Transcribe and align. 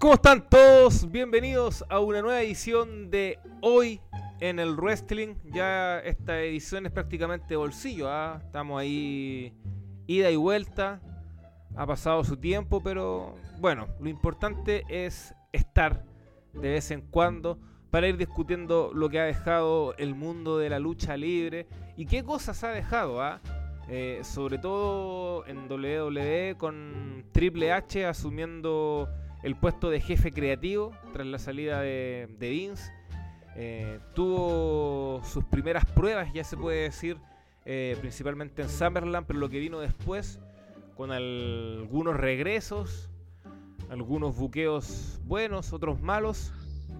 ¿Cómo 0.00 0.14
están 0.14 0.48
todos? 0.48 1.10
Bienvenidos 1.10 1.84
a 1.90 1.98
una 2.00 2.22
nueva 2.22 2.40
edición 2.40 3.10
de 3.10 3.38
Hoy 3.60 4.00
en 4.40 4.58
el 4.58 4.74
Wrestling. 4.74 5.34
Ya 5.52 5.98
esta 5.98 6.40
edición 6.40 6.86
es 6.86 6.92
prácticamente 6.92 7.54
bolsillo, 7.54 8.08
¿ah? 8.08 8.40
estamos 8.42 8.80
ahí 8.80 9.52
ida 10.06 10.30
y 10.30 10.36
vuelta. 10.36 11.02
Ha 11.76 11.86
pasado 11.86 12.24
su 12.24 12.38
tiempo, 12.38 12.82
pero 12.82 13.34
bueno, 13.58 13.88
lo 14.00 14.08
importante 14.08 14.84
es 14.88 15.34
estar 15.52 16.02
de 16.54 16.70
vez 16.70 16.90
en 16.92 17.02
cuando 17.02 17.58
para 17.90 18.08
ir 18.08 18.16
discutiendo 18.16 18.92
lo 18.94 19.10
que 19.10 19.20
ha 19.20 19.24
dejado 19.24 19.94
el 19.98 20.14
mundo 20.14 20.56
de 20.56 20.70
la 20.70 20.78
lucha 20.78 21.14
libre 21.18 21.68
y 21.98 22.06
qué 22.06 22.24
cosas 22.24 22.64
ha 22.64 22.70
dejado, 22.70 23.20
¿ah? 23.20 23.42
Eh, 23.86 24.20
sobre 24.22 24.56
todo 24.56 25.44
en 25.46 25.70
WWE 25.70 26.54
con 26.56 27.26
Triple 27.32 27.70
H 27.70 28.06
asumiendo 28.06 29.10
el 29.42 29.56
puesto 29.56 29.90
de 29.90 30.00
jefe 30.00 30.32
creativo 30.32 30.92
tras 31.12 31.26
la 31.26 31.38
salida 31.38 31.80
de, 31.80 32.28
Vince. 32.38 32.92
Eh, 33.56 33.98
tuvo 34.14 35.22
sus 35.24 35.44
primeras 35.44 35.84
pruebas, 35.84 36.32
ya 36.32 36.44
se 36.44 36.56
puede 36.56 36.82
decir, 36.82 37.18
eh, 37.64 37.96
principalmente 38.00 38.62
en 38.62 38.68
Summerland, 38.68 39.26
pero 39.26 39.38
lo 39.38 39.48
que 39.48 39.58
vino 39.58 39.80
después, 39.80 40.40
con 40.96 41.10
algunos 41.10 42.16
regresos, 42.16 43.10
algunos 43.90 44.36
buqueos 44.36 45.20
buenos, 45.24 45.72
otros 45.72 46.00
malos, 46.00 46.52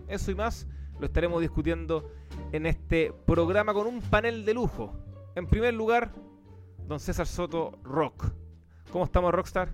eso 0.09 0.30
y 0.30 0.35
más, 0.35 0.66
lo 0.99 1.07
estaremos 1.07 1.41
discutiendo 1.41 2.11
en 2.52 2.66
este 2.66 3.13
programa 3.27 3.73
con 3.73 3.87
un 3.87 4.01
panel 4.01 4.45
de 4.45 4.55
lujo. 4.55 4.93
En 5.37 5.47
primer 5.47 5.73
lugar, 5.73 6.13
don 6.87 6.99
César 6.99 7.27
Soto 7.27 7.79
Rock. 7.85 8.33
¿Cómo 8.91 9.05
estamos, 9.05 9.33
Rockstar? 9.33 9.71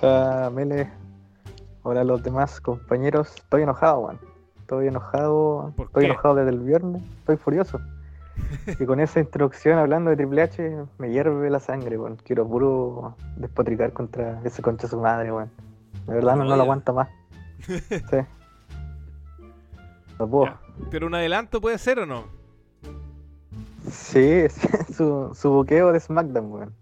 Hola, 0.00 0.50
Mele. 0.54 0.88
Hola 1.82 2.02
a 2.02 2.04
los 2.04 2.22
demás 2.22 2.60
compañeros. 2.60 3.34
Estoy 3.34 3.62
enojado, 3.62 4.02
man. 4.02 4.20
Estoy 4.60 4.86
enojado. 4.86 5.74
Estoy 5.76 6.04
enojado 6.04 6.36
desde 6.36 6.50
el 6.50 6.60
viernes. 6.60 7.02
Estoy 7.18 7.36
furioso. 7.36 7.80
y 8.78 8.86
con 8.86 9.00
esa 9.00 9.18
introducción 9.18 9.76
hablando 9.76 10.10
de 10.10 10.16
Triple 10.16 10.42
H, 10.42 10.84
me 10.98 11.10
hierve 11.10 11.50
la 11.50 11.58
sangre, 11.58 11.98
weón. 11.98 12.16
Quiero 12.16 12.46
puro 12.46 13.16
despotricar 13.36 13.92
contra 13.92 14.40
ese 14.44 14.62
concha 14.62 14.82
de 14.86 14.90
su 14.90 15.00
madre, 15.00 15.32
weón. 15.32 15.50
De 16.06 16.14
verdad 16.14 16.36
no, 16.36 16.44
lo 16.44 16.54
aguanto 16.54 16.94
más. 16.94 17.08
sí. 17.66 18.18
No 20.20 20.28
puedo. 20.28 20.54
Pero 20.92 21.08
un 21.08 21.14
adelanto 21.16 21.60
puede 21.60 21.78
ser 21.78 21.98
o 21.98 22.06
no? 22.06 22.26
Sí, 23.90 24.44
su, 24.94 25.32
su 25.34 25.50
buqueo 25.50 25.90
de 25.90 25.98
SmackDown, 25.98 26.52
weón. 26.52 26.74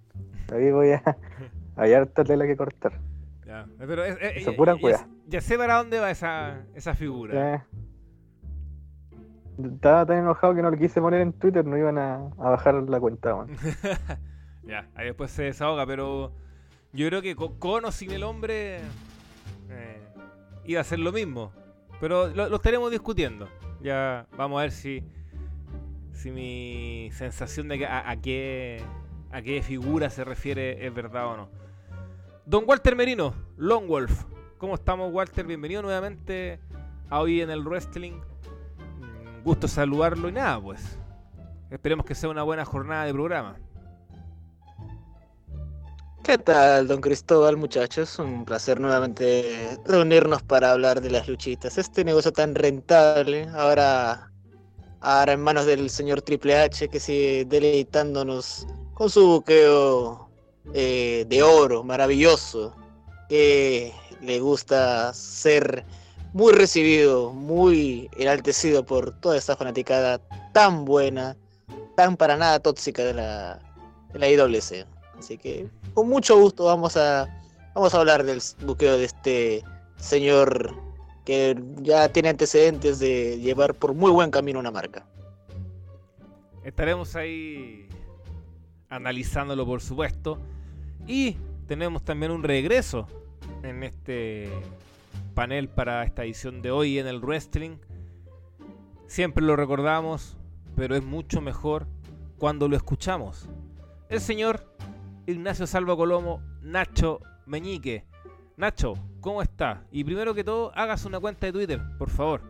Ahí 0.53 0.71
voy 0.71 0.93
a, 0.93 1.03
hay 1.77 1.93
harta 1.93 2.25
tela 2.25 2.47
que 2.47 2.57
cortar. 2.57 2.99
Ya, 3.47 3.67
pero 3.79 4.05
es, 4.05 4.49
pura 4.57 4.77
ya, 5.29 5.41
sé 5.41 5.57
para 5.57 5.77
dónde 5.77 6.01
va 6.01 6.11
esa, 6.11 6.65
esa 6.75 6.95
figura. 6.95 7.65
Estaba 9.63 10.05
tan 10.05 10.19
enojado 10.19 10.55
que 10.55 10.63
no 10.63 10.71
lo 10.71 10.77
quise 10.77 11.01
poner 11.01 11.21
en 11.21 11.33
Twitter, 11.33 11.65
no 11.65 11.79
iban 11.79 11.97
a, 11.97 12.19
bajar 12.37 12.75
la 12.75 12.99
cuenta, 12.99 13.37
man. 13.37 13.49
ya, 14.65 14.89
ahí 14.95 15.07
después 15.07 15.31
se 15.31 15.45
desahoga, 15.45 15.87
pero 15.87 16.33
yo 16.93 17.07
creo 17.07 17.23
que 17.23 17.37
con, 17.37 17.85
o 17.85 17.93
sin 17.93 18.11
el 18.11 18.25
hombre 18.25 18.79
eh, 19.71 20.03
iba 20.65 20.81
a 20.81 20.85
ser 20.85 20.99
lo 20.99 21.13
mismo. 21.13 21.53
Pero 22.01 22.29
lo, 22.29 22.57
estaremos 22.57 22.91
discutiendo. 22.91 23.49
Ya 23.81 24.27
vamos 24.37 24.59
a 24.59 24.63
ver 24.63 24.73
si, 24.73 25.05
si 26.13 26.33
mi 26.33 27.11
sensación 27.13 27.69
de 27.69 27.79
que 27.79 27.87
a, 27.87 28.11
a 28.11 28.17
qué 28.21 28.83
a 29.31 29.43
qué 29.43 29.63
figura 29.63 30.11
se 30.11 30.25
refiere 30.25 30.87
es 30.87 30.95
verdad 30.95 31.27
o 31.27 31.37
no. 31.37 31.66
Don 32.47 32.63
Walter 32.65 32.95
Merino, 32.95 33.35
Long 33.57 33.89
Wolf. 33.89 34.23
¿Cómo 34.59 34.77
estamos, 34.77 35.13
Walter? 35.13 35.45
Bienvenido 35.45 35.83
nuevamente 35.83 36.61
a 37.11 37.21
Hoy 37.21 37.41
en 37.41 37.51
el 37.51 37.65
Wrestling. 37.65 38.13
Mm, 38.13 39.43
gusto 39.43 39.67
saludarlo 39.67 40.29
y 40.29 40.33
nada, 40.33 40.61
pues. 40.61 40.97
Esperemos 41.73 42.07
que 42.07 42.15
sea 42.15 42.29
una 42.29 42.45
buena 42.45 42.65
jornada 42.65 43.05
de 43.05 43.13
programa. 43.13 43.57
¿Qué 46.23 46.39
tal, 46.39 46.87
don 46.87 47.01
Cristóbal, 47.01 47.57
muchachos? 47.57 48.17
Un 48.21 48.45
placer 48.45 48.79
nuevamente 48.79 49.77
reunirnos 49.85 50.45
para 50.45 50.71
hablar 50.71 51.01
de 51.01 51.11
las 51.11 51.27
luchitas. 51.27 51.79
Este 51.79 52.05
negocio 52.05 52.33
tan 52.33 52.55
rentable, 52.55 53.49
ahora, 53.57 54.31
ahora 55.01 55.33
en 55.33 55.41
manos 55.41 55.67
del 55.67 55.91
señor 55.91 56.23
Triple 56.23 56.57
H, 56.57 56.89
que 56.91 57.01
sigue 57.01 57.45
deleitándonos 57.45 58.69
con 58.95 59.11
su 59.11 59.27
buqueo 59.27 60.26
eh, 60.75 61.25
de 61.29 61.43
oro, 61.43 61.83
maravilloso, 61.83 62.75
que 63.29 63.93
le 64.21 64.41
gusta 64.41 65.13
ser 65.15 65.85
muy 66.33 66.53
recibido, 66.53 67.33
muy 67.33 68.11
enaltecido 68.17 68.85
por 68.85 69.19
toda 69.21 69.37
esta 69.37 69.57
fanaticada 69.57 70.19
tan 70.53 70.85
buena, 70.85 71.37
tan 71.97 72.17
para 72.17 72.37
nada 72.37 72.61
tóxica 72.61 73.03
de 73.05 73.15
la, 73.15 73.59
de 74.13 74.19
la 74.19 74.29
IWC. 74.29 74.87
Así 75.19 75.39
que 75.39 75.69
con 75.95 76.09
mucho 76.09 76.39
gusto 76.39 76.65
vamos 76.65 76.97
a, 76.97 77.27
vamos 77.75 77.95
a 77.95 77.99
hablar 77.99 78.25
del 78.25 78.43
buqueo 78.65 78.99
de 78.99 79.05
este 79.07 79.65
señor 79.97 80.75
que 81.25 81.61
ya 81.79 82.09
tiene 82.11 82.29
antecedentes 82.29 82.99
de 82.99 83.39
llevar 83.39 83.75
por 83.75 83.95
muy 83.95 84.11
buen 84.11 84.31
camino 84.31 84.61
una 84.61 84.71
marca. 84.71 85.07
Estaremos 86.63 87.17
ahí 87.17 87.89
analizándolo, 88.89 89.65
por 89.67 89.81
supuesto. 89.81 90.39
Y 91.07 91.37
tenemos 91.67 92.05
también 92.05 92.33
un 92.33 92.43
regreso 92.43 93.07
en 93.63 93.83
este 93.83 94.51
panel 95.35 95.69
para 95.69 96.03
esta 96.05 96.25
edición 96.25 96.63
de 96.63 96.71
hoy 96.71 96.99
en 96.99 97.07
el 97.07 97.21
wrestling. 97.21 97.77
Siempre 99.07 99.45
lo 99.45 99.55
recordamos, 99.55 100.37
pero 100.75 100.97
es 100.97 101.05
mucho 101.05 101.41
mejor 101.41 101.87
cuando 102.39 102.69
lo 102.69 102.77
escuchamos. 102.77 103.49
El 104.09 104.21
señor 104.21 104.67
Ignacio 105.27 105.67
Salva 105.67 105.97
Colomo, 105.97 106.43
Nacho 106.61 107.21
Meñique. 107.47 108.05
Nacho, 108.57 108.95
¿cómo 109.21 109.43
está? 109.43 109.85
Y 109.93 110.03
primero 110.03 110.35
que 110.35 110.43
todo, 110.43 110.73
hagas 110.75 111.05
una 111.05 111.21
cuenta 111.21 111.47
de 111.47 111.53
Twitter, 111.53 111.81
por 111.99 112.11
favor. 112.11 112.43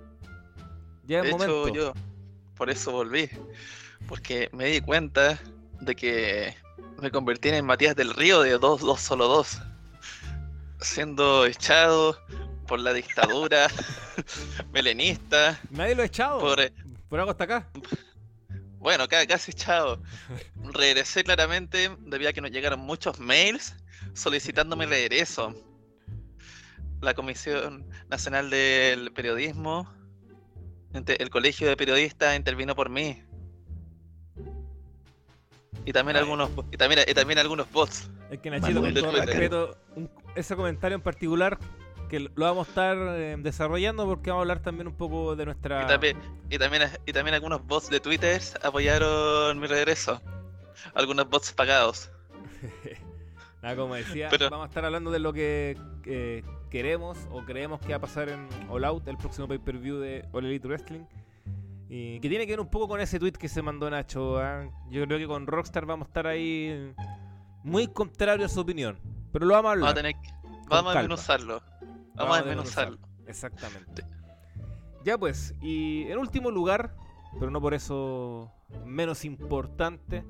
Ya 1.05 1.21
es 1.21 1.31
momento. 1.31 1.69
yo 1.69 1.93
por 2.56 2.71
eso 2.71 2.91
volví, 2.93 3.28
porque 4.09 4.49
me 4.53 4.66
di 4.66 4.81
cuenta 4.81 5.39
de 5.81 5.95
que 5.95 6.55
me 7.01 7.11
convertí 7.11 7.49
en 7.51 7.65
Matías 7.65 7.97
del 7.97 8.15
Río 8.15 8.41
de 8.43 8.59
2, 8.59 8.81
2, 8.81 9.01
solo 9.01 9.29
2. 9.29 9.61
Siendo 10.81 11.47
echado 11.47 12.19
por 12.67 12.81
la 12.81 12.93
dictadura 12.93 13.69
melenista. 14.73 15.61
Nadie 15.71 15.95
lo 15.95 16.03
ha 16.03 16.07
echado. 16.07 16.39
Por, 16.41 16.61
eh, 16.61 16.73
por 17.09 17.19
algo 17.19 17.31
hasta 17.31 17.45
acá. 17.45 17.71
Bueno, 18.79 19.09
casi 19.09 19.51
echado. 19.51 20.03
Regresé 20.73 21.25
claramente 21.25 21.91
debido 22.01 22.31
a 22.31 22.33
que 22.33 22.41
nos 22.41 22.51
llegaron 22.51 22.81
muchos 22.81 23.19
mails 23.19 23.75
solicitándome 24.15 24.87
regreso. 24.87 25.55
La 27.01 27.15
Comisión 27.15 27.89
Nacional 28.09 28.49
del 28.49 29.13
Periodismo, 29.13 29.93
el 30.93 31.31
Colegio 31.31 31.69
de 31.69 31.77
Periodistas 31.77 32.37
intervino 32.37 32.75
por 32.75 32.89
mí. 32.89 33.23
Y 35.87 35.93
también 35.93 36.17
algunos 36.17 36.51
y 36.71 36.77
también, 36.77 37.03
y 37.07 37.15
también 37.15 37.39
algunos 37.39 37.71
bots. 37.71 38.11
Es 38.29 38.41
que 38.41 38.51
Nachito, 38.51 38.81
con 38.81 38.93
todo 38.93 39.13
respeto, 39.13 39.79
ese 40.35 40.57
comentario 40.57 40.97
en 40.97 41.01
particular 41.01 41.59
que 42.09 42.21
lo 42.21 42.31
vamos 42.37 42.67
a 42.67 42.71
estar 42.71 42.97
eh, 42.99 43.37
desarrollando 43.39 44.05
porque 44.07 44.31
vamos 44.31 44.41
a 44.41 44.43
hablar 44.43 44.61
también 44.61 44.87
un 44.87 44.95
poco 44.95 45.35
de 45.35 45.45
nuestra... 45.45 45.85
Y 45.85 45.87
también, 45.87 46.19
y 46.51 46.59
también, 46.59 46.83
y 47.05 47.13
también 47.13 47.35
algunos 47.35 47.67
bots 47.67 47.91
de 47.91 48.01
Twitter 48.01 48.41
apoyaron 48.63 49.59
mi 49.59 49.67
regreso. 49.67 50.21
Algunos 50.95 51.29
bots 51.29 51.53
pagados. 51.53 52.11
Nada, 53.63 53.77
como 53.77 53.95
decía, 53.95 54.28
vamos 54.51 54.66
a 54.66 54.69
estar 54.69 54.84
hablando 54.84 55.10
de 55.10 55.19
lo 55.19 55.33
que 55.33 55.77
queremos 56.71 57.19
o 57.31 57.45
creemos 57.45 57.81
que 57.81 57.89
va 57.89 57.97
a 57.97 58.01
pasar 58.01 58.28
en 58.28 58.49
All 58.69 58.84
Out, 58.84 59.09
el 59.09 59.16
próximo 59.16 59.49
pay-per-view 59.49 59.99
de 59.99 60.25
All 60.33 60.45
Elite 60.45 60.69
Wrestling. 60.69 61.05
Y 61.88 62.18
que 62.21 62.28
tiene 62.28 62.47
que 62.47 62.53
ver 62.53 62.60
un 62.60 62.68
poco 62.68 62.88
con 62.88 63.00
ese 63.00 63.18
tweet 63.18 63.33
que 63.33 63.48
se 63.48 63.62
mandó 63.62 63.88
Nacho. 63.88 64.38
¿ah? 64.38 64.68
Yo 64.91 65.04
creo 65.04 65.18
que 65.18 65.27
con 65.27 65.47
Rockstar 65.47 65.86
vamos 65.86 66.06
a 66.06 66.09
estar 66.09 66.27
ahí 66.27 66.92
muy 67.62 67.86
contrario 67.88 68.47
a 68.47 68.48
su 68.48 68.60
opinión. 68.60 68.98
Pero 69.33 69.47
lo 69.47 69.54
vamos 69.54 69.68
a 69.68 69.72
hablar. 69.72 69.94
Vamos 69.94 69.98
a, 69.98 70.03
tener 70.03 70.16
vamos 70.68 70.92
a 70.92 70.98
desmenuzarlo. 70.98 71.62
Vamos, 72.15 72.36
a 72.36 72.42
desmenuzarlo. 72.42 72.98
Exactamente. 73.27 74.04
Ya 75.04 75.16
pues, 75.16 75.54
y 75.60 76.03
en 76.09 76.18
último 76.18 76.50
lugar, 76.50 76.97
pero 77.38 77.50
no 77.50 77.60
por 77.60 77.74
eso 77.74 78.50
menos 78.84 79.24
importante, 79.24 80.24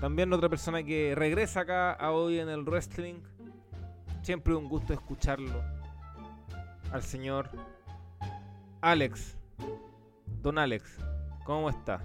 también 0.00 0.32
otra 0.32 0.48
persona 0.48 0.82
que 0.82 1.14
regresa 1.16 1.60
acá 1.60 1.92
a 1.92 2.12
hoy 2.12 2.38
en 2.38 2.48
el 2.48 2.62
wrestling. 2.62 3.20
Siempre 4.22 4.54
un 4.54 4.68
gusto 4.68 4.92
escucharlo. 4.92 5.62
Al 6.92 7.02
señor 7.02 7.50
Alex 8.80 9.36
Don 10.40 10.58
Alex, 10.58 10.84
¿cómo 11.44 11.68
está? 11.68 12.00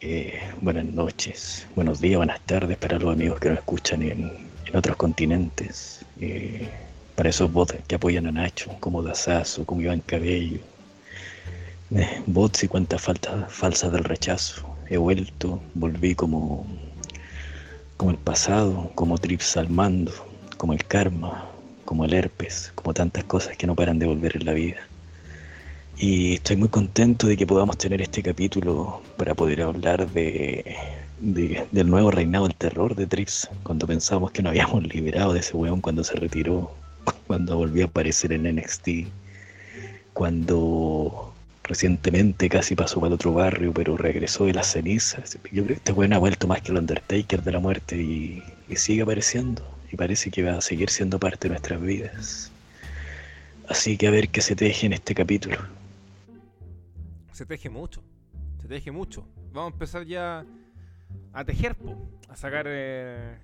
Eh, 0.00 0.40
buenas 0.60 0.86
noches, 0.86 1.66
buenos 1.74 2.00
días, 2.00 2.16
buenas 2.16 2.40
tardes 2.40 2.76
para 2.76 2.98
los 2.98 3.12
amigos 3.12 3.38
que 3.40 3.50
nos 3.50 3.58
escuchan 3.58 4.02
en, 4.02 4.50
otros 4.74 4.96
continentes. 4.96 6.04
Eh, 6.20 6.68
para 7.16 7.30
esos 7.30 7.52
bots 7.52 7.74
que 7.86 7.96
apoyan 7.96 8.26
a 8.26 8.32
Nacho, 8.32 8.74
como 8.80 9.02
Dazazo, 9.02 9.66
como 9.66 9.82
Iván 9.82 10.00
Cabello. 10.00 10.60
Eh, 11.94 12.22
bots 12.26 12.64
y 12.64 12.68
cuentas 12.68 13.02
falsas 13.02 13.92
del 13.92 14.04
rechazo. 14.04 14.64
He 14.88 14.96
vuelto, 14.96 15.60
volví 15.74 16.14
como, 16.14 16.66
como 17.96 18.12
el 18.12 18.18
pasado, 18.18 18.90
como 18.94 19.18
Trips 19.18 19.56
al 19.56 19.68
mando, 19.68 20.12
como 20.56 20.72
el 20.72 20.84
karma, 20.84 21.46
como 21.84 22.04
el 22.04 22.14
herpes, 22.14 22.72
como 22.74 22.94
tantas 22.94 23.24
cosas 23.24 23.56
que 23.56 23.66
no 23.66 23.74
paran 23.74 23.98
de 23.98 24.06
volver 24.06 24.36
en 24.36 24.46
la 24.46 24.52
vida. 24.52 24.76
Y 25.96 26.34
estoy 26.34 26.56
muy 26.56 26.68
contento 26.68 27.26
de 27.26 27.36
que 27.36 27.46
podamos 27.46 27.76
tener 27.76 28.00
este 28.00 28.22
capítulo 28.22 29.02
para 29.16 29.34
poder 29.34 29.62
hablar 29.62 30.10
de, 30.10 30.76
del 31.20 31.90
nuevo 31.90 32.10
reinado 32.10 32.46
del 32.46 32.56
terror 32.56 32.94
de 32.94 33.06
Trips, 33.06 33.48
cuando 33.62 33.86
pensábamos 33.86 34.32
que 34.32 34.42
no 34.42 34.48
habíamos 34.48 34.82
liberado 34.94 35.34
de 35.34 35.40
ese 35.40 35.56
weón 35.56 35.80
cuando 35.80 36.02
se 36.02 36.14
retiró, 36.14 36.72
cuando 37.26 37.56
volvió 37.56 37.84
a 37.84 37.88
aparecer 37.88 38.32
en 38.32 38.44
NXT, 38.56 38.88
cuando 40.14 41.34
recientemente 41.64 42.48
casi 42.48 42.74
pasó 42.74 43.00
para 43.00 43.14
otro 43.14 43.34
barrio, 43.34 43.72
pero 43.72 43.96
regresó 43.96 44.46
de 44.46 44.54
las 44.54 44.72
cenizas. 44.72 45.38
Yo 45.52 45.64
creo 45.64 45.66
que 45.66 45.72
este 45.74 45.92
weón 45.92 46.14
ha 46.14 46.18
vuelto 46.18 46.46
más 46.48 46.62
que 46.62 46.72
el 46.72 46.78
Undertaker 46.78 47.42
de 47.42 47.52
la 47.52 47.60
muerte 47.60 47.96
y 47.96 48.42
sigue 48.74 49.02
apareciendo 49.02 49.62
y 49.92 49.96
parece 49.96 50.30
que 50.30 50.42
va 50.42 50.58
a 50.58 50.60
seguir 50.60 50.90
siendo 50.90 51.18
parte 51.18 51.48
de 51.48 51.50
nuestras 51.50 51.80
vidas. 51.80 52.50
Así 53.68 53.96
que 53.96 54.08
a 54.08 54.10
ver 54.10 54.28
qué 54.28 54.40
se 54.40 54.56
teje 54.56 54.86
en 54.86 54.94
este 54.94 55.14
capítulo. 55.14 55.56
Se 57.40 57.46
teje 57.46 57.70
mucho, 57.70 58.02
se 58.60 58.68
teje 58.68 58.90
mucho. 58.90 59.26
Vamos 59.54 59.70
a 59.70 59.72
empezar 59.72 60.04
ya 60.04 60.44
a 61.32 61.42
tejer, 61.42 61.74
a 62.28 62.36
sacar 62.36 62.66
eh, 62.68 63.38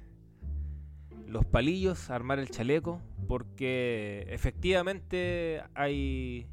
los 1.26 1.46
palillos, 1.46 2.10
a 2.10 2.14
armar 2.14 2.38
el 2.38 2.50
chaleco, 2.50 3.00
porque 3.26 4.26
efectivamente 4.28 5.62
hay, 5.72 6.46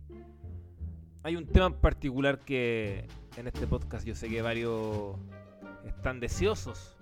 hay 1.21 1.35
un 1.35 1.45
tema 1.45 1.65
en 1.65 1.73
particular 1.73 2.39
que 2.39 3.09
en 3.35 3.47
este 3.47 3.67
podcast 3.67 4.07
yo 4.07 4.15
sé 4.15 4.29
que 4.29 4.41
varios 4.41 5.17
están 5.85 6.21
deseosos 6.21 6.95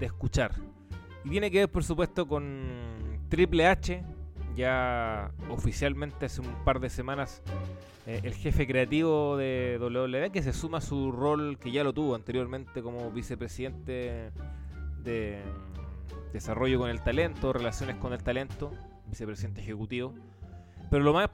de 0.00 0.06
escuchar. 0.06 0.56
Y 1.24 1.30
tiene 1.30 1.52
que 1.52 1.58
ver, 1.60 1.70
por 1.70 1.84
supuesto, 1.84 2.26
con 2.26 3.20
Triple 3.28 3.68
H. 3.68 4.02
Ya 4.56 5.30
oficialmente 5.48 6.26
hace 6.26 6.40
un 6.40 6.64
par 6.64 6.80
de 6.80 6.90
semanas 6.90 7.44
eh, 8.06 8.20
el 8.24 8.34
jefe 8.34 8.66
creativo 8.66 9.36
de 9.36 9.78
WWE 9.80 10.30
que 10.30 10.42
se 10.42 10.52
suma 10.52 10.78
a 10.78 10.80
su 10.80 11.12
rol 11.12 11.58
que 11.58 11.70
ya 11.70 11.84
lo 11.84 11.92
tuvo 11.92 12.14
anteriormente 12.14 12.82
como 12.82 13.10
vicepresidente 13.10 14.32
de 15.04 15.42
desarrollo 16.32 16.78
con 16.78 16.90
el 16.90 17.02
talento, 17.02 17.52
relaciones 17.52 17.96
con 17.96 18.12
el 18.12 18.22
talento, 18.22 18.72
vicepresidente 19.06 19.60
ejecutivo. 19.60 20.14
Pero 20.90 21.04
lo 21.04 21.12
más 21.12 21.30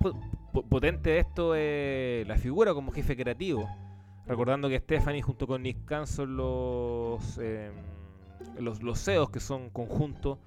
potente 0.68 1.10
de 1.10 1.18
esto 1.18 1.54
es 1.54 2.26
la 2.28 2.36
figura 2.36 2.74
como 2.74 2.92
jefe 2.92 3.16
creativo. 3.16 3.68
Recordando 4.26 4.68
que 4.68 4.78
Stephanie 4.78 5.22
junto 5.22 5.46
con 5.46 5.62
Nick 5.62 5.84
Khan 5.84 6.06
son 6.06 6.36
los... 6.36 7.38
Eh, 7.38 7.70
los, 8.58 8.98
CEOs 8.98 9.30
que 9.30 9.40
son 9.40 9.70
conjuntos 9.70 10.38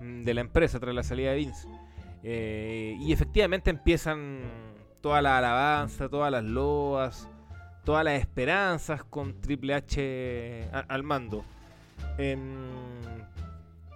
mm, 0.00 0.24
de 0.24 0.34
la 0.34 0.40
empresa 0.40 0.78
tras 0.80 0.94
la 0.94 1.02
salida 1.02 1.30
de 1.30 1.36
Vince. 1.36 1.68
Eh, 2.22 2.96
y 3.00 3.12
efectivamente 3.12 3.70
empiezan 3.70 4.40
toda 5.00 5.22
la 5.22 5.38
alabanza, 5.38 6.08
todas 6.08 6.30
las 6.30 6.44
loas, 6.44 7.28
todas 7.84 8.04
las 8.04 8.20
esperanzas 8.20 9.04
con 9.04 9.40
Triple 9.40 9.74
H 9.74 10.70
al 10.88 11.02
mando. 11.02 11.44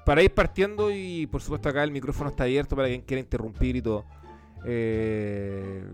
para 0.05 0.23
ir 0.23 0.35
partiendo, 0.35 0.91
y 0.91 1.27
por 1.27 1.41
supuesto 1.41 1.69
acá 1.69 1.85
el 1.85 1.91
micrófono 1.91 2.31
está 2.31 2.45
abierto 2.45 2.77
para 2.77 2.89
quien 2.89 3.03
quiera 3.03 3.21
interrumpir 3.21 3.77
y 3.77 3.83
todo. 3.83 4.05
Eh, 4.65 5.85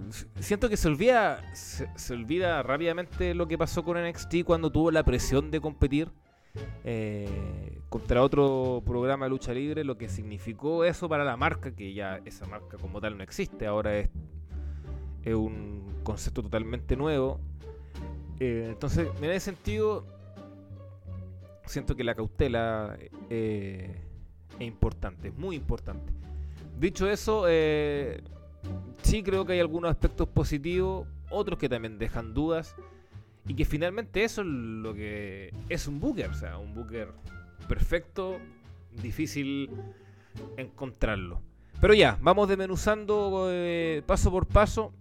siento 0.40 0.68
que 0.68 0.76
se 0.76 0.88
olvida, 0.88 1.42
se 1.54 2.12
olvida 2.12 2.62
rápidamente 2.62 3.34
lo 3.34 3.48
que 3.48 3.56
pasó 3.56 3.82
con 3.82 3.96
NXT 3.96 4.44
cuando 4.44 4.70
tuvo 4.70 4.90
la 4.90 5.02
presión 5.04 5.50
de 5.50 5.60
competir 5.60 6.10
eh, 6.84 7.80
contra 7.88 8.22
otro 8.22 8.82
programa 8.84 9.26
de 9.26 9.30
lucha 9.30 9.52
libre, 9.52 9.84
lo 9.84 9.96
que 9.96 10.08
significó 10.08 10.84
eso 10.84 11.08
para 11.08 11.24
la 11.24 11.36
marca, 11.36 11.74
que 11.74 11.94
ya 11.94 12.20
esa 12.24 12.46
marca 12.46 12.76
como 12.78 13.00
tal 13.00 13.16
no 13.16 13.22
existe, 13.22 13.66
ahora 13.66 13.96
es, 13.98 14.10
es 15.28 15.34
un 15.34 16.00
concepto 16.02 16.42
totalmente 16.42 16.96
nuevo. 16.96 17.40
Eh, 18.40 18.66
entonces, 18.68 19.08
en 19.20 19.30
ese 19.30 19.40
sentido, 19.40 20.04
siento 21.66 21.96
que 21.96 22.04
la 22.04 22.14
cautela 22.14 22.96
eh, 23.30 24.00
es 24.58 24.66
importante, 24.66 25.28
es 25.28 25.36
muy 25.36 25.56
importante. 25.56 26.12
Dicho 26.78 27.10
eso, 27.10 27.46
sí 29.02 29.22
creo 29.22 29.44
que 29.44 29.54
hay 29.54 29.60
algunos 29.60 29.90
aspectos 29.90 30.28
positivos, 30.28 31.08
otros 31.30 31.58
que 31.58 31.68
también 31.68 31.98
dejan 31.98 32.34
dudas. 32.34 32.76
Y 33.48 33.54
que 33.54 33.64
finalmente 33.64 34.24
eso 34.24 34.42
es 34.42 34.46
lo 34.46 34.92
que 34.92 35.54
es 35.70 35.88
un 35.88 36.00
booker, 36.00 36.28
o 36.28 36.34
sea, 36.34 36.58
un 36.58 36.74
booker 36.74 37.08
perfecto, 37.66 38.38
difícil 39.02 39.70
encontrarlo. 40.58 41.40
Pero 41.80 41.94
ya, 41.94 42.18
vamos 42.20 42.48
desmenuzando 42.48 43.48
eh, 43.50 44.02
paso 44.06 44.30
por 44.30 44.46
paso. 44.46 44.92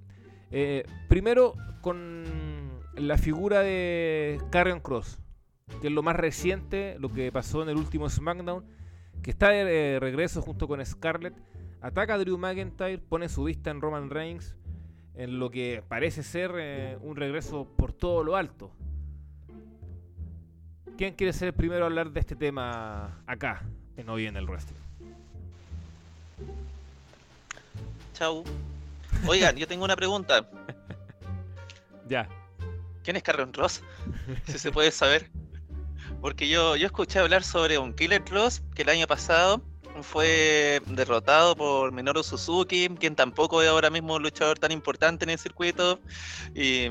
Eh, 0.52 0.86
primero 1.08 1.54
con 1.82 2.24
la 2.96 3.18
figura 3.18 3.62
de 3.62 4.40
Carrion 4.50 4.80
Cross, 4.80 5.20
que 5.82 5.88
es 5.88 5.94
lo 5.94 6.04
más 6.04 6.16
reciente, 6.16 6.98
lo 7.00 7.10
que 7.10 7.32
pasó 7.32 7.64
en 7.64 7.70
el 7.70 7.78
último 7.78 8.10
SmackDown, 8.10 8.66
que 9.22 9.32
está 9.32 9.50
de 9.50 10.00
regreso 10.00 10.42
junto 10.42 10.68
con 10.68 10.84
Scarlett, 10.86 11.34
ataca 11.82 12.16
a 12.16 12.18
Drew 12.18 12.38
McIntyre, 12.38 13.00
pone 13.00 13.30
su 13.30 13.44
vista 13.44 13.72
en 13.72 13.82
Roman 13.82 14.10
Reigns, 14.10 14.56
en 15.16 15.40
lo 15.40 15.50
que 15.50 15.84
parece 15.88 16.24
ser 16.24 16.52
eh, 16.58 16.98
un 17.02 17.16
regreso 17.16 17.68
por 17.76 17.92
todo 17.92 18.24
lo 18.24 18.36
alto. 18.36 18.72
¿Quién 20.98 21.14
quiere 21.14 21.34
ser 21.34 21.50
el 21.50 21.54
primero 21.54 21.84
a 21.84 21.88
hablar 21.88 22.12
de 22.12 22.20
este 22.20 22.36
tema 22.36 23.22
acá, 23.28 23.64
en 23.98 24.10
Hoy 24.10 24.26
en 24.26 24.38
el 24.38 24.46
Wrestling? 24.46 24.78
Chau. 28.14 28.44
Oigan, 29.26 29.56
yo 29.56 29.68
tengo 29.68 29.86
una 29.86 29.96
pregunta. 29.96 30.50
ya. 32.08 32.28
¿Quién 33.04 33.16
es 33.16 33.24
Carrion 33.24 33.54
Ross? 33.54 33.82
si 34.48 34.60
se 34.60 34.72
puede 34.72 34.92
saber. 34.92 35.30
Porque 36.22 36.48
yo, 36.48 36.76
yo 36.76 36.88
escuché 36.88 37.20
hablar 37.20 37.44
sobre 37.44 37.78
un 37.78 37.94
Killer 37.94 38.24
Cross 38.24 38.64
que 38.76 38.82
el 38.82 38.90
año 38.90 39.08
pasado 39.08 39.62
fue 40.02 40.82
derrotado 40.88 41.56
por 41.56 41.92
Minoru 41.92 42.24
Suzuki, 42.24 42.90
quien 43.00 43.16
tampoco 43.16 43.62
es 43.62 43.70
ahora 43.70 43.90
mismo 43.90 44.16
un 44.16 44.24
luchador 44.24 44.60
tan 44.60 44.72
importante 44.72 45.26
en 45.26 45.32
el 45.32 45.40
circuito. 45.40 46.00
Y 46.56 46.88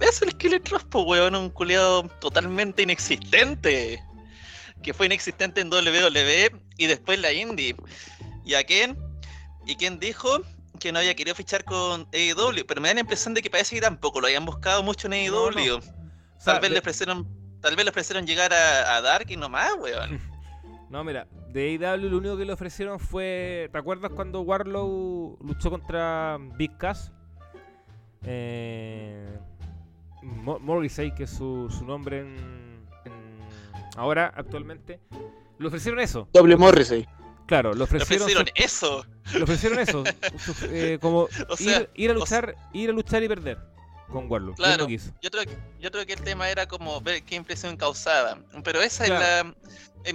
es 0.00 0.22
el 0.22 0.36
Killer 0.36 0.62
Cross, 0.62 0.84
pues, 0.90 1.04
weón, 1.06 1.34
un 1.34 1.50
culiado 1.50 2.04
totalmente 2.20 2.82
inexistente. 2.82 4.02
Que 4.82 4.92
fue 4.92 5.06
inexistente 5.06 5.60
en 5.60 5.72
WWE 5.72 6.50
y 6.76 6.86
después 6.86 7.18
la 7.18 7.32
Indie. 7.32 7.76
¿Y 8.44 8.54
a 8.54 8.64
quién? 8.64 8.98
¿Y 9.66 9.76
quién 9.76 9.98
dijo? 9.98 10.42
Que 10.78 10.92
no 10.92 10.98
había 10.98 11.14
querido 11.14 11.34
fichar 11.34 11.64
con 11.64 12.08
AEW, 12.12 12.66
pero 12.66 12.80
me 12.80 12.88
da 12.88 12.94
la 12.94 13.00
impresión 13.00 13.34
de 13.34 13.42
que 13.42 13.50
parece 13.50 13.74
que 13.74 13.80
tampoco 13.80 14.20
lo 14.20 14.26
habían 14.26 14.44
buscado 14.44 14.82
mucho 14.82 15.06
en 15.06 15.14
AEW. 15.14 15.80
Tal, 16.44 16.60
vez 16.60 16.70
le 16.70 16.78
ofrecieron, 16.78 17.26
tal 17.60 17.76
vez 17.76 17.84
le 17.84 17.90
ofrecieron 17.90 18.26
llegar 18.26 18.52
a, 18.52 18.96
a 18.96 19.00
Dark 19.00 19.30
y 19.30 19.36
nomás, 19.36 19.72
weón. 19.78 20.20
No, 20.90 21.02
mira, 21.02 21.26
de 21.54 21.76
AEW 21.76 22.08
lo 22.08 22.18
único 22.18 22.36
que 22.36 22.44
le 22.44 22.52
ofrecieron 22.52 23.00
fue. 23.00 23.68
¿Te 23.72 23.78
acuerdas 23.78 24.12
cuando 24.14 24.42
Warlow 24.42 25.38
luchó 25.40 25.70
contra 25.70 26.38
Big 26.56 26.76
Cass? 26.76 27.12
Eh, 28.24 29.38
Morrissey, 30.22 31.12
que 31.14 31.24
es 31.24 31.30
su, 31.30 31.68
nombre 31.86 32.20
en, 32.20 32.36
ahora, 33.96 34.32
actualmente. 34.36 35.00
Le 35.58 35.66
ofrecieron 35.66 36.00
eso. 36.00 36.28
Doble 36.32 36.56
Morrissey. 36.56 37.06
Claro, 37.46 37.74
le 37.74 37.84
ofrecieron, 37.84 38.46
eso. 38.54 39.06
Le 39.34 39.42
ofrecieron 39.42 39.78
eso. 39.78 40.02
Eh, 40.70 40.98
como 41.00 41.28
ir, 41.94 42.10
a 42.10 42.14
luchar, 42.14 42.56
ir 42.72 42.90
a 42.90 42.92
luchar 42.92 43.22
y 43.22 43.28
perder 43.28 43.58
con 44.10 44.30
Warlock. 44.30 44.56
Claro, 44.56 44.88
yo, 44.88 45.30
creo, 45.30 45.44
yo 45.80 45.90
creo 45.90 46.06
que 46.06 46.12
el 46.14 46.22
tema 46.22 46.48
era 46.48 46.66
como 46.66 47.00
ver 47.00 47.22
qué 47.24 47.34
impresión 47.34 47.76
causaba. 47.76 48.38
Pero 48.62 48.80
esa 48.80 49.04
es 49.04 49.10
la 49.10 49.54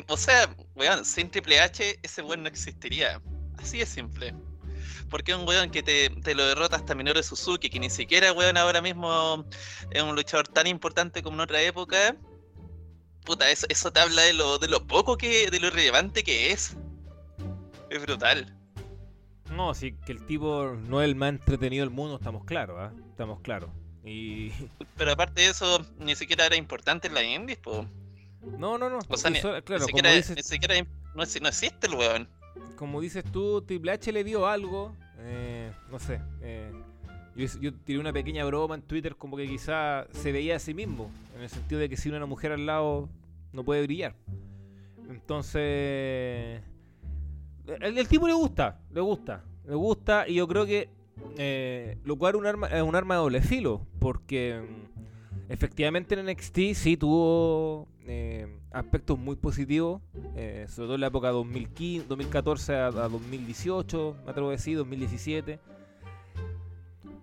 o 0.07 0.17
sea, 0.17 0.49
weón, 0.75 1.03
sin 1.03 1.29
Triple 1.29 1.59
H 1.59 1.99
ese 2.03 2.21
weón 2.21 2.43
no 2.43 2.49
existiría. 2.49 3.21
Así 3.57 3.81
es 3.81 3.89
simple. 3.89 4.33
Porque 5.09 5.33
un 5.33 5.47
weón 5.47 5.71
que 5.71 5.81
te, 5.81 6.35
lo 6.35 6.45
derrota 6.45 6.75
hasta 6.75 6.93
Minoru 6.93 7.23
Suzuki, 7.23 7.69
que 7.69 7.79
ni 7.79 7.89
siquiera 7.89 8.31
weón 8.31 8.57
ahora 8.57 8.81
mismo 8.81 9.45
es 9.91 10.03
un 10.03 10.15
luchador 10.15 10.47
tan 10.47 10.67
importante 10.67 11.23
como 11.23 11.37
en 11.37 11.41
otra 11.41 11.61
época. 11.61 12.15
Puta, 13.25 13.49
eso, 13.49 13.65
eso 13.69 13.91
te 13.91 13.99
habla 13.99 14.21
de 14.23 14.33
lo, 14.33 14.59
de 14.59 14.67
lo 14.67 14.85
poco 14.85 15.17
que, 15.17 15.49
de 15.49 15.59
lo 15.59 15.67
irrelevante 15.67 16.23
que 16.23 16.51
es. 16.51 16.75
Es 17.89 18.01
brutal. 18.01 18.55
No, 19.51 19.73
sí, 19.73 19.93
que 20.05 20.11
el 20.11 20.25
tipo 20.25 20.75
no 20.87 21.01
es 21.01 21.09
el 21.09 21.15
más 21.15 21.29
entretenido 21.29 21.85
del 21.85 21.93
mundo, 21.93 22.15
estamos 22.15 22.45
claros, 22.45 22.77
¿ah? 22.79 22.93
Estamos 23.09 23.39
claros. 23.41 23.71
Y... 24.03 24.51
Pero 24.97 25.11
aparte 25.11 25.41
de 25.41 25.47
eso, 25.49 25.85
ni 25.97 26.15
siquiera 26.15 26.45
era 26.45 26.55
importante 26.55 27.07
en 27.07 27.13
la 27.13 27.23
Indies, 27.23 27.59
pues. 27.59 27.87
No, 28.57 28.77
no, 28.77 28.89
no. 28.89 28.99
O 29.07 29.17
sea, 29.17 29.29
ni, 29.31 29.39
claro, 29.39 29.85
siquiera, 29.85 30.11
ni, 30.13 30.21
siquiera, 30.43 30.75
no, 31.15 31.23
existe 31.23 31.87
el 31.87 31.95
weón. 31.95 32.29
Como 32.77 33.01
dices 33.01 33.23
tú, 33.31 33.61
Triple 33.61 33.91
H 33.91 34.11
le 34.11 34.23
dio 34.23 34.47
algo, 34.47 34.95
eh, 35.17 35.71
no 35.91 35.99
sé. 35.99 36.21
Eh, 36.41 36.71
yo, 37.35 37.73
tiré 37.73 37.99
una 37.99 38.13
pequeña 38.13 38.45
broma 38.45 38.75
en 38.75 38.81
Twitter 38.81 39.15
como 39.15 39.35
que 39.35 39.47
quizá 39.47 40.07
se 40.11 40.31
veía 40.31 40.55
a 40.55 40.59
sí 40.59 40.73
mismo, 40.73 41.11
en 41.35 41.41
el 41.41 41.49
sentido 41.49 41.81
de 41.81 41.89
que 41.89 41.97
si 41.97 42.09
una 42.09 42.25
mujer 42.25 42.51
al 42.51 42.65
lado 42.65 43.09
no 43.51 43.63
puede 43.63 43.81
brillar. 43.83 44.15
Entonces, 45.09 46.61
el, 47.81 48.07
tipo 48.07 48.27
le 48.27 48.33
gusta, 48.33 48.79
le 48.91 49.01
gusta, 49.01 49.43
le 49.65 49.75
gusta 49.75 50.27
y 50.27 50.35
yo 50.35 50.47
creo 50.47 50.65
que 50.65 50.89
eh, 51.37 51.97
lo 52.03 52.17
cual 52.17 52.35
un 52.35 52.45
arma, 52.45 52.67
es 52.67 52.81
un 52.81 52.95
arma 52.95 53.15
de 53.15 53.21
doble 53.21 53.41
filo, 53.41 53.85
porque 53.99 54.61
mm, 54.61 55.51
efectivamente 55.51 56.19
en 56.19 56.25
NXT 56.25 56.57
sí 56.73 56.97
tuvo 56.97 57.87
eh, 58.05 58.59
aspectos 58.71 59.17
muy 59.17 59.35
positivos, 59.35 60.01
eh, 60.35 60.65
sobre 60.69 60.87
todo 60.87 60.95
en 60.95 61.01
la 61.01 61.07
época 61.07 61.29
2015, 61.29 62.07
2014 62.07 62.75
a, 62.75 62.91
2018, 62.91 64.15
me 64.25 64.31
atrevo 64.31 64.49
a 64.49 64.51
decir, 64.51 64.77
2017. 64.77 65.59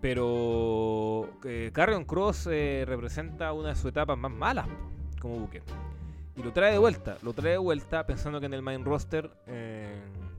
Pero 0.00 1.30
Carrion 1.72 2.04
Cross 2.04 2.46
representa 2.46 3.52
una 3.52 3.70
de 3.70 3.76
sus 3.76 3.86
etapas 3.86 4.16
más 4.16 4.30
malas 4.30 4.68
como 5.20 5.38
buque. 5.38 5.62
Y 6.36 6.42
lo 6.42 6.52
trae 6.52 6.72
de 6.72 6.78
vuelta, 6.78 7.16
lo 7.22 7.32
trae 7.32 7.52
de 7.52 7.58
vuelta 7.58 8.06
pensando 8.06 8.38
que 8.38 8.46
en 8.46 8.54
el 8.54 8.62
main 8.62 8.84
roster 8.84 9.30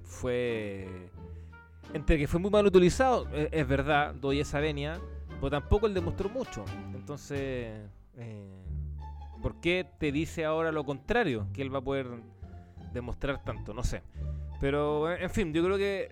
fue 0.08 1.12
entre 1.94 2.18
que 2.18 2.28
fue 2.28 2.40
muy 2.40 2.50
mal 2.50 2.66
utilizado, 2.66 3.28
e, 3.34 3.50
es, 3.52 3.68
verdad, 3.68 4.14
doy 4.16 4.40
esa 4.40 4.60
venia, 4.60 5.00
pero 5.40 5.50
tampoco 5.50 5.88
él 5.88 5.94
demostró 5.94 6.30
mucho. 6.30 6.66
Entonces, 6.94 7.80
eh, 8.18 8.64
¿por 9.42 9.60
qué 9.62 9.88
te 9.98 10.12
dice 10.12 10.46
ahora 10.46 10.72
lo 10.72 10.84
contrario? 10.84 11.48
Que 11.54 11.62
él 11.62 11.74
va 11.74 11.80
a 11.80 11.84
poder 11.84 12.08
demostrar 12.94 13.44
tanto, 13.44 13.74
no 13.74 13.84
sé. 13.84 14.02
Pero, 14.60 15.12
en 15.12 15.30
fin, 15.30 15.54
yo 15.54 15.64
creo 15.64 15.78
que 15.78 16.12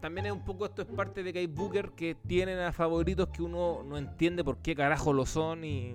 también 0.00 0.26
es 0.26 0.32
un 0.32 0.44
poco 0.44 0.66
esto 0.66 0.82
es 0.82 0.88
parte 0.88 1.22
de 1.22 1.32
que 1.32 1.38
hay 1.40 1.46
Booker 1.46 1.90
que 1.92 2.14
tienen 2.14 2.58
a 2.58 2.72
favoritos 2.72 3.28
que 3.28 3.42
uno 3.42 3.82
no 3.84 3.96
entiende 3.96 4.44
por 4.44 4.58
qué 4.58 4.74
carajo 4.74 5.12
lo 5.12 5.24
son 5.24 5.64
y, 5.64 5.94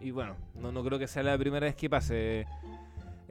y 0.00 0.10
bueno, 0.10 0.36
no, 0.54 0.72
no 0.72 0.82
creo 0.84 0.98
que 0.98 1.06
sea 1.06 1.22
la 1.22 1.36
primera 1.36 1.66
vez 1.66 1.74
que 1.74 1.90
pase. 1.90 2.46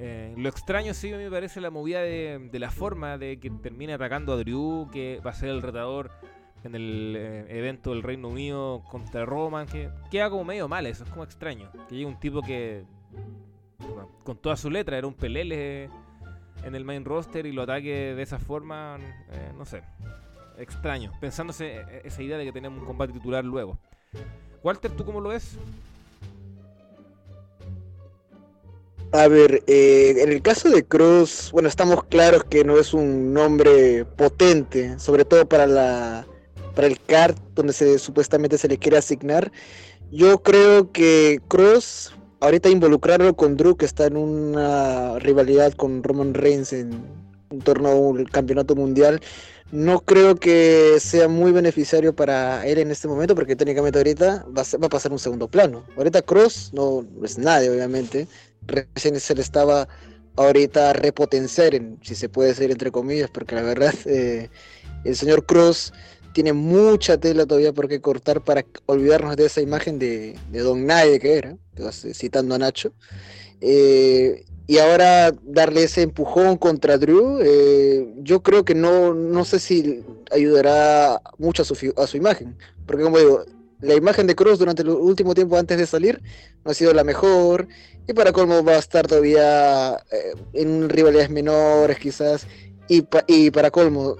Eh, 0.03 0.34
lo 0.36 0.50
extraño 0.50 0.96
sí 0.96 1.12
me 1.12 1.29
parece 1.29 1.62
la 1.62 1.70
movida 1.70 2.01
de, 2.01 2.50
la 2.53 2.72
forma 2.72 3.20
de 3.20 3.39
que 3.39 3.51
termine 3.51 3.93
atacando 3.93 4.34
a 4.34 4.38
Drew, 4.38 4.89
que 4.91 5.22
va 5.24 5.29
a 5.29 5.34
ser 5.36 5.50
el 5.50 5.62
retador 5.62 6.10
en 6.63 6.74
el 6.74 7.15
eh, 7.15 7.46
evento 7.50 7.91
del 7.91 8.01
Reino 8.01 8.29
Unido 8.29 8.81
contra 8.89 9.25
Roman, 9.25 9.67
que 9.67 9.91
queda 10.10 10.31
como 10.31 10.43
medio 10.43 10.67
mal 10.67 10.88
eso, 10.88 11.03
es 11.03 11.10
como 11.12 11.24
extraño. 11.24 11.70
Que 11.88 11.93
llegue 11.93 12.08
un 12.08 12.20
tipo 12.20 12.41
que 12.41 12.84
con 14.24 14.38
toda 14.38 14.55
su 14.55 14.72
letra 14.72 14.98
era 14.98 15.05
un 15.05 15.13
pelele 15.13 15.88
en 16.63 16.74
el 16.74 16.84
main 16.84 17.05
roster 17.05 17.46
y 17.46 17.51
lo 17.51 17.62
ataque 17.62 18.15
de 18.15 18.24
esa 18.24 18.39
forma, 18.39 18.98
eh, 19.29 19.51
no 19.55 19.65
sé, 19.65 19.84
extraño, 20.58 21.12
pensándose 21.22 21.86
esa 22.03 22.24
idea 22.24 22.39
de 22.39 22.46
que 22.46 22.51
tenemos 22.51 22.79
un 22.79 22.88
combate 22.88 23.13
titular 23.13 23.46
luego. 23.46 23.77
Walter, 24.63 24.89
¿tú 24.89 25.05
cómo 25.05 25.22
lo 25.22 25.29
ves? 25.29 25.60
A 29.13 29.27
ver, 29.27 29.62
eh, 29.68 30.15
en 30.20 30.32
el 30.32 30.41
caso 30.41 30.70
de 30.70 30.86
Cruz, 30.86 31.50
bueno, 31.51 31.68
estamos 31.68 32.06
claros 32.06 32.46
que 32.46 32.63
no 32.63 32.80
es 32.80 32.94
un 32.94 33.34
nombre 33.34 34.06
potente, 34.06 34.98
sobre 35.00 35.25
todo 35.25 35.46
para 35.46 35.68
la 35.68 36.25
para 36.75 36.88
el 36.88 36.98
card 37.01 37.36
donde 37.53 37.74
se 37.74 38.00
supuestamente 38.00 38.58
se 38.58 38.70
le 38.70 38.77
quiere 38.77 38.98
asignar. 38.98 39.51
Yo 40.12 40.41
creo 40.41 40.94
que 40.94 41.41
Cruz, 41.50 42.15
ahorita 42.39 42.70
involucrarlo 42.70 43.36
con 43.36 43.58
Drew, 43.58 43.75
que 43.75 43.86
está 43.86 44.06
en 44.06 44.15
una 44.15 45.20
rivalidad 45.20 45.74
con 45.74 46.03
Roman 46.03 46.34
Reigns 46.34 46.72
en, 46.72 47.03
torno 47.65 48.13
al 48.15 48.30
campeonato 48.30 48.75
mundial, 48.75 49.20
no 49.74 50.00
creo 50.00 50.38
que 50.38 50.98
sea 51.01 51.27
muy 51.27 51.51
beneficiario 51.51 52.15
para 52.15 52.65
él 52.65 52.77
en 52.77 52.91
este 52.91 53.10
momento, 53.10 53.36
porque 53.36 53.58
técnicamente 53.58 54.00
ahorita 54.00 54.46
va 54.58 54.62
a, 54.62 54.77
va 54.77 54.88
a 54.88 54.89
pasar 54.89 55.12
un 55.12 55.20
segundo 55.20 55.50
plano. 55.50 55.84
Ahorita 55.98 56.22
Cross 56.22 56.72
no 56.74 57.06
es 57.24 57.38
nadie, 57.38 57.70
obviamente 57.70 58.27
recién 58.72 59.20
se 59.20 59.36
le 59.36 59.42
estaba 59.42 59.88
ahorita 60.36 60.94
repotenciar, 60.94 61.75
en, 61.75 62.00
si 62.01 62.16
se 62.16 62.30
puede 62.30 62.50
decir 62.50 62.72
entre 62.72 62.92
comillas, 62.92 63.30
porque 63.30 63.56
la 63.56 63.62
verdad 63.63 63.94
eh, 64.06 64.50
el 65.04 65.16
señor 65.16 65.46
Cruz 65.46 65.94
tiene 66.34 66.54
mucha 66.54 67.18
tela 67.18 67.46
todavía 67.46 67.74
por 67.74 67.88
qué 67.88 68.00
cortar 68.00 68.42
para 68.44 68.66
olvidarnos 68.86 69.36
de 69.36 69.46
esa 69.46 69.62
imagen 69.62 70.00
de, 70.00 70.38
Don 70.51 70.86
Nadie 70.86 71.20
que 71.20 71.38
era, 71.38 71.58
citando 72.13 72.56
a 72.56 72.58
Nacho. 72.58 72.94
Eh, 73.60 74.46
y 74.68 74.78
ahora 74.78 75.34
darle 75.44 75.84
ese 75.84 76.04
empujón 76.04 76.56
contra 76.56 76.98
Drew, 76.98 77.40
eh, 77.42 78.13
yo 78.20 78.42
creo 78.42 78.63
que 78.63 78.74
no, 78.74 79.13
no 79.13 79.44
sé 79.44 79.60
si 79.60 80.01
ayudará 80.32 81.22
mucho 81.38 81.63
a 81.63 81.66
su, 81.66 81.94
a 81.98 82.08
su 82.08 82.16
imagen, 82.16 82.56
porque 82.86 83.04
como 83.04 83.18
digo, 83.20 83.44
la 83.81 83.95
imagen 83.95 84.27
de 84.27 84.35
Cruz 84.35 84.59
durante 84.59 84.83
el 84.83 84.89
último 84.89 85.33
tiempo 85.33 85.57
antes 85.57 85.77
de 85.77 85.85
salir 85.85 86.21
no 86.63 86.71
ha 86.71 86.73
sido 86.73 86.93
la 86.93 87.03
mejor. 87.03 87.67
Y 88.07 88.13
para 88.13 88.31
colmo 88.31 88.63
va 88.63 88.73
a 88.73 88.79
estar 88.79 89.07
todavía 89.07 89.95
eh, 90.11 90.33
en 90.53 90.89
rivalidades 90.89 91.29
menores 91.29 91.97
quizás. 92.00 92.47
Y, 92.88 93.05
y 93.27 93.51
para 93.51 93.71
colmo, 93.71 94.17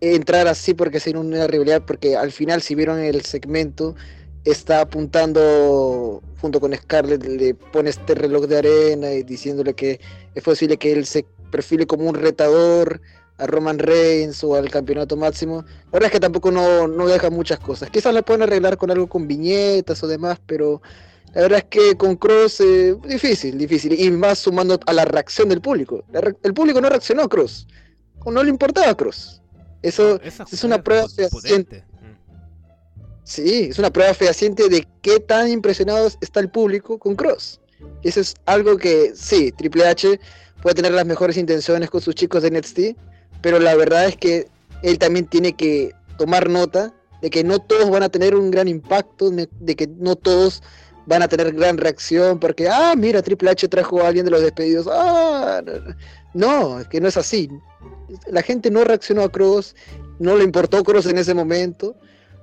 entrar 0.00 0.48
así 0.48 0.74
porque 0.74 1.00
sin 1.00 1.16
una 1.16 1.46
rivalidad, 1.46 1.82
porque 1.84 2.16
al 2.16 2.32
final 2.32 2.62
si 2.62 2.74
vieron 2.74 2.98
el 2.98 3.22
segmento, 3.22 3.94
está 4.44 4.80
apuntando 4.80 6.22
junto 6.40 6.60
con 6.60 6.74
Scarlett, 6.74 7.24
le 7.24 7.54
pone 7.54 7.90
este 7.90 8.14
reloj 8.14 8.46
de 8.46 8.58
arena 8.58 9.12
y 9.12 9.22
diciéndole 9.22 9.74
que 9.74 10.00
es 10.34 10.42
posible 10.42 10.76
que 10.76 10.92
él 10.92 11.04
se 11.04 11.26
perfile 11.50 11.86
como 11.86 12.08
un 12.08 12.14
retador 12.14 13.00
a 13.38 13.46
Roman 13.46 13.78
Reigns 13.78 14.42
o 14.44 14.54
al 14.56 14.70
campeonato 14.70 15.16
máximo. 15.16 15.64
La 15.86 15.92
verdad 15.92 16.06
es 16.06 16.12
que 16.12 16.20
tampoco 16.20 16.50
no, 16.50 16.88
no 16.88 17.06
deja 17.06 17.30
muchas 17.30 17.58
cosas. 17.60 17.90
Quizás 17.90 18.12
la 18.12 18.22
pueden 18.22 18.42
arreglar 18.42 18.76
con 18.76 18.90
algo 18.90 19.08
con 19.08 19.26
viñetas 19.26 20.02
o 20.02 20.06
demás, 20.06 20.38
pero 20.44 20.82
la 21.34 21.42
verdad 21.42 21.58
es 21.58 21.64
que 21.66 21.96
con 21.96 22.16
Cross, 22.16 22.60
eh, 22.60 22.96
difícil, 23.06 23.56
difícil. 23.56 23.98
Y 23.98 24.10
más 24.10 24.40
sumando 24.40 24.78
a 24.86 24.92
la 24.92 25.04
reacción 25.04 25.48
del 25.48 25.60
público. 25.60 26.04
el 26.42 26.54
público 26.54 26.80
no 26.80 26.88
reaccionó 26.88 27.22
a 27.22 27.28
Cross. 27.28 27.66
O 28.24 28.30
no 28.30 28.42
le 28.42 28.50
importaba 28.50 28.90
a 28.90 28.96
Cross. 28.96 29.40
Eso 29.82 30.20
es 30.22 30.64
una 30.64 30.82
prueba 30.82 31.08
fehaciente. 31.08 31.84
Mm. 32.02 32.16
Sí, 33.22 33.68
es 33.70 33.78
una 33.78 33.92
prueba 33.92 34.12
fehaciente 34.14 34.68
de 34.68 34.86
qué 35.02 35.20
tan 35.20 35.48
impresionado 35.48 36.08
está 36.20 36.40
el 36.40 36.50
público 36.50 36.98
con 36.98 37.14
Cross. 37.14 37.60
Eso 38.02 38.20
es 38.20 38.34
algo 38.46 38.76
que, 38.76 39.12
sí, 39.14 39.52
Triple 39.52 39.86
H 39.86 40.18
puede 40.62 40.74
tener 40.74 40.92
las 40.92 41.06
mejores 41.06 41.36
intenciones 41.36 41.90
con 41.90 42.00
sus 42.00 42.14
chicos 42.14 42.42
de 42.42 42.50
NXT, 42.50 42.78
pero 43.40 43.58
la 43.58 43.74
verdad 43.74 44.06
es 44.06 44.16
que 44.16 44.48
él 44.82 44.98
también 44.98 45.26
tiene 45.26 45.54
que 45.54 45.92
tomar 46.18 46.48
nota 46.48 46.94
de 47.22 47.30
que 47.30 47.44
no 47.44 47.58
todos 47.58 47.90
van 47.90 48.02
a 48.02 48.08
tener 48.08 48.34
un 48.34 48.50
gran 48.50 48.68
impacto, 48.68 49.30
de 49.30 49.76
que 49.76 49.86
no 49.86 50.16
todos 50.16 50.62
van 51.06 51.22
a 51.22 51.28
tener 51.28 51.52
gran 51.52 51.78
reacción 51.78 52.38
porque, 52.38 52.68
ah, 52.68 52.94
mira, 52.96 53.22
Triple 53.22 53.50
H 53.50 53.66
trajo 53.68 54.02
a 54.02 54.08
alguien 54.08 54.24
de 54.24 54.30
los 54.30 54.42
despedidos. 54.42 54.86
Ah, 54.90 55.62
no, 56.34 56.80
es 56.80 56.88
que 56.88 57.00
no 57.00 57.08
es 57.08 57.16
así. 57.16 57.48
La 58.26 58.42
gente 58.42 58.70
no 58.70 58.84
reaccionó 58.84 59.22
a 59.22 59.32
Cross, 59.32 59.74
no 60.18 60.36
le 60.36 60.44
importó 60.44 60.84
Cross 60.84 61.06
en 61.06 61.18
ese 61.18 61.34
momento. 61.34 61.96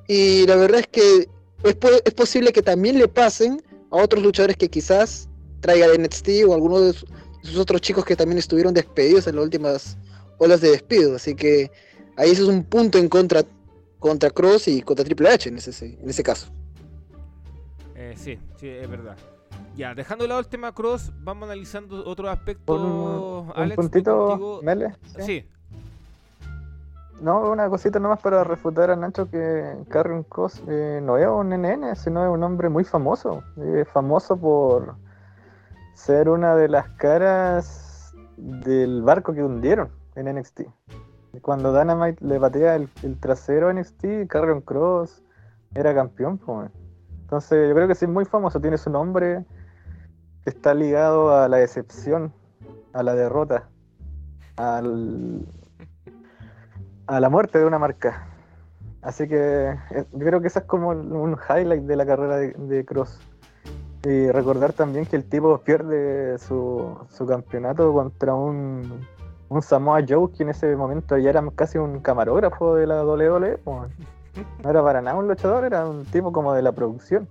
Y 0.07 0.45
la 0.47 0.55
verdad 0.55 0.81
es 0.81 0.87
que 0.87 1.29
es, 1.63 1.77
es 2.05 2.13
posible 2.13 2.51
que 2.51 2.61
también 2.61 2.97
le 2.97 3.07
pasen 3.07 3.61
a 3.91 3.97
otros 3.97 4.23
luchadores 4.23 4.57
que 4.57 4.69
quizás 4.69 5.29
traiga 5.61 5.87
de 5.87 5.99
NXT 5.99 6.29
o 6.47 6.53
algunos 6.53 6.81
de 6.81 6.93
sus 7.43 7.57
otros 7.57 7.81
chicos 7.81 8.03
que 8.03 8.15
también 8.15 8.39
estuvieron 8.39 8.73
despedidos 8.73 9.27
en 9.27 9.35
las 9.35 9.43
últimas 9.43 9.97
olas 10.37 10.61
de 10.61 10.71
despido. 10.71 11.15
Así 11.15 11.35
que 11.35 11.71
ahí 12.17 12.31
ese 12.31 12.43
es 12.43 12.47
un 12.47 12.63
punto 12.63 12.97
en 12.97 13.09
contra 13.09 13.43
contra 13.99 14.29
Cross 14.29 14.67
y 14.67 14.81
contra 14.83 15.03
Triple 15.03 15.29
H 15.29 15.49
en 15.49 15.57
ese, 15.57 15.99
en 15.99 16.07
ese 16.07 16.21
caso. 16.21 16.47
Eh, 17.95 18.13
sí, 18.15 18.37
sí, 18.57 18.67
es 18.69 18.87
verdad. 18.87 19.17
Ya, 19.75 19.95
dejando 19.95 20.23
de 20.23 20.27
lado 20.27 20.39
el 20.41 20.47
tema 20.47 20.73
Cross, 20.73 21.11
vamos 21.21 21.45
analizando 21.45 22.05
otros 22.05 22.29
aspectos. 22.29 22.79
Un, 22.79 23.51
un 23.55 23.71
puntito, 23.75 24.59
Mele. 24.61 24.95
¿Sí? 25.19 25.47
No, 27.19 27.49
una 27.49 27.67
cosita 27.67 27.99
nomás 27.99 28.19
para 28.19 28.43
refutar 28.43 28.91
a 28.91 28.95
Nacho 28.95 29.27
que 29.29 29.75
Carrion 29.89 30.23
Cross 30.23 30.61
eh, 30.67 30.99
no 31.01 31.17
es 31.17 31.27
un 31.27 31.49
NN, 31.49 31.95
sino 31.95 32.23
es 32.23 32.29
un 32.31 32.43
hombre 32.43 32.69
muy 32.69 32.83
famoso. 32.83 33.43
Es 33.57 33.87
famoso 33.87 34.37
por 34.37 34.95
ser 35.95 36.29
una 36.29 36.55
de 36.55 36.67
las 36.67 36.89
caras 36.91 38.13
del 38.37 39.01
barco 39.01 39.33
que 39.33 39.41
hundieron 39.41 39.89
en 40.15 40.33
NXT. 40.35 40.61
Cuando 41.41 41.77
Dynamite 41.77 42.23
le 42.25 42.39
batea 42.39 42.75
el, 42.75 42.89
trasero 43.19 43.69
a 43.69 43.73
NXT, 43.73 44.27
Carrion 44.27 44.61
Cross 44.61 45.21
era 45.73 45.93
campeón. 45.93 46.39
Entonces 47.21 47.69
yo 47.69 47.75
creo 47.75 47.87
que 47.87 47.95
sí 47.95 48.05
es 48.05 48.11
muy 48.11 48.25
famoso, 48.25 48.59
tiene 48.61 48.77
su 48.77 48.89
nombre, 48.89 49.45
está 50.45 50.73
ligado 50.73 51.35
a 51.35 51.47
la 51.49 51.57
decepción, 51.57 52.33
a 52.93 53.03
la 53.03 53.15
derrota, 53.15 53.67
al, 54.55 55.45
a 57.07 57.19
la 57.19 57.29
muerte 57.29 57.59
de 57.59 57.65
una 57.65 57.79
marca. 57.79 58.27
Así 59.01 59.27
que 59.27 59.71
eh, 59.91 60.05
yo 60.13 60.25
creo 60.25 60.41
que 60.41 60.47
eso 60.47 60.59
es 60.59 60.65
como 60.65 60.89
un 60.89 61.37
highlight 61.49 61.83
de 61.83 61.95
la 61.95 62.05
carrera 62.05 62.37
de, 62.37 62.85
Cross. 62.85 63.19
Y 64.03 64.29
recordar 64.31 64.71
también 64.73 65.05
que 65.05 65.15
el 65.15 65.25
tipo 65.25 65.57
pierde 65.59 66.37
su 66.37 66.95
campeonato 67.27 67.91
contra 67.91 68.35
un 68.35 69.05
un 69.49 69.61
Samoa 69.61 70.03
Joe 70.07 70.31
que 70.31 70.43
en 70.43 70.49
ese 70.49 70.75
momento 70.75 71.17
ya 71.17 71.29
era 71.29 71.43
casi 71.55 71.77
un 71.77 71.99
camarógrafo 71.99 72.75
de 72.75 72.87
la 72.87 73.03
WWE. 73.03 73.59
No 74.63 74.69
era 74.69 74.83
para 74.83 75.01
nada 75.01 75.17
un 75.17 75.27
luchador, 75.27 75.63
era 75.63 75.85
un 75.85 76.05
tipo 76.05 76.31
como 76.31 76.53
de 76.53 76.61
la 76.61 76.71
producción. 76.71 77.27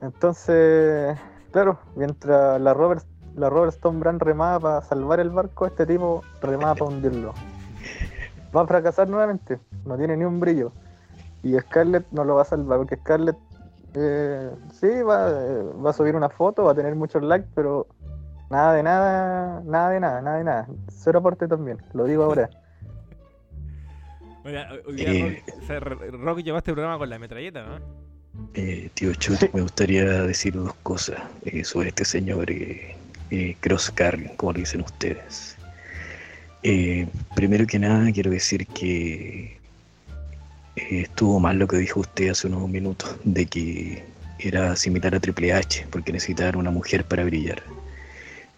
Entonces, 0.00 1.18
claro, 1.50 1.78
mientras 1.96 2.60
la 2.60 2.72
Robert, 2.72 3.04
la 3.34 3.50
Robert 3.50 3.74
Stone 3.74 3.98
Brand 3.98 4.22
remaba 4.22 4.60
para 4.60 4.82
salvar 4.82 5.20
el 5.20 5.30
barco, 5.30 5.66
este 5.66 5.86
tipo 5.86 6.22
remaba 6.40 6.74
para 6.74 6.90
hundirlo. 6.90 7.34
Va 8.54 8.62
a 8.62 8.66
fracasar 8.66 9.08
nuevamente, 9.08 9.58
no 9.84 9.96
tiene 9.96 10.16
ni 10.16 10.24
un 10.24 10.40
brillo. 10.40 10.72
Y 11.42 11.58
Scarlett 11.58 12.06
no 12.12 12.24
lo 12.24 12.36
va 12.36 12.42
a 12.42 12.44
salvar, 12.44 12.78
porque 12.78 12.96
Scarlett 12.96 13.36
eh, 13.94 14.50
sí 14.72 15.02
va, 15.02 15.30
eh, 15.30 15.62
va 15.84 15.90
a 15.90 15.92
subir 15.92 16.14
una 16.14 16.28
foto, 16.28 16.64
va 16.64 16.72
a 16.72 16.74
tener 16.74 16.94
muchos 16.94 17.22
likes, 17.22 17.48
pero 17.54 17.86
nada 18.50 18.74
de 18.74 18.82
nada, 18.82 19.62
nada 19.64 19.90
de 19.90 20.00
nada, 20.00 20.22
nada 20.22 20.38
de 20.38 20.44
nada. 20.44 20.68
Cero 20.88 21.18
aporte 21.20 21.48
también, 21.48 21.78
lo 21.92 22.04
digo 22.04 22.24
ahora. 22.24 22.50
Oiga, 24.44 24.68
eh, 24.96 25.42
Rock, 26.12 26.38
llevaste 26.38 26.70
el 26.70 26.74
programa 26.74 26.96
con 26.96 27.10
la 27.10 27.18
metralleta, 27.18 27.64
¿no? 27.64 28.08
Eh, 28.54 28.90
tío 28.94 29.14
Chut, 29.14 29.52
me 29.52 29.60
gustaría 29.60 30.04
decir 30.22 30.54
dos 30.54 30.74
cosas 30.82 31.18
eh, 31.44 31.64
sobre 31.64 31.88
este 31.88 32.04
señor 32.04 32.50
eh, 32.50 32.96
Cross 33.60 33.90
Carrion, 33.94 34.34
como 34.36 34.52
le 34.52 34.60
dicen 34.60 34.80
ustedes. 34.80 35.56
primero 37.34 37.66
que 37.66 37.78
nada, 37.78 38.10
quiero 38.12 38.30
decir 38.30 38.66
que 38.66 39.58
estuvo 40.76 41.40
mal 41.40 41.58
lo 41.58 41.66
que 41.66 41.78
dijo 41.78 42.00
usted 42.00 42.30
hace 42.30 42.46
unos 42.46 42.68
minutos, 42.68 43.16
de 43.24 43.46
que 43.46 44.04
era 44.38 44.76
similar 44.76 45.14
a 45.14 45.20
Triple 45.20 45.52
H, 45.52 45.86
porque 45.90 46.12
necesitaba 46.12 46.58
una 46.58 46.70
mujer 46.70 47.04
para 47.04 47.24
brillar. 47.24 47.62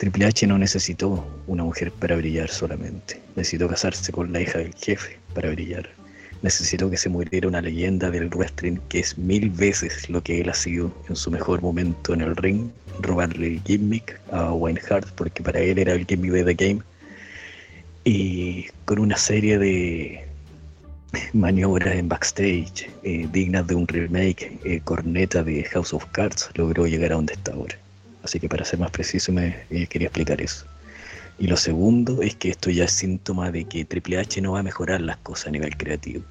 Triple 0.00 0.25
H 0.25 0.47
no 0.47 0.57
necesitó 0.57 1.23
una 1.47 1.62
mujer 1.62 1.92
para 1.92 2.16
brillar 2.16 2.49
solamente, 2.49 3.21
necesitó 3.37 3.69
casarse 3.69 4.11
con 4.11 4.33
la 4.33 4.40
hija 4.40 4.59
del 4.59 4.75
jefe 4.75 5.19
para 5.35 5.50
brillar. 5.50 5.90
Necesitó 6.40 6.88
que 6.88 6.97
se 6.97 7.11
muriera 7.11 7.47
una 7.47 7.61
leyenda 7.61 8.11
del 8.11 8.30
wrestling 8.30 8.78
que 8.88 9.00
es 9.00 9.19
mil 9.19 9.50
veces 9.50 10.09
lo 10.09 10.23
que 10.23 10.40
él 10.40 10.49
ha 10.49 10.54
sido 10.54 10.90
en 11.11 11.16
su 11.16 11.30
mejor 11.30 11.61
momento 11.61 12.14
en 12.14 12.23
el 12.23 12.35
ring, 12.35 12.71
robarle 13.00 13.49
el 13.49 13.62
gimmick 13.62 14.19
a 14.33 14.54
Wayne 14.54 14.80
Hart 14.88 15.07
porque 15.16 15.42
para 15.42 15.61
él 15.61 15.78
era 15.78 15.92
el 15.92 16.07
gimmick 16.07 16.33
de 16.33 16.45
The 16.45 16.54
Game 16.54 16.83
y 18.04 18.69
con 18.87 19.00
una 19.00 19.19
serie 19.19 19.59
de 19.59 20.25
maniobras 21.35 21.95
en 21.95 22.09
backstage 22.09 22.88
eh, 23.02 23.28
dignas 23.30 23.66
de 23.66 23.75
un 23.75 23.87
remake, 23.87 24.59
eh, 24.64 24.80
corneta 24.83 25.42
de 25.42 25.62
House 25.64 25.92
of 25.92 26.07
Cards, 26.12 26.49
logró 26.54 26.87
llegar 26.87 27.12
a 27.12 27.16
donde 27.16 27.35
está 27.35 27.52
ahora. 27.52 27.76
Así 28.22 28.38
que 28.38 28.48
para 28.48 28.64
ser 28.64 28.78
más 28.78 28.90
preciso 28.90 29.32
me 29.32 29.64
eh, 29.70 29.86
quería 29.86 30.08
explicar 30.08 30.40
eso. 30.40 30.66
Y 31.38 31.46
lo 31.46 31.56
segundo 31.56 32.20
es 32.20 32.34
que 32.34 32.50
esto 32.50 32.70
ya 32.70 32.84
es 32.84 32.92
síntoma 32.92 33.50
de 33.50 33.64
que 33.64 33.86
Triple 33.86 34.18
H 34.18 34.42
no 34.42 34.52
va 34.52 34.60
a 34.60 34.62
mejorar 34.62 35.00
las 35.00 35.16
cosas 35.18 35.48
a 35.48 35.50
nivel 35.50 35.74
creativo. 35.76 36.22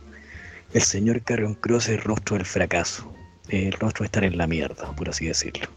El 0.72 0.84
señor 0.84 1.24
Carrion 1.24 1.56
Cross 1.56 1.90
es 1.90 1.96
el 1.96 2.02
rostro 2.02 2.38
del 2.38 2.46
fracaso, 2.46 3.12
el 3.50 3.72
rostro 3.72 4.04
de 4.04 4.06
estar 4.06 4.24
en 4.24 4.38
la 4.38 4.46
mierda, 4.46 4.96
por 4.96 5.10
así 5.10 5.26
decirlo. 5.26 5.68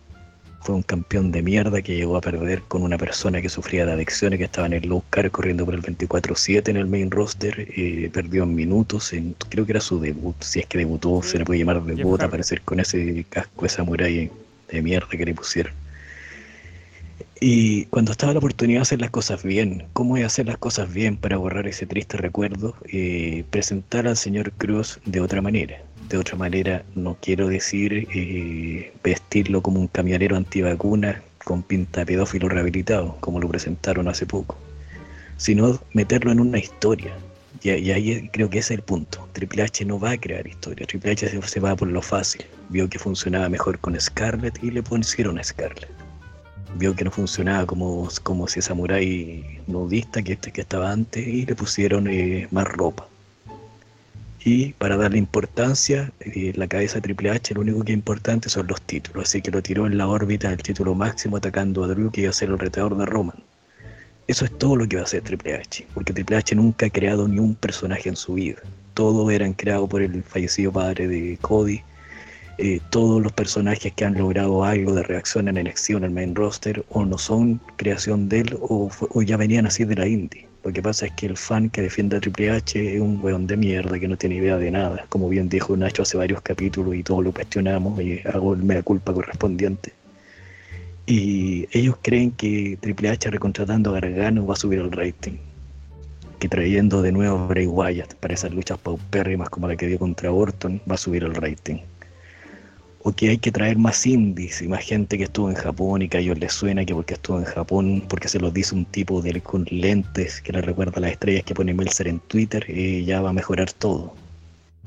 Fue 0.60 0.74
un 0.74 0.82
campeón 0.82 1.32
de 1.32 1.42
mierda 1.42 1.80
que 1.80 1.96
llegó 1.96 2.18
a 2.18 2.20
perder 2.20 2.60
con 2.68 2.82
una 2.82 2.98
persona 2.98 3.40
que 3.40 3.48
sufría 3.48 3.86
de 3.86 3.92
adicciones, 3.92 4.38
que 4.38 4.44
estaba 4.44 4.66
en 4.66 4.74
el 4.74 4.86
low 4.86 5.02
car 5.08 5.30
corriendo 5.30 5.64
por 5.64 5.74
el 5.74 5.82
24-7 5.82 6.68
en 6.68 6.76
el 6.76 6.86
main 6.86 7.10
roster, 7.10 7.68
eh, 7.74 8.10
perdió 8.12 8.42
en 8.42 8.54
minutos, 8.54 9.14
en, 9.14 9.34
creo 9.48 9.64
que 9.64 9.72
era 9.72 9.80
su 9.80 9.98
debut, 9.98 10.36
si 10.40 10.60
es 10.60 10.66
que 10.66 10.76
debutó, 10.76 11.22
se 11.22 11.38
le 11.38 11.46
puede 11.46 11.60
llamar 11.60 11.82
debut, 11.82 12.20
aparecer 12.20 12.60
con 12.60 12.80
ese 12.80 13.24
casco, 13.30 13.64
esa 13.64 13.82
muralla 13.82 14.28
de 14.70 14.82
mierda 14.82 15.08
que 15.08 15.24
le 15.24 15.34
pusieron. 15.34 15.81
Y 17.44 17.86
cuando 17.86 18.12
estaba 18.12 18.32
la 18.32 18.38
oportunidad 18.38 18.78
de 18.78 18.82
hacer 18.82 19.00
las 19.00 19.10
cosas 19.10 19.42
bien, 19.42 19.88
¿cómo 19.94 20.14
hacer 20.14 20.46
las 20.46 20.58
cosas 20.58 20.94
bien 20.94 21.16
para 21.16 21.38
borrar 21.38 21.66
ese 21.66 21.86
triste 21.86 22.16
recuerdo? 22.16 22.76
Eh, 22.84 23.42
presentar 23.50 24.06
al 24.06 24.16
señor 24.16 24.52
Cruz 24.52 25.00
de 25.06 25.20
otra 25.20 25.42
manera. 25.42 25.82
De 26.08 26.18
otra 26.18 26.36
manera, 26.36 26.84
no 26.94 27.16
quiero 27.20 27.48
decir 27.48 28.06
eh, 28.14 28.92
vestirlo 29.02 29.60
como 29.60 29.80
un 29.80 29.88
camionero 29.88 30.36
antivacuna 30.36 31.20
con 31.44 31.64
pinta 31.64 32.04
pedófilo 32.04 32.48
rehabilitado, 32.48 33.16
como 33.18 33.40
lo 33.40 33.48
presentaron 33.48 34.06
hace 34.06 34.24
poco, 34.24 34.56
sino 35.36 35.80
meterlo 35.94 36.30
en 36.30 36.38
una 36.38 36.60
historia. 36.60 37.12
Y, 37.60 37.70
ahí 37.70 38.28
creo 38.32 38.50
que 38.50 38.58
ese 38.58 38.74
es 38.74 38.78
el 38.78 38.84
punto. 38.84 39.28
Triple 39.32 39.64
H 39.64 39.84
no 39.84 39.98
va 39.98 40.12
a 40.12 40.16
crear 40.16 40.46
historia. 40.46 40.86
Triple 40.86 41.10
H 41.10 41.28
se, 41.28 41.42
se 41.42 41.58
va 41.58 41.74
por 41.74 41.88
lo 41.88 42.02
fácil. 42.02 42.44
Vio 42.68 42.88
que 42.88 43.00
funcionaba 43.00 43.48
mejor 43.48 43.80
con 43.80 44.00
Scarlett 44.00 44.62
y 44.62 44.70
le 44.70 44.84
pusieron 44.84 45.40
a 45.40 45.42
Scarlett 45.42 46.01
vio 46.76 46.94
que 46.94 47.04
no 47.04 47.10
funcionaba 47.10 47.66
como, 47.66 48.08
como 48.22 48.46
ese 48.46 48.62
samurái 48.62 49.60
nudista 49.66 50.22
que, 50.22 50.34
este, 50.34 50.50
que 50.52 50.62
estaba 50.62 50.90
antes 50.90 51.26
y 51.26 51.46
le 51.46 51.54
pusieron 51.54 52.08
eh, 52.08 52.48
más 52.50 52.66
ropa. 52.66 53.06
Y 54.44 54.72
para 54.72 54.96
darle 54.96 55.18
importancia, 55.18 56.12
eh, 56.20 56.52
la 56.56 56.66
cabeza 56.66 56.96
de 56.96 57.02
Triple 57.02 57.30
H 57.30 57.54
lo 57.54 57.60
único 57.60 57.84
que 57.84 57.92
es 57.92 57.98
importante 57.98 58.48
son 58.48 58.66
los 58.66 58.82
títulos, 58.82 59.28
así 59.28 59.40
que 59.40 59.52
lo 59.52 59.62
tiró 59.62 59.86
en 59.86 59.96
la 59.96 60.08
órbita 60.08 60.48
del 60.48 60.62
título 60.62 60.94
máximo 60.94 61.36
atacando 61.36 61.84
a 61.84 61.88
Drew 61.88 62.10
que 62.10 62.22
iba 62.22 62.30
a 62.30 62.32
ser 62.32 62.48
el 62.48 62.58
retador 62.58 62.96
de 62.96 63.06
Roman. 63.06 63.36
Eso 64.26 64.44
es 64.44 64.58
todo 64.58 64.76
lo 64.76 64.88
que 64.88 64.96
va 64.96 65.02
a 65.02 65.04
hacer 65.04 65.22
Triple 65.22 65.54
H, 65.54 65.86
porque 65.94 66.12
Triple 66.12 66.36
H 66.36 66.54
nunca 66.56 66.86
ha 66.86 66.90
creado 66.90 67.28
ni 67.28 67.38
un 67.38 67.54
personaje 67.54 68.08
en 68.08 68.16
su 68.16 68.34
vida. 68.34 68.58
Todo 68.94 69.30
eran 69.30 69.52
creado 69.52 69.88
por 69.88 70.02
el 70.02 70.22
fallecido 70.24 70.72
padre 70.72 71.06
de 71.06 71.38
Cody 71.40 71.82
eh, 72.58 72.80
todos 72.90 73.22
los 73.22 73.32
personajes 73.32 73.92
que 73.94 74.04
han 74.04 74.14
logrado 74.14 74.62
algo 74.62 74.94
de 74.94 75.02
reacción 75.02 75.48
en 75.48 75.56
elección 75.56 75.98
en 75.98 76.04
el 76.04 76.10
main 76.10 76.34
roster 76.34 76.84
o 76.90 77.04
no 77.04 77.16
son 77.16 77.60
creación 77.76 78.28
de 78.28 78.40
él 78.40 78.58
o, 78.60 78.90
ya 79.22 79.36
venían 79.38 79.66
así 79.66 79.84
de 79.84 79.94
la 79.94 80.06
indie. 80.06 80.46
Lo 80.62 80.72
que 80.72 80.82
pasa 80.82 81.06
es 81.06 81.12
que 81.12 81.26
el 81.26 81.36
fan 81.36 81.70
que 81.70 81.82
defiende 81.82 82.16
a 82.16 82.20
Triple 82.20 82.50
H 82.50 82.94
es 82.94 83.00
un 83.00 83.20
weón 83.22 83.46
de 83.46 83.56
mierda 83.56 83.98
que 83.98 84.06
no 84.06 84.16
tiene 84.16 84.36
idea 84.36 84.58
de 84.58 84.70
nada. 84.70 85.06
Como 85.08 85.28
bien 85.28 85.48
dijo 85.48 85.76
Nacho 85.76 86.02
hace 86.02 86.16
varios 86.16 86.42
capítulos 86.42 86.94
y 86.94 87.02
todos 87.02 87.24
lo 87.24 87.32
cuestionamos 87.32 88.00
y 88.00 88.20
hago 88.26 88.54
el 88.54 88.62
mea 88.62 88.82
culpa 88.82 89.12
correspondiente. 89.12 89.92
Y 91.06 91.66
ellos 91.72 91.96
creen 92.02 92.30
que 92.32 92.78
Triple 92.80 93.08
H 93.08 93.30
recontratando 93.30 93.90
a 93.90 94.00
Gargano 94.00 94.46
va 94.46 94.54
a 94.54 94.56
subir 94.56 94.78
el 94.78 94.92
rating. 94.92 95.38
Que 96.38 96.48
trayendo 96.48 97.02
de 97.02 97.12
nuevo 97.12 97.38
a 97.38 97.46
Bray 97.46 97.66
Wyatt 97.66 98.14
para 98.14 98.34
esas 98.34 98.52
luchas 98.52 98.78
paupérrimas 98.78 99.48
como 99.48 99.68
la 99.68 99.76
que 99.76 99.86
dio 99.86 99.98
contra 99.98 100.30
Orton 100.30 100.80
va 100.88 100.94
a 100.94 100.98
subir 100.98 101.24
el 101.24 101.34
rating 101.34 101.78
o 103.04 103.12
que 103.12 103.30
hay 103.30 103.38
que 103.38 103.50
traer 103.50 103.78
más 103.78 104.06
indies 104.06 104.62
y 104.62 104.68
más 104.68 104.84
gente 104.84 105.18
que 105.18 105.24
estuvo 105.24 105.50
en 105.50 105.56
Japón 105.56 106.02
y 106.02 106.08
que 106.08 106.18
a 106.18 106.20
ellos 106.20 106.38
les 106.38 106.52
suena 106.52 106.84
que 106.84 106.94
porque 106.94 107.14
estuvo 107.14 107.38
en 107.38 107.44
Japón, 107.44 108.04
porque 108.08 108.28
se 108.28 108.38
los 108.38 108.54
dice 108.54 108.74
un 108.74 108.84
tipo 108.84 109.20
de, 109.20 109.40
con 109.40 109.66
lentes 109.70 110.40
que 110.40 110.52
le 110.52 110.60
recuerda 110.60 110.94
a 110.96 111.00
las 111.00 111.12
estrellas 111.12 111.44
que 111.44 111.54
pone 111.54 111.74
Melzer 111.74 112.06
en 112.06 112.20
Twitter, 112.20 112.64
y 112.68 113.04
ya 113.04 113.20
va 113.20 113.30
a 113.30 113.32
mejorar 113.32 113.72
todo. 113.72 114.14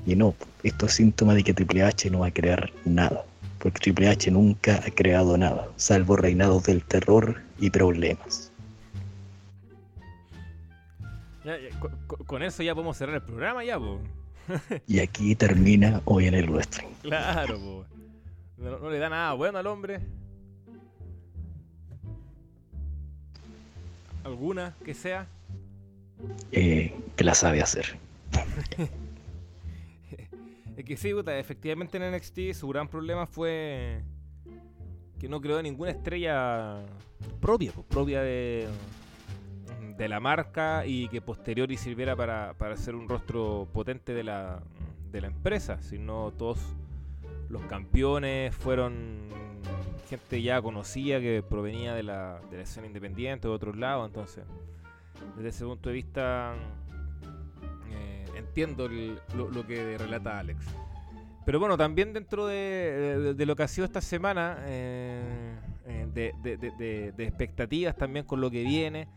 Y 0.06 0.16
no, 0.16 0.34
esto 0.64 0.86
es 0.86 0.94
síntoma 0.94 1.34
de 1.34 1.44
que 1.44 1.54
Triple 1.54 1.84
H 1.84 2.10
no 2.10 2.20
va 2.20 2.28
a 2.28 2.32
crear 2.32 2.72
nada, 2.86 3.26
porque 3.60 3.80
Triple 3.80 4.08
H 4.08 4.32
nunca 4.32 4.82
ha 4.86 4.92
creado 4.92 5.38
nada, 5.38 5.68
salvo 5.76 6.16
reinados 6.16 6.64
del 6.64 6.84
terror 6.84 7.42
y 7.60 7.70
problemas. 7.70 8.52
con, 12.26 12.44
eso 12.44 12.64
ya 12.64 12.74
podemos 12.74 12.98
cerrar 12.98 13.16
el 13.16 13.22
programa 13.22 13.64
ya, 13.64 13.78
y 14.88 15.00
aquí 15.00 15.36
termina 15.36 16.02
hoy 16.06 16.28
en 16.28 16.36
el 16.36 16.50
wrestling. 16.50 16.88
Claro, 17.02 17.60
po. 17.60 17.95
No, 18.58 18.90
le 18.90 19.00
da 19.00 19.10
nada 19.10 19.34
bueno 19.34 19.58
al 19.58 19.68
hombre. 19.68 20.00
¿Alguna 24.24 24.76
que 24.84 24.94
sea? 24.94 25.28
Eh, 26.52 26.96
que 27.16 27.24
la 27.24 27.36
sabe 27.36 27.62
hacer. 27.62 27.98
es 30.78 30.86
que 30.86 30.98
sí, 30.98 31.14
puta, 31.14 31.38
efectivamente 31.38 31.98
en 31.98 32.16
NXT 32.16 32.54
su 32.54 32.68
gran 32.68 32.88
problema 32.88 33.28
fue 33.28 34.02
que 35.20 35.30
no 35.30 35.40
creó 35.42 35.62
ninguna 35.62 35.92
estrella 35.92 36.82
propia, 37.40 37.72
pues, 37.72 37.86
propia 37.88 38.22
de, 38.22 38.68
de 39.98 40.10
la 40.10 40.20
marca 40.20 40.86
y 40.86 41.08
que 41.10 41.22
posterior 41.22 41.72
y 41.72 41.78
sirviera 41.78 42.16
para, 42.16 42.54
para 42.54 42.78
ser 42.78 42.96
un 42.96 43.08
rostro 43.08 43.68
potente 43.74 44.14
de 44.14 44.24
la, 44.24 44.62
de 45.12 45.22
la 45.22 45.28
empresa, 45.28 45.82
sino 45.82 46.32
todos 46.32 46.60
los 47.50 47.64
campeones 47.64 48.56
fueron 48.56 49.30
gente 50.10 50.42
ya 50.42 50.62
conocida 50.62 51.20
que 51.20 51.44
provenía 51.48 51.94
de 51.94 52.04
la, 52.04 52.40
de 52.50 52.58
la 52.58 52.64
escena 52.64 52.88
independiente 52.88 53.48
de 53.48 53.54
otros 53.54 53.76
lados, 53.76 54.08
entonces 54.08 54.44
desde 55.36 55.50
ese 55.50 55.66
punto 55.66 55.90
de 55.90 55.96
vista 55.96 56.56
eh, 57.92 58.26
entiendo 58.36 58.88
lo, 59.36 59.68
que 59.68 59.98
relata 59.98 60.40
Alex. 60.40 60.66
Pero 61.46 61.60
bueno, 61.60 61.78
también 61.78 62.14
dentro 62.14 62.48
de, 62.48 63.36
lo 63.38 63.56
que 63.56 63.64
ha 63.64 63.68
sido 63.68 63.86
esta 63.86 64.02
semana, 64.02 64.58
eh, 64.66 65.56
eh, 65.86 66.08
de, 66.14 67.14
expectativas 67.24 67.96
también 67.96 68.26
con 68.26 68.42
lo 68.42 68.50
que 68.50 68.64
viene, 68.64 69.08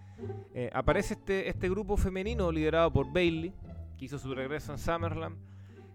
aparece 0.73 1.15
este, 1.15 1.49
este 1.49 1.71
grupo 1.71 1.97
femenino 1.97 2.51
liderado 2.53 2.93
por 2.93 3.11
Bailey, 3.13 3.55
que 3.97 4.05
hizo 4.05 4.19
su 4.19 4.35
regreso 4.35 4.73
en 4.73 4.79
Summerland 4.79 5.37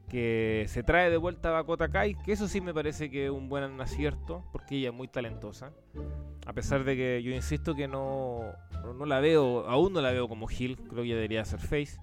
que 0.09 0.65
se 0.67 0.83
trae 0.83 1.09
de 1.09 1.17
vuelta 1.17 1.49
a 1.49 1.53
Dakota 1.53 1.89
Kai, 1.89 2.15
que 2.15 2.33
eso 2.33 2.47
sí 2.47 2.61
me 2.61 2.73
parece 2.73 3.09
que 3.09 3.25
es 3.25 3.31
un 3.31 3.49
buen 3.49 3.79
acierto, 3.81 4.43
porque 4.51 4.75
ella 4.75 4.89
es 4.89 4.93
muy 4.93 5.07
talentosa. 5.07 5.71
A 6.45 6.53
pesar 6.53 6.83
de 6.83 6.95
que 6.95 7.23
yo 7.23 7.31
insisto 7.31 7.75
que 7.75 7.87
no, 7.87 8.53
no 8.95 9.05
la 9.05 9.19
veo, 9.19 9.67
aún 9.67 9.93
no 9.93 10.01
la 10.01 10.11
veo 10.11 10.27
como 10.27 10.47
Hill, 10.49 10.77
creo 10.77 11.03
que 11.03 11.07
ella 11.07 11.15
debería 11.15 11.45
ser 11.45 11.59
Face. 11.59 11.97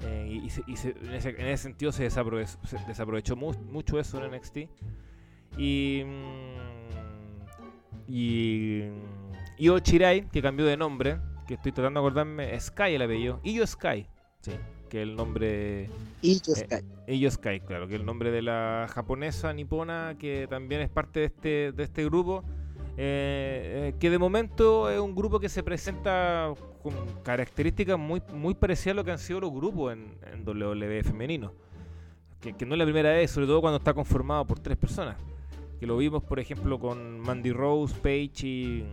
Eh, 0.00 0.42
y, 0.44 0.72
en, 0.72 1.14
ese, 1.14 1.56
sentido 1.56 1.90
se 1.90 2.04
desaprovechó, 2.04 3.36
mucho 3.36 3.98
eso 3.98 4.24
en 4.24 4.32
NXT. 4.32 4.56
Y. 5.56 6.02
Mm, 6.06 6.58
y. 8.06 8.82
Io 9.58 9.78
Chirai, 9.80 10.28
que 10.28 10.40
cambió 10.40 10.66
de 10.66 10.76
nombre, 10.76 11.18
que 11.48 11.54
estoy 11.54 11.72
tratando 11.72 12.00
de 12.00 12.06
acordarme, 12.06 12.60
Sky 12.60 12.94
el 12.94 13.02
apellido. 13.02 13.40
Io 13.42 13.66
Sky, 13.66 14.06
sí, 14.40 14.52
que 14.88 15.02
el 15.02 15.16
nombre. 15.16 15.88
Io 16.22 16.40
eh, 17.06 17.60
claro, 17.66 17.88
que 17.88 17.94
el 17.94 18.04
nombre 18.04 18.30
de 18.30 18.42
la 18.42 18.86
japonesa 18.92 19.52
nipona, 19.52 20.16
que 20.18 20.46
también 20.48 20.80
es 20.80 20.90
parte 20.90 21.20
de 21.20 21.26
este, 21.26 21.72
de 21.72 21.82
este 21.82 22.04
grupo. 22.04 22.42
Eh, 23.00 23.94
que 24.00 24.10
de 24.10 24.18
momento 24.18 24.90
es 24.90 24.98
un 24.98 25.14
grupo 25.14 25.38
que 25.38 25.48
se 25.48 25.62
presenta 25.62 26.52
con 26.82 26.94
características 27.22 27.96
muy, 27.96 28.20
muy 28.32 28.54
parecidas 28.54 28.94
a 28.94 28.96
lo 28.96 29.04
que 29.04 29.12
han 29.12 29.20
sido 29.20 29.38
los 29.38 29.52
grupos 29.52 29.92
en, 29.92 30.18
en 30.32 30.46
WWE 30.46 31.04
femenino. 31.04 31.52
Que, 32.40 32.54
que, 32.54 32.66
no 32.66 32.74
es 32.74 32.78
la 32.78 32.84
primera 32.84 33.12
vez, 33.12 33.30
sobre 33.30 33.46
todo 33.46 33.60
cuando 33.60 33.78
está 33.78 33.94
conformado 33.94 34.44
por 34.46 34.58
tres 34.58 34.76
personas. 34.76 35.16
Que 35.78 35.86
lo 35.86 35.96
vimos, 35.96 36.24
por 36.24 36.40
ejemplo, 36.40 36.78
con 36.80 37.20
Mandy 37.20 37.52
Rose, 37.52 37.94
Paige 38.02 38.46
y 38.46 38.84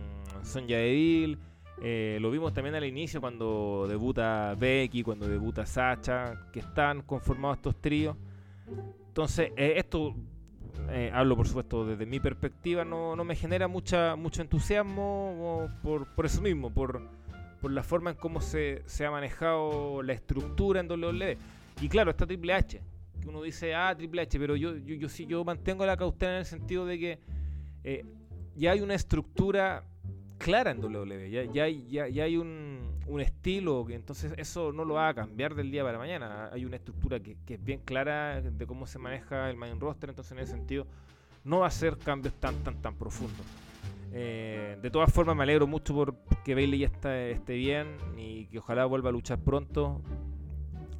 Sonja 0.44 0.76
Deville. 0.76 1.38
Eh, 1.82 2.18
lo 2.20 2.30
vimos 2.30 2.52
también 2.54 2.74
al 2.74 2.84
inicio 2.84 3.20
cuando 3.20 3.86
debuta 3.88 4.54
Becky, 4.54 5.02
cuando 5.02 5.28
debuta 5.28 5.66
Sacha, 5.66 6.48
que 6.52 6.60
están 6.60 7.02
conformados 7.02 7.58
estos 7.58 7.80
tríos. 7.80 8.16
Entonces, 9.08 9.52
eh, 9.56 9.74
esto, 9.76 10.14
eh, 10.90 11.10
hablo 11.12 11.36
por 11.36 11.46
supuesto 11.46 11.86
desde 11.86 12.06
mi 12.06 12.18
perspectiva, 12.18 12.84
no, 12.84 13.14
no 13.14 13.24
me 13.24 13.36
genera 13.36 13.68
mucha, 13.68 14.16
mucho 14.16 14.42
entusiasmo 14.42 15.68
por, 15.82 16.14
por 16.14 16.26
eso 16.26 16.40
mismo, 16.40 16.72
por, 16.72 17.02
por 17.60 17.70
la 17.70 17.82
forma 17.82 18.10
en 18.10 18.16
cómo 18.16 18.40
se, 18.40 18.82
se, 18.86 19.04
ha 19.04 19.10
manejado 19.10 20.02
la 20.02 20.14
estructura 20.14 20.80
en 20.80 20.90
WWE. 20.90 21.36
Y 21.82 21.88
claro, 21.88 22.10
está 22.10 22.26
Triple 22.26 22.54
H, 22.54 22.80
que 23.20 23.28
uno 23.28 23.42
dice, 23.42 23.74
ah, 23.74 23.94
Triple 23.94 24.22
H, 24.22 24.38
pero 24.38 24.56
yo, 24.56 24.76
yo, 24.78 24.94
yo 24.94 25.08
sí 25.10 25.26
yo 25.26 25.44
mantengo 25.44 25.84
la 25.84 25.96
cautela 25.96 26.32
en 26.32 26.38
el 26.38 26.46
sentido 26.46 26.86
de 26.86 26.98
que 26.98 27.36
ya 28.56 28.72
hay 28.72 28.80
una 28.80 28.94
estructura 28.94 29.84
clara 30.38 30.70
en 30.70 30.84
WWE, 30.84 31.30
ya, 31.30 31.44
ya, 31.44 31.68
ya, 31.68 32.08
ya 32.08 32.24
hay 32.24 32.36
un, 32.36 32.96
estilo, 33.20 33.84
que 33.86 33.94
entonces 33.94 34.32
eso 34.36 34.72
no 34.72 34.84
lo 34.84 34.94
va 34.94 35.08
a 35.08 35.14
cambiar 35.14 35.54
del 35.54 35.70
día 35.70 35.82
para 35.82 35.98
mañana. 35.98 36.50
Hay 36.52 36.64
una 36.64 36.76
estructura 36.76 37.20
que, 37.20 37.36
que 37.46 37.54
es 37.54 37.64
bien 37.64 37.80
clara 37.80 38.40
de 38.40 38.66
cómo 38.66 38.86
se 38.86 38.98
maneja 38.98 39.48
el 39.50 39.56
main 39.56 39.80
roster, 39.80 40.10
entonces 40.10 40.32
en 40.32 40.38
ese 40.40 40.52
sentido 40.52 40.86
no 41.44 41.60
va 41.60 41.68
a 41.68 41.70
ser 41.70 41.96
cambios 41.96 42.34
tan, 42.34 42.56
tan, 42.64 42.82
tan 42.82 42.96
profundos. 42.96 43.46
Eh, 44.12 44.78
de 44.80 44.90
todas 44.90 45.12
formas, 45.12 45.36
me 45.36 45.42
alegro 45.42 45.66
mucho 45.66 45.94
por 45.94 46.16
que 46.44 46.54
Bailey 46.54 46.80
ya 46.80 46.86
está, 46.86 47.18
esté 47.26 47.54
bien 47.54 47.96
y 48.16 48.46
que 48.46 48.58
ojalá 48.58 48.84
vuelva 48.86 49.10
a 49.10 49.12
luchar 49.12 49.38
pronto. 49.38 50.00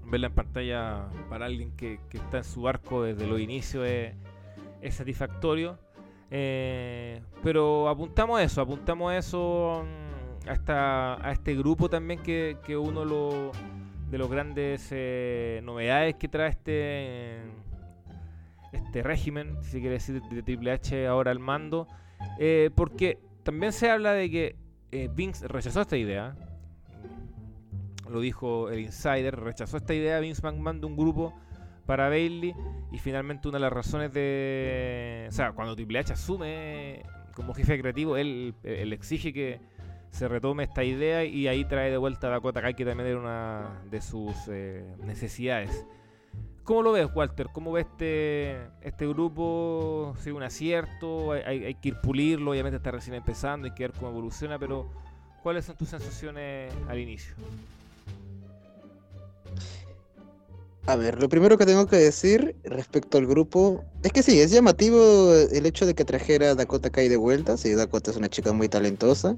Verla 0.05 0.29
en 0.29 0.35
pantalla 0.35 1.09
para 1.29 1.47
alguien 1.47 1.73
que, 1.77 1.99
está 2.13 2.39
en 2.39 2.45
su 2.45 2.69
arco 2.69 3.03
desde 3.03 3.27
los 3.27 3.41
inicios 3.41 3.87
es, 3.87 4.95
satisfactorio. 4.95 5.79
Eh, 6.31 7.23
pero 7.43 7.89
apuntamos 7.89 8.39
a 8.39 8.43
eso, 8.43 8.61
apuntamos 8.61 9.13
a 9.13 9.17
eso, 9.17 9.85
mm, 9.85 10.71
a, 10.71 11.19
a 11.29 11.33
este 11.33 11.55
grupo 11.55 11.89
también 11.89 12.23
que, 12.23 12.59
que 12.65 12.77
uno 12.77 13.53
de 14.11 14.19
los 14.19 14.31
grandes 14.31 14.89
eh, 14.91 15.61
novedades 15.63 16.17
que 16.17 16.29
trae 16.29 16.51
este, 16.51 17.43
este 18.73 19.03
régimen, 19.03 19.57
si 19.63 19.71
se 19.71 19.81
quiere 19.81 19.95
decir, 19.95 20.21
de 20.21 20.43
Triple 20.43 20.73
H 20.73 21.07
ahora 21.07 21.31
al 21.31 21.39
mando 21.39 21.87
eh, 22.39 22.71
porque 22.75 23.19
también 23.43 23.73
se 23.73 23.91
habla 23.91 24.13
de 24.13 24.31
que 24.31 24.57
Vince 25.15 25.47
rechazó 25.47 25.83
esta 25.83 25.97
idea. 25.97 26.35
Lo 28.09 28.21
dijo 28.21 28.71
el 28.71 28.81
insider, 28.81 29.39
rechazó 29.39 29.77
esta 29.77 29.93
idea 29.93 30.21
Vince 30.21 30.41
McMahon 30.43 30.81
de 30.81 30.87
un 30.87 30.97
grupo 30.97 31.35
para 31.87 32.09
Bailey 32.09 32.55
y 32.93 32.99
finalmente 32.99 33.49
una 33.49 33.57
de 33.57 33.63
las 33.63 33.73
razones 33.73 34.13
de... 34.13 35.27
O 35.29 35.33
sea, 35.33 35.53
cuando 35.53 35.75
Triple 35.75 36.01
H 36.01 36.13
asume 36.13 37.03
como 37.35 37.55
jefe 37.55 37.79
creativo, 37.79 38.17
él, 38.17 38.55
él 38.65 38.93
exige 38.93 39.33
que 39.33 39.61
se 40.11 40.29
retome 40.29 40.65
esta 40.65 40.83
idea 40.83 41.25
y 41.25 41.47
ahí 41.47 41.65
trae 41.65 41.91
de 41.91 41.99
vuelta 41.99 42.29
a 42.29 42.31
Dakota 42.31 42.63
Kai 42.63 42.75
que 42.75 42.85
también 42.85 43.09
era 43.09 43.19
una 43.19 43.83
de 43.91 44.01
sus 44.01 44.35
eh, 44.49 44.85
necesidades. 45.05 45.85
¿Cómo 46.65 46.83
lo 46.83 46.93
ves, 46.93 47.09
Walter? 47.15 47.49
¿Cómo 47.53 47.71
ves 47.71 47.87
este, 47.87 48.57
este 48.81 49.07
grupo? 49.07 50.17
¿Sigue 50.19 50.33
un 50.33 50.43
acierto? 50.43 51.33
¿Hay, 51.33 51.75
que 51.75 51.91
ir 51.91 52.01
pulirlo? 52.01 52.51
Obviamente 52.51 52.79
está 52.79 52.91
recién 52.91 53.15
empezando, 53.15 53.67
hay 53.67 53.75
que 53.75 53.85
ver 53.85 53.93
cómo 53.93 54.11
evoluciona, 54.11 54.59
pero 54.59 54.91
¿cuáles 55.43 55.65
son 55.65 55.77
tus 55.77 55.91
sensaciones 55.91 56.73
al 56.89 56.99
inicio? 56.99 57.35
A 60.89 60.95
ver, 60.95 61.21
lo 61.21 61.29
primero 61.29 61.59
que 61.59 61.67
tengo 61.67 61.87
que 61.89 61.97
decir 61.97 62.55
respecto 62.63 63.19
al 63.19 63.27
grupo 63.27 63.83
es 64.05 64.13
que 64.13 64.23
sí, 64.23 64.41
es 64.41 64.53
llamativo 64.53 65.35
el 65.35 65.67
hecho 65.67 65.85
de 65.85 65.95
que 65.95 66.05
trajera 66.05 66.51
a 66.51 66.55
Dakota 66.55 66.91
Kai 66.91 67.09
de 67.09 67.17
vuelta. 67.17 67.57
Sí, 67.57 67.73
Dakota 67.75 68.13
es 68.13 68.17
una 68.17 68.29
chica 68.29 68.53
muy 68.53 68.69
talentosa. 68.69 69.37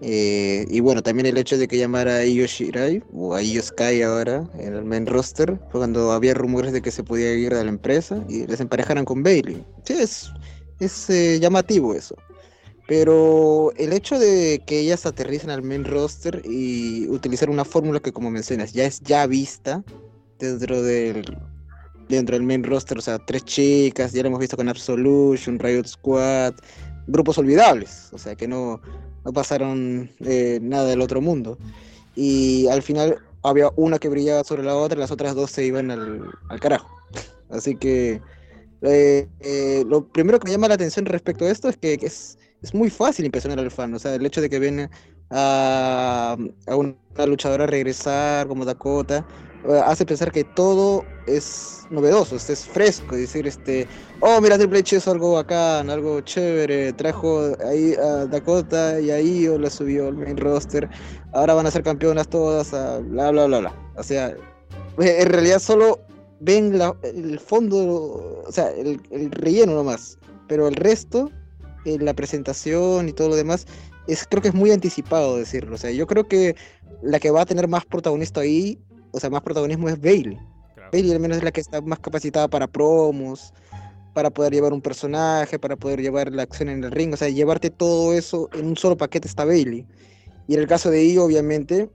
Eh, 0.00 0.66
y 0.70 0.78
bueno, 0.78 1.02
también 1.02 1.26
el 1.26 1.36
hecho 1.36 1.58
de 1.58 1.66
que 1.66 1.78
llamara 1.78 2.18
a 2.18 2.24
Io 2.24 2.46
Shirai 2.46 3.02
o 3.12 3.34
a 3.34 3.42
Io 3.42 3.60
ahora 4.06 4.48
en 4.56 4.74
el 4.74 4.84
main 4.84 5.06
roster 5.06 5.58
fue 5.70 5.80
cuando 5.80 6.12
había 6.12 6.34
rumores 6.34 6.72
de 6.72 6.80
que 6.80 6.92
se 6.92 7.02
podía 7.02 7.32
ir 7.34 7.52
de 7.52 7.64
la 7.64 7.70
empresa 7.70 8.24
y 8.28 8.46
les 8.46 8.60
emparejaran 8.60 9.04
con 9.04 9.24
Bailey. 9.24 9.64
Sí, 9.84 9.94
es, 9.94 10.30
es 10.78 11.10
eh, 11.10 11.40
llamativo 11.40 11.94
eso. 11.94 12.14
Pero 12.86 13.72
el 13.76 13.92
hecho 13.92 14.18
de 14.18 14.62
que 14.64 14.80
ellas 14.80 15.06
aterricen 15.06 15.50
al 15.50 15.62
main 15.62 15.84
roster 15.84 16.42
y 16.44 17.08
utilizar 17.08 17.50
una 17.50 17.64
fórmula 17.64 17.98
que 17.98 18.12
como 18.12 18.30
mencionas 18.30 18.72
ya 18.72 18.84
es 18.84 19.00
ya 19.00 19.26
vista 19.26 19.82
dentro 20.38 20.82
del 20.82 21.24
dentro 22.08 22.36
del 22.36 22.44
main 22.44 22.62
roster, 22.62 22.98
o 22.98 23.00
sea, 23.00 23.18
tres 23.18 23.44
chicas, 23.44 24.12
ya 24.12 24.22
lo 24.22 24.28
hemos 24.28 24.40
visto 24.40 24.56
con 24.56 24.68
Absolution, 24.68 25.58
Riot 25.58 25.86
Squad, 25.86 26.54
grupos 27.06 27.38
olvidables, 27.38 28.10
o 28.12 28.18
sea, 28.18 28.34
que 28.34 28.48
no, 28.48 28.80
no 29.24 29.32
pasaron 29.32 30.10
eh, 30.20 30.58
nada 30.62 30.86
del 30.86 31.00
otro 31.00 31.20
mundo. 31.20 31.58
Y 32.14 32.66
al 32.68 32.82
final 32.82 33.18
había 33.42 33.70
una 33.76 33.98
que 33.98 34.08
brillaba 34.08 34.44
sobre 34.44 34.62
la 34.62 34.76
otra 34.76 34.98
las 34.98 35.10
otras 35.10 35.34
dos 35.34 35.50
se 35.50 35.64
iban 35.64 35.90
al, 35.90 36.30
carajo. 36.60 36.88
Así 37.50 37.76
que 37.76 38.20
eh, 38.82 39.28
eh, 39.40 39.84
lo 39.86 40.06
primero 40.08 40.38
que 40.38 40.46
me 40.46 40.52
llama 40.52 40.68
la 40.68 40.74
atención 40.74 41.06
respecto 41.06 41.44
a 41.44 41.50
esto 41.50 41.68
es 41.68 41.76
que, 41.76 41.94
es, 41.94 42.38
es, 42.62 42.74
muy 42.74 42.90
fácil 42.90 43.24
impresionar 43.24 43.58
al 43.58 43.70
fan. 43.70 43.94
O 43.94 43.98
sea, 43.98 44.14
el 44.14 44.24
hecho 44.24 44.40
de 44.40 44.50
que 44.50 44.58
ven 44.58 44.90
a, 45.30 46.36
a 46.66 46.76
una 46.76 46.94
luchadora 47.26 47.66
regresar 47.66 48.46
como 48.46 48.64
Dakota 48.64 49.26
hace 49.84 50.04
pensar 50.04 50.30
que 50.30 50.44
todo 50.44 51.04
es 51.26 51.86
novedoso, 51.90 52.36
este 52.36 52.52
es 52.52 52.66
fresco, 52.66 53.16
decir, 53.16 53.46
este, 53.46 53.86
oh, 54.20 54.40
mira, 54.40 54.58
Triple 54.58 54.80
H 54.80 54.96
es 54.96 55.08
algo 55.08 55.32
bacán, 55.32 55.88
algo 55.90 56.20
chévere, 56.20 56.92
trajo 56.92 57.52
ahí 57.66 57.94
a 57.94 58.26
Dakota 58.26 59.00
y 59.00 59.10
ahí 59.10 59.48
o 59.48 59.58
la 59.58 59.70
subió 59.70 60.08
al 60.08 60.16
main 60.16 60.36
roster, 60.36 60.88
ahora 61.32 61.54
van 61.54 61.66
a 61.66 61.70
ser 61.70 61.82
campeonas 61.82 62.28
todas, 62.28 62.70
bla, 62.70 63.30
bla, 63.30 63.46
bla, 63.46 63.58
bla. 63.60 63.92
O 63.96 64.02
sea, 64.02 64.28
eh, 64.98 65.16
en 65.20 65.28
realidad 65.28 65.58
solo 65.58 66.00
ven 66.40 66.78
el 67.02 67.38
fondo, 67.38 68.42
o 68.46 68.52
sea, 68.52 68.70
el, 68.70 69.00
relleno 69.30 69.74
nomás, 69.74 70.18
pero 70.46 70.68
el 70.68 70.74
resto, 70.74 71.30
eh, 71.86 71.98
la 71.98 72.12
presentación 72.12 73.08
y 73.08 73.12
todo 73.12 73.30
lo 73.30 73.36
demás, 73.36 73.66
es, 74.08 74.26
creo 74.28 74.42
que 74.42 74.48
es 74.48 74.54
muy 74.54 74.70
anticipado 74.70 75.38
decirlo, 75.38 75.76
o 75.76 75.78
sea, 75.78 75.90
yo 75.90 76.06
creo 76.06 76.28
que 76.28 76.54
la 77.02 77.18
que 77.18 77.30
va 77.30 77.42
a 77.42 77.46
tener 77.46 77.68
más 77.68 77.86
protagonista 77.86 78.40
ahí 78.40 78.78
o 79.14 79.20
sea, 79.20 79.30
más 79.30 79.42
protagonismo 79.42 79.88
es 79.88 80.00
Bailey. 80.00 80.38
Bailey 80.92 81.12
al 81.12 81.20
menos 81.20 81.38
es 81.38 81.44
la 81.44 81.52
que 81.52 81.60
está 81.60 81.80
más 81.80 81.98
capacitada 81.98 82.48
para 82.48 82.66
promos, 82.66 83.52
para 84.12 84.30
poder 84.30 84.52
llevar 84.52 84.72
un 84.72 84.80
personaje, 84.80 85.58
para 85.58 85.76
poder 85.76 86.00
llevar 86.00 86.32
la 86.32 86.42
acción 86.42 86.68
en 86.68 86.84
el 86.84 86.90
ring, 86.90 87.14
o 87.14 87.16
sea, 87.16 87.28
llevarte 87.28 87.70
todo 87.70 88.12
eso 88.12 88.48
en 88.52 88.66
un 88.66 88.76
solo 88.76 88.96
paquete 88.96 89.28
está 89.28 89.44
Bailey. 89.44 89.86
Y 90.46 90.54
en 90.54 90.60
el 90.60 90.66
caso 90.66 90.90
de 90.90 91.06
Io, 91.06 91.24
obviamente, 91.24 91.88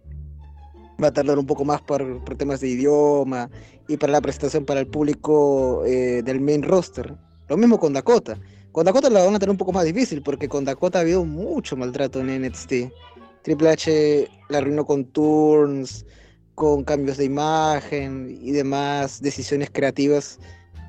va 1.01 1.07
a 1.07 1.13
tardar 1.13 1.37
un 1.37 1.45
poco 1.45 1.65
más 1.65 1.81
por, 1.81 2.23
temas 2.37 2.61
de 2.61 2.69
idioma 2.69 3.49
y 3.87 3.97
para 3.97 4.13
la 4.13 4.21
presentación 4.21 4.65
para 4.65 4.79
el 4.79 4.87
público 4.87 5.83
eh, 5.85 6.21
del 6.23 6.41
main 6.41 6.63
roster. 6.63 7.15
Lo 7.47 7.57
mismo 7.57 7.79
con 7.79 7.93
Dakota. 7.93 8.37
Con 8.71 8.85
Dakota 8.85 9.09
la 9.09 9.23
van 9.23 9.35
a 9.35 9.39
tener 9.39 9.51
un 9.51 9.57
poco 9.57 9.71
más 9.71 9.85
difícil 9.85 10.21
porque 10.21 10.47
con 10.47 10.65
Dakota 10.65 10.99
ha 10.99 11.01
habido 11.01 11.25
mucho 11.25 11.75
maltrato 11.75 12.19
en 12.19 12.41
NXT. 12.41 12.73
Triple 13.43 13.69
H 13.69 14.27
la 14.49 14.57
arruinó 14.57 14.85
con 14.85 15.05
turns, 15.05 16.05
con 16.59 16.83
cambios 16.83 17.15
de 17.15 17.23
imagen 17.23 18.37
y 18.41 18.51
demás 18.51 19.21
decisiones 19.21 19.69
creativas 19.71 20.39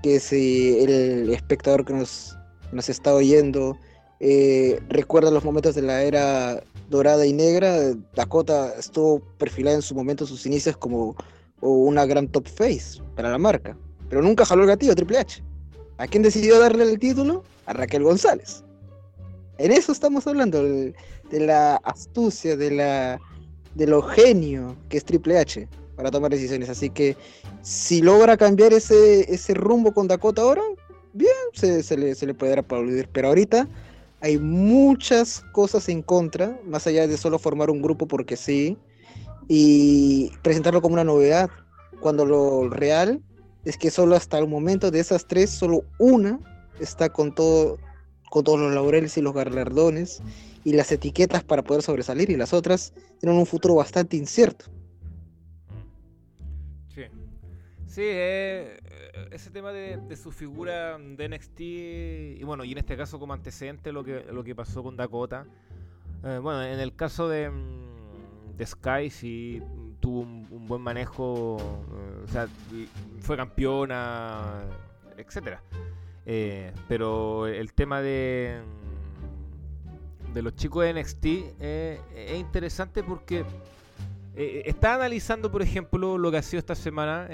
que 0.02 0.18
si 0.18 0.76
el 0.80 1.32
espectador 1.32 1.84
que 1.84 1.92
nos, 1.92 2.36
nos 2.72 2.88
está 2.88 3.14
oyendo 3.14 3.78
eh, 4.18 4.80
recuerda 4.88 5.30
los 5.30 5.44
momentos 5.44 5.76
de 5.76 5.82
la 5.82 6.02
era 6.02 6.60
dorada 6.88 7.24
y 7.24 7.32
negra, 7.32 7.94
Dakota 8.16 8.74
estuvo 8.80 9.20
perfilada 9.38 9.76
en 9.76 9.82
su 9.82 9.94
momento, 9.94 10.26
sus 10.26 10.44
inicios 10.44 10.76
como 10.76 11.14
una 11.60 12.04
gran 12.04 12.26
top 12.26 12.48
face 12.48 13.00
para 13.14 13.30
la 13.30 13.38
marca. 13.38 13.76
pero 14.08 14.22
nunca 14.22 14.44
jaló 14.44 14.62
el 14.62 14.70
gatillo 14.70 14.96
Triple 14.96 15.18
H. 15.18 15.40
¿A 15.98 16.08
quién 16.08 16.24
decidió 16.24 16.58
darle 16.58 16.82
el 16.82 16.98
título? 16.98 17.44
A 17.66 17.74
Raquel 17.74 18.02
González. 18.02 18.64
En 19.58 19.70
eso 19.70 19.92
estamos 19.92 20.26
hablando, 20.26 20.64
de, 20.64 20.94
la 21.30 21.76
astucia, 21.84 22.56
de 22.56 22.72
la 22.72 23.20
de 23.74 23.86
lo 23.86 24.02
genio 24.02 24.76
que 24.88 24.96
es 24.96 25.04
Triple 25.04 25.38
H 25.38 25.68
para 25.96 26.10
tomar 26.10 26.30
decisiones. 26.30 26.68
Así 26.68 26.90
que 26.90 27.16
si 27.62 28.02
logra 28.02 28.36
cambiar 28.36 28.72
ese, 28.72 29.32
ese 29.32 29.54
rumbo 29.54 29.92
con 29.92 30.08
Dakota 30.08 30.42
ahora, 30.42 30.62
bien, 31.12 31.32
se, 31.52 31.96
le, 31.96 32.14
se 32.14 32.26
le 32.26 32.34
puede 32.34 32.50
dar 32.50 32.60
aplaudir. 32.60 33.08
Pero 33.12 33.28
ahorita 33.28 33.68
hay 34.20 34.38
muchas 34.38 35.44
cosas 35.52 35.88
en 35.88 36.02
contra, 36.02 36.58
más 36.64 36.86
allá 36.86 37.06
de 37.06 37.16
solo 37.16 37.38
formar 37.38 37.70
un 37.70 37.82
grupo 37.82 38.06
porque 38.06 38.36
sí, 38.36 38.76
y 39.48 40.30
presentarlo 40.42 40.80
como 40.82 40.94
una 40.94 41.04
novedad, 41.04 41.50
cuando 42.00 42.24
lo 42.24 42.68
real 42.68 43.20
es 43.64 43.76
que 43.76 43.90
solo 43.90 44.16
hasta 44.16 44.38
el 44.38 44.48
momento 44.48 44.90
de 44.90 45.00
esas 45.00 45.26
tres, 45.26 45.50
solo 45.50 45.84
una 45.98 46.38
está 46.80 47.10
con 47.10 47.34
todo 47.34 47.78
con 48.30 48.44
todos 48.44 48.60
los 48.60 48.72
laureles 48.72 49.18
y 49.18 49.22
los 49.22 49.34
galardones 49.34 50.22
y 50.64 50.72
las 50.72 50.92
etiquetas 50.92 51.42
para 51.42 51.62
poder 51.62 51.82
sobresalir 51.82 52.30
y 52.30 52.36
las 52.36 52.52
otras 52.52 52.92
tienen 53.18 53.38
un 53.38 53.46
futuro 53.46 53.74
bastante 53.74 54.16
incierto. 54.16 54.66
Sí, 56.88 57.02
sí, 57.86 58.02
eh, 58.04 58.78
ese 59.30 59.50
tema 59.50 59.72
de, 59.72 60.16
su 60.16 60.32
figura 60.32 60.98
de 60.98 61.28
NXT 61.28 61.60
y 61.60 62.42
bueno, 62.44 62.64
y 62.64 62.72
en 62.72 62.78
este 62.78 62.96
caso 62.96 63.18
como 63.18 63.32
antecedente 63.32 63.92
lo 63.92 64.04
que, 64.04 64.24
lo 64.30 64.44
que 64.44 64.54
pasó 64.54 64.82
con 64.82 64.96
Dakota. 64.96 65.46
Eh, 66.24 66.38
bueno, 66.42 66.62
en 66.62 66.78
el 66.78 66.94
caso 66.94 67.28
de, 67.28 67.48
mm, 67.48 68.56
de 68.56 68.66
Sky 68.66 69.10
sí 69.10 69.62
tuvo 70.00 70.20
un, 70.20 70.66
buen 70.66 70.82
manejo, 70.82 71.56
eh, 71.58 72.24
o 72.24 72.28
sea, 72.28 72.48
fue 73.20 73.36
campeona, 73.36 74.62
etcétera. 75.16 75.62
pero 76.88 77.46
el 77.46 77.72
tema 77.72 78.00
de 78.02 78.60
de 80.32 80.42
los 80.42 80.54
chicos 80.56 80.84
de 80.84 80.94
NXT 80.94 81.26
es 81.60 82.38
interesante 82.38 83.02
porque 83.02 83.44
está 84.34 84.94
analizando, 84.94 85.50
por 85.50 85.62
ejemplo, 85.62 86.16
lo 86.18 86.30
que 86.30 86.38
ha 86.38 86.42
sido 86.42 86.60
esta 86.60 86.74
semana 86.74 87.28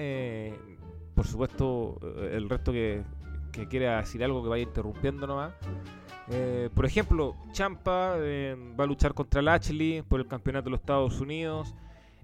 por 1.17 1.27
supuesto, 1.27 1.99
eh, 2.03 2.35
el 2.35 2.49
resto 2.49 2.71
que, 2.71 3.03
que 3.51 3.67
quiera 3.67 3.97
decir 3.97 4.23
algo 4.23 4.43
que 4.43 4.51
vaya 4.51 4.63
interrumpiendo 4.63 5.27
nomás. 5.27 5.55
Eh, 6.29 6.69
por 6.75 6.85
ejemplo, 6.85 7.35
Champa 7.53 8.17
eh, 8.19 8.55
va 8.79 8.85
a 8.85 8.87
luchar 8.87 9.15
contra 9.15 9.41
Lashley 9.41 10.03
por 10.03 10.21
el 10.21 10.27
campeonato 10.29 10.67
de 10.67 10.71
los 10.73 10.81
Estados 10.81 11.19
Unidos. 11.21 11.75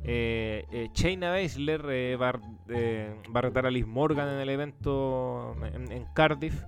Eh, 0.05 0.91
Shayna 0.93 1.31
Baszler 1.31 2.21
va, 2.21 2.29
a 2.29 3.41
retar 3.41 3.67
a 3.67 3.71
Liz 3.71 3.87
Morgan 3.87 4.29
en 4.29 4.41
el 4.41 4.51
evento 4.51 5.57
en, 5.65 6.05
Cardiff. 6.13 6.63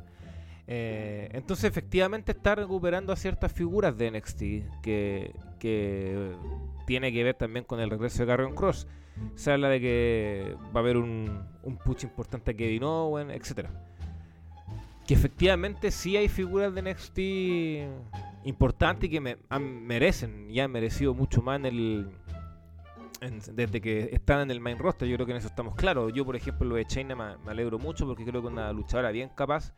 Entonces, 0.67 1.65
efectivamente, 1.65 2.33
está 2.33 2.55
recuperando 2.55 3.13
a 3.13 3.17
ciertas 3.17 3.53
figuras 3.53 3.97
de 3.97 4.11
NXT 4.11 4.43
que, 4.83 5.33
tiene 6.87 7.13
que 7.13 7.25
ver 7.25 7.35
también 7.35 7.65
con 7.65 7.81
el 7.81 7.89
regreso 7.89 8.23
de 8.23 8.27
Carrion 8.27 8.55
Cross 8.55 8.87
se 9.35 9.53
habla 9.53 9.69
de 9.69 9.81
que 9.81 10.57
va 10.75 10.81
a 10.81 10.83
haber 10.83 10.97
un, 10.97 11.47
un 11.63 11.77
push 11.77 12.05
importante 12.05 12.51
a 12.51 12.55
Kevin 12.55 12.85
Owen, 12.85 13.31
etc. 13.31 13.69
Que 15.07 15.15
efectivamente 15.15 15.91
sí 15.91 16.17
hay 16.17 16.29
figuras 16.29 16.75
de 16.75 16.83
NXT 16.83 17.19
importantes 18.45 19.09
y 19.09 19.11
que 19.11 19.21
me, 19.21 19.37
merecen 19.61 20.51
y 20.51 20.61
han 20.61 20.71
merecido 20.71 21.15
mucho 21.15 21.43
más 21.43 21.61
en 21.61 21.67
el. 21.67 22.11
desde 23.53 23.81
que 23.81 24.11
están 24.13 24.41
en 24.41 24.51
el 24.51 24.61
main 24.61 24.79
roster, 24.79 25.09
yo 25.09 25.17
creo 25.17 25.27
que 25.27 25.33
en 25.33 25.39
eso 25.39 25.49
estamos 25.49 25.75
claros. 25.75 26.13
Yo, 26.13 26.25
por 26.25 26.37
ejemplo, 26.37 26.67
lo 26.67 26.77
de 26.77 26.87
China 26.87 27.37
me, 27.45 27.51
alegro 27.51 27.79
mucho 27.79 28.07
porque 28.07 28.25
creo 28.25 28.41
que 28.41 28.49
es 28.49 28.53
una 28.53 28.73
luchadora 28.73 29.11
bien 29.11 29.31
capaz 29.35 29.75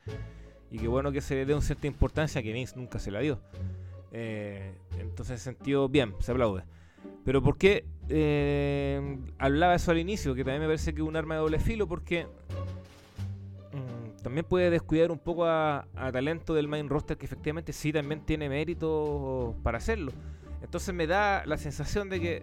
y 0.71 0.79
que 0.79 0.89
bueno 0.89 1.13
que 1.13 1.21
se 1.21 1.35
le 1.35 1.47
dé 1.47 1.55
una 1.55 1.63
cierta 1.63 1.87
importancia 1.87 2.43
que 2.43 2.53
Vince 2.53 2.77
nunca 2.77 2.99
se 2.99 3.11
la 3.11 3.21
dio. 3.21 3.41
Eh, 4.13 4.73
entonces, 4.99 5.41
sentido, 5.43 5.89
bien, 5.89 6.15
se 6.21 6.33
aplaude. 6.33 6.65
Pero 7.25 7.43
¿por 7.43 7.59
qué 7.59 7.85
eh, 8.09 9.19
hablaba 9.39 9.75
eso 9.75 9.91
al 9.91 9.99
inicio? 9.99 10.35
Que 10.35 10.45
también 10.45 10.63
me 10.63 10.67
parece 10.67 10.95
que 10.95 11.03
es 11.03 11.07
un 11.09 11.17
arma 11.17 11.35
de 11.35 11.41
doble 11.41 11.59
filo 11.59 11.87
porque 11.87 12.27
mm, 13.73 14.23
también 14.23 14.47
puede 14.47 14.71
descuidar 14.71 15.11
un 15.11 15.19
poco 15.19 15.45
a, 15.45 15.87
talento 16.13 16.55
del 16.55 16.69
main 16.69 16.89
roster 16.89 17.17
que 17.17 17.27
efectivamente 17.27 17.73
sí 17.73 17.93
también 17.93 18.21
tiene 18.21 18.49
mérito 18.49 19.57
para 19.63 19.79
hacerlo. 19.79 20.13
Entonces 20.63 20.95
me 20.95 21.07
da 21.07 21.45
la 21.47 21.59
sensación 21.59 22.09
de 22.09 22.21
que 22.21 22.43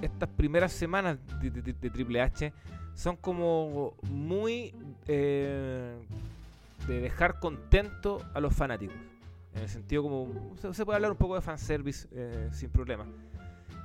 estas 0.00 0.28
primeras 0.30 0.72
semanas 0.72 1.18
de, 1.40 1.90
Triple 1.90 2.20
H 2.20 2.52
son 2.94 3.16
como 3.16 3.94
muy 4.10 4.74
eh, 5.06 5.94
de 6.86 7.00
dejar 7.00 7.38
contento 7.38 8.22
a 8.34 8.40
los 8.40 8.54
fanáticos. 8.54 8.96
En 9.54 9.62
el 9.62 9.68
sentido 9.68 10.02
como 10.02 10.56
se, 10.56 10.84
puede 10.84 10.96
hablar 10.96 11.12
un 11.12 11.18
poco 11.18 11.34
de 11.34 11.42
fanservice 11.42 12.08
eh, 12.10 12.48
sin 12.52 12.70
problema 12.70 13.06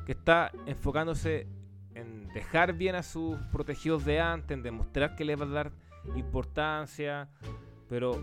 que 0.08 0.14
está 0.14 0.54
enfocándose 0.66 1.48
en 1.94 2.30
dejar 2.30 2.72
bien 2.72 2.96
a 2.96 3.04
sus 3.04 3.38
protegidos 3.52 4.06
de 4.06 4.22
antes, 4.22 4.56
en 4.56 4.64
demostrar 4.64 5.18
que 5.18 5.26
les 5.26 5.38
va 5.38 5.44
a 5.44 5.50
dar 5.50 5.72
importancia, 6.16 7.28
pero 7.90 8.18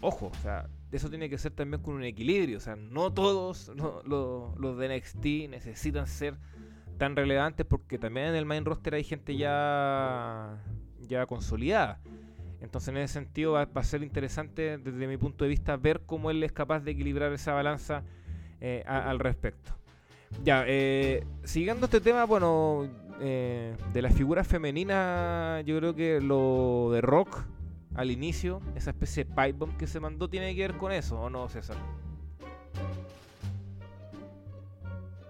ojo, 0.00 0.32
o 0.32 0.42
sea, 0.42 0.68
eso 0.90 1.08
tiene 1.08 1.30
que 1.30 1.38
ser 1.38 1.52
también 1.52 1.80
con 1.80 1.94
un 1.94 2.02
equilibrio, 2.02 2.56
o 2.56 2.60
sea, 2.60 2.74
no 2.74 3.12
todos 3.12 3.70
los 3.76 4.78
de 4.78 4.96
NXT 4.96 5.48
necesitan 5.48 6.08
ser 6.08 6.36
tan 6.98 7.14
relevantes 7.14 7.64
porque 7.66 7.96
también 7.96 8.26
en 8.26 8.34
el 8.34 8.44
main 8.44 8.64
roster 8.64 8.94
hay 8.94 9.04
gente 9.04 9.36
ya 9.36 10.58
ya 10.98 11.24
consolidada. 11.26 12.00
Entonces 12.60 12.88
en 12.88 12.98
ese 12.98 13.14
sentido 13.14 13.52
va, 13.52 13.68
a 13.72 13.82
ser 13.82 14.02
interesante 14.02 14.78
desde 14.78 15.06
mi 15.06 15.16
punto 15.16 15.44
de 15.44 15.50
vista 15.50 15.76
ver 15.76 16.02
cómo 16.04 16.30
él 16.30 16.42
es 16.42 16.52
capaz 16.52 16.80
de 16.80 16.90
equilibrar 16.90 17.32
esa 17.32 17.52
balanza 17.52 18.02
eh, 18.60 18.84
al 18.86 19.18
respecto. 19.18 19.72
Ya, 20.44 20.64
eh, 20.66 21.24
siguiendo 21.42 21.86
este 21.86 22.00
tema, 22.00 22.24
bueno, 22.24 22.86
eh, 23.20 23.74
de 23.92 24.02
la 24.02 24.10
figura 24.10 24.44
femenina, 24.44 25.62
yo 25.64 25.76
creo 25.78 25.94
que 25.94 26.20
lo 26.20 26.90
de 26.92 27.00
Rock 27.00 27.42
al 27.94 28.10
inicio, 28.10 28.60
esa 28.76 28.90
especie 28.90 29.24
de 29.24 29.30
pipe 29.30 29.52
bomb 29.52 29.76
que 29.76 29.86
se 29.86 29.98
mandó, 29.98 30.28
tiene 30.28 30.54
que 30.54 30.60
ver 30.60 30.76
con 30.76 30.92
eso, 30.92 31.20
¿o 31.20 31.30
no, 31.30 31.48
César? 31.48 31.76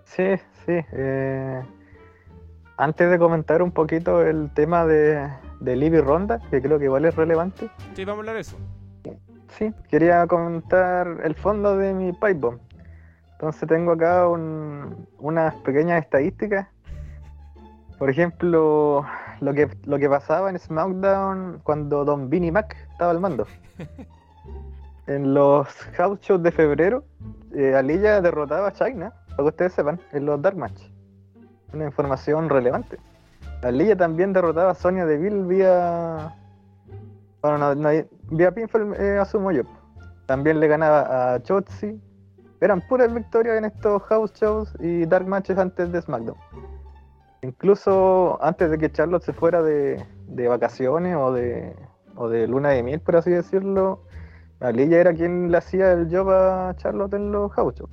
Sí, 0.04 0.24
sí. 0.66 0.72
Antes 2.76 3.10
de 3.10 3.18
comentar 3.18 3.62
un 3.62 3.70
poquito 3.70 4.22
el 4.22 4.50
tema 4.50 4.84
de, 4.84 5.30
de 5.60 5.76
Libby 5.76 6.00
Ronda, 6.00 6.40
que 6.50 6.60
creo 6.60 6.78
que 6.78 6.86
igual 6.86 7.04
es 7.04 7.14
relevante. 7.14 7.70
Sí, 7.94 8.04
vamos 8.04 8.18
a 8.18 8.20
hablar 8.20 8.34
de 8.34 8.40
eso. 8.40 8.56
Sí, 9.48 9.72
quería 9.88 10.26
comentar 10.26 11.20
el 11.22 11.34
fondo 11.34 11.76
de 11.76 11.92
mi 11.92 12.12
pipe 12.12 12.34
bomb. 12.34 12.60
Entonces 13.32 13.68
tengo 13.68 13.92
acá 13.92 14.28
unas 14.28 15.54
pequeñas 15.56 16.02
estadísticas. 16.02 16.68
Por 17.98 18.10
ejemplo, 18.10 19.04
lo 19.40 19.54
que, 19.54 19.68
lo 19.84 19.98
que 19.98 20.08
pasaba 20.08 20.50
en 20.50 20.58
SmackDown 20.58 21.60
cuando 21.62 22.04
Don 22.04 22.30
Vinnie 22.30 22.52
Mac 22.52 22.76
estaba 22.92 23.10
al 23.10 23.20
mando. 23.20 23.46
En 25.06 25.34
los 25.34 25.66
house 25.96 26.20
shows 26.20 26.40
de 26.40 26.52
febrero, 26.52 27.02
eh, 27.52 27.74
Alilla 27.74 28.20
derrotaba 28.20 28.68
a 28.68 28.72
China, 28.72 29.12
para 29.30 29.38
que 29.38 29.42
ustedes 29.42 29.72
sepan, 29.72 29.98
en 30.12 30.24
los 30.24 30.40
Dark 30.40 30.56
Match. 30.56 30.82
Una 31.72 31.86
información 31.86 32.48
relevante. 32.48 32.96
Alilla 33.62 33.96
también 33.96 34.32
derrotaba 34.32 34.70
a 34.70 34.74
Sonia 34.74 35.04
Deville 35.06 35.42
vía. 35.42 36.34
Bueno, 37.42 37.74
no, 37.74 37.90
vía 38.30 38.52
Pinfall, 38.52 38.94
eh, 38.98 39.18
asumo 39.18 39.52
yo. 39.52 39.62
También 40.26 40.60
le 40.60 40.68
ganaba 40.68 41.34
a 41.34 41.42
Chotzi, 41.42 42.00
eran 42.60 42.80
puras 42.82 43.12
victorias 43.12 43.56
en 43.56 43.64
estos 43.64 44.02
house 44.04 44.32
shows 44.34 44.74
y 44.80 45.06
dark 45.06 45.26
matches 45.26 45.58
antes 45.58 45.90
de 45.90 46.00
SmackDown. 46.00 46.36
Incluso 47.42 48.38
antes 48.42 48.70
de 48.70 48.78
que 48.78 48.92
Charlotte 48.92 49.22
se 49.22 49.32
fuera 49.32 49.62
de, 49.62 50.04
vacaciones 50.48 51.16
o 51.16 51.32
de, 51.32 51.74
o 52.16 52.28
de 52.28 52.46
luna 52.46 52.70
de 52.70 52.82
miel, 52.82 53.00
por 53.00 53.16
así 53.16 53.30
decirlo, 53.30 54.04
Aliyah 54.60 55.00
era 55.00 55.14
quien 55.14 55.50
le 55.50 55.56
hacía 55.56 55.92
el 55.92 56.14
job 56.14 56.30
a 56.30 56.74
Charlotte 56.76 57.14
en 57.14 57.32
los 57.32 57.50
house 57.52 57.74
shows. 57.76 57.90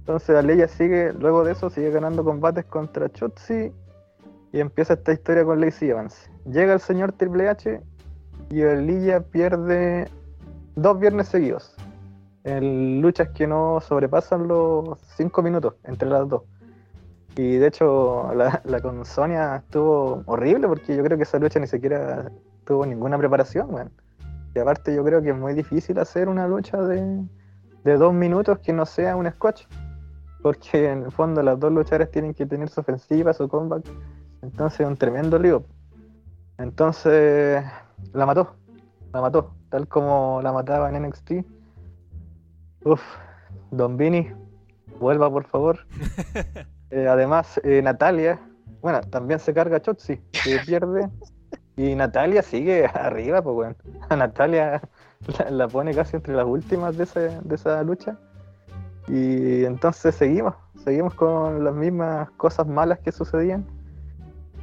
Entonces 0.00 0.36
Aliyah 0.36 0.68
sigue, 0.68 1.12
luego 1.14 1.42
de 1.44 1.52
eso, 1.52 1.70
sigue 1.70 1.90
ganando 1.90 2.24
combates 2.24 2.66
contra 2.66 3.10
Chotzi 3.10 3.72
y 4.52 4.60
empieza 4.60 4.94
esta 4.94 5.12
historia 5.12 5.44
con 5.44 5.60
Lacey 5.60 5.90
Evans. 5.90 6.30
Llega 6.44 6.74
el 6.74 6.80
señor 6.80 7.12
Triple 7.12 7.48
H 7.48 7.80
y 8.50 8.62
Aliyah 8.62 9.20
pierde 9.20 10.08
dos 10.76 10.98
viernes 11.00 11.28
seguidos 11.28 11.74
en 12.44 13.00
luchas 13.00 13.30
que 13.30 13.46
no 13.46 13.80
sobrepasan 13.80 14.48
los 14.48 14.98
5 15.16 15.42
minutos 15.42 15.74
entre 15.84 16.08
las 16.08 16.28
dos. 16.28 16.42
Y 17.36 17.56
de 17.56 17.68
hecho, 17.68 18.30
la, 18.34 18.80
con 18.82 19.04
Sonia 19.06 19.56
estuvo 19.56 20.22
horrible 20.26 20.68
porque 20.68 20.94
yo 20.96 21.02
creo 21.02 21.16
que 21.16 21.22
esa 21.22 21.38
lucha 21.38 21.60
ni 21.60 21.66
siquiera 21.66 22.30
tuvo 22.64 22.84
ninguna 22.84 23.16
preparación, 23.16 23.90
Y 24.54 24.58
aparte, 24.58 24.94
yo 24.94 25.02
creo 25.02 25.22
que 25.22 25.30
es 25.30 25.36
muy 25.36 25.54
difícil 25.54 25.98
hacer 25.98 26.28
una 26.28 26.46
lucha 26.46 26.82
de, 26.82 27.24
de 27.84 27.96
dos 27.96 28.12
minutos 28.12 28.58
que 28.58 28.72
no 28.74 28.84
sea 28.84 29.16
un 29.16 29.30
scotch. 29.30 29.64
Porque 30.42 30.90
en 30.90 31.04
el 31.04 31.12
fondo 31.12 31.42
las 31.42 31.58
dos 31.58 31.72
luchadoras 31.72 32.10
tienen 32.10 32.34
que 32.34 32.44
tener 32.44 32.68
su 32.68 32.80
ofensiva, 32.80 33.32
su 33.32 33.48
comeback. 33.48 33.84
Entonces 34.42 34.80
es 34.80 34.86
un 34.86 34.96
tremendo 34.96 35.38
lío. 35.38 35.64
Entonces, 36.58 37.64
la 38.12 38.26
mató. 38.26 38.56
La 39.12 39.20
mató. 39.20 39.54
Tal 39.70 39.88
como 39.88 40.40
la 40.42 40.52
mataba 40.52 40.90
en 40.90 41.02
NXT. 41.02 41.32
Uf, 42.84 43.00
Don 43.70 43.96
Vini, 43.96 44.30
vuelva 45.00 45.30
por 45.30 45.44
favor. 45.44 45.80
Eh, 46.94 47.08
además, 47.08 47.58
eh, 47.64 47.80
Natalia, 47.80 48.38
bueno, 48.82 49.00
también 49.00 49.40
se 49.40 49.54
carga 49.54 49.80
Chotzi, 49.80 50.20
se 50.30 50.58
pierde. 50.66 51.08
Y 51.74 51.94
Natalia 51.94 52.42
sigue 52.42 52.84
arriba, 52.84 53.40
pues 53.40 53.54
bueno. 53.54 53.76
A 54.10 54.16
Natalia 54.16 54.82
la, 55.48 55.68
pone 55.68 55.94
casi 55.94 56.16
entre 56.16 56.34
las 56.34 56.44
últimas 56.44 56.98
de, 56.98 57.06
de 57.40 57.54
esa 57.54 57.82
lucha. 57.82 58.18
Y 59.08 59.64
entonces 59.64 60.14
seguimos, 60.14 60.54
seguimos 60.84 61.14
con 61.14 61.64
las 61.64 61.74
mismas 61.74 62.30
cosas 62.32 62.66
malas 62.66 62.98
que 62.98 63.10
sucedían. 63.10 63.64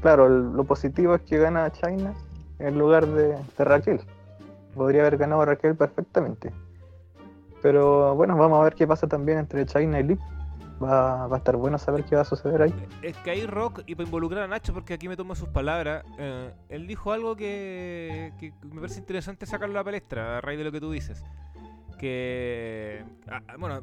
Claro, 0.02 0.30
lo 0.30 0.64
positivo 0.64 1.16
es 1.16 1.22
que 1.22 1.38
gana 1.38 1.72
China 1.72 2.14
en 2.60 2.78
lugar 2.78 3.06
de, 3.08 3.38
Raquel. 3.58 4.02
Podría 4.74 5.02
haber 5.02 5.18
ganado 5.18 5.44
Raquel 5.46 5.76
perfectamente. 5.76 6.52
Pero 7.62 8.16
bueno, 8.16 8.38
vamos 8.38 8.62
a 8.62 8.64
ver 8.64 8.76
qué 8.76 8.88
pasa 8.88 9.08
también 9.08 9.40
entre 9.40 9.66
China 9.66 10.00
y 10.00 10.04
Lee. 10.04 10.20
Va, 10.82 11.26
a 11.26 11.38
estar 11.38 11.58
bueno 11.58 11.78
saber 11.78 12.06
qué 12.06 12.16
va 12.16 12.22
a 12.22 12.26
suceder 12.26 12.62
ahí. 12.62 12.74
Es 13.02 13.18
que 13.18 13.32
ahí 13.32 13.46
Rock, 13.46 13.82
y 13.86 13.96
para 13.96 14.06
involucrar 14.06 14.44
a 14.44 14.48
Nacho, 14.48 14.74
porque 14.74 14.94
aquí 14.94 15.10
me 15.10 15.18
tomo 15.18 15.36
sus 15.36 15.50
palabras, 15.50 16.06
eh, 16.18 16.54
él 16.70 16.88
dijo 16.88 17.12
algo 17.12 17.36
que, 17.36 18.32
me 18.64 18.80
parece 18.80 19.00
interesante 19.00 19.46
sacarlo 19.46 19.76
a 19.76 19.82
la 19.82 19.84
palestra, 19.84 20.38
a 20.38 20.42
raíz 20.42 20.58
de 20.58 20.64
lo 20.64 20.72
que 20.72 20.80
tú 20.80 20.90
dices. 20.92 21.22
Que, 21.98 23.04
ah, 23.28 23.42
bueno, 23.58 23.82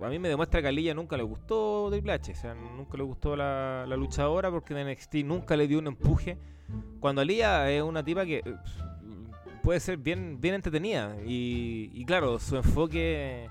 a 0.00 0.08
mí 0.08 0.18
me 0.18 0.28
demuestra 0.28 0.62
que 0.62 0.68
a 0.68 0.72
Lilla 0.72 0.94
nunca 0.94 1.16
le 1.16 1.22
gustó 1.22 1.88
Triple 1.90 2.12
H, 2.12 2.32
o 2.32 2.34
sea, 2.34 2.54
nunca 2.54 2.96
le 2.96 3.02
gustó 3.02 3.36
la, 3.36 3.84
la 3.86 3.96
luchadora 3.96 4.50
porque 4.50 4.78
en 4.78 4.88
NXT 4.90 5.14
nunca 5.24 5.56
le 5.56 5.66
dio 5.66 5.78
un 5.78 5.88
empuje. 5.88 6.38
Cuando 7.00 7.24
Lilla 7.24 7.70
es 7.70 7.82
una 7.82 8.04
tipa 8.04 8.24
que 8.24 8.42
puede 9.62 9.80
ser 9.80 9.96
bien, 9.98 10.40
bien 10.40 10.54
entretenida 10.54 11.16
y, 11.24 12.04
claro, 12.06 12.38
su 12.38 12.56
enfoque 12.56 13.48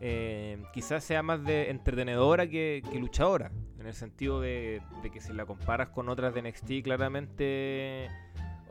eh, 0.00 0.62
quizás 0.72 1.04
sea 1.04 1.22
más 1.22 1.44
de 1.44 1.70
entretenedora 1.70 2.48
que, 2.48 2.82
luchadora, 2.98 3.50
en 3.78 3.86
el 3.86 3.94
sentido 3.94 4.40
de, 4.40 4.82
que 5.12 5.20
si 5.20 5.32
la 5.32 5.46
comparas 5.46 5.88
con 5.88 6.08
otras 6.08 6.34
de 6.34 6.42
NXT, 6.42 6.82
claramente 6.84 8.08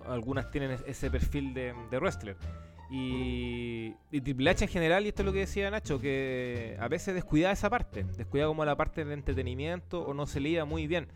algunas 0.05 0.51
tienen 0.51 0.77
ese 0.85 1.09
perfil 1.09 1.53
de 1.53 1.99
wrestler. 1.99 2.37
Y, 2.89 3.91
Triple 4.09 4.49
H 4.49 4.63
en 4.63 4.69
general, 4.69 5.05
y 5.05 5.09
esto 5.09 5.21
es 5.21 5.25
lo 5.25 5.33
que 5.33 5.39
decía 5.39 5.69
Nacho, 5.69 5.99
que 5.99 6.77
a 6.79 6.87
veces 6.87 7.13
descuida 7.13 7.51
esa 7.51 7.69
parte, 7.69 8.03
descuida 8.17 8.47
como 8.47 8.63
la 8.65 8.75
parte 8.75 9.03
de 9.03 9.13
entretenimiento 9.13 10.01
o 10.01 10.13
no 10.13 10.25
se 10.25 10.39
leía 10.39 10.65
muy 10.65 10.87
bien. 10.87 11.07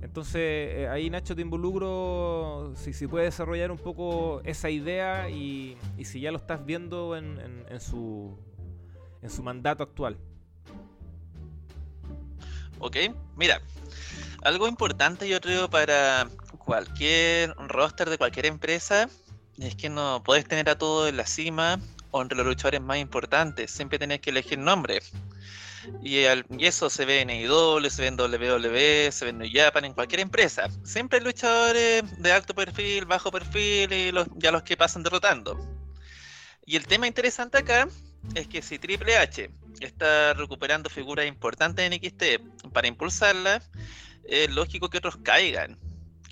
Entonces 0.00 0.34
eh, 0.34 0.88
ahí 0.90 1.10
Nacho 1.10 1.36
te 1.36 1.42
involucro 1.42 2.72
si, 2.76 2.92
si 2.92 3.06
puede 3.06 3.26
desarrollar 3.26 3.70
un 3.70 3.78
poco 3.78 4.40
esa 4.44 4.68
idea 4.68 5.30
y, 5.30 5.76
si 6.02 6.20
ya 6.20 6.32
lo 6.32 6.38
estás 6.38 6.64
viendo 6.64 7.16
en, 7.16 7.80
su, 7.80 8.36
en 9.20 9.30
su 9.30 9.42
mandato 9.42 9.82
actual. 9.82 10.16
Ok, 12.80 12.96
mira, 13.36 13.60
algo 14.42 14.66
importante 14.66 15.28
yo 15.28 15.40
creo 15.40 15.70
para 15.70 16.26
cualquier 16.58 17.54
roster 17.68 18.10
de 18.10 18.18
cualquier 18.18 18.46
empresa 18.46 19.08
es 19.58 19.74
que 19.74 19.88
no 19.88 20.22
puedes 20.24 20.46
tener 20.46 20.68
a 20.68 20.78
todos 20.78 21.08
en 21.08 21.16
la 21.16 21.26
cima 21.26 21.80
o 22.10 22.22
entre 22.22 22.36
los 22.36 22.46
luchadores 22.46 22.80
más 22.80 22.98
importantes. 22.98 23.70
Siempre 23.70 23.98
tenés 23.98 24.20
que 24.20 24.30
elegir 24.30 24.58
nombre. 24.58 25.00
Y, 26.02 26.24
eso 26.64 26.88
se 26.90 27.04
ve 27.04 27.20
en 27.20 27.30
AEW, 27.30 27.90
se 27.90 28.02
ve 28.02 28.08
en 28.08 28.20
WWE, 28.20 29.10
se 29.10 29.24
ve 29.24 29.30
en 29.30 29.38
New 29.38 29.50
Japan, 29.52 29.84
en 29.84 29.94
cualquier 29.94 30.20
empresa. 30.20 30.68
Siempre 30.84 31.18
hay 31.18 31.24
luchadores 31.24 32.04
de 32.22 32.32
alto 32.32 32.54
perfil, 32.54 33.04
bajo 33.04 33.32
perfil 33.32 33.92
y 33.92 34.12
ya 34.36 34.52
los 34.52 34.62
que 34.62 34.76
pasan 34.76 35.02
derrotando. 35.02 35.58
Y 36.64 36.76
el 36.76 36.86
tema 36.86 37.08
interesante 37.08 37.58
acá 37.58 37.88
es 38.34 38.46
que 38.46 38.62
si 38.62 38.78
Triple 38.78 39.16
H 39.16 39.50
está 39.80 40.34
recuperando 40.34 40.88
figuras 40.88 41.26
importantes 41.26 41.90
en 41.90 41.92
XT 41.94 42.70
para 42.72 42.86
impulsarla, 42.86 43.60
es 44.24 44.48
lógico 44.50 44.88
que 44.88 44.98
otros 44.98 45.16
caigan 45.16 45.76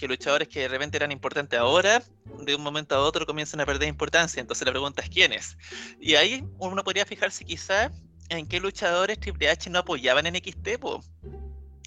que 0.00 0.08
luchadores 0.08 0.48
que 0.48 0.60
de 0.60 0.68
repente 0.68 0.96
eran 0.96 1.12
importantes 1.12 1.60
ahora, 1.60 2.02
de 2.38 2.54
un 2.54 2.62
momento 2.62 2.94
a 2.94 3.00
otro 3.00 3.26
comienzan 3.26 3.60
a 3.60 3.66
perder 3.66 3.86
importancia. 3.86 4.40
Entonces 4.40 4.64
la 4.64 4.72
pregunta 4.72 5.02
es 5.02 5.10
quiénes. 5.10 5.58
Y 6.00 6.14
ahí 6.14 6.42
uno 6.58 6.82
podría 6.82 7.04
fijarse 7.04 7.44
quizá 7.44 7.92
en 8.30 8.46
qué 8.48 8.60
luchadores 8.60 9.20
Triple 9.20 9.50
H 9.50 9.68
no 9.68 9.80
apoyaban 9.80 10.26
en 10.26 10.36
XT. 10.36 10.80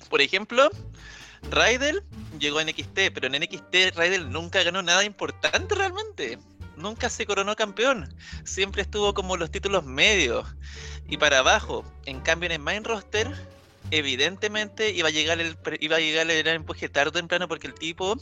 Por 0.10 0.22
ejemplo, 0.22 0.70
Raidel 1.50 2.04
llegó 2.38 2.62
en 2.62 2.70
XT, 2.70 3.12
pero 3.16 3.26
en 3.26 3.42
NXT 3.42 3.96
Raidel 3.96 4.30
nunca 4.30 4.62
ganó 4.62 4.84
nada 4.84 5.04
importante 5.04 5.74
realmente. 5.74 6.38
Nunca 6.78 7.10
se 7.10 7.26
coronó 7.26 7.56
campeón. 7.56 8.16
Siempre 8.44 8.84
estuvo 8.84 9.16
como 9.16 9.38
los 9.38 9.50
títulos 9.50 9.86
medios 9.86 10.46
y 11.08 11.18
para 11.18 11.40
abajo. 11.40 11.84
En 12.06 12.22
cambio 12.22 12.46
en 12.46 12.54
el 12.54 12.60
main 12.60 12.84
roster 12.84 13.28
evidentemente 13.98 14.90
iba 14.90 15.10
a 15.10 15.12
llegar 15.12 15.40
el 15.40 15.56
iba 15.80 15.98
a 15.98 16.00
llegar 16.00 16.30
el 16.30 16.48
empuje 16.48 16.90
tarde 16.90 17.10
o 17.10 17.12
temprano 17.12 17.48
porque 17.48 17.68
el 17.68 17.76
tipo 17.76 18.18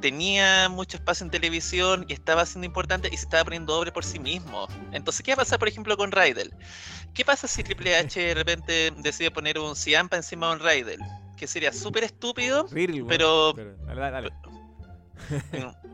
tenía 0.00 0.68
mucho 0.70 0.96
espacio 0.96 1.24
en 1.24 1.30
televisión 1.30 2.06
y 2.08 2.14
estaba 2.14 2.46
siendo 2.46 2.66
importante 2.66 3.08
y 3.12 3.16
se 3.16 3.24
estaba 3.24 3.44
poniendo 3.44 3.74
doble 3.74 3.92
por 3.92 4.04
sí 4.04 4.18
mismo. 4.18 4.66
Entonces, 4.92 5.22
¿qué 5.22 5.32
va 5.32 5.42
a 5.42 5.44
pasar, 5.44 5.58
por 5.58 5.68
ejemplo, 5.68 5.96
con 5.96 6.12
Raidel? 6.12 6.54
¿Qué 7.14 7.24
pasa 7.24 7.46
si 7.46 7.62
Triple 7.62 7.94
H 7.96 8.18
de 8.18 8.34
repente 8.34 8.92
decide 8.98 9.30
poner 9.30 9.58
un 9.58 9.76
Ciampa 9.76 10.16
encima 10.16 10.48
de 10.48 10.52
un 10.54 10.60
Raidel? 10.60 11.00
Que 11.36 11.46
sería 11.46 11.72
súper 11.72 12.04
estúpido, 12.04 12.66
pero... 13.06 13.54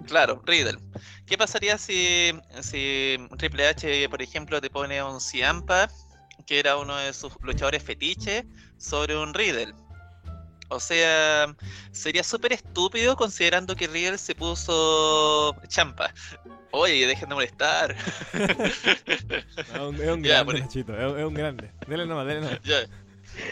claro, 0.07 0.43
Riddle. 0.47 0.79
¿Qué 1.27 1.37
pasaría 1.37 1.77
si, 1.77 2.33
si 2.61 3.17
Triple 3.37 3.67
H, 3.67 4.09
por 4.09 4.23
ejemplo, 4.23 4.61
te 4.61 4.71
pone 4.71 5.03
un 5.03 5.21
Ciampa, 5.21 5.89
que 6.47 6.59
era 6.59 6.77
uno 6.77 6.97
de 6.97 7.13
sus 7.13 7.33
luchadores 7.43 7.83
fetiche, 7.83 8.47
sobre 8.79 9.17
un 9.17 9.35
Riddle. 9.35 9.75
O 10.71 10.79
sea, 10.81 11.55
sería 11.93 12.23
súper 12.23 12.53
estúpido 12.53 13.17
considerando 13.17 13.75
que 13.75 13.87
Riddle 13.87 14.19
se 14.19 14.35
puso 14.35 15.57
champa. 15.69 16.13
Oye, 16.73 17.07
dejen 17.07 17.31
de 17.31 17.35
molestar. 17.35 17.97
es, 18.35 19.79
un, 19.81 20.23
grande, 20.23 20.59
es, 20.59 21.25
un 21.25 21.35
grande. 21.35 21.71
Dele 21.87 22.05
nomás, 22.05 22.27
dele 22.27 22.41
nomás. 22.43 22.61
Ya. 22.63 22.87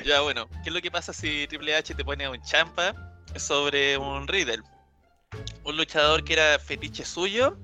ya, 0.05 0.21
bueno, 0.21 0.49
¿qué 0.63 0.69
es 0.69 0.75
lo 0.75 0.83
que 0.83 0.91
pasa 0.91 1.15
si 1.15 1.47
Triple 1.47 1.75
H 1.75 1.95
te 1.95 2.05
pone 2.05 2.29
un 2.29 2.43
champa 2.43 2.95
sobre 3.37 3.97
un 3.97 4.29
Riddle? 4.29 4.63
Un 5.65 5.77
luchador 5.77 6.23
que 6.23 6.35
era 6.35 6.59
fetiche 6.59 7.05
suyo 7.05 7.57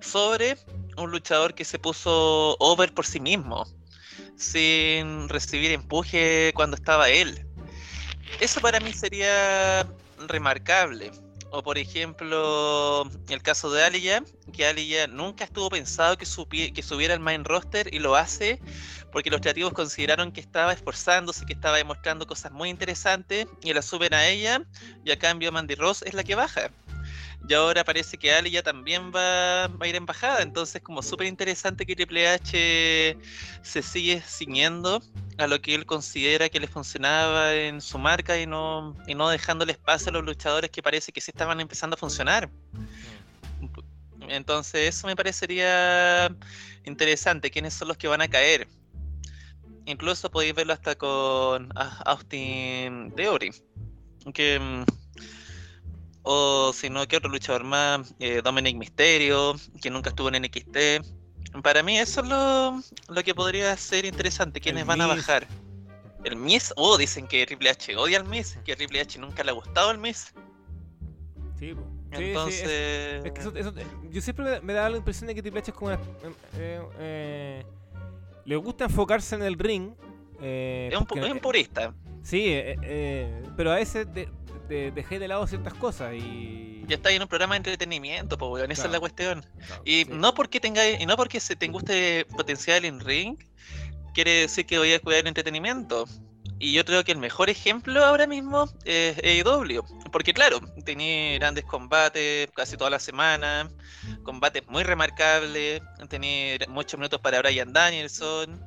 sobre 0.00 0.56
un 0.96 1.10
luchador 1.10 1.54
que 1.54 1.64
se 1.64 1.78
puso 1.78 2.56
over 2.58 2.92
por 2.94 3.04
sí 3.04 3.20
mismo 3.20 3.66
sin 4.36 5.28
recibir 5.28 5.70
empuje 5.72 6.52
cuando 6.54 6.76
estaba 6.76 7.08
él. 7.08 7.46
Eso 8.40 8.60
para 8.60 8.80
mí 8.80 8.92
sería 8.92 9.86
remarcable. 10.28 11.10
O 11.50 11.62
por 11.62 11.78
ejemplo, 11.78 13.08
el 13.28 13.42
caso 13.42 13.70
de 13.70 13.84
Aliyah, 13.84 14.24
que 14.52 14.66
Aliyah 14.66 15.06
nunca 15.06 15.44
estuvo 15.44 15.70
pensado 15.70 16.18
que, 16.18 16.26
que 16.72 16.82
subiera 16.82 17.14
al 17.14 17.20
main 17.20 17.44
roster 17.44 17.94
y 17.94 18.00
lo 18.00 18.16
hace 18.16 18.60
porque 19.14 19.30
los 19.30 19.40
creativos 19.40 19.72
consideraron 19.72 20.32
que 20.32 20.40
estaba 20.40 20.72
esforzándose, 20.72 21.46
que 21.46 21.52
estaba 21.52 21.76
demostrando 21.76 22.26
cosas 22.26 22.50
muy 22.50 22.68
interesantes 22.68 23.46
y 23.62 23.72
la 23.72 23.80
suben 23.80 24.12
a 24.12 24.26
ella 24.26 24.64
y 25.04 25.12
a 25.12 25.18
cambio 25.20 25.52
Mandy 25.52 25.76
Ross 25.76 26.02
es 26.02 26.14
la 26.14 26.24
que 26.24 26.34
baja. 26.34 26.72
Y 27.46 27.52
ahora 27.52 27.84
parece 27.84 28.16
que 28.16 28.32
Ali 28.32 28.50
ya 28.50 28.62
también 28.62 29.12
va, 29.14 29.64
a 29.64 29.86
ir 29.86 29.96
en 29.96 30.06
bajada. 30.06 30.42
Entonces, 30.42 30.80
como 30.80 31.02
súper 31.02 31.26
interesante 31.26 31.84
que 31.84 31.94
Triple 31.94 32.26
H 32.28 33.18
se 33.62 33.82
sigue 33.82 34.22
ciñendo 34.22 35.02
a 35.36 35.46
lo 35.46 35.60
que 35.60 35.74
él 35.74 35.84
considera 35.84 36.48
que 36.48 36.58
le 36.58 36.68
funcionaba 36.68 37.54
en 37.54 37.82
su 37.82 37.98
marca 37.98 38.40
y 38.40 38.46
no, 38.46 38.96
y 39.06 39.14
no 39.14 39.28
dejándole 39.28 39.72
espacio 39.72 40.08
a 40.08 40.12
los 40.12 40.24
luchadores 40.24 40.70
que 40.70 40.82
parece 40.82 41.12
que 41.12 41.20
sí 41.20 41.32
estaban 41.32 41.60
empezando 41.60 41.94
a 41.94 41.98
funcionar. 41.98 42.48
Entonces, 44.28 44.96
eso 44.96 45.06
me 45.06 45.14
parecería 45.14 46.34
interesante. 46.84 47.50
¿Quiénes 47.50 47.74
son 47.74 47.88
los 47.88 47.98
que 47.98 48.08
van 48.08 48.22
a 48.22 48.28
caer? 48.28 48.66
Incluso 49.84 50.30
podéis 50.30 50.54
verlo 50.54 50.72
hasta 50.72 50.94
con 50.94 51.68
Austin 52.06 53.12
Theory. 53.14 53.52
Que 54.32 54.58
mm, 54.58 54.84
o 56.24 56.72
si 56.72 56.88
no, 56.88 57.06
¿qué 57.06 57.18
otro 57.18 57.30
luchador 57.30 57.64
más? 57.64 58.14
Eh, 58.18 58.40
Dominic 58.42 58.76
Mysterio, 58.76 59.54
que 59.80 59.90
nunca 59.90 60.08
estuvo 60.08 60.30
en 60.30 60.42
NXT. 60.42 61.56
Para 61.62 61.82
mí 61.82 61.98
eso 61.98 62.22
es 62.22 62.28
lo, 62.28 62.80
lo 63.14 63.22
que 63.22 63.34
podría 63.34 63.76
ser 63.76 64.06
interesante. 64.06 64.58
¿Quiénes 64.58 64.86
van 64.86 65.02
a 65.02 65.06
bajar? 65.06 65.46
¿El 66.24 66.36
Miss? 66.36 66.72
Oh, 66.76 66.96
dicen 66.96 67.28
que 67.28 67.44
Triple 67.44 67.68
H 67.70 67.94
odia 67.96 68.18
al 68.18 68.24
Miss, 68.24 68.58
que 68.64 68.74
Triple 68.74 69.02
H 69.02 69.18
nunca 69.18 69.44
le 69.44 69.50
ha 69.50 69.54
gustado 69.54 69.90
al 69.90 69.98
Miss. 69.98 70.32
Sí, 71.58 71.74
Entonces... 72.10 73.22
es, 73.24 73.32
que 73.32 73.40
eso, 73.60 73.72
yo 74.10 74.20
siempre 74.22 74.62
me, 74.62 74.72
da 74.72 74.88
la 74.88 74.96
impresión 74.96 75.28
de 75.28 75.34
que 75.34 75.42
Triple 75.42 75.60
H 75.60 75.70
es 75.70 75.76
como 75.76 75.88
una... 75.88 76.00
Eh, 76.56 76.82
eh, 76.98 77.66
le 78.46 78.56
gusta 78.56 78.84
enfocarse 78.84 79.34
en 79.34 79.42
el 79.42 79.58
ring. 79.58 79.92
es, 80.40 80.96
un, 80.96 81.18
es 81.18 81.32
un 81.32 81.38
purista. 81.38 81.94
Sí, 82.22 82.56
pero 83.56 83.72
a 83.72 83.74
veces 83.74 84.06
dejé 84.68 85.18
de 85.18 85.28
lado 85.28 85.46
ciertas 85.46 85.74
cosas 85.74 86.14
y... 86.14 86.84
Ya 86.86 86.96
está 86.96 87.10
en 87.10 87.22
un 87.22 87.28
programa 87.28 87.54
de 87.54 87.58
entretenimiento, 87.58 88.36
pues, 88.36 88.50
weón, 88.50 88.70
esa 88.70 88.86
es 88.86 88.92
la 88.92 89.00
cuestión. 89.00 89.44
y 89.84 90.04
no 90.04 90.34
porque 90.34 90.60
tenga, 90.60 90.86
y 90.88 91.06
no 91.06 91.16
porque 91.16 91.40
se 91.40 91.56
te 91.56 91.68
guste 91.68 92.26
potencial 92.26 92.84
en 92.84 93.00
ring, 93.00 93.38
quiere 94.12 94.42
decir 94.42 94.66
que 94.66 94.78
voy 94.78 94.92
a 94.92 95.00
cuidar 95.00 95.20
el 95.20 95.28
entretenimiento. 95.28 96.06
Y 96.58 96.72
yo 96.72 96.84
creo 96.84 97.04
que 97.04 97.12
el 97.12 97.18
mejor 97.18 97.50
ejemplo 97.50 98.04
ahora 98.04 98.26
mismo 98.26 98.68
es 98.84 99.18
AEW. 99.18 99.82
Porque 100.12 100.32
claro, 100.32 100.60
tenía 100.84 101.34
grandes 101.38 101.64
combates 101.64 102.48
casi 102.54 102.76
toda 102.76 102.90
la 102.90 103.00
semana, 103.00 103.70
combates 104.22 104.66
muy 104.68 104.84
remarcables, 104.84 105.82
tenía 106.08 106.58
muchos 106.68 106.98
minutos 106.98 107.20
para 107.20 107.40
Brian 107.40 107.72
Danielson, 107.72 108.64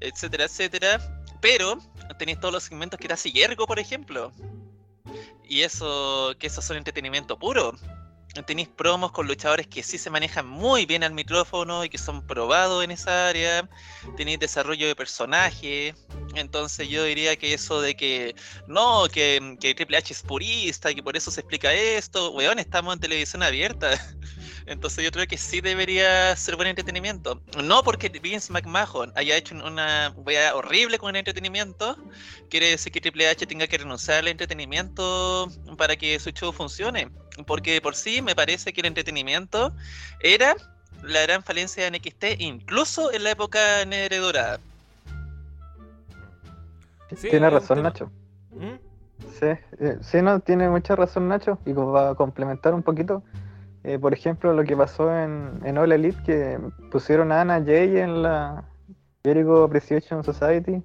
etcétera, 0.00 0.44
etcétera. 0.44 1.22
Pero 1.40 1.78
tenéis 2.18 2.40
todos 2.40 2.52
los 2.52 2.64
segmentos 2.64 2.98
que 2.98 3.06
era 3.06 3.16
Siergo, 3.16 3.66
por 3.66 3.78
ejemplo. 3.78 4.32
Y 5.52 5.64
eso, 5.64 6.34
que 6.38 6.46
esos 6.46 6.64
son 6.64 6.78
entretenimiento 6.78 7.38
puro. 7.38 7.74
Tenéis 8.46 8.68
promos 8.68 9.12
con 9.12 9.26
luchadores 9.26 9.66
que 9.66 9.82
sí 9.82 9.98
se 9.98 10.08
manejan 10.08 10.46
muy 10.46 10.86
bien 10.86 11.04
al 11.04 11.12
micrófono 11.12 11.84
y 11.84 11.90
que 11.90 11.98
son 11.98 12.26
probados 12.26 12.82
en 12.82 12.90
esa 12.90 13.28
área, 13.28 13.68
tenéis 14.16 14.38
desarrollo 14.38 14.86
de 14.86 14.96
personaje, 14.96 15.94
entonces 16.34 16.88
yo 16.88 17.04
diría 17.04 17.36
que 17.36 17.52
eso 17.52 17.82
de 17.82 17.94
que 17.94 18.34
no, 18.66 19.04
que, 19.12 19.58
que 19.60 19.74
Triple 19.74 19.98
H 19.98 20.14
es 20.14 20.22
purista 20.22 20.90
y 20.90 20.94
que 20.94 21.02
por 21.02 21.18
eso 21.18 21.30
se 21.30 21.40
explica 21.40 21.70
esto, 21.74 22.30
weón, 22.30 22.58
estamos 22.58 22.94
en 22.94 23.00
televisión 23.00 23.42
abierta. 23.42 23.90
Entonces 24.66 25.04
yo 25.04 25.10
creo 25.10 25.26
que 25.26 25.36
sí 25.38 25.60
debería 25.60 26.34
ser 26.36 26.56
buen 26.56 26.68
entretenimiento. 26.68 27.40
No 27.62 27.82
porque 27.82 28.08
Vince 28.08 28.52
McMahon 28.52 29.12
haya 29.16 29.36
hecho 29.36 29.54
una 29.54 30.12
wea 30.16 30.54
horrible 30.54 30.98
con 30.98 31.10
el 31.10 31.16
entretenimiento, 31.20 31.96
quiere 32.48 32.70
decir 32.70 32.92
que 32.92 33.00
Triple 33.00 33.28
H 33.28 33.46
tenga 33.46 33.66
que 33.66 33.78
renunciar 33.78 34.18
al 34.18 34.28
entretenimiento 34.28 35.48
para 35.76 35.96
que 35.96 36.18
su 36.18 36.30
show 36.30 36.52
funcione. 36.52 37.08
Porque 37.46 37.80
por 37.80 37.94
sí 37.94 38.22
me 38.22 38.34
parece 38.34 38.72
que 38.72 38.80
el 38.80 38.86
entretenimiento 38.86 39.72
era 40.20 40.54
la 41.02 41.22
gran 41.22 41.42
falencia 41.42 41.84
de 41.84 41.98
NXT, 41.98 42.40
incluso 42.40 43.12
en 43.12 43.24
la 43.24 43.30
época 43.32 43.84
negra 43.86 44.18
dorada. 44.18 44.60
tiene 47.20 47.50
razón, 47.50 47.82
Nacho. 47.82 48.10
¿Mm? 48.52 48.92
Sí, 49.38 49.46
eh, 49.46 49.98
sí, 50.00 50.22
no, 50.22 50.40
tiene 50.40 50.68
mucha 50.68 50.96
razón, 50.96 51.28
Nacho. 51.28 51.58
Y 51.66 51.72
va 51.72 52.10
a 52.10 52.14
complementar 52.14 52.74
un 52.74 52.82
poquito, 52.82 53.22
eh, 53.84 53.98
por 53.98 54.12
ejemplo, 54.12 54.52
lo 54.52 54.64
que 54.64 54.76
pasó 54.76 55.16
en, 55.16 55.60
en 55.64 55.78
All 55.78 55.92
Elite, 55.92 56.22
que 56.24 56.58
pusieron 56.90 57.32
a 57.32 57.40
Ana 57.40 57.62
Jay 57.64 57.98
en 57.98 58.22
la 58.22 58.64
Jericho 59.24 59.64
Appreciation 59.64 60.22
Society, 60.22 60.82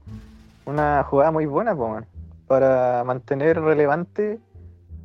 una 0.66 1.04
jugada 1.04 1.32
muy 1.32 1.46
buena 1.46 1.76
para 2.48 3.04
mantener 3.04 3.62
relevante 3.62 4.40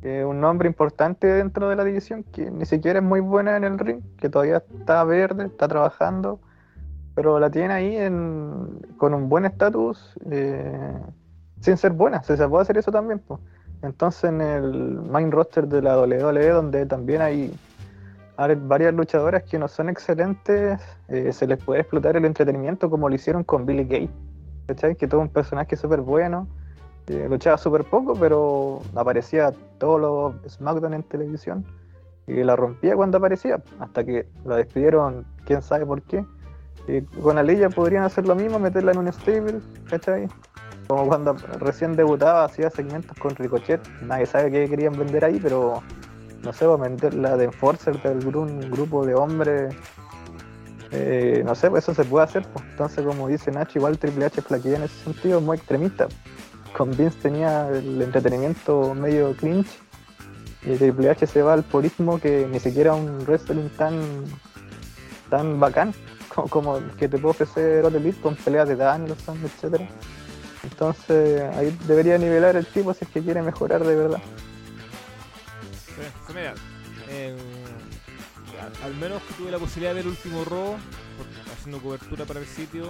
eh, 0.01 0.25
un 0.25 0.41
nombre 0.41 0.67
importante 0.67 1.27
dentro 1.27 1.69
de 1.69 1.75
la 1.75 1.83
división, 1.83 2.23
que 2.23 2.51
ni 2.51 2.65
siquiera 2.65 2.99
es 2.99 3.05
muy 3.05 3.21
buena 3.21 3.55
en 3.55 3.63
el 3.63 3.79
ring, 3.79 4.01
que 4.17 4.27
todavía 4.27 4.57
está 4.79 5.03
verde, 5.05 5.45
está 5.45 5.67
trabajando, 5.67 6.39
pero 7.15 7.39
la 7.39 7.49
tiene 7.49 7.73
ahí 7.73 7.95
en, 7.95 8.79
con 8.97 9.13
un 9.13 9.29
buen 9.29 9.45
estatus, 9.45 10.13
eh, 10.29 10.99
sin 11.61 11.77
ser 11.77 11.93
buena, 11.93 12.21
se 12.23 12.35
puede 12.49 12.63
hacer 12.63 12.77
eso 12.77 12.91
también. 12.91 13.21
Entonces 13.81 14.25
en 14.25 14.41
el 14.41 15.01
main 15.03 15.31
roster 15.31 15.67
de 15.67 15.81
la 15.81 15.97
WWE, 15.97 16.49
donde 16.49 16.85
también 16.85 17.21
hay 17.21 17.53
varias 18.37 18.93
luchadoras 18.93 19.43
que 19.43 19.59
no 19.59 19.67
son 19.67 19.89
excelentes, 19.89 20.79
eh, 21.07 21.31
se 21.31 21.47
les 21.47 21.63
puede 21.63 21.81
explotar 21.81 22.17
el 22.17 22.25
entretenimiento 22.25 22.89
como 22.89 23.09
lo 23.09 23.15
hicieron 23.15 23.43
con 23.43 23.65
Billy 23.65 23.83
Gay, 23.83 24.09
¿cachai? 24.67 24.95
Que 24.95 25.07
todo 25.07 25.21
un 25.21 25.29
personaje 25.29 25.75
súper 25.75 26.01
bueno, 26.01 26.47
eh, 27.07 27.27
luchaba 27.29 27.57
súper 27.57 27.83
poco, 27.83 28.15
pero 28.15 28.81
aparecía 28.95 29.53
todos 29.77 29.99
los 29.99 30.53
SmackDown 30.53 30.93
en 30.93 31.03
televisión 31.03 31.65
y 32.27 32.43
la 32.43 32.55
rompía 32.55 32.95
cuando 32.95 33.17
aparecía, 33.17 33.61
hasta 33.79 34.03
que 34.03 34.27
la 34.45 34.57
despidieron, 34.57 35.25
quién 35.45 35.61
sabe 35.61 35.85
por 35.85 36.01
qué. 36.01 36.25
Con 37.21 37.37
Alilla 37.37 37.69
podrían 37.69 38.03
hacer 38.03 38.25
lo 38.27 38.35
mismo, 38.35 38.59
meterla 38.59 38.91
en 38.91 38.97
un 38.97 39.13
stable, 39.13 39.59
¿cachai? 39.89 40.27
Como 40.87 41.07
cuando 41.07 41.33
recién 41.59 41.95
debutaba, 41.95 42.45
hacía 42.45 42.69
segmentos 42.69 43.17
con 43.17 43.35
Ricochet, 43.35 43.81
nadie 44.01 44.25
sabe 44.25 44.51
qué 44.51 44.67
querían 44.67 44.97
vender 44.97 45.23
ahí, 45.23 45.39
pero 45.41 45.81
no 46.43 46.53
sé, 46.53 46.65
va 46.65 46.75
a 46.75 46.77
vender 46.77 47.13
la 47.13 47.37
de 47.37 47.45
Enforcer 47.45 48.01
del 48.01 48.35
un 48.35 48.59
grupo 48.69 49.05
de 49.05 49.15
hombres. 49.15 49.75
Eh, 50.91 51.41
no 51.45 51.55
sé, 51.55 51.69
pues 51.69 51.83
eso 51.83 51.93
se 51.93 52.03
puede 52.07 52.25
hacer. 52.25 52.45
Pues. 52.53 52.65
Entonces, 52.71 53.05
como 53.05 53.27
dice 53.27 53.51
Nacho, 53.51 53.79
igual 53.79 53.97
Triple 53.97 54.25
H 54.25 54.41
flaquea 54.41 54.77
en 54.77 54.83
ese 54.83 55.03
sentido, 55.03 55.41
muy 55.41 55.57
extremista. 55.57 56.07
Con 56.75 56.91
Vince 56.91 57.17
tenía 57.21 57.69
el 57.69 58.01
entretenimiento 58.01 58.93
medio 58.93 59.35
cringe. 59.35 59.79
Y 60.63 60.75
Triple 60.75 61.09
H 61.09 61.27
se 61.27 61.41
va 61.41 61.53
al 61.53 61.63
purismo 61.63 62.19
que 62.19 62.47
ni 62.51 62.59
siquiera 62.59 62.93
un 62.93 63.25
wrestling 63.25 63.69
tan 63.77 63.99
tan 65.29 65.59
bacán 65.59 65.93
como, 66.49 66.79
que 66.97 67.07
te 67.07 67.17
puede 67.17 67.31
ofrecer 67.31 67.85
All 67.85 68.15
con 68.21 68.35
peleas 68.35 68.67
de 68.67 68.75
Danielson, 68.75 69.39
etcétera. 69.43 69.87
Entonces 70.63 71.41
ahí 71.55 71.77
debería 71.87 72.17
nivelar 72.17 72.55
el 72.55 72.65
tipo 72.65 72.93
si 72.93 73.05
es 73.05 73.11
que 73.11 73.21
quiere 73.21 73.41
mejorar 73.41 73.83
de 73.83 73.95
verdad. 73.95 74.21
Al 78.83 78.95
menos 78.95 79.21
tuve 79.37 79.51
la 79.51 79.59
posibilidad 79.59 79.91
de 79.91 80.01
ver 80.01 80.07
último 80.07 80.45
robo, 80.45 80.77
haciendo 81.53 81.79
cobertura 81.79 82.25
para 82.25 82.39
el 82.39 82.45
sitio, 82.45 82.85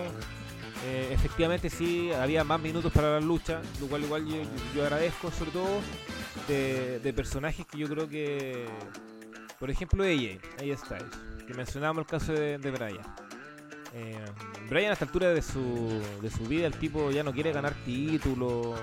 eh, 0.85 1.09
efectivamente 1.11 1.69
sí 1.69 2.11
había 2.11 2.43
más 2.43 2.59
minutos 2.59 2.91
para 2.91 3.11
la 3.11 3.21
lucha, 3.21 3.61
lo 3.79 3.87
cual 3.87 4.03
igual 4.03 4.25
yo, 4.75 4.83
agradezco 4.83 5.31
sobre 5.31 5.51
todo 5.51 5.79
de, 6.47 7.13
personajes 7.15 7.65
que 7.65 7.77
yo 7.77 7.87
creo 7.87 8.09
que, 8.09 8.65
por 9.59 9.69
ejemplo, 9.71 10.03
AJ, 10.03 10.39
AJ 10.59 10.77
Styles, 10.77 11.45
que 11.47 11.53
mencionábamos 11.53 12.01
el 12.01 12.07
caso 12.07 12.33
de, 12.33 12.57
de 12.57 12.71
Brian. 12.71 13.32
Eh, 13.95 14.25
Brian 14.69 14.89
a 14.89 14.93
esta 14.93 15.05
altura 15.05 15.29
de 15.29 15.41
su, 15.41 16.01
de 16.21 16.29
su 16.31 16.43
vida, 16.45 16.65
el 16.65 16.73
tipo 16.77 17.11
ya 17.11 17.21
no 17.21 17.31
quiere 17.31 17.51
ganar 17.51 17.75
títulos 17.85 18.79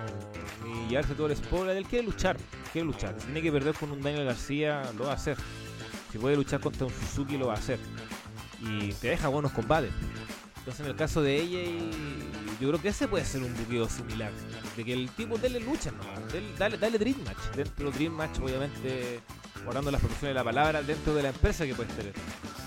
ni 0.64 0.88
llevarse 0.88 1.14
todo 1.14 1.26
el 1.26 1.36
spoiler, 1.36 1.76
él 1.76 1.84
quiere 1.84 2.04
luchar, 2.04 2.36
quiere 2.72 2.86
luchar. 2.86 3.16
Si 3.18 3.24
tiene 3.24 3.42
que 3.42 3.50
perder 3.50 3.74
con 3.74 3.90
un 3.90 4.00
Daniel 4.00 4.24
García, 4.24 4.82
lo 4.96 5.06
va 5.06 5.12
a 5.12 5.14
hacer. 5.14 5.36
Si 6.12 6.18
puede 6.18 6.36
luchar 6.36 6.60
contra 6.60 6.86
un 6.86 6.92
Suzuki, 6.92 7.36
lo 7.36 7.48
va 7.48 7.54
a 7.54 7.56
hacer. 7.56 7.78
Y 8.60 8.92
te 8.94 9.08
deja 9.08 9.28
buenos 9.28 9.52
combates. 9.52 9.92
Entonces 10.58 10.80
en 10.84 10.90
el 10.90 10.96
caso 10.96 11.22
de 11.22 11.36
ella, 11.40 11.58
yo 12.60 12.68
creo 12.68 12.80
que 12.80 12.88
ese 12.88 13.08
puede 13.08 13.24
ser 13.24 13.42
un 13.42 13.54
buqueo 13.56 13.88
similar. 13.88 14.30
De 14.76 14.84
que 14.84 14.92
el 14.92 15.10
tipo 15.10 15.38
dele 15.38 15.58
lucha 15.58 15.90
nomás, 15.90 16.20
dale, 16.58 16.78
dale 16.78 16.98
Dream 16.98 17.16
Match. 17.24 17.56
Dentro 17.56 17.86
del 17.86 17.94
Dream 17.94 18.12
Match, 18.12 18.38
obviamente, 18.40 19.20
guardando 19.64 19.90
las 19.90 20.00
proporciones 20.00 20.30
de 20.30 20.38
la 20.38 20.44
palabra, 20.44 20.82
dentro 20.82 21.14
de 21.14 21.22
la 21.22 21.28
empresa 21.30 21.66
que 21.66 21.74
puede 21.74 21.92
tener. 21.92 22.14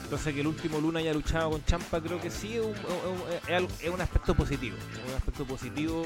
Entonces 0.04 0.34
que 0.34 0.42
el 0.42 0.48
último 0.48 0.80
Luna 0.80 1.00
haya 1.00 1.14
luchado 1.14 1.50
con 1.52 1.66
Champa 1.66 2.00
creo 2.00 2.22
que 2.22 2.30
sí 2.30 2.56
es 2.56 3.90
un, 3.90 4.02
aspecto 4.02 4.36
positivo. 4.36 4.78
Un 5.08 5.16
aspecto 5.16 5.46
positivo 5.46 6.06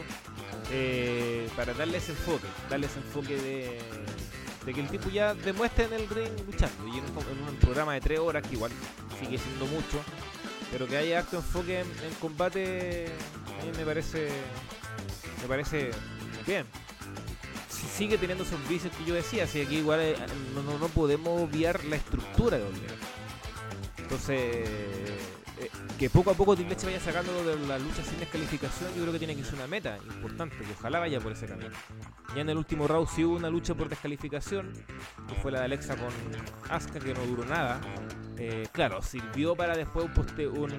eh, 0.72 1.50
para 1.56 1.74
darle 1.74 1.98
ese 1.98 2.12
enfoque. 2.12 2.48
Darle 2.70 2.88
ese 2.88 3.00
enfoque 3.00 3.36
de, 3.36 4.74
que 4.74 4.80
el 4.80 4.88
tipo 4.88 5.10
ya 5.10 5.34
demuestre 5.34 5.86
en 5.86 5.94
el 5.94 6.08
ring 6.08 6.32
luchando. 6.46 6.88
Y 6.88 7.00
en 7.00 7.04
un, 7.04 7.56
programa 7.60 7.96
de 7.96 8.02
tres 8.02 8.20
horas, 8.20 8.44
que 8.48 8.56
igual 8.56 8.72
sigue 9.20 9.38
siendo 9.38 9.66
mucho, 9.66 10.00
pero 10.72 10.88
que 10.88 10.96
haya 10.96 11.20
acto 11.20 11.38
enfoque 11.38 11.82
en, 11.82 12.14
combate, 12.22 13.08
a 13.60 13.66
mí 13.66 13.72
me 13.78 13.84
parece, 13.84 14.30
me 15.42 15.48
parece 15.48 15.92
bien. 16.46 16.66
Si 17.88 18.04
sigue 18.04 18.18
teniendo 18.18 18.44
esos 18.44 18.68
vicios 18.68 18.94
que 18.96 19.06
yo 19.06 19.14
decía, 19.14 19.46
así 19.46 19.62
aquí 19.62 19.78
igual 19.78 20.00
eh, 20.02 20.16
no, 20.54 20.78
no, 20.78 20.88
podemos 20.90 21.42
obviar 21.42 21.84
la 21.86 21.96
estructura 21.96 22.58
de 22.58 22.64
WWE 22.64 23.18
entonces, 24.08 24.40
eh, 24.40 25.70
que 26.00 26.10
poco 26.10 26.32
a 26.32 26.34
poco 26.34 26.54
H 26.54 26.86
vaya 26.86 27.00
sacando 27.02 27.44
de 27.44 27.68
la 27.68 27.78
lucha 27.78 28.02
sin 28.06 28.18
descalificación, 28.22 28.90
yo 28.96 29.02
creo 29.02 29.12
que 29.12 29.20
tiene 29.20 29.36
que 29.36 29.44
ser 29.44 29.56
una 29.56 29.68
meta 29.68 29.98
importante, 29.98 30.56
que 30.56 30.72
ojalá 30.80 31.00
vaya 31.00 31.20
por 31.20 31.34
ese 31.34 31.46
camino. 31.46 31.72
Ya 32.34 32.42
en 32.42 32.50
el 32.50 32.58
último 32.58 32.88
round 32.88 33.10
sí 33.10 33.26
hubo 33.26 33.36
una 33.36 33.50
lucha 33.50 33.76
por 33.76 33.90
descalificación, 33.90 34.72
que 35.28 35.36
fue 35.42 35.52
la 35.52 35.60
de 35.60 35.66
Alexa 35.66 35.98
con 35.98 36.08
Asuka, 36.70 37.00
que 37.00 37.14
no 37.14 37.20
duró 37.26 37.44
nada. 37.44 37.82
Eh, 38.38 38.66
claro, 38.72 39.02
sirvió 39.02 39.58
para 39.58 39.76
después 39.76 40.06
un, 40.06 40.72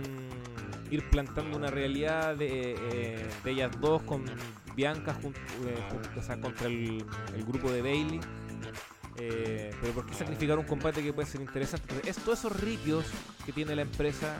ir 0.90 1.10
plantando 1.10 1.54
una 1.54 1.68
realidad 1.68 2.34
de, 2.34 2.76
eh, 2.92 3.28
ellas 3.44 3.78
dos 3.78 4.00
con 4.04 4.24
Bianca 4.78 5.18
contra 5.20 6.68
el, 6.68 7.04
grupo 7.44 7.72
de 7.72 7.82
Bailey 7.82 8.20
eh, 9.16 9.74
pero 9.80 9.92
¿por 9.92 10.06
qué 10.06 10.14
sacrificar 10.14 10.56
un 10.56 10.66
combate 10.66 11.02
que 11.02 11.12
puede 11.12 11.26
ser 11.26 11.40
interesante? 11.40 11.92
es 12.08 12.16
todos 12.18 12.38
esos 12.38 12.60
ripios 12.60 13.04
que 13.44 13.50
tiene 13.50 13.74
la 13.74 13.82
empresa, 13.82 14.36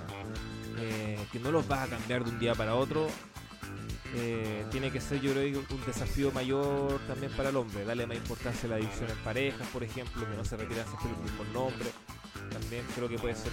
eh, 0.78 1.18
que 1.32 1.40
no 1.40 1.50
los 1.50 1.66
vas 1.66 1.88
a 1.88 1.90
cambiar 1.90 2.22
de 2.22 2.30
un 2.30 2.38
día 2.38 2.54
para 2.54 2.76
otro. 2.76 3.08
Eh, 4.14 4.64
tiene 4.70 4.92
que 4.92 5.00
ser, 5.00 5.20
yo 5.20 5.32
creo, 5.32 5.64
un 5.70 5.84
desafío 5.84 6.30
mayor 6.30 7.00
también 7.08 7.32
para 7.32 7.48
el 7.48 7.56
hombre. 7.56 7.84
Darle 7.84 8.06
más 8.06 8.16
importancia 8.16 8.68
a 8.68 8.70
la 8.70 8.76
división 8.76 9.10
en 9.10 9.18
parejas, 9.24 9.66
por 9.72 9.82
ejemplo, 9.82 10.24
que 10.30 10.36
no 10.36 10.44
se 10.44 10.56
retiran 10.56 10.86
siempre 10.86 11.10
los 11.10 11.20
mismos 11.20 11.48
nombres. 11.48 11.92
También 12.52 12.84
creo 12.94 13.08
que 13.08 13.18
puede 13.18 13.34
ser 13.34 13.50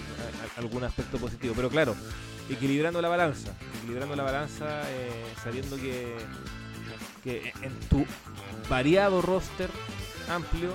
algún 0.58 0.84
aspecto 0.84 1.18
positivo. 1.18 1.54
Pero 1.56 1.72
claro, 1.72 1.96
equilibrando 2.48 3.02
la 3.02 3.10
balanza. 3.10 3.56
Equilibrando 3.80 4.16
la 4.16 4.24
balanza, 4.24 4.84
sabiendo 5.44 5.78
que, 5.78 6.16
que 7.26 7.52
en 7.62 7.78
tu 7.90 8.06
variado 8.70 9.22
roster 9.22 9.70
amplio, 10.30 10.70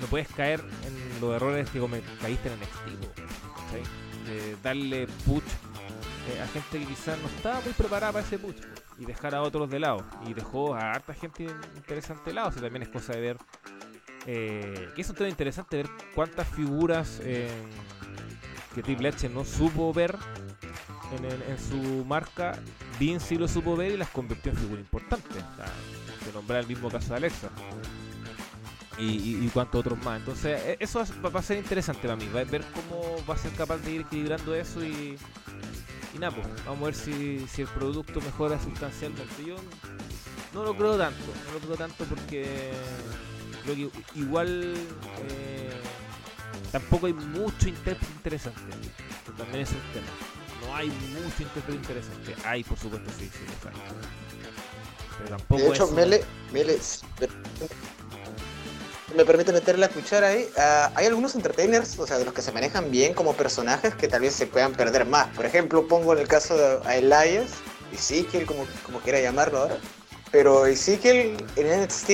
no 0.00 0.06
puedes 0.06 0.28
caer 0.28 0.60
en 0.60 1.20
los 1.20 1.34
errores 1.34 1.68
que 1.68 1.80
caíste 2.22 2.48
en 2.48 2.54
el 2.54 2.60
NXT. 2.60 4.26
De 4.26 4.56
darle 4.62 5.06
push 5.26 5.42
eh, 6.28 6.40
a 6.40 6.46
gente 6.46 6.78
que 6.78 6.86
quizás 6.86 7.18
no 7.18 7.28
estaba 7.28 7.60
muy 7.60 7.72
preparada 7.72 8.12
para 8.12 8.24
ese 8.24 8.38
push 8.38 8.56
y 8.98 9.04
dejar 9.04 9.34
a 9.34 9.42
otros 9.42 9.68
de 9.68 9.80
lado. 9.80 10.04
Y 10.26 10.32
dejó 10.34 10.74
a 10.74 10.92
harta 10.92 11.12
gente 11.12 11.46
interesante 11.76 12.30
de 12.30 12.34
lado. 12.34 12.48
O 12.48 12.52
también 12.52 12.82
es 12.82 12.88
cosa 12.88 13.12
de 13.12 13.20
ver. 13.20 13.36
Eh, 14.26 14.90
que 14.94 15.00
es 15.00 15.10
un 15.10 15.28
interesante 15.28 15.78
ver 15.78 15.88
cuántas 16.14 16.46
figuras 16.48 17.20
eh, 17.24 17.48
que 18.74 18.82
Triple 18.82 19.08
H 19.08 19.28
no 19.30 19.44
supo 19.44 19.92
ver 19.92 20.14
en, 21.12 21.58
su 21.58 22.04
marca, 22.04 22.58
Vince 22.98 23.28
sí 23.28 23.36
lo 23.36 23.48
supo 23.48 23.76
ver 23.76 23.92
y 23.92 23.96
las 23.96 24.08
convirtió 24.08 24.52
en 24.52 24.58
figuras 24.58 24.80
importantes. 24.80 25.36
O 25.36 26.24
se 26.24 26.32
nombra 26.32 26.60
el 26.60 26.66
mismo 26.66 26.90
caso 26.90 27.08
de 27.10 27.16
Alexa. 27.16 27.48
Y, 28.98 29.44
y, 29.46 29.48
cuantos 29.48 29.80
otros 29.80 30.02
más. 30.04 30.18
Entonces, 30.20 30.60
e, 30.62 30.76
eso 30.78 31.02
va, 31.24 31.38
a 31.38 31.42
ser 31.42 31.56
interesante 31.56 32.02
para 32.02 32.16
mí. 32.16 32.28
Va 32.34 32.40
a 32.40 32.44
ver 32.44 32.62
cómo 32.74 33.24
va 33.28 33.34
a 33.34 33.38
ser 33.38 33.50
capaz 33.52 33.78
de 33.78 33.92
ir 33.92 34.00
equilibrando 34.02 34.54
eso 34.54 34.84
y, 34.84 35.16
y 36.14 36.18
nada, 36.18 36.36
pues, 36.36 36.46
vamos 36.66 36.82
a 36.82 36.84
ver 36.84 36.94
si, 36.94 37.46
si 37.48 37.62
el 37.62 37.68
producto 37.68 38.20
mejora 38.20 38.60
sustancialmente. 38.62 39.44
Yo 39.46 39.56
no 40.52 40.64
lo 40.64 40.76
creo 40.76 40.98
tanto, 40.98 41.24
no 41.46 41.52
lo 41.54 41.60
creo 41.60 41.76
tanto 41.76 42.04
porque 42.04 42.72
creo 43.62 43.76
que 43.76 43.90
igual 44.16 44.74
eh, 45.28 45.70
tampoco 46.72 47.06
hay 47.06 47.12
mucho 47.12 47.68
intérprete 47.68 48.12
interesante. 48.12 48.60
también 49.36 49.62
es 49.62 49.70
un 49.70 49.92
tema. 49.92 50.39
No 50.60 50.74
hay 50.74 50.88
mucho 50.88 51.42
intérprete 51.42 51.72
interesante. 51.72 52.34
Hay, 52.44 52.64
por 52.64 52.78
supuesto, 52.78 53.10
sí, 53.18 53.30
sí, 53.32 53.40
hay. 53.66 53.74
Pero 55.18 55.36
tampoco 55.36 55.62
de 55.62 55.68
hecho, 55.68 55.86
Mele, 55.88 56.24
Mele, 56.52 56.78
me 59.16 59.24
permite 59.24 59.52
meter 59.52 59.78
la 59.78 59.88
cuchara 59.88 60.28
ahí. 60.28 60.48
Ah, 60.56 60.92
hay 60.94 61.06
algunos 61.06 61.34
entertainers, 61.34 61.98
o 61.98 62.06
sea, 62.06 62.18
de 62.18 62.24
los 62.24 62.34
que 62.34 62.42
se 62.42 62.52
manejan 62.52 62.90
bien 62.90 63.14
como 63.14 63.34
personajes 63.34 63.94
que 63.94 64.08
tal 64.08 64.22
vez 64.22 64.34
se 64.34 64.46
puedan 64.46 64.72
perder 64.72 65.06
más. 65.06 65.28
Por 65.34 65.46
ejemplo, 65.46 65.86
pongo 65.86 66.12
en 66.12 66.20
el 66.20 66.28
caso 66.28 66.56
de 66.56 66.98
Elias, 66.98 67.50
Ezekiel, 67.92 68.46
como, 68.46 68.66
como 68.84 69.00
quiera 69.00 69.20
llamarlo 69.20 69.58
ahora. 69.58 69.78
Pero 70.30 70.66
Ezekiel 70.66 71.36
en 71.56 71.82
NXT 71.82 72.10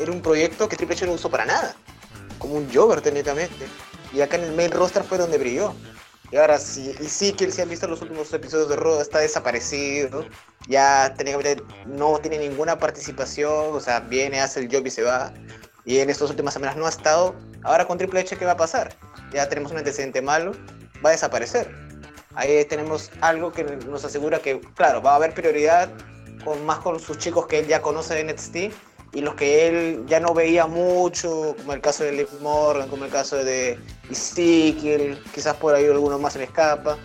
era 0.00 0.10
un 0.10 0.20
proyecto 0.20 0.68
que 0.68 0.76
Triple 0.76 0.96
H 0.96 1.06
no 1.06 1.12
usó 1.12 1.30
para 1.30 1.46
nada. 1.46 1.76
Como 2.38 2.54
un 2.54 2.68
Joker 2.72 3.00
técnicamente. 3.00 3.66
Y 4.12 4.20
acá 4.22 4.36
en 4.36 4.44
el 4.44 4.52
main 4.52 4.72
roster 4.72 5.04
fue 5.04 5.18
donde 5.18 5.38
brilló. 5.38 5.72
Y 6.30 6.36
ahora, 6.36 6.58
si 6.58 6.90
Ezekiel, 6.90 7.52
si 7.52 7.62
han 7.62 7.68
visto 7.68 7.88
los 7.88 8.02
últimos 8.02 8.32
episodios 8.32 8.68
de 8.68 8.76
Raw, 8.76 9.00
está 9.00 9.18
desaparecido. 9.18 10.24
Ya 10.68 11.12
técnicamente 11.16 11.62
no 11.86 12.18
tiene 12.18 12.38
ninguna 12.38 12.78
participación. 12.78 13.74
O 13.74 13.80
sea, 13.80 14.00
viene, 14.00 14.40
hace 14.40 14.60
el 14.60 14.74
job 14.74 14.86
y 14.86 14.90
se 14.90 15.02
va 15.02 15.32
y 15.84 15.98
en 15.98 16.10
estas 16.10 16.30
últimas 16.30 16.54
semanas 16.54 16.76
no 16.76 16.86
ha 16.86 16.88
estado. 16.88 17.34
Ahora 17.62 17.86
con 17.86 17.98
Triple 17.98 18.20
H, 18.20 18.36
¿qué 18.36 18.44
va 18.44 18.52
a 18.52 18.56
pasar? 18.56 18.94
Ya 19.32 19.48
tenemos 19.48 19.72
un 19.72 19.78
antecedente 19.78 20.22
malo, 20.22 20.52
va 21.04 21.10
a 21.10 21.12
desaparecer. 21.12 21.74
Ahí 22.34 22.64
tenemos 22.66 23.10
algo 23.20 23.50
que 23.52 23.64
nos 23.64 24.04
asegura 24.04 24.38
que, 24.38 24.60
claro, 24.76 25.02
va 25.02 25.12
a 25.12 25.16
haber 25.16 25.34
prioridad 25.34 25.90
con 26.44 26.64
más 26.64 26.78
con 26.78 27.00
sus 27.00 27.18
chicos 27.18 27.46
que 27.46 27.58
él 27.58 27.66
ya 27.66 27.82
conoce 27.82 28.14
de 28.14 28.32
NXT 28.32 28.56
y 29.12 29.20
los 29.20 29.34
que 29.34 29.66
él 29.66 30.04
ya 30.06 30.20
no 30.20 30.34
veía 30.34 30.66
mucho, 30.66 31.54
como 31.58 31.72
el 31.72 31.80
caso 31.80 32.04
de 32.04 32.12
Liv 32.12 32.28
Morgan, 32.40 32.88
como 32.88 33.04
el 33.04 33.10
caso 33.10 33.36
de 33.36 33.78
Ezekiel, 34.08 35.22
quizás 35.34 35.56
por 35.56 35.74
ahí 35.74 35.86
alguno 35.86 36.18
más 36.18 36.34
se 36.34 36.38
le 36.38 36.44
escapa, 36.44 36.96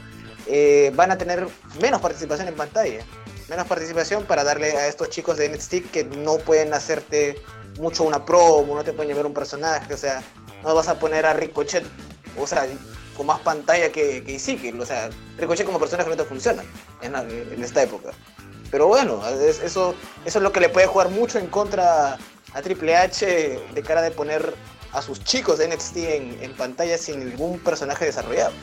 eh, 0.48 0.92
van 0.96 1.12
a 1.12 1.18
tener 1.18 1.48
menos 1.82 2.02
participación 2.02 2.48
en 2.48 2.56
pantalla. 2.56 3.04
Menos 3.50 3.68
participación 3.68 4.24
para 4.26 4.44
darle 4.44 4.72
a 4.72 4.88
estos 4.88 5.10
chicos 5.10 5.38
de 5.38 5.50
NXT 5.50 5.92
que 5.92 6.04
no 6.04 6.38
pueden 6.38 6.74
hacerte 6.74 7.42
mucho 7.80 8.04
una 8.04 8.24
promo, 8.24 8.76
no 8.76 8.84
te 8.84 8.94
pueden 8.94 9.10
llevar 9.10 9.26
un 9.26 9.34
personaje, 9.34 9.94
o 9.94 9.98
sea, 9.98 10.24
no 10.64 10.74
vas 10.74 10.88
a 10.88 10.98
poner 11.00 11.26
a 11.26 11.34
Ricochet, 11.34 11.84
o 12.40 12.48
sea, 12.48 12.66
con 13.16 13.28
más 13.28 13.40
pantalla 13.42 13.92
que, 13.92 14.24
que 14.24 14.36
Ezekiel, 14.36 14.80
o 14.80 14.86
sea, 14.86 15.10
Ricochet 15.38 15.66
como 15.66 15.80
personaje 15.80 16.10
no 16.10 16.18
te 16.18 16.24
funciona 16.24 16.64
en, 17.02 17.64
esta 17.64 17.84
época. 17.84 18.12
Pero 18.72 18.88
bueno, 18.88 19.22
eso, 19.28 19.64
eso 19.64 19.96
es 20.26 20.36
lo 20.36 20.52
que 20.52 20.60
le 20.60 20.70
puede 20.70 20.88
jugar 20.88 21.10
mucho 21.10 21.40
en 21.40 21.48
contra 21.48 22.18
a 22.54 22.62
Triple 22.62 22.96
H 22.96 23.26
de 23.74 23.82
cara 23.84 24.02
de 24.02 24.12
poner 24.12 24.54
a 24.92 25.02
sus 25.02 25.24
chicos 25.24 25.58
de 25.60 25.68
NXT 25.68 25.98
en, 25.98 26.44
en 26.44 26.54
pantalla 26.54 26.98
sin 26.98 27.20
ningún 27.20 27.60
personaje 27.60 28.06
desarrollado. 28.06 28.54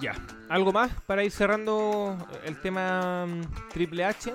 Ya, 0.00 0.14
¿algo 0.48 0.72
más 0.72 0.92
para 1.06 1.24
ir 1.24 1.32
cerrando 1.32 2.16
el 2.44 2.60
tema 2.60 3.26
mm, 3.26 3.68
Triple 3.70 4.04
H? 4.04 4.32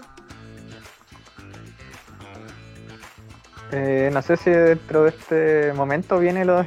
Eh, 3.72 4.10
no 4.14 4.22
sé 4.22 4.38
si 4.38 4.52
dentro 4.52 5.04
de 5.04 5.10
este 5.10 5.74
momento 5.74 6.20
viene 6.20 6.46
lo, 6.46 6.64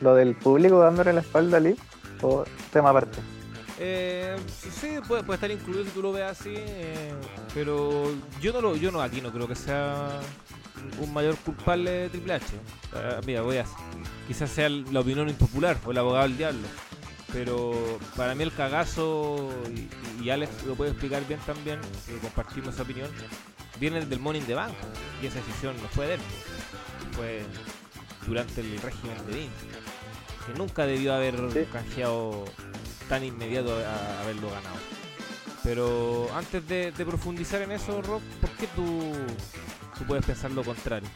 lo 0.00 0.14
del 0.14 0.34
público 0.34 0.78
dándole 0.78 1.12
la 1.12 1.20
espalda 1.20 1.58
a 1.58 2.24
o 2.24 2.44
tema 2.72 2.90
aparte. 2.90 3.18
Eh, 3.78 4.36
sí, 4.48 4.96
puede, 5.06 5.22
estar 5.34 5.50
incluido 5.50 5.84
si 5.84 5.90
tú 5.90 6.02
lo 6.02 6.12
ves 6.12 6.24
así, 6.24 6.54
eh, 6.56 7.12
pero 7.52 8.04
yo 8.40 8.52
no 8.52 8.60
lo, 8.60 8.76
yo 8.76 8.90
no 8.90 9.02
aquí 9.02 9.20
no 9.20 9.30
creo 9.30 9.46
que 9.46 9.54
sea 9.54 10.18
un 11.00 11.12
mayor 11.12 11.36
culpable 11.36 11.90
de 11.90 12.08
Triple 12.08 12.34
H. 12.34 12.46
Ah, 12.94 13.20
mira, 13.26 13.42
voy 13.42 13.58
a, 13.58 13.66
quizás 14.26 14.50
sea 14.50 14.68
la 14.68 15.00
opinión 15.00 15.28
impopular 15.28 15.76
o 15.84 15.90
el 15.90 15.98
abogado 15.98 16.26
del 16.26 16.38
diablo 16.38 16.66
pero 17.32 17.98
para 18.16 18.34
mí 18.34 18.42
el 18.44 18.52
cagazo, 18.52 19.50
y, 20.22 20.30
Alex 20.30 20.64
lo 20.64 20.74
puede 20.74 20.92
explicar 20.92 21.26
bien 21.26 21.40
también, 21.40 21.78
que 22.06 22.16
compartimos 22.18 22.74
esa 22.74 22.82
opinión, 22.82 23.10
viene 23.78 24.04
del 24.04 24.20
Money 24.20 24.40
in 24.40 24.46
the 24.46 24.54
Bank, 24.54 24.72
y 25.22 25.26
esa 25.26 25.38
decisión 25.40 25.74
no 25.82 25.88
fue 25.88 26.06
de 26.06 26.14
él, 26.14 26.20
fue 27.12 27.42
durante 28.26 28.60
el 28.60 28.80
régimen 28.80 29.16
de 29.26 29.32
Vince, 29.32 29.66
que 30.46 30.58
nunca 30.58 30.86
debió 30.86 31.14
haber 31.14 31.36
canjeado 31.72 32.44
tan 33.08 33.24
inmediato 33.24 33.74
a, 33.76 34.22
haberlo 34.22 34.48
ganado. 34.50 34.76
Pero 35.62 36.28
antes 36.34 36.66
de, 36.68 36.92
profundizar 37.04 37.62
en 37.62 37.72
eso, 37.72 38.02
Rob, 38.02 38.20
¿por 38.40 38.50
qué 38.50 38.66
tú, 38.76 39.12
tú 39.98 40.04
puedes 40.06 40.24
pensar 40.24 40.50
lo 40.52 40.62
contrario? 40.62 41.08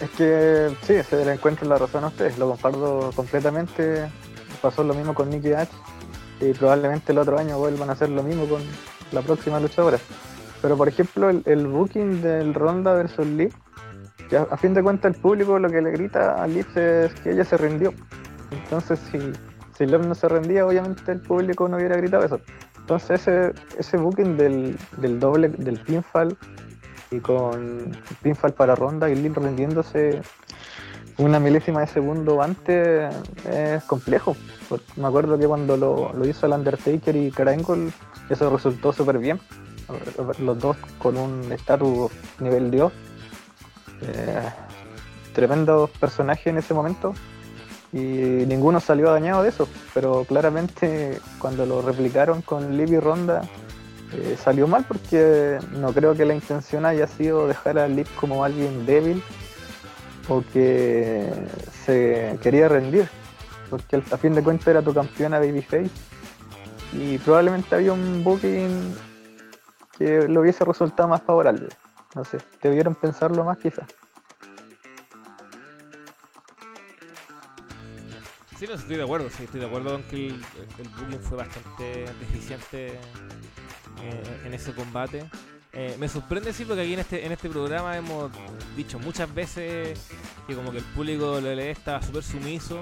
Es 0.00 0.10
que 0.10 0.74
sí, 0.82 1.02
se 1.08 1.24
le 1.24 1.32
encuentro 1.32 1.68
la 1.68 1.78
razón 1.78 2.04
a 2.04 2.08
ustedes, 2.08 2.36
lo 2.36 2.48
comparto 2.48 3.10
completamente 3.14 4.08
pasó 4.60 4.82
lo 4.82 4.94
mismo 4.94 5.14
con 5.14 5.28
Nicky 5.28 5.52
H 5.52 5.70
y 6.40 6.52
probablemente 6.54 7.12
el 7.12 7.18
otro 7.18 7.38
año 7.38 7.58
vuelvan 7.58 7.90
a 7.90 7.92
hacer 7.92 8.08
lo 8.08 8.22
mismo 8.22 8.46
con 8.46 8.62
la 9.12 9.20
próxima 9.20 9.60
luchadora. 9.60 9.98
Pero 10.62 10.76
por 10.76 10.88
ejemplo 10.88 11.28
el, 11.28 11.66
booking 11.66 12.22
del 12.22 12.54
Ronda 12.54 12.94
versus 12.94 13.26
Lee, 13.26 13.50
a, 14.36 14.56
fin 14.56 14.74
de 14.74 14.82
cuentas 14.82 15.14
el 15.14 15.20
público 15.20 15.58
lo 15.58 15.68
que 15.68 15.80
le 15.80 15.90
grita 15.90 16.42
a 16.42 16.46
Lee 16.46 16.64
es 16.74 17.14
que 17.14 17.30
ella 17.30 17.44
se 17.44 17.56
rindió. 17.56 17.92
Entonces 18.50 19.00
si, 19.10 19.18
si 19.76 19.86
Love 19.86 20.06
no 20.06 20.14
se 20.14 20.28
rendía, 20.28 20.66
obviamente 20.66 21.12
el 21.12 21.20
público 21.20 21.68
no 21.68 21.76
hubiera 21.76 21.96
gritado 21.96 22.24
eso. 22.24 22.40
Entonces 22.78 23.20
ese, 23.20 23.52
ese 23.78 23.96
booking 23.96 24.36
del, 24.36 24.76
del 24.98 25.18
doble, 25.18 25.48
del 25.48 25.78
pinfall 25.80 26.36
y 27.10 27.20
con 27.20 27.92
pinfall 28.22 28.52
para 28.52 28.74
Ronda 28.74 29.08
y 29.08 29.14
Lee 29.14 29.30
rindiéndose 29.30 30.22
una 31.18 31.38
milésima 31.38 31.80
de 31.80 31.86
segundo 31.86 32.42
antes 32.42 33.14
es 33.48 33.84
complejo. 33.84 34.36
Me 34.96 35.06
acuerdo 35.06 35.38
que 35.38 35.46
cuando 35.46 35.76
lo, 35.76 36.26
hizo 36.26 36.46
el 36.46 36.52
Undertaker 36.52 37.14
y 37.14 37.30
Krangle, 37.30 37.92
eso 38.28 38.50
resultó 38.50 38.92
súper 38.92 39.18
bien. 39.18 39.38
Los 40.38 40.58
dos 40.58 40.76
con 40.98 41.16
un 41.16 41.52
estatus 41.52 42.10
nivel 42.40 42.70
Dios. 42.70 42.92
Eh, 44.06 44.50
tremendos 45.32 45.90
personajes 45.90 46.46
en 46.46 46.58
ese 46.58 46.74
momento. 46.74 47.14
Y 47.92 47.98
ninguno 47.98 48.80
salió 48.80 49.10
dañado 49.10 49.42
de 49.42 49.50
eso. 49.50 49.68
Pero 49.92 50.24
claramente 50.24 51.18
cuando 51.38 51.66
lo 51.66 51.82
replicaron 51.82 52.42
con 52.42 52.76
Liv 52.76 52.92
y 52.92 52.98
Ronda, 52.98 53.42
eh, 54.12 54.36
salió 54.42 54.68
mal 54.68 54.84
porque 54.86 55.58
no 55.72 55.92
creo 55.92 56.14
que 56.14 56.24
la 56.24 56.34
intención 56.34 56.86
haya 56.86 57.06
sido 57.06 57.48
dejar 57.48 57.78
a 57.78 57.88
Liv 57.88 58.06
como 58.20 58.44
alguien 58.44 58.86
débil 58.86 59.22
o 60.28 60.42
que 60.52 61.30
se 61.84 62.38
quería 62.42 62.68
rendir, 62.68 63.08
porque 63.70 63.96
a 63.96 64.16
fin 64.16 64.34
de 64.34 64.42
cuentas 64.42 64.68
era 64.68 64.82
tu 64.82 64.94
campeona 64.94 65.38
Babyface 65.38 65.90
y 66.92 67.18
probablemente 67.18 67.74
había 67.74 67.92
un 67.92 68.22
booking 68.22 68.94
que 69.98 70.28
lo 70.28 70.40
hubiese 70.40 70.64
resultado 70.64 71.08
más 71.08 71.22
favorable. 71.22 71.68
No 72.14 72.24
sé, 72.24 72.38
debieron 72.62 72.94
pensarlo 72.94 73.44
más 73.44 73.58
quizás. 73.58 73.88
Sí, 78.58 78.66
no, 78.68 78.74
estoy 78.74 78.96
de 78.96 79.02
acuerdo, 79.02 79.28
sí, 79.30 79.44
estoy 79.44 79.60
de 79.60 79.66
acuerdo 79.66 79.90
con 79.90 80.02
que 80.04 80.28
el, 80.28 80.88
booking 80.96 81.20
fue 81.20 81.38
bastante 81.38 82.04
deficiente 82.20 82.86
eh, 84.00 84.40
en 84.44 84.54
ese 84.54 84.72
combate. 84.72 85.28
Eh, 85.72 85.96
me 85.98 86.08
sorprende 86.08 86.50
decir 86.50 86.68
porque 86.68 86.82
aquí 86.82 86.94
en 86.94 87.00
este, 87.00 87.26
en 87.26 87.32
este 87.32 87.48
programa 87.48 87.96
hemos 87.96 88.30
dicho 88.76 89.00
muchas 89.00 89.34
veces 89.34 89.98
que 90.46 90.54
como 90.54 90.70
que 90.70 90.78
el 90.78 90.84
público 90.84 91.40
le 91.40 91.72
estaba 91.72 92.00
súper 92.00 92.22
sumiso, 92.22 92.80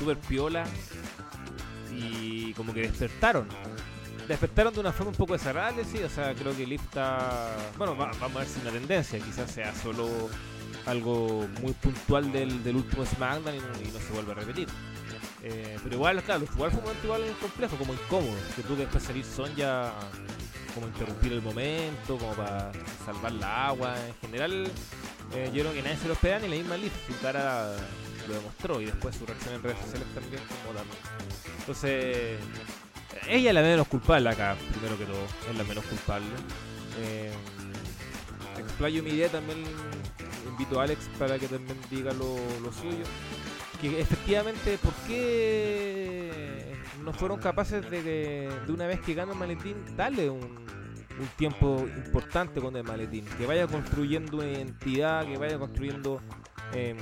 súper 0.00 0.16
piola 0.18 0.64
y 1.92 2.52
como 2.54 2.74
que 2.74 2.82
despertaron. 2.82 3.46
Despertaron 4.28 4.72
de 4.72 4.80
una 4.80 4.92
forma 4.92 5.10
un 5.10 5.16
poco 5.16 5.32
desagradable, 5.32 5.84
sí. 5.84 5.98
O 6.02 6.10
sea, 6.10 6.34
creo 6.34 6.56
que 6.56 6.66
Liv 6.66 6.80
está. 6.80 7.56
Bueno, 7.76 7.96
vamos 7.96 8.20
a 8.22 8.38
ver 8.38 8.46
si 8.46 8.60
una 8.60 8.70
tendencia. 8.70 9.18
Quizás 9.18 9.50
sea 9.50 9.74
solo 9.74 10.08
algo 10.86 11.48
muy 11.60 11.72
puntual 11.72 12.30
del, 12.30 12.62
del 12.62 12.76
último 12.76 13.04
SmackDown 13.04 13.56
y 13.56 13.58
no, 13.58 13.98
se 14.00 14.12
vuelve 14.12 14.32
a 14.32 14.34
repetir. 14.36 14.68
Eh, 15.42 15.78
pero 15.82 15.94
igual, 15.94 16.22
claro, 16.22 16.44
igual 16.44 16.70
fue 16.70 16.80
un 16.80 16.84
momento 16.84 17.04
igual 17.06 17.22
complejo, 17.40 17.76
como 17.76 17.94
incómodo. 17.94 18.36
Que 18.54 18.62
tuvo 18.62 18.76
que 18.76 18.82
después 18.82 19.02
salir 19.02 19.24
Son 19.24 19.54
ya 19.56 19.92
como 20.74 20.86
interrumpir 20.86 21.32
el 21.32 21.42
momento, 21.42 22.18
como 22.18 22.32
para 22.34 22.70
salvar 23.04 23.32
la 23.32 23.66
agua. 23.68 23.94
En 24.06 24.14
general, 24.20 24.70
eh, 25.34 25.50
yo 25.52 25.62
creo 25.62 25.72
que 25.72 25.82
nadie 25.82 25.96
se 25.96 26.06
lo 26.06 26.12
espera 26.12 26.38
ni 26.38 26.48
la 26.48 26.56
misma 26.56 26.76
Liv. 26.76 26.92
Su 27.06 27.18
cara 27.20 27.74
lo 28.28 28.34
demostró 28.34 28.80
y 28.80 28.86
después 28.86 29.16
su 29.16 29.24
reacción 29.24 29.54
en 29.54 29.62
redes 29.62 29.78
sociales 29.78 30.06
también 30.14 30.42
como 30.62 30.78
también. 30.78 30.98
Entonces, 31.60 32.38
ella 33.28 33.50
es 33.50 33.54
la 33.54 33.62
menos 33.62 33.88
culpable 33.88 34.28
acá, 34.28 34.56
primero 34.70 34.98
que 34.98 35.04
todo, 35.04 35.24
es 35.50 35.56
la 35.56 35.64
menos 35.64 35.84
culpable. 35.84 36.26
Eh, 37.00 37.32
explayo 38.58 39.02
mi 39.02 39.10
idea 39.10 39.28
también, 39.28 39.58
invito 40.48 40.80
a 40.80 40.84
Alex 40.84 41.08
para 41.18 41.38
que 41.38 41.46
también 41.48 41.78
diga 41.90 42.12
lo, 42.12 42.36
suyo. 42.72 43.04
Que 43.80 44.00
efectivamente, 44.00 44.78
¿por 44.78 44.92
qué 45.06 46.74
no 47.04 47.12
fueron 47.12 47.38
capaces 47.38 47.88
de, 47.90 48.02
de 48.02 48.72
una 48.72 48.86
vez 48.86 49.00
que 49.00 49.14
gana 49.14 49.32
el 49.32 49.38
maletín, 49.38 49.76
darle 49.96 50.28
un, 50.30 50.40
un 50.40 51.28
tiempo 51.36 51.86
importante 51.96 52.60
con 52.60 52.74
el 52.76 52.84
maletín? 52.84 53.24
Que 53.38 53.46
vaya 53.46 53.66
construyendo 53.66 54.38
una 54.38 55.24
que 55.24 55.38
vaya 55.38 55.58
construyendo 55.58 56.20
eh, 56.72 56.96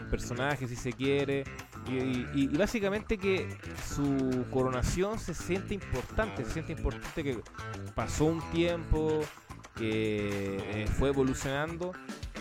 un 0.00 0.10
personaje 0.10 0.66
si 0.66 0.76
se 0.76 0.92
quiere. 0.92 1.44
Y, 1.88 2.48
básicamente 2.56 3.18
que 3.18 3.48
su 3.94 4.44
coronación 4.50 5.18
se 5.18 5.34
siente 5.34 5.74
importante, 5.74 6.44
se 6.44 6.52
siente 6.52 6.72
importante 6.72 7.22
que 7.22 7.38
pasó 7.94 8.24
un 8.24 8.40
tiempo, 8.50 9.20
que 9.76 10.82
eh, 10.82 10.86
fue 10.86 11.10
evolucionando 11.10 11.92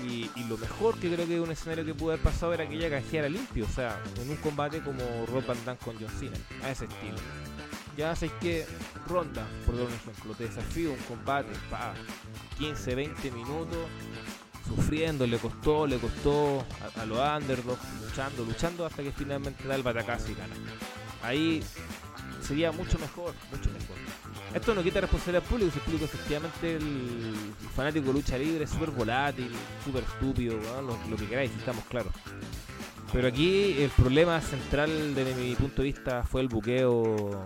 y, 0.03 0.29
lo 0.47 0.57
mejor 0.57 0.97
que 0.99 1.13
creo 1.13 1.27
que 1.27 1.39
un 1.39 1.51
escenario 1.51 1.85
que 1.85 1.93
pudo 1.93 2.11
haber 2.11 2.23
pasado 2.23 2.53
era 2.53 2.67
que 2.67 2.75
ella 2.75 2.89
canjeara 2.89 3.29
limpio, 3.29 3.65
o 3.65 3.69
sea, 3.69 4.01
en 4.21 4.29
un 4.29 4.35
combate 4.37 4.81
como 4.81 4.99
Rob 5.27 5.45
Van 5.45 5.57
Damme 5.65 5.79
con 5.83 5.95
John 5.95 6.09
Cena, 6.19 6.37
a 6.63 6.71
ese 6.71 6.85
estilo. 6.85 7.17
Ya 7.97 8.15
sabes 8.15 8.33
que 8.41 8.65
ronda, 9.07 9.47
por 9.65 9.77
dar 9.77 9.87
un 9.87 9.93
ejemplo, 9.93 10.33
te 10.35 10.45
desafío 10.45 10.91
un 10.91 10.99
combate, 10.99 11.51
pa, 11.69 11.93
15, 12.57 12.95
20 12.95 13.31
minutos, 13.31 13.77
sufriendo, 14.67 15.25
le 15.27 15.37
costó, 15.37 15.87
le 15.87 15.97
costó 15.97 16.65
a, 16.99 17.05
los 17.05 17.17
underdogs, 17.17 17.79
luchando, 18.03 18.45
luchando 18.45 18.85
hasta 18.85 19.03
que 19.03 19.11
finalmente 19.11 19.67
da 19.67 19.75
el 19.75 19.83
batacazo 19.83 20.31
y 20.31 20.35
gana. 20.35 20.55
Ahí 21.21 21.63
sería 22.41 22.71
mucho 22.71 22.97
mejor, 22.99 23.33
mucho 23.51 23.69
mejor. 23.71 23.95
Esto 24.53 24.73
no 24.73 24.83
quita 24.83 25.01
responsabilidad 25.01 25.43
al 25.43 25.49
público, 25.49 25.71
si 25.71 25.79
el 25.79 25.83
público 25.83 26.05
efectivamente 26.05 26.75
el, 26.75 27.35
fanático 27.75 28.13
lucha 28.13 28.37
libre 28.37 28.63
es 28.63 28.69
súper 28.69 28.91
volátil, 28.91 29.51
súper 29.83 30.03
estúpido, 30.03 30.57
lo, 30.81 31.17
que 31.17 31.27
queráis, 31.27 31.51
estamos 31.57 31.83
claros. 31.85 32.13
Pero 33.11 33.27
aquí 33.27 33.75
el 33.79 33.89
problema 33.89 34.39
central 34.41 35.15
desde 35.15 35.35
mi 35.35 35.55
punto 35.55 35.81
de 35.81 35.83
vista 35.83 36.23
fue 36.23 36.41
el 36.41 36.47
buqueo 36.47 37.43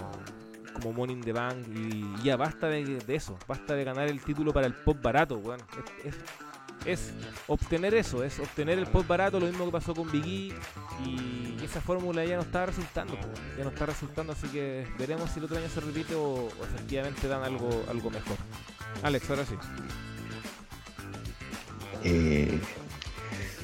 como 0.74 0.94
Money 0.94 1.16
in 1.16 1.22
the 1.22 1.34
Bank 1.34 1.68
y 1.76 2.24
ya 2.24 2.38
basta 2.38 2.68
de, 2.68 3.02
eso, 3.08 3.38
basta 3.48 3.76
de 3.76 3.84
ganar 3.84 4.08
el 4.08 4.22
título 4.22 4.54
para 4.54 4.68
el 4.68 4.74
pop 4.74 5.02
barato, 5.02 5.38
bueno, 5.38 5.64
obtener 7.48 7.94
eso, 7.94 8.24
es 8.24 8.40
obtener 8.40 8.80
el 8.80 8.88
post 8.88 9.08
barato, 9.08 9.40
lo 9.40 9.48
mismo 9.48 9.66
que 9.66 9.72
pasó 9.72 9.94
con 9.94 10.12
Biggie 10.12 10.54
y 11.06 11.64
esa 11.64 11.82
fórmula 11.82 12.24
ya 12.26 12.36
no 12.36 12.44
está 12.44 12.66
resultando, 12.66 13.18
ya 13.58 13.64
no 13.64 13.70
está 13.70 13.86
resultando, 13.86 14.34
así 14.34 14.48
que 14.48 14.88
veremos 14.98 15.30
si 15.32 15.40
el 15.40 15.46
otro 15.46 15.58
año 15.58 15.68
se 15.70 15.80
repite 15.82 16.16
o, 16.16 16.50
efectivamente 16.64 17.28
dan 17.28 17.44
algo, 17.44 17.70
algo 17.90 18.10
mejor. 18.10 18.38
Alex, 19.04 19.30
ahora 19.30 19.46
sí. 19.46 19.56
Eh, 22.04 22.60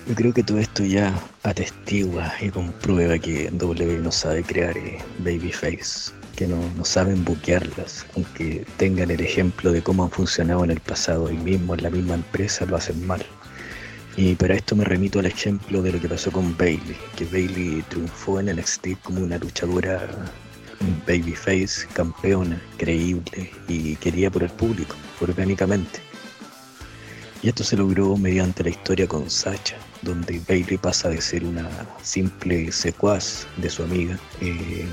yo 0.07 0.15
creo 0.15 0.33
que 0.33 0.43
todo 0.43 0.59
esto 0.59 0.83
ya 0.83 1.13
atestigua 1.43 2.31
y 2.41 2.49
comprueba 2.49 3.17
que 3.17 3.49
W 3.51 3.99
no 3.99 4.11
sabe 4.11 4.43
crear 4.43 4.77
eh, 4.77 4.99
babyface 5.19 6.11
que 6.35 6.47
no, 6.47 6.85
saben 6.85 7.23
buquearlas, 7.23 8.05
aunque 8.15 8.65
tengan 8.77 9.11
el 9.11 9.21
ejemplo 9.21 9.71
de 9.71 9.81
cómo 9.81 10.03
han 10.03 10.11
funcionado 10.11 10.63
en 10.63 10.71
el 10.71 10.79
pasado 10.79 11.31
y 11.31 11.37
mismo 11.37 11.73
en 11.73 11.83
la 11.83 11.89
misma 11.89 12.15
empresa 12.15 12.65
lo 12.65 12.75
hacen 12.75 13.05
mal. 13.07 13.25
Y 14.17 14.35
para 14.35 14.55
esto 14.55 14.75
me 14.75 14.83
remito 14.83 15.19
al 15.19 15.25
ejemplo 15.25 15.81
de 15.81 15.91
lo 15.91 15.99
que 15.99 16.07
pasó 16.07 16.31
con 16.31 16.55
Bailey, 16.57 16.95
que 17.15 17.25
Bailey 17.25 17.83
triunfó 17.89 18.39
en 18.39 18.55
NXT 18.55 19.01
como 19.03 19.21
una 19.21 19.37
luchadora 19.37 20.07
babyface, 21.07 21.87
campeona, 21.93 22.61
creíble 22.77 23.51
y 23.67 23.95
quería 23.95 24.29
por 24.29 24.43
el 24.43 24.51
público, 24.51 24.95
orgánicamente. 25.21 25.99
Y 27.41 27.49
esto 27.49 27.63
se 27.63 27.77
logró 27.77 28.17
mediante 28.17 28.63
la 28.63 28.69
historia 28.69 29.07
con 29.07 29.29
Sacha, 29.29 29.77
donde 30.01 30.41
Bailey 30.47 30.77
pasa 30.77 31.09
de 31.09 31.21
ser 31.21 31.43
una 31.43 31.69
simple 32.01 32.71
secuaz 32.71 33.45
de 33.57 33.69
su 33.69 33.83
amiga 33.83 34.17
eh, 34.41 34.87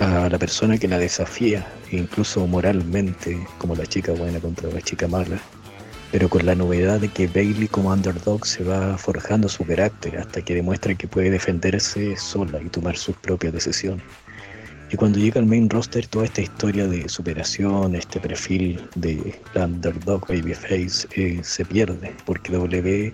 a 0.00 0.30
la 0.30 0.38
persona 0.38 0.78
que 0.78 0.88
la 0.88 0.98
desafía, 0.98 1.66
incluso 1.92 2.46
moralmente, 2.46 3.38
como 3.58 3.76
la 3.76 3.84
chica 3.84 4.12
buena 4.12 4.40
contra 4.40 4.70
la 4.70 4.80
chica 4.80 5.06
mala, 5.06 5.38
pero 6.10 6.28
con 6.30 6.46
la 6.46 6.54
novedad 6.54 7.00
de 7.00 7.08
que 7.08 7.26
Bailey 7.26 7.68
como 7.68 7.92
underdog 7.92 8.46
se 8.46 8.64
va 8.64 8.96
forjando 8.96 9.48
su 9.48 9.64
carácter 9.64 10.16
hasta 10.16 10.42
que 10.42 10.54
demuestra 10.54 10.94
que 10.94 11.06
puede 11.06 11.30
defenderse 11.30 12.16
sola 12.16 12.60
y 12.62 12.70
tomar 12.70 12.96
sus 12.96 13.14
propias 13.16 13.52
decisiones. 13.52 14.02
Y 14.90 14.96
cuando 14.96 15.18
llega 15.18 15.38
al 15.38 15.46
main 15.46 15.68
roster, 15.68 16.06
toda 16.06 16.24
esta 16.24 16.40
historia 16.40 16.88
de 16.88 17.08
superación, 17.08 17.94
este 17.94 18.18
perfil 18.18 18.80
de 18.96 19.38
la 19.54 19.66
underdog 19.66 20.26
babyface 20.26 21.06
eh, 21.14 21.40
se 21.44 21.64
pierde, 21.64 22.12
porque 22.24 22.50
W, 22.52 23.12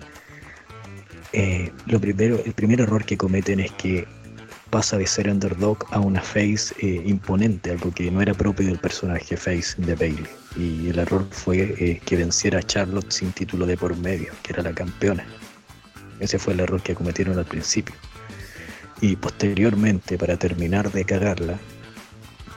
eh, 1.33 1.71
lo 1.85 1.99
primero, 1.99 2.41
el 2.43 2.53
primer 2.53 2.79
error 2.79 3.03
que 3.05 3.17
cometen 3.17 3.59
es 3.59 3.71
que 3.73 4.07
pasa 4.77 4.95
de 4.95 5.07
ser 5.07 5.27
underdog 5.27 5.79
a 5.89 5.99
una 5.99 6.21
face 6.21 6.71
eh, 6.79 7.01
imponente, 7.03 7.71
algo 7.71 7.91
que 7.91 8.11
no 8.11 8.21
era 8.21 8.35
propio 8.35 8.67
del 8.67 8.77
personaje 8.77 9.35
face 9.35 9.73
de 9.81 9.95
Bailey. 9.95 10.27
Y 10.55 10.89
el 10.89 10.99
error 10.99 11.25
fue 11.31 11.73
eh, 11.79 11.99
que 12.05 12.15
venciera 12.15 12.59
a 12.59 12.61
Charlotte 12.61 13.11
sin 13.11 13.31
título 13.31 13.65
de 13.65 13.75
por 13.75 13.97
medio, 13.97 14.31
que 14.43 14.53
era 14.53 14.61
la 14.61 14.73
campeona. 14.73 15.25
Ese 16.19 16.37
fue 16.37 16.53
el 16.53 16.59
error 16.59 16.79
que 16.83 16.93
cometieron 16.93 17.39
al 17.39 17.45
principio. 17.45 17.95
Y 19.01 19.15
posteriormente, 19.15 20.15
para 20.15 20.37
terminar 20.37 20.91
de 20.91 21.05
cagarla, 21.05 21.57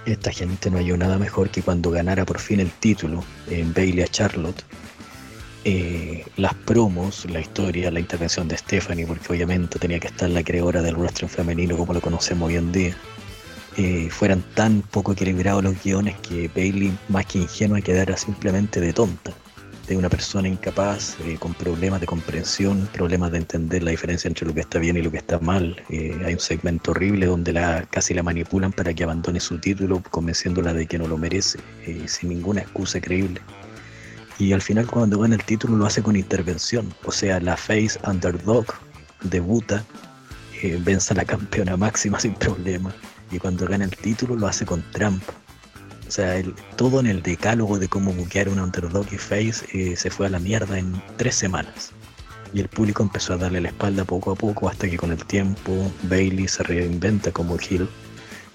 esta 0.04 0.30
gente 0.30 0.70
no 0.70 0.76
halló 0.76 0.98
nada 0.98 1.16
mejor 1.16 1.48
que 1.48 1.62
cuando 1.62 1.90
ganara 1.90 2.26
por 2.26 2.38
fin 2.38 2.60
el 2.60 2.70
título 2.70 3.24
en 3.48 3.72
Bailey 3.72 4.04
a 4.04 4.08
Charlotte, 4.08 4.62
eh, 5.64 6.24
las 6.36 6.54
promos, 6.54 7.26
la 7.30 7.40
historia, 7.40 7.90
la 7.90 8.00
intervención 8.00 8.48
de 8.48 8.56
Stephanie, 8.56 9.06
porque 9.06 9.30
obviamente 9.30 9.78
tenía 9.78 10.00
que 10.00 10.06
estar 10.06 10.30
la 10.30 10.42
creadora 10.42 10.80
del 10.80 10.96
wrestling 10.96 11.28
femenino 11.28 11.76
como 11.76 11.92
lo 11.92 12.00
conocemos 12.00 12.48
hoy 12.48 12.56
en 12.56 12.72
día, 12.72 12.96
eh, 13.76 14.08
fueran 14.10 14.42
tan 14.54 14.80
poco 14.80 15.12
equilibrados 15.12 15.62
los 15.62 15.82
guiones 15.82 16.16
que 16.20 16.48
Bailey, 16.48 16.96
más 17.08 17.26
que 17.26 17.40
ingenua, 17.40 17.82
quedara 17.82 18.16
simplemente 18.16 18.80
de 18.80 18.94
tonta, 18.94 19.32
de 19.86 19.98
una 19.98 20.08
persona 20.08 20.48
incapaz, 20.48 21.16
eh, 21.26 21.36
con 21.38 21.52
problemas 21.52 22.00
de 22.00 22.06
comprensión, 22.06 22.88
problemas 22.90 23.30
de 23.32 23.38
entender 23.38 23.82
la 23.82 23.90
diferencia 23.90 24.28
entre 24.28 24.46
lo 24.46 24.54
que 24.54 24.60
está 24.60 24.78
bien 24.78 24.96
y 24.96 25.02
lo 25.02 25.10
que 25.10 25.18
está 25.18 25.38
mal. 25.40 25.76
hay 25.90 26.32
un 26.32 26.40
segmento 26.40 26.92
horrible 26.92 27.26
donde 27.26 27.52
la, 27.52 27.84
casi 27.90 28.14
la 28.14 28.22
manipulan 28.22 28.72
para 28.72 28.94
que 28.94 29.04
abandone 29.04 29.40
su 29.40 29.58
título, 29.58 30.02
convenciéndola 30.10 30.72
de 30.72 30.86
que 30.86 30.98
no 30.98 31.06
lo 31.06 31.18
merece, 31.18 31.58
sin 32.06 32.30
ninguna 32.30 32.62
excusa 32.62 32.98
creíble. 32.98 33.42
Y 34.40 34.54
al 34.54 34.62
final 34.62 34.86
cuando 34.86 35.18
gana 35.18 35.34
el 35.34 35.44
título 35.44 35.76
lo 35.76 35.84
hace 35.84 36.02
con 36.02 36.16
intervención. 36.16 36.94
O 37.04 37.12
sea, 37.12 37.38
la 37.40 37.58
face 37.58 38.00
underdog 38.06 38.64
debuta, 39.22 39.84
eh, 40.62 40.78
vence 40.80 41.12
a 41.12 41.16
la 41.16 41.26
campeona 41.26 41.76
máxima 41.76 42.18
sin 42.24 42.32
problema. 42.34 42.90
Y 43.30 43.38
cuando 43.38 43.66
gana 43.66 43.84
el 43.84 43.94
título 43.94 44.36
lo 44.36 44.46
hace 44.46 44.64
con 44.64 44.82
trampa. 44.92 45.34
O 46.08 46.10
sea, 46.10 46.42
todo 46.76 47.00
en 47.00 47.06
el 47.06 47.22
decálogo 47.22 47.78
de 47.78 47.88
cómo 47.88 48.14
buquear 48.14 48.48
una 48.48 48.64
underdog 48.64 49.06
y 49.12 49.18
face 49.18 49.66
eh, 49.74 49.94
se 49.94 50.10
fue 50.10 50.26
a 50.26 50.30
la 50.30 50.38
mierda 50.38 50.78
en 50.78 51.00
tres 51.18 51.34
semanas. 51.34 51.92
Y 52.54 52.60
el 52.60 52.68
público 52.68 53.02
empezó 53.02 53.34
a 53.34 53.36
darle 53.36 53.60
la 53.60 53.68
espalda 53.68 54.06
poco 54.06 54.32
a 54.32 54.36
poco 54.36 54.70
hasta 54.70 54.88
que 54.88 54.96
con 54.96 55.12
el 55.12 55.22
tiempo 55.26 55.92
Bailey 56.04 56.48
se 56.48 56.62
reinventa 56.62 57.30
como 57.30 57.58
heel 57.58 57.88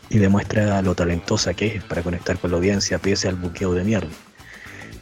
y 0.09 0.17
demuestra 0.17 0.81
lo 0.81 0.95
talentosa 0.95 1.53
que 1.53 1.75
es 1.75 1.83
para 1.83 2.01
conectar 2.01 2.39
con 2.39 2.51
la 2.51 2.57
audiencia 2.57 2.97
pese 2.97 3.27
al 3.27 3.35
buqueo 3.35 3.75
de 3.75 3.83
mierda. 3.83 4.09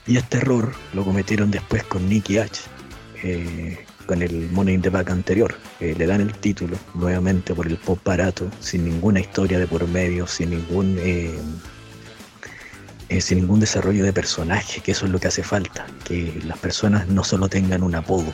Y 0.06 0.18
este 0.18 0.38
error 0.38 0.74
lo 0.94 1.06
cometieron 1.06 1.50
después 1.52 1.84
con 1.84 2.10
Nicky 2.10 2.38
H, 2.38 2.62
eh, 3.24 3.78
con 4.06 4.22
el 4.22 4.50
Money 4.52 4.76
in 4.76 4.82
the 4.82 4.90
Back 4.90 5.10
anterior. 5.10 5.56
le 5.80 6.06
dan 6.06 6.22
el 6.22 6.34
título 6.34 6.78
nuevamente 6.94 7.54
por 7.54 7.68
el 7.68 7.78
pop 7.78 8.00
barato, 8.04 8.50
sin 8.60 8.84
ninguna 8.86 9.20
historia 9.20 9.60
de 9.60 9.68
por 9.68 9.88
medio, 9.88 10.28
sin 10.28 10.50
ningún, 10.52 10.98
eh, 11.00 11.34
eh, 13.10 13.22
sin 13.22 13.40
ningún 13.40 13.60
desarrollo 13.62 14.04
de 14.04 14.12
personaje, 14.12 14.82
que 14.82 14.92
eso 14.92 15.06
es 15.06 15.12
lo 15.12 15.20
que 15.20 15.28
hace 15.30 15.44
falta. 15.44 15.86
Que 16.04 16.42
las 16.46 16.58
personas 16.58 17.08
no 17.08 17.24
solo 17.24 17.48
tengan 17.48 17.82
un 17.84 17.96
apodo, 17.96 18.34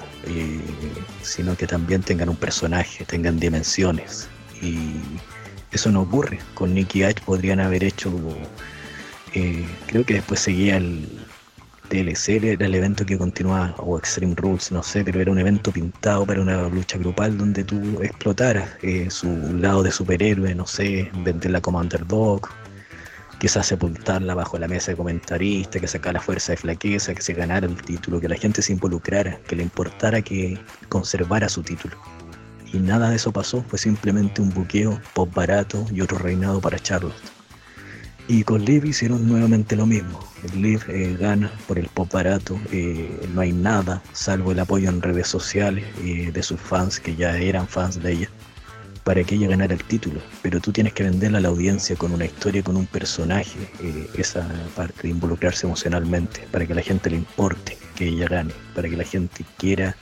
sino 1.21 1.55
que 1.55 1.67
también 1.67 2.01
tengan 2.01 2.29
un 2.29 2.35
personaje, 2.35 3.05
tengan 3.05 3.39
dimensiones. 3.39 4.27
Y 4.61 4.99
eso 5.71 5.91
no 5.91 6.01
ocurre. 6.01 6.39
Con 6.55 6.73
Nicky 6.73 7.03
H 7.03 7.21
podrían 7.25 7.59
haber 7.59 7.83
hecho 7.83 8.11
Eh, 9.33 9.63
creo 9.87 10.03
que 10.05 10.15
después 10.15 10.39
seguía 10.39 10.77
el 10.77 11.07
TLC, 11.89 12.43
era 12.43 12.65
el 12.65 12.75
evento 12.75 13.05
que 13.05 13.17
continuaba, 13.17 13.73
o 13.77 13.97
Extreme 13.97 14.35
Rules, 14.35 14.71
no 14.71 14.83
sé, 14.83 15.03
pero 15.03 15.19
era 15.19 15.31
un 15.31 15.39
evento 15.39 15.71
pintado 15.71 16.25
para 16.25 16.41
una 16.41 16.69
lucha 16.69 16.97
grupal 16.97 17.37
donde 17.37 17.63
tú 17.63 18.01
explotaras 18.01 18.69
eh, 18.81 19.09
su 19.09 19.27
lado 19.57 19.83
de 19.83 19.91
superhéroe, 19.91 20.53
no 20.55 20.65
sé, 20.67 21.11
venderla 21.23 21.59
como 21.61 21.79
underdog, 21.79 22.47
quizás 23.39 23.67
sepultarla 23.67 24.35
bajo 24.35 24.57
la 24.59 24.67
mesa 24.67 24.91
de 24.91 24.97
comentarista, 24.97 25.79
que 25.79 25.87
sacara 25.87 26.13
la 26.13 26.21
fuerza 26.21 26.51
de 26.53 26.57
flaqueza, 26.57 27.15
que 27.15 27.21
se 27.21 27.33
ganara 27.33 27.65
el 27.65 27.81
título, 27.81 28.21
que 28.21 28.29
la 28.29 28.35
gente 28.35 28.61
se 28.61 28.73
involucrara, 28.73 29.39
que 29.47 29.55
le 29.55 29.63
importara 29.63 30.21
que 30.21 30.59
conservara 30.89 31.49
su 31.49 31.63
título. 31.63 31.97
Y 32.71 32.77
nada 32.77 33.09
de 33.09 33.15
eso 33.15 33.31
pasó, 33.31 33.63
fue 33.67 33.79
simplemente 33.79 34.41
un 34.41 34.51
buqueo 34.51 35.01
pop 35.13 35.33
barato 35.33 35.85
y 35.91 36.01
otro 36.01 36.19
reinado 36.19 36.61
para 36.61 36.77
Charlotte. 36.77 37.38
Y 38.29 38.43
con 38.45 38.63
Liv 38.63 38.85
hicieron 38.85 39.27
nuevamente 39.27 39.75
lo 39.75 39.85
mismo. 39.85 40.19
Liv 40.55 40.81
eh, 40.87 41.17
gana 41.19 41.51
por 41.67 41.77
el 41.77 41.87
pop 41.87 42.09
barato, 42.13 42.57
eh, 42.71 43.27
no 43.33 43.41
hay 43.41 43.51
nada 43.51 44.01
salvo 44.13 44.53
el 44.53 44.59
apoyo 44.59 44.87
en 44.87 45.01
redes 45.01 45.27
sociales 45.27 45.83
eh, 46.01 46.31
de 46.31 46.43
sus 46.43 46.61
fans 46.61 47.01
que 47.01 47.15
ya 47.15 47.35
eran 47.37 47.67
fans 47.67 48.01
de 48.01 48.13
ella 48.13 48.29
para 49.09 49.23
que 49.23 49.33
ella 49.33 49.47
ganara 49.47 49.73
el 49.73 49.83
título, 49.83 50.21
pero 50.43 50.59
tú 50.59 50.71
tienes 50.71 50.93
que 50.93 51.01
venderla 51.01 51.39
a 51.39 51.41
la 51.41 51.47
audiencia 51.47 51.95
con 51.95 52.11
una 52.11 52.25
historia, 52.25 52.61
con 52.61 52.77
un 52.77 52.85
personaje, 52.85 53.57
eh, 53.81 54.07
esa 54.15 54.47
parte 54.75 55.01
de 55.01 55.09
involucrarse 55.09 55.65
emocionalmente, 55.65 56.47
para 56.51 56.67
que 56.67 56.75
la 56.75 56.83
gente 56.83 57.09
le 57.09 57.15
importe 57.15 57.75
que 57.95 58.09
ella 58.09 58.27
gane, 58.27 58.53
para 58.75 58.87
que 58.87 58.95
la 58.95 59.03
gente 59.03 59.43
quiera 59.57 59.95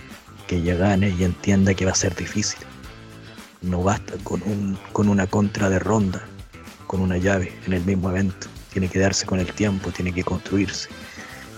que 0.48 0.58
ella 0.58 0.76
gane 0.76 1.16
y 1.18 1.24
entienda 1.24 1.74
que 1.74 1.86
va 1.86 1.92
a 1.92 1.96
ser 1.96 2.18
difícil. 2.18 2.60
No 3.62 3.82
basta 3.82 4.16
con, 4.26 4.42
un, 4.44 4.78
con 4.92 5.08
una 5.08 5.26
contra 5.26 5.70
de 5.70 5.80
ronda, 5.80 6.28
con 6.88 7.02
una 7.02 7.18
llave 7.18 7.52
en 7.66 7.74
el 7.74 7.84
mismo 7.84 8.10
evento, 8.10 8.48
tiene 8.72 8.88
que 8.88 9.00
darse 9.00 9.26
con 9.26 9.40
el 9.40 9.52
tiempo, 9.54 9.92
tiene 9.92 10.14
que 10.14 10.24
construirse. 10.24 10.90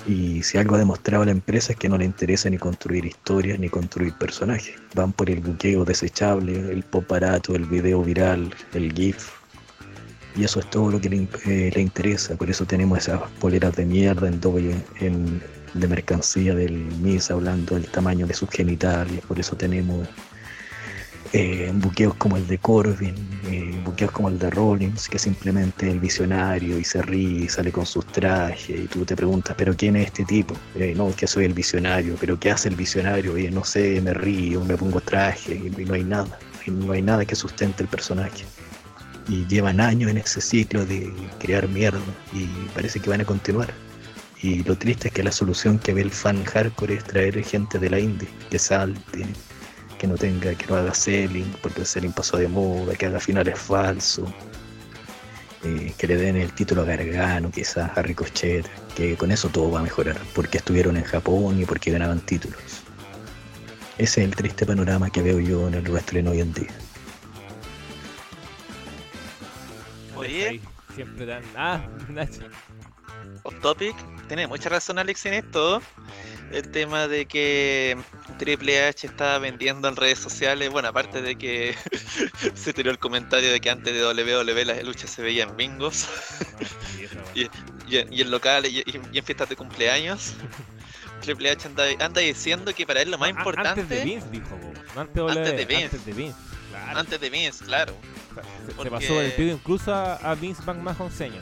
Y 0.08 0.42
si 0.44 0.58
algo 0.58 0.76
ha 0.76 0.80
demostrado 0.80 1.26
la 1.26 1.32
empresa 1.32 1.74
es 1.74 1.78
que 1.78 1.90
no 1.90 1.98
le 1.98 2.06
interesa 2.06 2.50
ni 2.50 2.58
construir 2.58 3.06
historias 3.06 3.60
ni 3.60 3.70
construir 3.70 4.14
personajes. 4.14 4.76
Van 4.96 5.12
por 5.12 5.30
el 5.30 5.40
buqueo 5.40 5.86
desechable, 5.86 6.72
el 6.72 6.84
pop 6.84 7.08
barato, 7.08 7.56
el 7.56 7.66
video 7.66 8.02
viral, 8.02 8.54
el 8.74 8.92
GIF. 8.94 9.30
Y 10.36 10.46
eso 10.46 10.62
es 10.62 10.70
todo 10.70 10.92
lo 10.92 11.02
que 11.02 11.10
le, 11.10 11.28
eh, 11.46 11.74
interesa. 11.76 12.36
Por 12.36 12.50
eso 12.50 12.66
tenemos 12.66 13.00
esas 13.00 13.22
poleras 13.40 13.76
de 13.76 13.86
mierda 13.86 14.28
en 14.28 14.40
doble 14.40 14.76
en, 15.00 15.42
de 15.74 15.88
mercancía 15.88 16.56
del 16.56 16.74
MIS 17.02 17.30
hablando 17.30 17.76
del 17.76 17.86
tamaño 17.88 18.26
de 18.26 18.34
sus 18.34 18.50
genitales. 18.50 19.22
Por 19.28 19.40
eso 19.40 19.56
tenemos 19.56 20.08
eh, 21.32 21.72
buqueos 21.76 22.16
como 22.16 22.38
el 22.38 22.48
de 22.48 22.58
Corbin, 22.58 23.14
eh, 23.46 23.80
buqueos 23.86 24.12
como 24.12 24.30
el 24.30 24.40
de 24.40 24.50
Rollins, 24.50 25.08
que 25.08 25.20
simplemente 25.20 25.88
el 25.90 26.00
visionario 26.00 26.80
y 26.80 26.84
se 26.84 27.04
ríe 27.04 27.46
y 27.46 27.50
sale 27.50 27.72
con 27.72 27.86
sus 27.86 28.06
trajes 28.08 28.80
y 28.80 28.88
tú 28.88 29.06
te 29.06 29.16
preguntas, 29.16 29.56
pero 29.56 29.76
¿quién 29.76 29.96
es 29.96 30.08
este 30.08 30.26
tipo? 30.26 30.56
Eh, 30.74 30.94
no, 30.98 31.16
que 31.16 31.28
soy 31.28 31.46
el 31.46 31.54
visionario, 31.54 32.16
pero 32.20 32.40
¿qué 32.40 32.50
hace 32.50 32.70
el 32.70 32.76
visionario? 32.76 33.36
No 33.52 33.64
sé, 33.64 34.02
me 34.02 34.14
río, 34.14 34.66
me 34.66 34.76
pongo 34.76 35.02
traje 35.02 35.54
y, 35.54 35.86
no 35.86 35.94
hay 35.94 36.04
nada, 36.04 36.40
no 36.66 36.94
hay 36.94 37.04
nada 37.04 37.24
que 37.26 37.36
sustente 37.36 37.84
el 37.84 37.90
personaje. 37.90 38.46
Y 39.28 39.46
llevan 39.46 39.80
años 39.80 40.10
en 40.10 40.18
ese 40.18 40.42
ciclo 40.42 40.84
de 40.84 41.14
crear 41.40 41.68
mierda 41.68 42.00
y 42.34 42.48
parece 42.74 43.00
que 43.00 43.10
van 43.12 43.22
a 43.22 43.26
continuar. 43.26 43.72
Y 44.42 44.64
lo 44.64 44.76
triste 44.76 45.10
es 45.10 45.14
que 45.14 45.22
la 45.22 45.32
solución 45.32 45.78
que 45.78 45.94
ve 45.94 46.02
el 46.02 46.12
fan 46.12 46.44
hardcore 46.44 46.96
es 46.96 47.04
traer 47.04 47.44
gente 47.44 47.78
de 47.78 47.90
la 47.92 48.00
indie, 48.00 48.28
que 48.50 48.58
salte, 48.58 49.28
que 50.00 50.08
no 50.08 50.16
tenga, 50.16 50.56
que 50.56 50.66
no 50.66 50.76
haga 50.76 50.94
selling, 50.94 51.54
porque 51.62 51.82
el 51.82 51.86
selling 51.86 52.14
pasó 52.14 52.38
de 52.38 52.48
moda, 52.48 52.96
que 52.96 53.06
haga 53.06 53.20
finales 53.20 53.60
falsos, 53.60 54.28
eh, 55.64 55.94
que 55.98 56.08
le 56.08 56.16
den 56.16 56.38
el 56.38 56.52
título 56.54 56.82
a 56.82 56.86
Gargano, 56.86 57.52
quizás 57.52 57.96
a 57.96 58.02
Ricochet, 58.02 58.66
que 58.96 59.16
con 59.18 59.30
eso 59.30 59.50
todo 59.50 59.70
va 59.70 59.82
a 59.82 59.84
mejorar, 59.84 60.18
porque 60.34 60.58
estuvieron 60.58 60.98
en 60.98 61.04
Japón 61.04 61.60
y 61.62 61.66
porque 61.66 61.92
ganaban 61.92 62.22
títulos. 62.22 62.58
Ese 63.98 64.22
es 64.22 64.30
el 64.30 64.36
triste 64.36 64.66
panorama 64.66 65.10
que 65.10 65.22
veo 65.22 65.40
yo 65.40 65.68
en 65.68 65.74
el 65.74 65.84
wrestling 65.84 66.26
hoy 66.26 66.40
en 66.40 66.54
día. 66.54 66.72
Oye, 70.16 70.62
siempre 70.96 71.26
dan. 71.26 71.44
Ah, 71.56 71.86
Nacho. 72.10 72.44
Off 73.44 73.60
topic, 73.62 73.96
tiene 74.30 74.48
mucha 74.48 74.70
razón 74.70 75.00
Alex 75.00 75.26
en 75.26 75.34
esto 75.34 75.82
el 76.52 76.70
tema 76.72 77.08
de 77.08 77.26
que 77.26 77.98
Triple 78.38 78.88
H 78.88 79.08
estaba 79.08 79.38
vendiendo 79.40 79.88
en 79.88 79.96
redes 79.96 80.20
sociales, 80.20 80.70
bueno, 80.70 80.88
aparte 80.88 81.22
de 81.22 81.36
que 81.36 81.76
se 82.56 82.74
tiró 82.74 82.92
el 82.92 83.00
comentario 83.00 83.52
de 83.52 83.60
que 83.60 83.70
antes 83.70 83.94
de 83.94 84.06
WWE 84.06 84.66
las 84.66 84.84
luchas 84.84 85.10
se 85.10 85.22
veían 85.22 85.58
bingos 85.58 86.08
y, 87.36 87.50
en 87.98 88.32
locales 88.32 88.72
y, 88.72 88.84
en 88.96 89.26
fiestas 89.26 89.50
de 89.50 89.56
cumpleaños. 89.56 90.34
Triple 91.22 91.52
H 91.52 91.68
anda, 92.00 92.22
diciendo 92.22 92.74
que 92.74 92.86
para 92.86 93.02
él 93.02 93.12
lo 93.12 93.18
más 93.18 93.30
importante. 93.30 93.82
Antes 93.82 93.90
de 93.90 94.06
Vince, 94.06 94.28
dijo, 94.32 94.58
antes, 94.96 95.52
de 95.58 95.66
Vince. 95.66 95.84
Antes 95.84 96.06
de 96.06 96.14
Vince, 96.14 96.38
claro. 96.70 97.00
Antes 97.00 97.20
de 97.20 97.30
Vince, 97.30 97.66
claro. 97.66 97.96
Se, 98.82 98.90
pasó 98.90 99.22
el 99.22 99.34
pido 99.34 99.52
incluso 99.52 99.94
a, 99.94 100.34
Vince 100.36 100.64
McMahon 100.64 101.12
señor. 101.12 101.42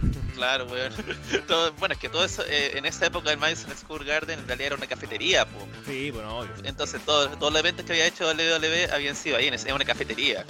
Claro, 0.34 0.66
weón. 0.66 0.92
bueno, 1.78 1.94
es 1.94 1.98
que 1.98 2.08
todo 2.08 2.24
eso, 2.24 2.44
eh, 2.46 2.78
en 2.78 2.86
esa 2.86 3.06
época 3.06 3.32
el 3.32 3.38
Madison 3.38 3.76
Square 3.76 4.04
Garden 4.04 4.38
en 4.38 4.46
realidad 4.46 4.66
era 4.68 4.76
una 4.76 4.86
cafetería, 4.86 5.46
po. 5.46 5.66
Sí, 5.86 6.10
bueno, 6.10 6.38
obvio. 6.38 6.52
Entonces 6.64 7.00
todos, 7.04 7.36
todos 7.38 7.52
los 7.52 7.60
eventos 7.60 7.84
que 7.84 7.92
había 7.92 8.06
hecho 8.06 8.24
WWE 8.24 8.90
habían 8.92 9.16
sido 9.16 9.36
ahí, 9.36 9.48
en 9.48 9.72
una 9.72 9.84
cafetería. 9.84 10.44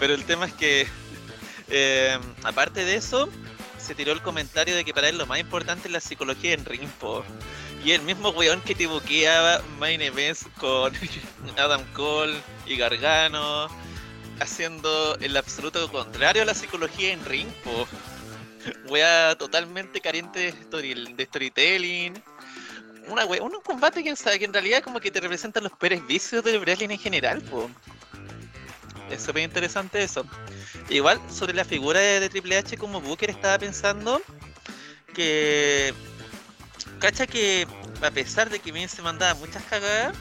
Pero 0.00 0.14
el 0.14 0.24
tema 0.24 0.46
es 0.46 0.52
que, 0.54 0.88
eh, 1.68 2.18
aparte 2.42 2.84
de 2.84 2.96
eso, 2.96 3.28
se 3.78 3.94
tiró 3.94 4.12
el 4.12 4.22
comentario 4.22 4.74
de 4.74 4.84
que 4.84 4.92
para 4.92 5.08
él 5.08 5.18
lo 5.18 5.26
más 5.26 5.38
importante 5.38 5.88
es 5.88 5.92
la 5.92 6.00
psicología 6.00 6.54
en 6.54 6.64
ring, 6.64 6.88
po. 7.00 7.24
Y 7.84 7.92
el 7.92 8.02
mismo 8.02 8.30
weón 8.30 8.60
que 8.62 8.74
te 8.74 8.88
buqueaba 8.88 9.62
Main 9.78 10.02
Events 10.02 10.46
con 10.58 10.92
Adam 11.56 11.82
Cole 11.92 12.34
y 12.66 12.76
Gargano, 12.76 13.68
haciendo 14.40 15.16
el 15.20 15.36
absoluto 15.36 15.88
contrario 15.90 16.42
a 16.42 16.44
la 16.44 16.54
psicología 16.54 17.12
en 17.12 17.24
ring, 17.24 17.48
po 17.62 17.86
wea 18.88 19.36
totalmente 19.38 20.00
carente 20.00 20.52
de, 20.52 21.24
storytelling. 21.24 22.22
Una 23.08 23.24
wea, 23.24 23.42
un 23.42 23.60
combate 23.62 24.02
que, 24.02 24.14
que 24.14 24.44
en 24.44 24.52
realidad 24.52 24.82
como 24.82 25.00
que 25.00 25.10
te 25.10 25.20
representan 25.20 25.64
los 25.64 25.72
peores 25.72 26.06
vicios 26.06 26.44
del 26.44 26.60
wrestling 26.60 26.90
en 26.90 26.98
general, 26.98 27.40
po. 27.42 27.70
Es 29.10 29.22
súper 29.22 29.42
interesante 29.42 30.02
eso. 30.02 30.24
Igual, 30.90 31.20
sobre 31.30 31.54
la 31.54 31.64
figura 31.64 32.00
de, 32.00 32.28
Triple 32.28 32.58
H 32.58 32.76
como 32.76 33.00
Booker, 33.00 33.30
estaba 33.30 33.58
pensando 33.58 34.20
que. 35.14 35.94
Cacha 36.98 37.26
que, 37.26 37.66
a 38.02 38.10
pesar 38.10 38.50
de 38.50 38.58
que 38.58 38.72
bien 38.72 38.88
se 38.88 39.02
mandaba 39.02 39.34
muchas 39.34 39.62
cagadas, 39.64 40.16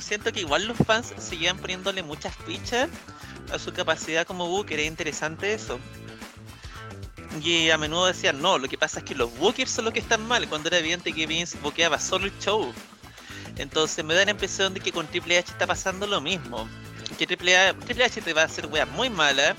siento 0.00 0.32
que 0.32 0.40
igual 0.40 0.66
los 0.66 0.76
fans 0.78 1.14
seguían 1.18 1.58
poniéndole 1.58 2.02
muchas 2.02 2.34
fichas 2.36 2.88
a 3.52 3.58
su 3.58 3.72
capacidad 3.72 4.26
como 4.26 4.46
Booker. 4.48 4.78
Es 4.78 4.86
interesante 4.86 5.54
eso. 5.54 5.78
Y 7.42 7.70
a 7.70 7.78
menudo 7.78 8.06
decían, 8.06 8.40
no, 8.40 8.58
lo 8.58 8.68
que 8.68 8.78
pasa 8.78 9.00
es 9.00 9.04
que 9.04 9.14
los 9.14 9.36
bookers 9.38 9.70
son 9.70 9.84
los 9.84 9.94
que 9.94 10.00
están 10.00 10.26
mal, 10.26 10.48
cuando 10.48 10.68
era 10.68 10.78
evidente 10.78 11.12
que 11.12 11.26
Vince 11.26 11.56
boqueaba 11.62 12.00
solo 12.00 12.26
el 12.26 12.38
show. 12.38 12.72
Entonces 13.56 14.04
me 14.04 14.14
da 14.14 14.24
la 14.24 14.32
impresión 14.32 14.74
de 14.74 14.80
que 14.80 14.92
con 14.92 15.06
Triple 15.06 15.38
H 15.38 15.52
está 15.52 15.66
pasando 15.66 16.06
lo 16.06 16.20
mismo. 16.20 16.68
Que 17.18 17.26
Triple, 17.26 17.56
H, 17.56 18.20
te 18.20 18.32
va 18.32 18.42
a 18.42 18.44
hacer 18.44 18.66
weas 18.66 18.88
muy 18.90 19.08
mala 19.10 19.54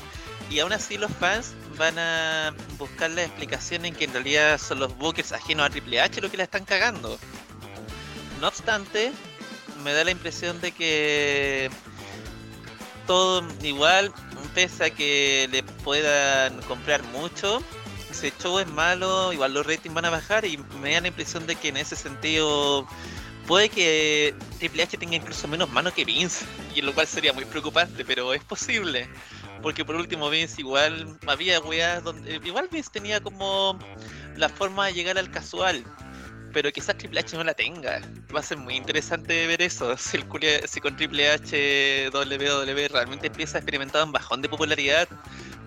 y 0.50 0.60
aún 0.60 0.72
así 0.72 0.98
los 0.98 1.12
fans 1.12 1.54
van 1.78 1.98
a 1.98 2.54
buscar 2.78 3.10
la 3.12 3.24
explicación 3.24 3.86
en 3.86 3.96
que 3.96 4.06
en 4.06 4.14
realidad 4.14 4.60
son 4.60 4.80
los 4.80 4.96
bookers 4.98 5.32
ajenos 5.32 5.66
a 5.66 5.70
Triple 5.70 6.02
H 6.02 6.22
los 6.22 6.30
que 6.30 6.38
la 6.38 6.44
están 6.44 6.66
cagando. 6.66 7.18
No 8.40 8.48
obstante, 8.48 9.12
me 9.84 9.94
da 9.94 10.04
la 10.04 10.12
impresión 10.12 10.62
de 10.62 10.72
que 10.72 11.72
todo 13.08 13.44
igual 13.64 14.14
pese 14.54 14.86
a 14.86 14.90
que 14.92 15.48
le 15.52 15.64
puedan 15.64 16.62
comprar 16.64 17.02
mucho, 17.06 17.64
ese 18.12 18.32
show 18.40 18.60
es 18.60 18.68
malo, 18.68 19.34
igual 19.34 19.54
los 19.54 19.66
ratings 19.66 19.94
van 19.94 20.06
a 20.06 20.10
bajar 20.10 20.46
y 20.46 20.58
me 20.82 20.94
da 20.94 21.02
la 21.02 21.08
impresión 21.08 21.48
de 21.48 21.56
que 21.56 21.70
en 21.70 21.78
ese 21.78 21.96
sentido 21.96 22.88
puede 23.48 23.70
que 23.70 24.36
Triple 24.60 24.84
H 24.84 24.98
tenga 24.98 25.16
incluso 25.16 25.48
menos 25.48 25.70
mano 25.72 25.94
que 25.94 26.06
Vince, 26.06 26.46
y 26.76 26.82
lo 26.82 26.94
cual 26.94 27.08
sería 27.08 27.34
muy 27.34 27.46
preocupante, 27.46 28.06
pero 28.06 28.34
es 28.34 28.44
posible. 28.44 29.10
Porque 29.62 29.84
por 29.84 29.96
último 29.96 30.30
Vince 30.30 30.62
igual 30.62 31.18
había 31.26 31.60
weas 31.60 32.04
donde 32.04 32.40
igual 32.44 32.70
Vince 32.72 32.92
tenía 32.92 33.22
como 33.22 33.80
la 34.36 34.50
forma 34.50 34.86
de 34.86 34.94
llegar 34.94 35.18
al 35.18 35.32
casual 35.32 35.84
pero 36.58 36.72
quizás 36.72 36.98
Triple 36.98 37.20
H 37.20 37.38
no 37.38 37.44
la 37.44 37.54
tenga. 37.54 38.02
Va 38.36 38.40
a 38.40 38.44
ser 38.44 38.58
muy 38.58 38.76
interesante 38.76 39.46
ver 39.46 39.62
eso. 39.62 39.96
Si, 40.08 40.18
con 40.82 40.98
Triple 40.98 41.30
H 41.30 42.10
WWE 42.12 42.88
realmente 42.88 43.28
empieza 43.28 43.60
a 43.60 43.62
experimentar 43.62 44.04
un 44.04 44.12
bajón 44.12 44.42
de 44.42 44.50
popularidad 44.50 45.08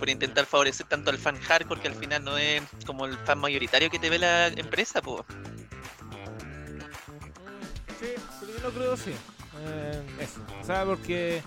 por 0.01 0.11
intentar 0.11 0.47
favorecer 0.47 0.89
tanto 0.89 1.13
al 1.13 1.19
fan 1.19 1.39
hardcore 1.39 1.81
que 1.81 1.87
al 1.87 1.95
final 1.95 2.25
no 2.25 2.37
es 2.37 2.65
como 2.87 3.07
el 3.07 3.17
fan 3.19 3.39
mayoritario 3.39 3.89
que 3.89 4.01
te 4.01 4.11
ve 4.11 4.19
la 4.19 4.49
empresa, 4.49 5.01
pues. 5.01 5.23
Sí, 8.01 8.07
yo 8.41 8.69
no 8.69 8.71
creo 8.71 8.97
sí. 8.97 9.13
Eh, 9.13 10.03
eso. 10.19 10.83
O 10.83 10.87
porque 10.87 11.41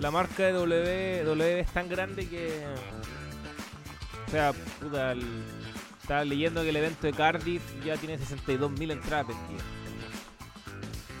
la 0.00 0.10
marca 0.10 0.42
de 0.42 0.58
WWE 0.58 1.60
es 1.60 1.72
tan 1.72 1.88
grande 1.88 2.26
que. 2.26 2.64
O 4.26 4.30
sea, 4.32 4.52
puta, 4.80 5.12
el 5.12 5.22
estaba 6.12 6.26
leyendo 6.26 6.62
que 6.62 6.68
el 6.68 6.76
evento 6.76 7.06
de 7.06 7.14
Cardiff 7.14 7.62
ya 7.86 7.96
tiene 7.96 8.18
62.000 8.18 8.92
entradas 8.92 9.28
vendidas. 9.28 9.64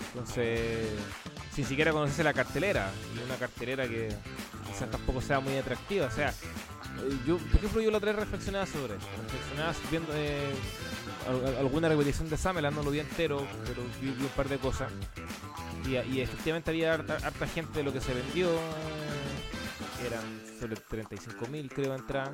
Entonces, 0.08 0.90
sin 1.54 1.64
siquiera 1.64 1.92
conocerse 1.92 2.22
la 2.22 2.34
cartelera, 2.34 2.90
y 3.16 3.24
una 3.24 3.36
cartelera 3.36 3.88
que 3.88 4.14
quizás 4.66 4.90
tampoco 4.90 5.22
sea 5.22 5.40
muy 5.40 5.56
atractiva. 5.56 6.08
O 6.08 6.10
sea, 6.10 6.28
eh, 6.28 7.18
yo, 7.26 7.38
por 7.38 7.56
ejemplo, 7.56 7.80
yo 7.80 7.90
la 7.90 7.96
otra 7.96 8.12
vez 8.12 8.20
reflexionaba 8.20 8.66
sobre 8.66 8.96
eso. 8.96 9.06
Reflexionaba 9.22 9.74
viendo 9.90 10.12
eh, 10.14 10.52
alguna 11.58 11.88
repetición 11.88 12.28
de 12.28 12.36
Sameland, 12.36 12.76
no 12.76 12.82
lo 12.82 12.90
vi 12.90 13.00
entero, 13.00 13.46
pero 13.64 13.82
vi, 13.98 14.08
un 14.08 14.28
par 14.36 14.50
de 14.50 14.58
cosas. 14.58 14.92
Y, 15.86 16.20
efectivamente 16.20 16.70
había 16.70 16.92
harta, 16.92 17.46
gente 17.46 17.78
de 17.78 17.82
lo 17.82 17.94
que 17.94 18.02
se 18.02 18.12
vendió. 18.12 18.50
Eran 20.04 20.42
sobre 20.60 20.76
35.000 20.76 21.70
creo 21.72 21.94
entradas. 21.94 22.32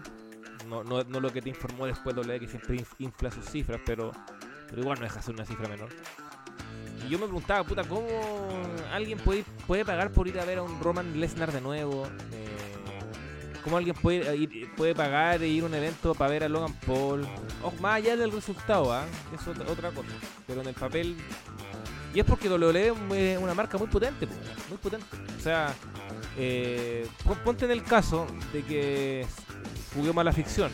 No, 0.68 0.84
no, 0.84 1.02
no 1.02 1.20
lo 1.20 1.32
que 1.32 1.40
te 1.40 1.48
informó 1.48 1.86
después 1.86 2.14
W 2.14 2.40
que 2.40 2.48
siempre 2.48 2.84
infla 2.98 3.30
sus 3.30 3.46
cifras, 3.46 3.80
pero, 3.84 4.12
pero 4.68 4.82
igual 4.82 4.98
no 4.98 5.04
deja 5.04 5.16
de 5.16 5.22
ser 5.22 5.34
una 5.34 5.46
cifra 5.46 5.68
menor. 5.68 5.88
Y 7.06 7.10
yo 7.10 7.18
me 7.18 7.24
preguntaba, 7.24 7.64
puta, 7.64 7.84
¿cómo 7.84 8.06
alguien 8.92 9.18
puede, 9.18 9.44
puede 9.66 9.84
pagar 9.84 10.12
por 10.12 10.28
ir 10.28 10.38
a 10.38 10.44
ver 10.44 10.58
a 10.58 10.62
un 10.62 10.80
Roman 10.80 11.18
Lesnar 11.18 11.52
de 11.52 11.60
nuevo? 11.60 12.06
Eh, 12.32 12.58
¿Cómo 13.64 13.76
alguien 13.76 13.96
puede, 13.96 14.48
puede 14.76 14.94
pagar 14.94 15.42
e 15.42 15.48
ir 15.48 15.62
a 15.62 15.66
un 15.66 15.74
evento 15.74 16.14
para 16.14 16.30
ver 16.30 16.44
a 16.44 16.48
Logan 16.48 16.74
Paul? 16.86 17.26
O 17.62 17.70
más 17.80 17.96
allá 17.96 18.16
del 18.16 18.32
resultado, 18.32 18.92
¿ah? 18.92 19.04
Es 19.34 19.46
otra, 19.46 19.90
cosa. 19.90 20.08
Pero 20.46 20.60
en 20.62 20.68
el 20.68 20.74
papel. 20.74 21.16
Y 22.14 22.20
es 22.20 22.24
porque 22.24 22.48
WWE 22.48 22.94
es 23.34 23.38
una 23.38 23.54
marca 23.54 23.76
muy 23.78 23.88
potente, 23.88 24.26
muy 24.68 24.78
potente. 24.78 25.06
O 25.36 25.40
sea, 25.40 25.74
eh, 26.36 27.06
ponte 27.44 27.64
en 27.66 27.70
el 27.70 27.82
caso 27.82 28.26
de 28.52 28.62
que 28.64 29.26
juguemos 29.94 30.20
a 30.20 30.24
la 30.24 30.32
ficción. 30.32 30.70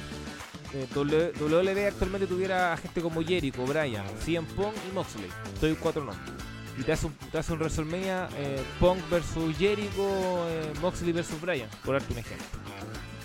Eh, 0.75 0.89
WWE 0.95 1.87
actualmente 1.87 2.27
tuviera 2.27 2.73
a 2.73 2.77
gente 2.77 3.01
como 3.01 3.23
Jericho, 3.23 3.65
Bryan, 3.65 4.05
CM 4.25 4.47
Punk 4.55 4.75
y 4.91 4.93
Moxley. 4.93 5.31
Estoy 5.55 5.75
cuatro 5.75 6.05
nombres. 6.05 6.33
Y 6.77 6.83
te 6.83 6.93
hace 6.93 7.07
un, 7.07 7.15
te 7.31 7.39
hace 7.39 7.53
un 7.53 7.61
WrestleMania 7.61 8.29
eh, 8.37 8.61
Punk 8.81 8.99
versus 9.09 9.57
Jericho, 9.57 10.49
eh, 10.49 10.73
Moxley 10.81 11.13
versus 11.13 11.41
Bryan, 11.41 11.69
por 11.85 11.95
darte 11.95 12.13
un 12.13 12.19
ejemplo. 12.19 12.47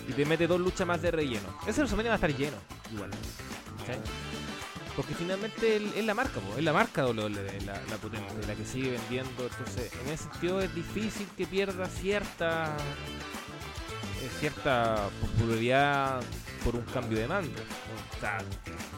Y 0.08 0.12
te 0.12 0.24
mete 0.24 0.46
dos 0.46 0.60
luchas 0.60 0.86
más 0.86 1.02
de 1.02 1.10
relleno. 1.10 1.48
Ese 1.66 1.80
WrestleMania 1.80 2.10
va 2.10 2.14
a 2.14 2.16
estar 2.16 2.36
lleno, 2.36 2.56
igual. 2.92 3.10
Porque 4.94 5.14
finalmente 5.14 5.76
es 5.96 6.04
la 6.04 6.14
marca, 6.14 6.40
es 6.56 6.62
la 6.62 6.72
marca 6.72 7.06
WWE, 7.06 7.60
la, 7.66 7.72
la 7.72 7.96
potente, 8.00 8.46
la 8.46 8.54
que 8.54 8.64
sigue 8.64 8.92
vendiendo. 8.92 9.48
Entonces, 9.50 9.90
en 10.04 10.12
ese 10.12 10.24
sentido 10.24 10.60
es 10.60 10.72
difícil 10.72 11.26
que 11.36 11.46
pierda 11.46 11.86
cierta 11.86 12.76
cierta 14.28 15.08
popularidad 15.20 16.20
por 16.64 16.76
un 16.76 16.82
cambio 16.82 17.18
de 17.18 17.28
mando. 17.28 17.60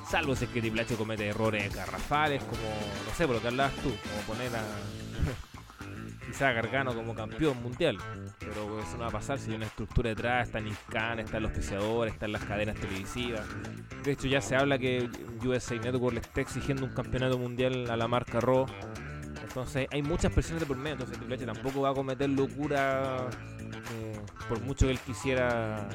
Salvo 0.08 0.34
si 0.34 0.44
es 0.44 0.50
que 0.50 0.60
Triple 0.60 0.82
H 0.82 0.96
comete 0.96 1.28
errores 1.28 1.74
garrafales, 1.74 2.42
como, 2.42 2.62
no 3.06 3.14
sé, 3.16 3.26
por 3.26 3.36
lo 3.36 3.42
que 3.42 3.48
hablabas 3.48 3.74
tú, 3.76 3.90
como 3.90 4.22
poner 4.26 4.54
a 4.54 4.62
quizá 6.26 6.52
Gargano 6.52 6.94
como 6.94 7.14
campeón 7.14 7.62
mundial. 7.62 7.98
Pero 8.38 8.80
eso 8.80 8.92
no 8.96 9.00
va 9.00 9.08
a 9.08 9.10
pasar 9.10 9.38
si 9.38 9.50
hay 9.50 9.56
una 9.56 9.66
estructura 9.66 10.10
detrás, 10.10 10.48
están 10.48 10.64
Khan, 10.88 11.20
están 11.20 11.42
los 11.42 11.52
preciadores, 11.52 12.14
están 12.14 12.32
las 12.32 12.44
cadenas 12.44 12.76
televisivas. 12.76 13.46
De 14.02 14.12
hecho, 14.12 14.26
ya 14.26 14.40
se 14.40 14.56
habla 14.56 14.78
que 14.78 15.08
USA 15.44 15.76
Network 15.76 16.14
le 16.14 16.20
está 16.20 16.40
exigiendo 16.40 16.84
un 16.84 16.92
campeonato 16.92 17.38
mundial 17.38 17.90
a 17.90 17.96
la 17.96 18.08
marca 18.08 18.40
Raw. 18.40 18.66
Entonces 19.52 19.86
hay 19.90 20.00
muchas 20.00 20.32
presiones 20.32 20.60
de 20.60 20.66
por 20.66 20.78
medio, 20.78 20.92
entonces 20.92 21.18
Triple 21.18 21.34
H 21.34 21.44
tampoco 21.44 21.82
va 21.82 21.90
a 21.90 21.94
cometer 21.94 22.26
locura 22.30 23.28
eh, 23.60 24.18
por 24.48 24.62
mucho 24.62 24.86
que 24.86 24.92
él 24.92 24.98
quisiera 24.98 25.90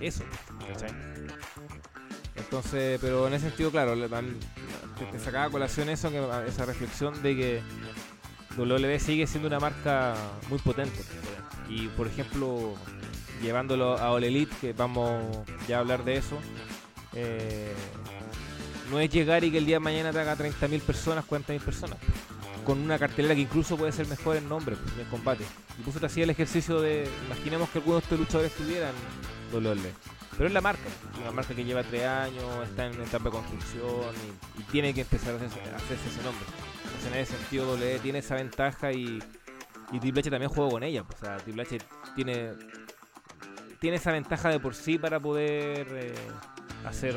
eso, 0.00 0.24
Entonces, 2.34 2.98
pero 2.98 3.28
en 3.28 3.34
ese 3.34 3.48
sentido, 3.48 3.70
claro, 3.70 3.94
te, 3.94 5.18
sacaba 5.18 5.44
a 5.44 5.50
colación 5.50 5.90
eso, 5.90 6.08
esa 6.46 6.64
reflexión 6.64 7.22
de 7.22 7.36
que 7.36 7.62
W 8.56 8.98
sigue 8.98 9.26
siendo 9.26 9.48
una 9.48 9.60
marca 9.60 10.14
muy 10.48 10.58
potente. 10.58 11.04
Y 11.68 11.88
por 11.88 12.06
ejemplo, 12.06 12.74
llevándolo 13.42 13.98
a 13.98 14.12
All 14.12 14.24
Elite, 14.24 14.56
que 14.62 14.72
vamos 14.72 15.22
ya 15.68 15.76
a 15.76 15.80
hablar 15.80 16.04
de 16.04 16.16
eso, 16.16 16.38
eh, 17.12 17.74
no 18.90 18.98
es 18.98 19.10
llegar 19.10 19.44
y 19.44 19.50
que 19.50 19.58
el 19.58 19.66
día 19.66 19.76
de 19.76 19.80
mañana 19.80 20.10
te 20.10 20.20
haga 20.20 20.38
30.000 20.38 20.80
personas, 20.80 21.26
40.000 21.26 21.60
personas 21.60 21.98
con 22.64 22.78
una 22.78 22.98
cartelera 22.98 23.34
que 23.34 23.40
incluso 23.40 23.76
puede 23.76 23.92
ser 23.92 24.06
mejor 24.06 24.36
en 24.36 24.48
nombre 24.48 24.76
pues, 24.76 24.98
en 24.98 25.06
combate. 25.06 25.44
Incluso 25.78 26.00
te 26.00 26.06
hacía 26.06 26.24
el 26.24 26.30
ejercicio 26.30 26.80
de, 26.80 27.08
imaginemos 27.26 27.68
que 27.70 27.78
algunos 27.78 28.00
de 28.00 28.04
estos 28.04 28.18
luchadores 28.18 28.52
tuvieran 28.52 28.92
WWE. 29.52 29.92
Pero 30.36 30.46
es 30.46 30.54
la 30.54 30.60
marca, 30.60 30.82
una 31.20 31.30
marca 31.30 31.54
que 31.54 31.64
lleva 31.64 31.82
tres 31.82 32.04
años, 32.04 32.44
está 32.68 32.86
en 32.86 33.00
etapa 33.00 33.24
de 33.24 33.30
construcción 33.30 34.14
y, 34.58 34.62
tiene 34.72 34.94
que 34.94 35.02
empezar 35.02 35.34
a 35.34 35.36
hacerse, 35.36 36.08
ese 36.08 36.22
nombre. 36.22 36.46
Entonces 36.84 37.12
en 37.12 37.18
ese 37.18 37.36
sentido 37.36 37.74
WWE 37.74 37.98
tiene 37.98 38.18
esa 38.20 38.36
ventaja 38.36 38.92
y, 38.92 39.22
y 39.92 40.00
Triple 40.00 40.20
H 40.20 40.30
también 40.30 40.50
juega 40.50 40.70
con 40.70 40.82
ella. 40.82 41.02
O 41.02 41.18
sea, 41.18 41.36
Triple 41.36 41.62
H 41.62 41.78
tiene, 42.16 42.52
tiene 43.78 43.98
esa 43.98 44.12
ventaja 44.12 44.48
de 44.48 44.58
por 44.58 44.74
sí 44.74 44.98
para 44.98 45.20
poder 45.20 45.86
eh, 45.92 46.14
hacer 46.86 47.14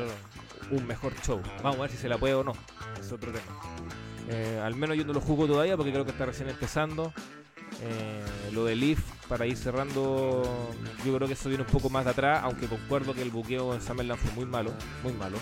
un 0.70 0.86
mejor 0.86 1.14
show. 1.22 1.40
Vamos 1.62 1.78
a 1.78 1.82
ver 1.82 1.90
si 1.90 1.96
se 1.96 2.08
la 2.08 2.18
puede 2.18 2.34
o 2.34 2.44
no. 2.44 2.52
Es 3.00 3.10
otro 3.12 3.32
tema. 3.32 4.05
Eh, 4.28 4.60
al 4.62 4.74
menos 4.74 4.96
yo 4.96 5.04
no 5.04 5.12
lo 5.12 5.20
juego 5.20 5.46
todavía 5.46 5.76
porque 5.76 5.92
creo 5.92 6.04
que 6.04 6.10
está 6.10 6.26
recién 6.26 6.48
empezando. 6.48 7.12
Eh, 7.82 8.24
lo 8.52 8.64
de 8.64 8.74
Leaf, 8.74 9.00
para 9.28 9.46
ir 9.46 9.56
cerrando, 9.56 10.42
yo 11.04 11.14
creo 11.14 11.26
que 11.26 11.34
eso 11.34 11.48
viene 11.48 11.64
un 11.64 11.70
poco 11.70 11.90
más 11.90 12.04
de 12.04 12.12
atrás, 12.12 12.40
aunque 12.42 12.66
concuerdo 12.66 13.12
que 13.12 13.22
el 13.22 13.30
buqueo 13.30 13.74
en 13.74 13.82
Summerland 13.82 14.20
fue 14.20 14.32
muy 14.32 14.46
malo, 14.46 14.72
muy 15.02 15.12
malo. 15.12 15.38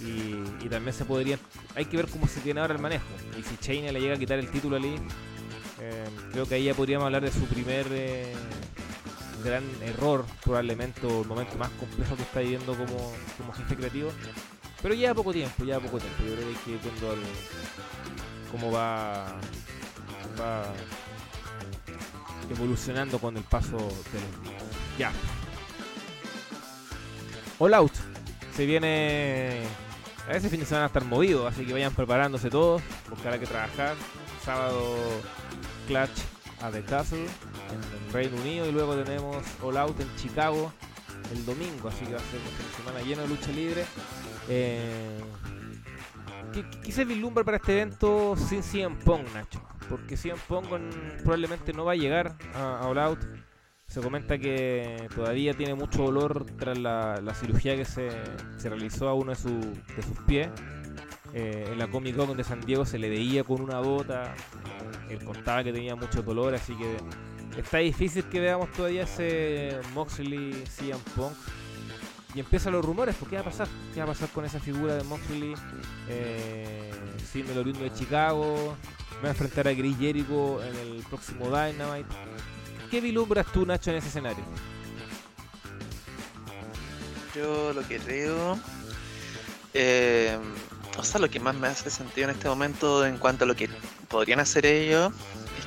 Y, 0.00 0.68
también 0.68 0.94
se 0.94 1.04
podría, 1.04 1.38
hay 1.74 1.84
que 1.86 1.96
ver 1.96 2.06
cómo 2.06 2.26
se 2.28 2.40
tiene 2.40 2.60
ahora 2.60 2.74
el 2.74 2.80
manejo. 2.80 3.04
Y 3.38 3.42
si 3.42 3.56
Chaina 3.56 3.90
le 3.90 4.00
llega 4.00 4.14
a 4.14 4.18
quitar 4.18 4.38
el 4.38 4.48
título 4.50 4.76
a 4.76 4.78
Leaf, 4.78 5.00
eh, 5.80 6.04
creo 6.32 6.46
que 6.46 6.54
ahí 6.54 6.64
ya 6.64 6.74
podríamos 6.74 7.06
hablar 7.06 7.22
de 7.22 7.32
su 7.32 7.44
primer 7.46 7.86
gran 9.42 9.64
error, 9.82 10.24
probablemente, 10.44 11.06
o 11.06 11.22
el 11.22 11.28
momento 11.28 11.56
más 11.56 11.70
complejo 11.70 12.16
que 12.16 12.22
está 12.22 12.40
viviendo 12.40 12.74
como, 12.74 13.12
como 13.36 13.52
jefe 13.52 13.76
creativo. 13.76 14.10
Pero 14.82 14.94
ya 14.94 15.14
poco 15.14 15.32
tiempo, 15.32 15.64
ya 15.64 15.78
poco 15.78 15.98
tiempo. 15.98 16.22
Yo 16.24 16.34
creo 16.34 16.38
que 16.38 16.48
hay 16.48 16.64
que 16.64 16.70
ir 16.72 16.80
viendo 16.80 17.14
cómo 18.50 18.72
va, 18.72 19.26
evolucionando 22.50 23.18
con 23.18 23.36
el 23.36 23.44
paso 23.44 23.76
de 23.76 23.82
los. 23.82 24.98
Ya. 24.98 25.12
All 27.58 27.74
Out. 27.74 27.92
Se 28.56 28.64
viene. 28.66 29.62
A 30.28 30.34
ese 30.34 30.48
fin 30.48 30.60
de 30.60 30.66
semana 30.66 30.84
a 30.84 30.86
estar 30.88 31.04
movido, 31.04 31.46
así 31.46 31.64
que 31.64 31.72
vayan 31.72 31.94
preparándose 31.94 32.50
todos. 32.50 32.82
Buscar 33.08 33.38
que 33.38 33.46
trabajar. 33.46 33.96
Sábado, 34.44 34.96
Clutch 35.86 36.20
a 36.62 36.70
The 36.70 36.82
Castle 36.82 37.24
en 37.24 38.12
Reino 38.12 38.36
Unido. 38.36 38.66
Y 38.66 38.72
luego 38.72 38.94
tenemos 38.96 39.44
All 39.62 39.76
Out 39.76 40.00
en 40.00 40.16
Chicago 40.16 40.72
el 41.32 41.44
domingo. 41.44 41.88
Así 41.88 42.04
que 42.04 42.12
va 42.12 42.18
a 42.18 42.24
ser 42.24 42.40
un 42.40 42.46
fin 42.46 42.66
de 42.66 42.76
semana 42.76 43.00
lleno 43.02 43.22
de 43.22 43.28
lucha 43.28 43.52
libre. 43.52 43.84
Eh, 44.48 45.20
¿qué, 46.82 46.92
se 46.92 47.04
vislumbra 47.04 47.44
para 47.44 47.58
este 47.58 47.80
evento 47.80 48.36
sin 48.36 48.62
CM 48.62 48.96
Pong, 49.04 49.22
Nacho? 49.34 49.60
Porque 49.88 50.16
CM 50.16 50.38
Pong 50.48 50.66
probablemente 51.22 51.72
no 51.72 51.84
va 51.84 51.92
a 51.92 51.96
llegar 51.96 52.36
a, 52.54 52.86
All 52.86 52.98
Out. 52.98 53.20
Se 53.86 54.00
comenta 54.00 54.38
que 54.38 55.08
todavía 55.14 55.54
tiene 55.54 55.74
mucho 55.74 56.04
dolor 56.04 56.46
tras 56.58 56.78
la, 56.78 57.34
cirugía 57.34 57.74
que 57.74 57.84
se, 57.84 58.10
realizó 58.62 59.08
a 59.08 59.14
uno 59.14 59.32
de, 59.32 59.36
sus 59.36 60.18
pies. 60.26 60.48
Eh, 61.32 61.68
en 61.72 61.78
la 61.78 61.88
Comic 61.88 62.16
Con 62.16 62.36
de 62.36 62.42
San 62.42 62.60
Diego 62.60 62.84
se 62.84 62.98
le 62.98 63.08
veía 63.08 63.44
con 63.44 63.60
una 63.60 63.80
bota. 63.80 64.34
él 65.08 65.24
contaba 65.24 65.64
que 65.64 65.72
tenía 65.72 65.96
mucho 65.96 66.22
dolor, 66.22 66.54
así 66.54 66.76
que 66.76 66.96
está 67.56 67.78
difícil 67.78 68.24
que 68.24 68.40
veamos 68.40 68.70
todavía 68.72 69.04
ese 69.04 69.78
Moxley 69.94 70.64
CM 70.76 71.00
Punk 71.14 71.32
y 72.34 72.40
empiezan 72.40 72.72
los 72.72 72.84
rumores, 72.84 73.16
pues 73.18 73.28
¿qué 73.28 73.36
va 73.36 73.42
a 73.42 73.44
pasar? 73.44 73.66
¿Qué 73.92 73.98
va 73.98 74.04
a 74.04 74.08
pasar 74.08 74.28
con 74.28 74.44
esa 74.44 74.60
figura 74.60 74.94
de 74.94 75.02
Moxley? 75.04 75.54
Eh, 76.08 76.92
sí, 77.32 77.42
me 77.42 77.54
lo 77.54 77.64
de 77.64 77.92
Chicago. 77.92 78.76
Me 79.16 79.22
va 79.22 79.28
a 79.28 79.32
enfrentar 79.32 79.66
a 79.66 79.74
Chris 79.74 79.96
Jericho 79.98 80.62
en 80.62 80.76
el 80.76 81.02
próximo 81.08 81.46
Dynamite. 81.46 82.08
¿Qué 82.90 83.00
vislumbras 83.00 83.46
tú, 83.52 83.66
Nacho, 83.66 83.90
en 83.90 83.96
ese 83.96 84.08
escenario? 84.08 84.44
Yo 87.34 87.72
lo 87.72 87.86
que 87.86 87.98
creo. 87.98 88.58
Eh, 89.74 90.38
o 90.96 91.02
sea, 91.02 91.20
lo 91.20 91.28
que 91.28 91.40
más 91.40 91.56
me 91.56 91.66
hace 91.66 91.90
sentido 91.90 92.28
en 92.28 92.34
este 92.34 92.48
momento 92.48 93.04
en 93.04 93.18
cuanto 93.18 93.44
a 93.44 93.46
lo 93.48 93.56
que 93.56 93.68
podrían 94.08 94.40
hacer 94.40 94.66
ellos 94.66 95.12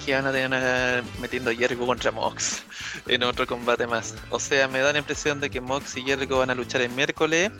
que 0.05 0.13
van 0.13 0.25
a 0.25 0.31
tener 0.31 1.03
metiendo 1.19 1.49
a 1.49 1.55
Jericho 1.55 1.85
contra 1.85 2.11
Mox 2.11 2.63
en 3.07 3.23
otro 3.23 3.47
combate 3.47 3.87
más. 3.87 4.15
O 4.29 4.39
sea, 4.39 4.67
me 4.67 4.79
da 4.79 4.93
la 4.93 4.99
impresión 4.99 5.39
de 5.39 5.49
que 5.49 5.61
Mox 5.61 5.97
y 5.97 6.03
Jericho 6.03 6.37
van 6.37 6.49
a 6.49 6.55
luchar 6.55 6.81
el 6.81 6.91
miércoles. 6.91 7.51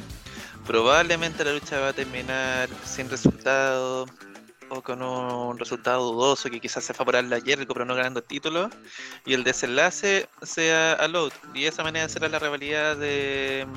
Probablemente 0.65 1.43
la 1.43 1.53
lucha 1.53 1.79
va 1.79 1.89
a 1.89 1.93
terminar 1.93 2.69
sin 2.85 3.09
resultado 3.09 4.05
o 4.69 4.81
con 4.81 5.01
un 5.01 5.59
resultado 5.59 6.11
dudoso 6.11 6.49
que 6.49 6.59
quizás 6.59 6.83
sea 6.83 6.95
favorable 6.95 7.35
a 7.35 7.41
Jericho 7.41 7.73
pero 7.73 7.85
no 7.85 7.95
ganando 7.95 8.19
el 8.19 8.25
título. 8.25 8.69
Y 9.25 9.33
el 9.33 9.43
desenlace 9.43 10.27
sea 10.41 10.93
a 10.93 11.07
Load. 11.07 11.33
Y 11.53 11.65
esa 11.65 11.83
manera 11.83 12.07
será 12.09 12.29
la 12.29 12.39
rivalidad 12.39 12.97
de 12.97 13.67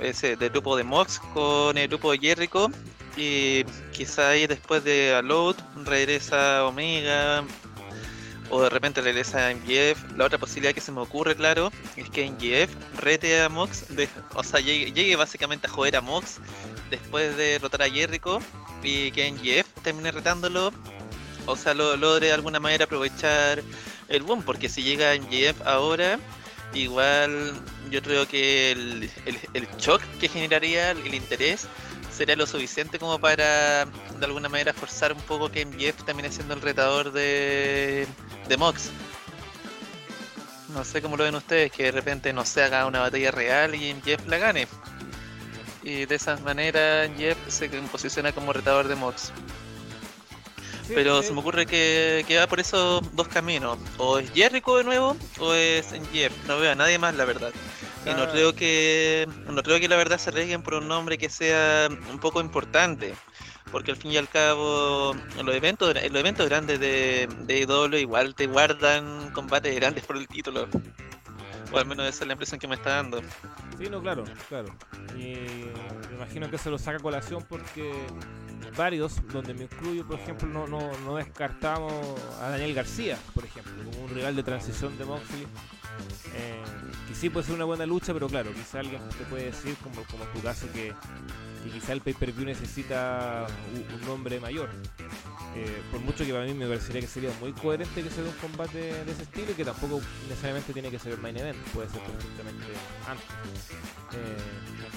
ese 0.00 0.36
del 0.36 0.50
grupo 0.50 0.76
de 0.76 0.84
Mox 0.84 1.18
con 1.34 1.76
el 1.78 1.88
grupo 1.88 2.12
de 2.12 2.18
Jericho. 2.18 2.70
Y 3.16 3.64
quizá 3.92 4.30
ahí 4.30 4.46
después 4.46 4.82
de 4.84 5.14
Aloud 5.14 5.56
regresa 5.84 6.64
Omega, 6.66 7.44
o 8.52 8.62
de 8.62 8.68
repente 8.68 9.00
regresa 9.00 9.48
a 9.48 9.54
MGF. 9.54 10.16
La 10.16 10.26
otra 10.26 10.38
posibilidad 10.38 10.74
que 10.74 10.82
se 10.82 10.92
me 10.92 11.00
ocurre, 11.00 11.34
claro, 11.34 11.72
es 11.96 12.10
que 12.10 12.30
MGF 12.30 13.00
rete 13.00 13.40
a 13.40 13.48
Mox, 13.48 13.86
o 14.34 14.44
sea, 14.44 14.60
llegue, 14.60 15.16
básicamente 15.16 15.66
a 15.66 15.70
joder 15.70 15.96
a 15.96 16.02
Mox 16.02 16.38
después 16.90 17.34
de 17.38 17.52
derrotar 17.52 17.82
a 17.82 17.88
Jericho 17.88 18.40
y 18.82 19.10
que 19.12 19.32
MGF 19.32 19.82
termine 19.82 20.12
retándolo, 20.12 20.70
o 21.46 21.56
sea, 21.56 21.72
lo, 21.72 21.96
logre 21.96 22.26
de 22.26 22.34
alguna 22.34 22.60
manera 22.60 22.84
aprovechar 22.84 23.62
el 24.08 24.22
boom, 24.22 24.42
porque 24.42 24.68
si 24.68 24.82
llega 24.82 25.16
MGF 25.16 25.66
ahora, 25.66 26.18
igual 26.74 27.54
yo 27.90 28.02
creo 28.02 28.28
que 28.28 28.72
el, 28.72 29.10
el, 29.54 29.66
shock 29.78 30.02
que 30.20 30.28
generaría 30.28 30.90
el 30.90 31.14
interés 31.14 31.68
sería 32.12 32.36
lo 32.36 32.46
suficiente 32.46 32.98
como 32.98 33.18
para 33.18 33.86
de 33.86 34.24
alguna 34.24 34.48
manera 34.48 34.72
forzar 34.72 35.12
un 35.12 35.20
poco 35.22 35.50
que 35.50 35.64
MJF 35.64 36.04
también 36.04 36.32
siendo 36.32 36.54
el 36.54 36.60
retador 36.60 37.12
de, 37.12 38.06
de 38.48 38.56
Mox. 38.56 38.90
No 40.74 40.84
sé 40.84 41.02
cómo 41.02 41.16
lo 41.16 41.24
ven 41.24 41.34
ustedes, 41.34 41.70
que 41.70 41.84
de 41.84 41.90
repente 41.92 42.32
no 42.32 42.44
se 42.44 42.62
haga 42.62 42.86
una 42.86 43.00
batalla 43.00 43.30
real 43.30 43.74
y 43.74 43.92
MJF 43.94 44.26
la 44.26 44.38
gane. 44.38 44.68
Y 45.82 46.06
de 46.06 46.14
esa 46.14 46.36
manera 46.38 47.08
MJF 47.08 47.36
se 47.48 47.68
posiciona 47.68 48.32
como 48.32 48.52
retador 48.52 48.88
de 48.88 48.94
Mox. 48.94 49.32
Pero 50.88 51.22
se 51.22 51.32
me 51.32 51.40
ocurre 51.40 51.66
que, 51.66 52.24
que, 52.26 52.38
va 52.38 52.46
por 52.46 52.60
esos 52.60 53.02
dos 53.14 53.28
caminos. 53.28 53.78
O 53.98 54.18
es 54.18 54.30
Jericho 54.32 54.76
de 54.76 54.84
nuevo, 54.84 55.16
o 55.38 55.54
es 55.54 55.92
MJF. 55.92 56.46
No 56.46 56.58
veo 56.58 56.72
a 56.72 56.74
nadie 56.74 56.98
más, 56.98 57.14
la 57.14 57.24
verdad. 57.24 57.52
Y 58.04 58.14
no 58.14 58.28
creo 58.28 58.54
que 58.54 59.28
no 59.46 59.62
creo 59.62 59.78
que 59.78 59.88
la 59.88 59.96
verdad 59.96 60.18
se 60.18 60.30
arriesguen 60.30 60.62
por 60.62 60.74
un 60.74 60.88
nombre 60.88 61.18
que 61.18 61.28
sea 61.28 61.88
un 62.10 62.18
poco 62.18 62.40
importante. 62.40 63.14
Porque 63.70 63.92
al 63.92 63.96
fin 63.96 64.12
y 64.12 64.16
al 64.16 64.28
cabo, 64.28 65.14
los 65.42 65.54
eventos, 65.54 65.94
los 65.94 66.20
eventos 66.20 66.48
grandes 66.48 66.78
de, 66.78 67.28
de 67.46 68.00
igual 68.00 68.34
te 68.34 68.46
guardan 68.46 69.30
combates 69.30 69.74
grandes 69.74 70.04
por 70.04 70.16
el 70.16 70.28
título. 70.28 70.68
O 71.72 71.78
al 71.78 71.86
menos 71.86 72.06
esa 72.06 72.24
es 72.24 72.26
la 72.26 72.32
impresión 72.34 72.60
que 72.60 72.68
me 72.68 72.74
está 72.74 72.90
dando. 72.96 73.20
Sí, 73.78 73.88
no, 73.90 74.00
claro, 74.00 74.24
claro. 74.48 74.68
Y 75.16 75.34
me 76.08 76.16
imagino 76.16 76.50
que 76.50 76.58
se 76.58 76.70
lo 76.70 76.78
saca 76.78 76.98
a 76.98 77.00
colación 77.00 77.44
porque 77.48 77.92
varios, 78.76 79.20
donde 79.28 79.54
me 79.54 79.64
incluyo, 79.64 80.06
por 80.06 80.18
ejemplo, 80.18 80.48
no, 80.48 80.66
no, 80.66 80.96
no 80.98 81.16
descartamos 81.16 81.92
a 82.40 82.50
Daniel 82.50 82.74
García, 82.74 83.18
por 83.34 83.44
ejemplo, 83.44 83.72
como 83.84 84.04
un 84.04 84.14
rival 84.14 84.36
de 84.36 84.42
transición 84.42 84.96
de 84.98 85.04
Moxley 85.04 85.46
eh, 86.34 86.62
que 87.08 87.14
sí 87.14 87.30
puede 87.30 87.46
ser 87.46 87.54
una 87.54 87.64
buena 87.64 87.86
lucha, 87.86 88.12
pero 88.12 88.28
claro, 88.28 88.52
quizá 88.52 88.80
alguien 88.80 89.00
te 89.10 89.24
puede 89.24 89.46
decir, 89.46 89.76
como, 89.82 90.02
como 90.04 90.24
tu 90.26 90.40
caso, 90.40 90.66
que, 90.72 90.92
quizá 91.72 91.92
el 91.92 92.00
pay-per-view 92.00 92.46
necesita 92.46 93.46
un, 93.74 94.06
nombre 94.06 94.40
mayor. 94.40 94.70
Eh, 95.54 95.82
por 95.90 96.00
mucho 96.00 96.24
que 96.24 96.32
para 96.32 96.44
mí 96.44 96.54
me 96.54 96.66
parecería 96.66 97.02
que 97.02 97.06
sería 97.06 97.30
muy 97.38 97.52
coherente 97.52 98.02
que 98.02 98.08
sea 98.08 98.24
un 98.24 98.32
combate 98.32 99.04
de 99.04 99.12
ese 99.12 99.24
estilo 99.24 99.52
y 99.52 99.54
que 99.54 99.64
tampoco 99.64 100.00
necesariamente 100.28 100.72
tiene 100.72 100.90
que 100.90 100.98
ser 100.98 101.12
el 101.12 101.18
main 101.18 101.36
event, 101.36 101.58
puede 101.74 101.88
ser 101.90 102.00
perfectamente 102.00 102.64
antes. 103.06 103.70
Eh, 104.14 104.36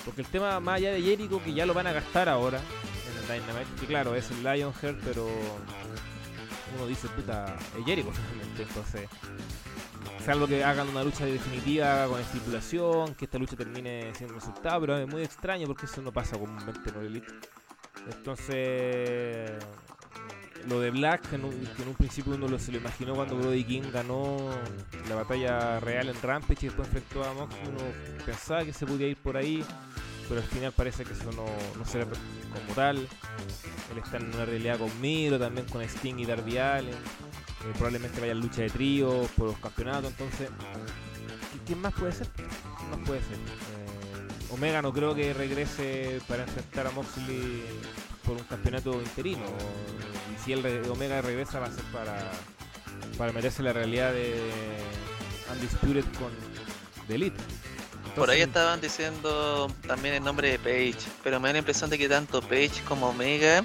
porque 0.05 0.21
el 0.21 0.27
tema 0.27 0.59
más 0.59 0.75
allá 0.75 0.91
de 0.91 1.01
Jericho, 1.01 1.41
que 1.43 1.53
ya 1.53 1.65
lo 1.65 1.73
van 1.73 1.87
a 1.87 1.91
gastar 1.91 2.29
ahora 2.29 2.59
en 2.59 3.17
el 3.17 3.41
Dynamite, 3.41 3.81
que 3.81 3.85
claro, 3.85 4.15
es 4.15 4.31
el 4.31 4.43
Lionheart, 4.43 4.99
pero 5.03 5.27
uno 6.75 6.87
dice, 6.87 7.07
puta, 7.09 7.57
es 7.77 7.85
Jericho 7.85 8.11
finalmente, 8.13 8.63
entonces 8.63 9.09
algo 10.29 10.47
que 10.47 10.63
hagan 10.63 10.89
una 10.89 11.03
lucha 11.03 11.25
definitiva 11.25 12.07
con 12.07 12.19
estipulación, 12.19 13.15
que 13.15 13.25
esta 13.25 13.37
lucha 13.37 13.55
termine 13.55 14.13
siendo 14.15 14.35
resultado, 14.35 14.81
pero 14.81 14.97
es 14.97 15.07
muy 15.07 15.23
extraño 15.23 15.67
porque 15.67 15.85
eso 15.85 16.01
no 16.01 16.11
pasa 16.11 16.37
comúnmente 16.37 16.89
en 16.89 16.95
el 16.95 17.05
Elite. 17.07 17.27
Entonces, 18.11 19.51
lo 20.67 20.79
de 20.79 20.91
Black, 20.91 21.29
que 21.29 21.35
en 21.35 21.45
un, 21.45 21.95
principio 21.95 22.33
uno 22.33 22.47
lo, 22.47 22.57
se 22.57 22.71
lo 22.71 22.77
imaginó 22.77 23.13
cuando 23.13 23.37
Brody 23.37 23.63
King 23.63 23.83
ganó 23.93 24.37
la 25.07 25.15
batalla 25.15 25.79
real 25.79 26.09
en 26.09 26.21
Rampage 26.21 26.65
y 26.65 26.69
después 26.69 26.87
enfrentó 26.87 27.23
a 27.23 27.33
Mox, 27.33 27.55
uno 27.67 27.79
pensaba 28.25 28.63
que 28.65 28.73
se 28.73 28.85
podía 28.85 29.07
ir 29.07 29.17
por 29.17 29.37
ahí, 29.37 29.63
pero 30.27 30.41
al 30.41 30.47
final 30.47 30.71
parece 30.71 31.03
que 31.03 31.13
eso 31.13 31.31
no, 31.33 31.45
no 31.77 31.85
será 31.85 32.05
como 32.05 32.73
tal. 32.73 32.97
Él 32.97 33.97
está 34.03 34.17
en 34.17 34.33
una 34.33 34.45
realidad 34.45 34.79
con 34.79 35.01
Miro, 35.01 35.37
también 35.37 35.67
con 35.67 35.81
Sting 35.81 36.15
y 36.17 36.25
Darby 36.25 36.57
Allen. 36.57 36.93
Eh, 36.93 37.71
probablemente 37.73 38.19
vaya 38.19 38.33
a 38.33 38.35
lucha 38.35 38.61
de 38.61 38.69
trío 38.69 39.27
por 39.37 39.47
los 39.47 39.57
campeonatos, 39.57 40.11
entonces, 40.11 40.49
¿quién 41.65 41.81
más 41.81 41.93
puede 41.93 42.11
ser? 42.11 42.27
¿Quién 42.29 42.89
más 42.91 42.99
puede 43.05 43.21
ser? 43.21 43.37
Eh, 43.37 44.51
Omega 44.51 44.81
no 44.81 44.93
creo 44.93 45.15
que 45.15 45.33
regrese 45.33 46.21
para 46.27 46.43
enfrentar 46.43 46.87
a 46.87 46.91
Moxley 46.91 47.63
por 48.25 48.37
un 48.37 48.43
campeonato 48.43 48.93
interino, 49.01 49.45
y 50.33 50.43
si 50.43 50.53
el 50.53 50.89
Omega 50.89 51.21
regresa 51.21 51.59
va 51.59 51.67
a 51.67 51.71
ser 51.71 51.83
para, 51.85 52.31
para 53.17 53.31
meterse 53.31 53.61
en 53.61 53.65
la 53.65 53.73
realidad 53.73 54.13
de 54.13 54.35
Undisputed 55.51 56.05
con 56.17 56.31
The 57.07 57.15
Elite. 57.15 57.37
Por 58.15 58.29
ahí 58.29 58.41
estaban 58.41 58.79
diciendo 58.79 59.67
también 59.87 60.15
el 60.15 60.23
nombre 60.23 60.49
de 60.49 60.59
Page, 60.59 61.07
pero 61.23 61.39
me 61.39 61.49
da 61.49 61.53
la 61.53 61.59
impresión 61.59 61.89
de 61.89 61.97
que 61.97 62.07
tanto 62.07 62.41
Page 62.41 62.81
como 62.87 63.09
Omega 63.09 63.63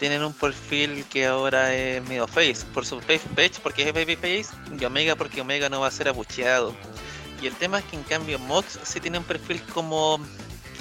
tienen 0.00 0.24
un 0.24 0.32
perfil 0.32 1.04
que 1.10 1.26
ahora 1.26 1.74
es 1.74 2.02
medio 2.08 2.26
face, 2.26 2.64
por 2.72 2.86
su 2.86 2.98
page 3.00 3.60
porque 3.62 3.86
es 3.86 3.92
baby 3.92 4.16
face 4.16 4.46
y 4.78 4.84
Omega 4.84 5.14
porque 5.14 5.42
Omega 5.42 5.68
no 5.68 5.80
va 5.80 5.88
a 5.88 5.90
ser 5.90 6.08
abucheado. 6.08 6.74
Y 7.42 7.46
el 7.46 7.54
tema 7.54 7.78
es 7.78 7.84
que 7.84 7.96
en 7.96 8.02
cambio 8.04 8.38
Mox 8.38 8.78
sí 8.82 8.98
tiene 8.98 9.18
un 9.18 9.24
perfil 9.24 9.62
como 9.74 10.18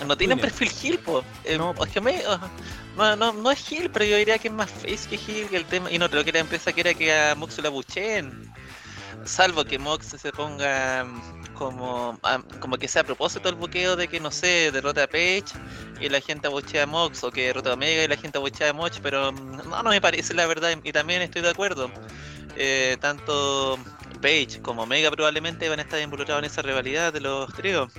no 0.08 0.18
tiene 0.18 0.34
un 0.36 0.39
perfil 0.39 0.72
heel, 0.82 1.00
po. 1.00 1.24
Eh, 1.43 1.58
no. 1.58 1.74
Que 1.74 2.00
no, 3.00 3.16
no, 3.16 3.34
no, 3.34 3.52
es 3.52 3.72
heel, 3.72 3.89
pero 3.89 4.06
yo 4.06 4.18
diría 4.18 4.38
que 4.38 4.50
es 4.50 4.54
más 4.54 4.70
face 4.70 5.08
que 5.10 5.16
heel 5.16 5.47
que 5.47 5.58
el 5.58 5.66
tema. 5.66 5.91
Y 5.91 5.97
no 5.97 6.10
creo 6.10 6.24
que 6.24 6.32
la 6.32 6.39
empresa 6.39 6.74
quiera 6.74 6.93
que 6.93 7.14
a 7.14 7.34
Mox 7.36 7.58
la 7.60 7.70
bucheen. 7.70 8.52
Salvo 9.26 9.64
que 9.64 9.80
Mox 9.80 10.08
se 10.08 10.32
ponga 10.32 11.06
como, 11.54 12.20
como 12.60 12.78
que 12.78 12.88
sea 12.88 13.02
a 13.02 13.06
propósito 13.06 13.50
el 13.50 13.56
buqueo 13.56 13.95
de 13.95 14.08
que, 14.08 14.20
no 14.20 14.32
sé, 14.32 14.72
derrota 14.72 15.04
a 15.04 15.08
Page 15.08 15.45
y 16.00 16.10
la 16.10 16.22
gente 16.22 16.47
abuchea 16.47 16.84
a 16.84 16.86
Mox, 16.86 17.24
o 17.24 17.32
que 17.32 17.47
derrota 17.47 17.72
a 17.72 17.74
Omega 17.74 18.04
y 18.04 18.08
la 18.08 18.18
gente 18.18 18.38
abuchea 18.38 18.70
a 18.70 18.74
Mox, 18.74 19.00
pero 19.02 19.32
mm, 19.32 19.70
no, 19.70 19.84
no 19.84 19.89
me 19.89 20.02
parece 20.02 20.34
la 20.34 20.45
verdad, 20.45 20.78
y 20.84 20.91
también 20.91 21.22
estoy 21.22 21.41
de 21.41 21.50
acuerdo. 21.50 21.91
Eh, 22.56 22.97
tanto 23.00 23.78
Page 24.22 24.62
como 24.62 24.84
Omega 24.84 25.12
probablemente 25.12 25.70
van 25.70 25.80
a 25.80 25.84
estar 25.84 26.02
involucrados 26.02 26.43
en 26.43 26.50
esa 26.50 26.62
rivalidad 26.62 27.14
de 27.14 27.22
los 27.22 27.54
tríos. 27.54 27.91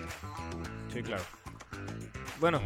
Sí, 0.92 1.02
claro. 1.02 1.22
Bueno, 2.38 2.60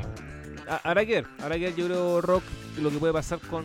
ahora 0.83 1.05
que 1.05 1.25
que 1.25 1.75
yo 1.77 1.87
creo 1.87 2.21
Rock 2.21 2.43
lo 2.79 2.91
que 2.91 2.99
puede 2.99 3.13
pasar 3.13 3.39
con, 3.41 3.65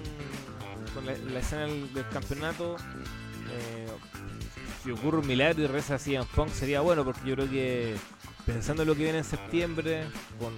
con 0.93 1.06
la, 1.06 1.39
escena 1.39 1.64
del, 1.64 2.08
campeonato 2.12 2.76
eh, 3.52 3.88
si 4.84 4.91
ocurre 4.91 5.20
un 5.20 5.28
milagro 5.28 5.64
y 5.64 5.68
reza 5.68 5.95
así 5.95 6.16
en 6.16 6.26
Punk 6.26 6.50
sería 6.50 6.82
bueno 6.82 7.04
porque 7.04 7.22
yo 7.26 7.36
creo 7.36 7.50
que 7.50 7.95
pensando 8.45 8.84
en 8.84 8.89
lo 8.89 8.95
que 8.95 9.04
viene 9.04 9.20
en 9.20 9.24
septiembre 9.24 10.06
con 10.39 10.54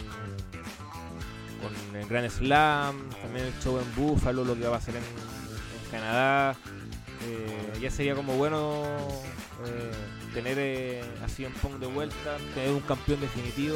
con 1.61 1.95
el 1.95 2.07
Grand 2.07 2.29
Slam 2.29 3.09
también 3.21 3.47
el 3.47 3.53
show 3.61 3.79
en 3.79 3.95
Buffalo 3.95 4.43
lo 4.43 4.55
que 4.55 4.61
va 4.61 4.69
a 4.69 4.79
pasar 4.79 4.95
en, 4.95 5.03
Canadá 5.91 6.55
eh, 7.27 7.79
ya 7.81 7.91
sería 7.91 8.15
como 8.15 8.35
bueno 8.37 8.83
eh, 9.65 9.91
tener 10.33 10.57
eh, 10.57 11.03
así 11.23 11.43
en 11.43 11.51
Punk 11.53 11.79
de 11.79 11.87
vuelta 11.87 12.37
tener 12.55 12.71
un 12.71 12.79
campeón 12.79 13.19
definitivo 13.19 13.75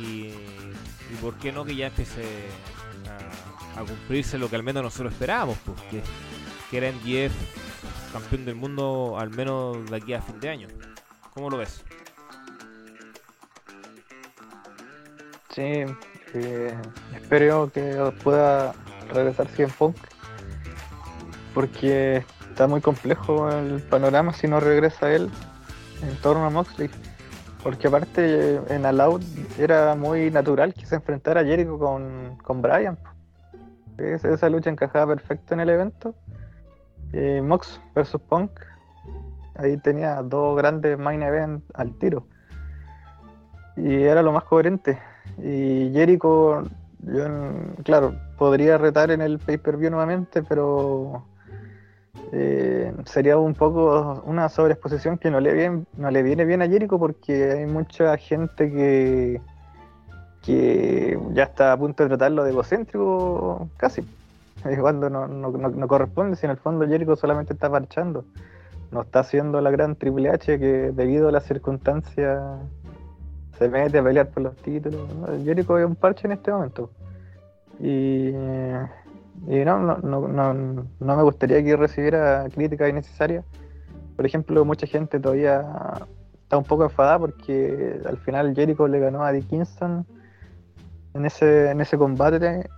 y, 0.00 0.30
y 1.12 1.16
por 1.16 1.34
qué 1.34 1.52
no 1.52 1.64
que 1.64 1.76
ya 1.76 1.88
empiece 1.88 2.22
a, 3.76 3.80
cumplirse 3.80 4.38
lo 4.38 4.48
que 4.48 4.56
al 4.56 4.62
menos 4.62 4.82
nosotros 4.82 5.12
esperábamos 5.12 5.58
pues 5.64 5.80
que, 5.82 6.02
que 6.70 6.76
era 6.76 6.88
en 6.88 7.02
10 7.04 7.32
campeón 8.12 8.44
del 8.44 8.54
mundo 8.54 9.16
al 9.18 9.30
menos 9.30 9.90
de 9.90 9.96
aquí 9.96 10.14
a 10.14 10.22
fin 10.22 10.40
de 10.40 10.48
año. 10.48 10.68
¿Cómo 11.34 11.50
lo 11.50 11.56
ves? 11.56 11.84
Sí, 15.54 15.84
eh, 16.34 16.74
espero 17.14 17.70
que 17.72 18.12
pueda 18.22 18.74
regresar 19.12 19.48
en 19.58 19.70
Punk 19.70 19.96
porque 21.54 22.24
está 22.48 22.66
muy 22.66 22.80
complejo 22.80 23.50
el 23.50 23.82
panorama 23.82 24.32
si 24.32 24.48
no 24.48 24.60
regresa 24.60 25.12
él 25.12 25.30
en 26.02 26.16
torno 26.16 26.46
a 26.46 26.50
Moxley. 26.50 26.90
Porque 27.62 27.86
aparte 27.86 28.56
en 28.74 28.84
Aloud 28.84 29.22
era 29.58 29.94
muy 29.94 30.30
natural 30.30 30.74
que 30.74 30.84
se 30.84 30.96
enfrentara 30.96 31.44
Jericho 31.44 31.78
con, 31.78 32.36
con 32.42 32.60
Brian. 32.60 32.98
Esa 33.98 34.48
lucha 34.48 34.70
encajaba 34.70 35.14
perfecto 35.14 35.54
en 35.54 35.60
el 35.60 35.68
evento 35.68 36.14
eh, 37.12 37.42
Mox 37.42 37.80
versus 37.94 38.20
Punk. 38.20 38.50
Ahí 39.54 39.76
tenía 39.78 40.22
dos 40.22 40.56
grandes 40.56 40.98
main 40.98 41.22
events 41.22 41.64
al 41.74 41.96
tiro. 41.98 42.26
Y 43.76 44.02
era 44.02 44.22
lo 44.22 44.32
más 44.32 44.44
coherente. 44.44 44.98
Y 45.38 45.92
Jericho, 45.92 46.62
yo, 47.00 47.24
claro, 47.84 48.14
podría 48.38 48.78
retar 48.78 49.10
en 49.10 49.20
el 49.20 49.38
pay-per-view 49.38 49.90
nuevamente, 49.90 50.42
pero 50.42 51.24
eh, 52.32 52.92
sería 53.04 53.38
un 53.38 53.54
poco 53.54 54.22
una 54.26 54.48
sobreexposición 54.48 55.18
que 55.18 55.30
no 55.30 55.40
le, 55.40 55.52
bien, 55.54 55.86
no 55.96 56.10
le 56.10 56.22
viene 56.22 56.44
bien 56.44 56.62
a 56.62 56.68
Jericho 56.68 56.98
porque 56.98 57.52
hay 57.52 57.66
mucha 57.66 58.16
gente 58.16 58.70
que, 58.70 59.40
que 60.42 61.18
ya 61.32 61.44
está 61.44 61.72
a 61.72 61.76
punto 61.76 62.02
de 62.02 62.10
tratarlo 62.10 62.44
de 62.44 62.50
egocéntrico 62.50 63.68
casi. 63.76 64.02
Cuando 64.80 65.10
no, 65.10 65.26
no, 65.26 65.50
no, 65.50 65.88
corresponde, 65.88 66.36
si 66.36 66.46
en 66.46 66.52
el 66.52 66.56
fondo 66.58 66.86
Jericho 66.86 67.16
solamente 67.16 67.52
está 67.52 67.68
marchando. 67.68 68.24
No 68.90 69.02
está 69.02 69.20
haciendo 69.20 69.60
la 69.60 69.70
gran 69.70 69.96
Triple 69.96 70.28
H 70.30 70.58
que 70.58 70.92
debido 70.92 71.28
a 71.28 71.32
las 71.32 71.44
circunstancias 71.44 72.40
se 73.58 73.68
mete 73.68 73.98
a 73.98 74.02
pelear 74.04 74.28
por 74.28 74.42
los 74.42 74.56
títulos. 74.56 75.00
Jericho 75.44 75.78
es 75.78 75.86
un 75.86 75.96
parche 75.96 76.26
en 76.26 76.32
este 76.32 76.52
momento. 76.52 76.90
Y, 77.80 78.32
y 79.48 79.64
no, 79.64 79.78
no, 79.78 80.28
no, 80.28 80.54
no 80.54 81.16
me 81.16 81.22
gustaría 81.22 81.62
que 81.62 81.76
recibiera 81.76 82.48
críticas 82.50 82.90
innecesarias. 82.90 83.44
Por 84.16 84.26
ejemplo, 84.26 84.64
mucha 84.64 84.86
gente 84.86 85.18
todavía 85.18 85.64
está 86.42 86.56
un 86.56 86.64
poco 86.64 86.84
enfadada 86.84 87.18
porque 87.18 88.00
al 88.04 88.18
final 88.18 88.54
Jericho 88.54 88.86
le 88.86 89.00
ganó 89.00 89.24
a 89.24 89.32
Dickinson 89.32 90.06
en 91.14 91.26
ese, 91.26 91.70
en 91.70 91.80
ese 91.80 91.98
combate. 91.98 92.68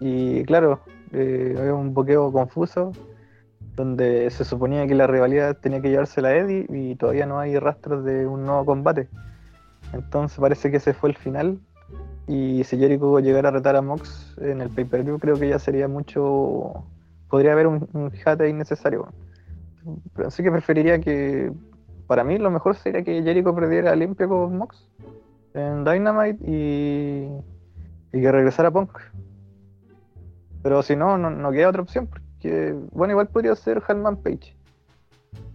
Y 0.00 0.44
claro, 0.44 0.80
eh, 1.12 1.56
había 1.58 1.74
un 1.74 1.94
boqueo 1.94 2.30
confuso 2.30 2.92
donde 3.74 4.30
se 4.30 4.44
suponía 4.44 4.86
que 4.86 4.94
la 4.94 5.06
rivalidad 5.06 5.56
tenía 5.58 5.80
que 5.80 5.90
llevarse 5.90 6.22
la 6.22 6.34
Eddie 6.34 6.66
y 6.68 6.96
todavía 6.96 7.26
no 7.26 7.38
hay 7.38 7.58
rastros 7.58 8.04
de 8.04 8.26
un 8.26 8.44
nuevo 8.44 8.64
combate. 8.64 9.08
Entonces 9.92 10.38
parece 10.38 10.70
que 10.70 10.78
ese 10.78 10.94
fue 10.94 11.10
el 11.10 11.16
final. 11.16 11.58
Y 12.28 12.64
si 12.64 12.78
Jericho 12.78 13.20
llegara 13.20 13.50
a 13.50 13.52
retar 13.52 13.76
a 13.76 13.82
Mox 13.82 14.36
en 14.38 14.60
el 14.60 14.70
pay-per-view, 14.70 15.18
creo 15.18 15.36
que 15.36 15.48
ya 15.48 15.58
sería 15.58 15.88
mucho. 15.88 16.84
Podría 17.28 17.52
haber 17.52 17.66
un, 17.66 17.88
un 17.92 18.10
jate 18.10 18.48
innecesario. 18.48 19.08
Pero 20.14 20.28
así 20.28 20.42
que 20.42 20.50
preferiría 20.50 21.00
que. 21.00 21.52
Para 22.06 22.24
mí, 22.24 22.38
lo 22.38 22.50
mejor 22.50 22.76
sería 22.76 23.02
que 23.02 23.22
Jericho 23.22 23.54
perdiera 23.54 23.94
limpio 23.96 24.28
con 24.28 24.56
Mox 24.56 24.88
en 25.56 25.84
Dynamite 25.84 26.38
y, 26.48 27.28
y 28.12 28.20
que 28.20 28.32
regresara 28.32 28.70
Punk. 28.70 28.90
Pero 30.62 30.82
si 30.82 30.96
no, 30.96 31.16
no, 31.16 31.50
queda 31.52 31.68
otra 31.68 31.82
opción, 31.82 32.08
porque, 32.08 32.74
bueno, 32.92 33.12
igual 33.12 33.28
podría 33.28 33.54
ser 33.54 33.82
Hanman 33.86 34.16
Page. 34.16 34.56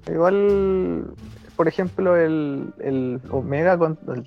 Igual, 0.09 1.13
por 1.61 1.67
ejemplo, 1.67 2.17
el, 2.17 2.73
el 2.79 3.21
Omega, 3.29 3.77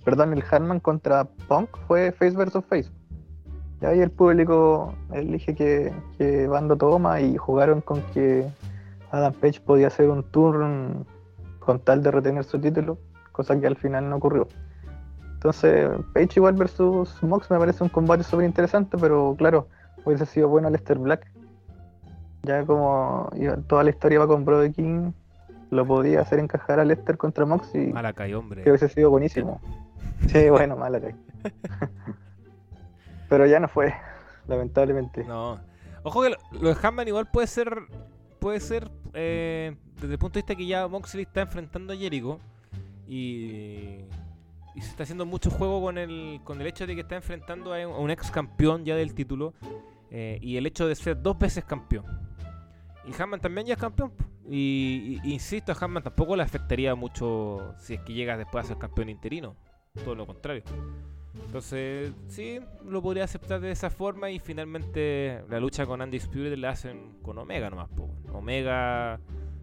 perdón, 0.04 0.34
el 0.34 0.44
Hanman 0.48 0.78
contra 0.78 1.24
Punk 1.48 1.68
fue 1.88 2.12
Face 2.12 2.36
vs 2.36 2.64
Face. 2.68 2.92
Y 3.82 3.86
ahí 3.86 3.98
el 3.98 4.12
público 4.12 4.94
elige 5.12 5.52
que, 5.52 5.92
que 6.16 6.46
bando 6.46 6.76
toma 6.76 7.20
y 7.20 7.36
jugaron 7.36 7.80
con 7.80 8.02
que 8.12 8.48
Adam 9.10 9.32
Page 9.32 9.60
podía 9.62 9.88
hacer 9.88 10.10
un 10.10 10.22
turn 10.22 11.04
con 11.58 11.80
tal 11.80 12.04
de 12.04 12.12
retener 12.12 12.44
su 12.44 12.60
título, 12.60 12.98
cosa 13.32 13.58
que 13.58 13.66
al 13.66 13.74
final 13.74 14.08
no 14.08 14.14
ocurrió. 14.18 14.46
Entonces, 15.32 15.90
Page 16.12 16.34
igual 16.36 16.54
versus 16.54 17.20
Mox 17.20 17.50
me 17.50 17.58
parece 17.58 17.82
un 17.82 17.90
combate 17.90 18.22
súper 18.22 18.46
interesante, 18.46 18.96
pero 18.96 19.34
claro, 19.36 19.66
hubiese 20.04 20.24
sido 20.24 20.48
bueno 20.48 20.70
Lester 20.70 21.00
Black. 21.00 21.28
Ya 22.44 22.64
como 22.64 23.28
toda 23.66 23.82
la 23.82 23.90
historia 23.90 24.20
va 24.20 24.28
con 24.28 24.44
Brother 24.44 24.70
King, 24.70 25.10
lo 25.74 25.86
podía 25.86 26.20
hacer 26.20 26.38
encajar 26.38 26.80
a 26.80 26.84
Lester 26.84 27.16
contra 27.16 27.44
Mox 27.44 27.74
y 27.74 27.92
Malacay, 27.92 28.32
hombre. 28.34 28.62
que 28.62 28.70
hubiese 28.70 28.88
sido 28.88 29.10
buenísimo. 29.10 29.60
Sí, 30.28 30.48
bueno, 30.48 30.76
Malacay. 30.76 31.14
Pero 33.28 33.46
ya 33.46 33.60
no 33.60 33.68
fue, 33.68 33.94
lamentablemente. 34.46 35.24
No. 35.24 35.60
Ojo 36.02 36.22
que 36.22 36.30
lo, 36.30 36.70
de 36.70 36.76
Hammond 36.80 37.08
igual 37.08 37.30
puede 37.30 37.46
ser, 37.46 37.74
puede 38.38 38.60
ser 38.60 38.90
eh, 39.12 39.76
desde 40.00 40.12
el 40.12 40.18
punto 40.18 40.34
de 40.34 40.42
vista 40.42 40.54
que 40.54 40.66
ya 40.66 40.86
Moxley 40.88 41.24
está 41.24 41.42
enfrentando 41.42 41.92
a 41.92 41.96
Jericho 41.96 42.38
y 43.06 44.04
y 44.74 44.80
se 44.80 44.90
está 44.90 45.04
haciendo 45.04 45.24
mucho 45.24 45.50
juego 45.50 45.80
con 45.80 45.98
el, 45.98 46.40
con 46.42 46.60
el 46.60 46.66
hecho 46.66 46.86
de 46.86 46.94
que 46.94 47.02
está 47.02 47.16
enfrentando 47.16 47.72
a 47.72 47.86
un 47.86 48.10
ex 48.10 48.30
campeón 48.30 48.84
ya 48.84 48.96
del 48.96 49.14
título 49.14 49.54
eh, 50.10 50.38
y 50.42 50.56
el 50.56 50.66
hecho 50.66 50.88
de 50.88 50.94
ser 50.96 51.20
dos 51.22 51.38
veces 51.38 51.64
campeón. 51.64 52.04
Y 53.06 53.20
Hammond 53.20 53.42
también 53.42 53.66
ya 53.66 53.74
es 53.74 53.80
campeón. 53.80 54.12
Y, 54.48 55.20
insisto, 55.24 55.72
a 55.72 55.76
Hammond 55.80 56.04
tampoco 56.04 56.36
le 56.36 56.42
afectaría 56.42 56.94
mucho 56.94 57.74
si 57.78 57.94
es 57.94 58.00
que 58.00 58.12
llega 58.12 58.36
después 58.36 58.64
a 58.64 58.68
ser 58.68 58.78
campeón 58.78 59.08
interino. 59.08 59.56
Todo 60.04 60.14
lo 60.14 60.26
contrario. 60.26 60.62
Entonces, 61.46 62.12
sí, 62.28 62.60
lo 62.84 63.02
podría 63.02 63.24
aceptar 63.24 63.60
de 63.60 63.70
esa 63.70 63.90
forma 63.90 64.30
y 64.30 64.38
finalmente 64.38 65.42
la 65.48 65.60
lucha 65.60 65.86
con 65.86 66.00
Andy 66.00 66.18
Spirit 66.18 66.56
la 66.58 66.70
hacen 66.70 67.18
con 67.22 67.38
Omega 67.38 67.70
nomás. 67.70 67.88
Omega, 68.32 69.20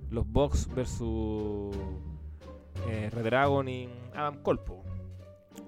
los 0.09 0.27
Box 0.27 0.67
versus 0.73 1.75
eh, 2.87 3.09
Red 3.09 3.23
Dragon 3.23 3.67
y 3.67 3.89
Adam 4.13 4.41
Colpo. 4.41 4.83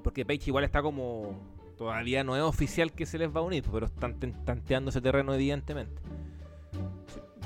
Porque 0.04 0.26
Page 0.26 0.44
igual 0.48 0.64
está 0.64 0.82
como. 0.82 1.54
Todavía 1.78 2.24
no 2.24 2.36
es 2.36 2.44
oficial 2.44 2.94
que 2.94 3.06
se 3.06 3.18
les 3.18 3.36
va 3.36 3.40
a 3.40 3.44
unir, 3.44 3.64
pero 3.70 3.88
están 3.88 4.20
tanteando 4.46 4.90
ese 4.90 5.02
terreno, 5.02 5.34
evidentemente. 5.34 6.02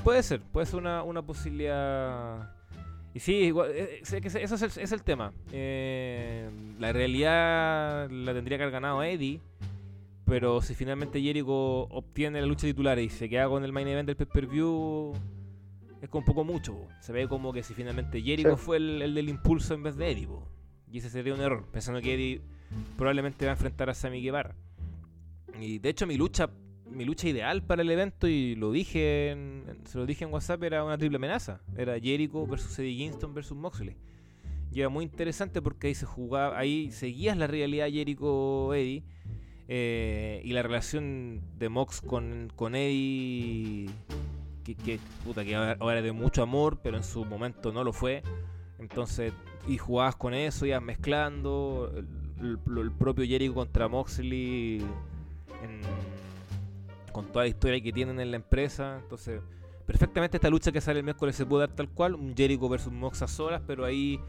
Puede 0.04 0.24
ser, 0.24 0.42
puede 0.42 0.66
ser 0.66 0.80
una, 0.80 1.04
una 1.04 1.22
posibilidad. 1.22 2.54
Y 3.14 3.20
sí, 3.20 3.34
igual, 3.34 3.72
eh, 3.72 4.02
eh, 4.02 4.22
eso 4.24 4.56
es 4.56 4.62
el, 4.62 4.84
es 4.84 4.92
el 4.92 5.04
tema. 5.04 5.34
Eh, 5.52 6.50
la 6.80 6.94
realidad 6.94 8.10
la 8.10 8.34
tendría 8.34 8.58
que 8.58 8.64
haber 8.64 8.74
ganado 8.74 9.04
Eddie. 9.04 9.42
Pero 10.26 10.62
si 10.62 10.76
finalmente 10.76 11.22
Jericho 11.22 11.84
obtiene 11.84 12.42
la 12.42 12.48
lucha 12.48 12.68
titular 12.68 13.00
y 13.00 13.08
se 13.08 13.30
queda 13.30 13.48
con 13.48 13.64
el 13.64 13.72
main 13.72 13.88
event 13.88 14.08
del 14.08 14.18
pay-per-view, 14.18 15.14
es 16.02 16.10
como 16.10 16.20
un 16.20 16.26
poco 16.26 16.44
mucho. 16.44 16.78
Se 17.00 17.14
ve 17.14 17.30
como 17.30 17.54
que 17.54 17.64
si 17.64 17.74
finalmente 17.74 18.22
Jericho 18.22 18.58
fue 18.58 18.76
el, 18.76 19.02
el, 19.02 19.16
del 19.16 19.30
impulso 19.30 19.74
en 19.74 19.84
vez 19.84 19.96
de 19.96 20.12
Eddie. 20.12 20.28
Y 20.92 20.98
ese 20.98 21.10
sería 21.10 21.34
un 21.34 21.40
error, 21.40 21.66
pensando 21.72 22.02
que 22.02 22.14
Eddie 22.14 22.42
probablemente 22.98 23.46
va 23.46 23.52
a 23.52 23.56
enfrentar 23.56 23.90
a 23.90 23.94
Sammy 23.94 24.22
Guevara. 24.22 24.54
Y 25.62 25.80
de 25.80 25.90
hecho 25.90 26.06
mi 26.06 26.18
lucha 26.18 26.50
mi 26.92 27.06
lucha 27.06 27.28
ideal 27.28 27.64
para 27.64 27.82
el 27.82 27.90
evento, 27.90 28.28
y 28.28 28.56
lo 28.56 28.72
dije 28.72 29.36
se 29.86 29.98
lo 29.98 30.06
dije 30.06 30.26
en 30.26 30.34
WhatsApp, 30.34 30.64
era 30.64 30.84
una 30.84 30.98
triple 30.98 31.18
amenaza. 31.18 31.62
Era 31.76 32.00
Jericho 32.00 32.46
versus 32.46 32.78
Eddie 32.80 32.98
Kingston 32.98 33.34
versus 33.34 33.58
Moxley. 33.58 33.96
Y 34.72 34.82
era 34.82 34.90
muy 34.90 35.06
interesante 35.06 35.62
porque 35.62 35.88
ahí 35.88 35.96
se 35.96 36.06
jugaba, 36.06 36.58
ahí 36.58 36.92
seguías 36.92 37.38
la 37.38 37.48
realidad 37.48 37.88
Jericho-Eddie. 37.90 39.04
Eh, 39.70 40.42
y 40.46 40.54
la 40.54 40.64
relación 40.64 41.42
de 41.58 41.68
Mox 41.68 42.00
con, 42.00 42.52
con 42.56 42.74
Eddie, 42.74 43.90
que, 44.64 44.76
que, 44.76 45.00
puta, 45.26 45.44
que 45.44 45.56
ahora 45.56 46.02
de 46.02 46.14
mucho 46.14 46.42
amor, 46.42 46.80
pero 46.82 46.96
en 46.96 47.04
su 47.04 47.26
momento 47.26 47.74
no 47.74 47.84
lo 47.84 47.92
fue. 47.92 48.24
Entonces 48.80 49.34
y 49.68 49.78
jugabas 49.78 50.16
con 50.16 50.34
eso, 50.34 50.66
ibas 50.66 50.82
mezclando. 50.82 51.92
El, 52.40 52.92
propio 52.92 53.26
Jericho 53.26 53.54
contra 53.54 53.88
Moxley 53.88 54.80
con 57.18 57.32
toda 57.32 57.46
la 57.46 57.50
historia 57.50 57.82
que 57.82 57.92
tienen 57.92 58.20
en 58.20 58.30
la 58.30 58.38
empresa. 58.38 59.00
Entonces, 59.02 59.42
perfectamente 59.88 60.38
esta 60.38 60.52
lucha 60.52 60.72
que 60.72 60.80
sale 60.82 61.00
el 61.00 61.04
miércoles 61.04 61.36
se 61.36 61.48
puede 61.48 61.66
dar 61.66 61.76
tal 61.76 61.90
cual: 61.90 62.14
un 62.14 62.36
Jericho 62.36 62.70
versus 62.70 62.94
Mox 62.94 63.24
a 63.24 63.28
solas, 63.28 63.60
pero 63.66 63.86
ahí 63.86 64.20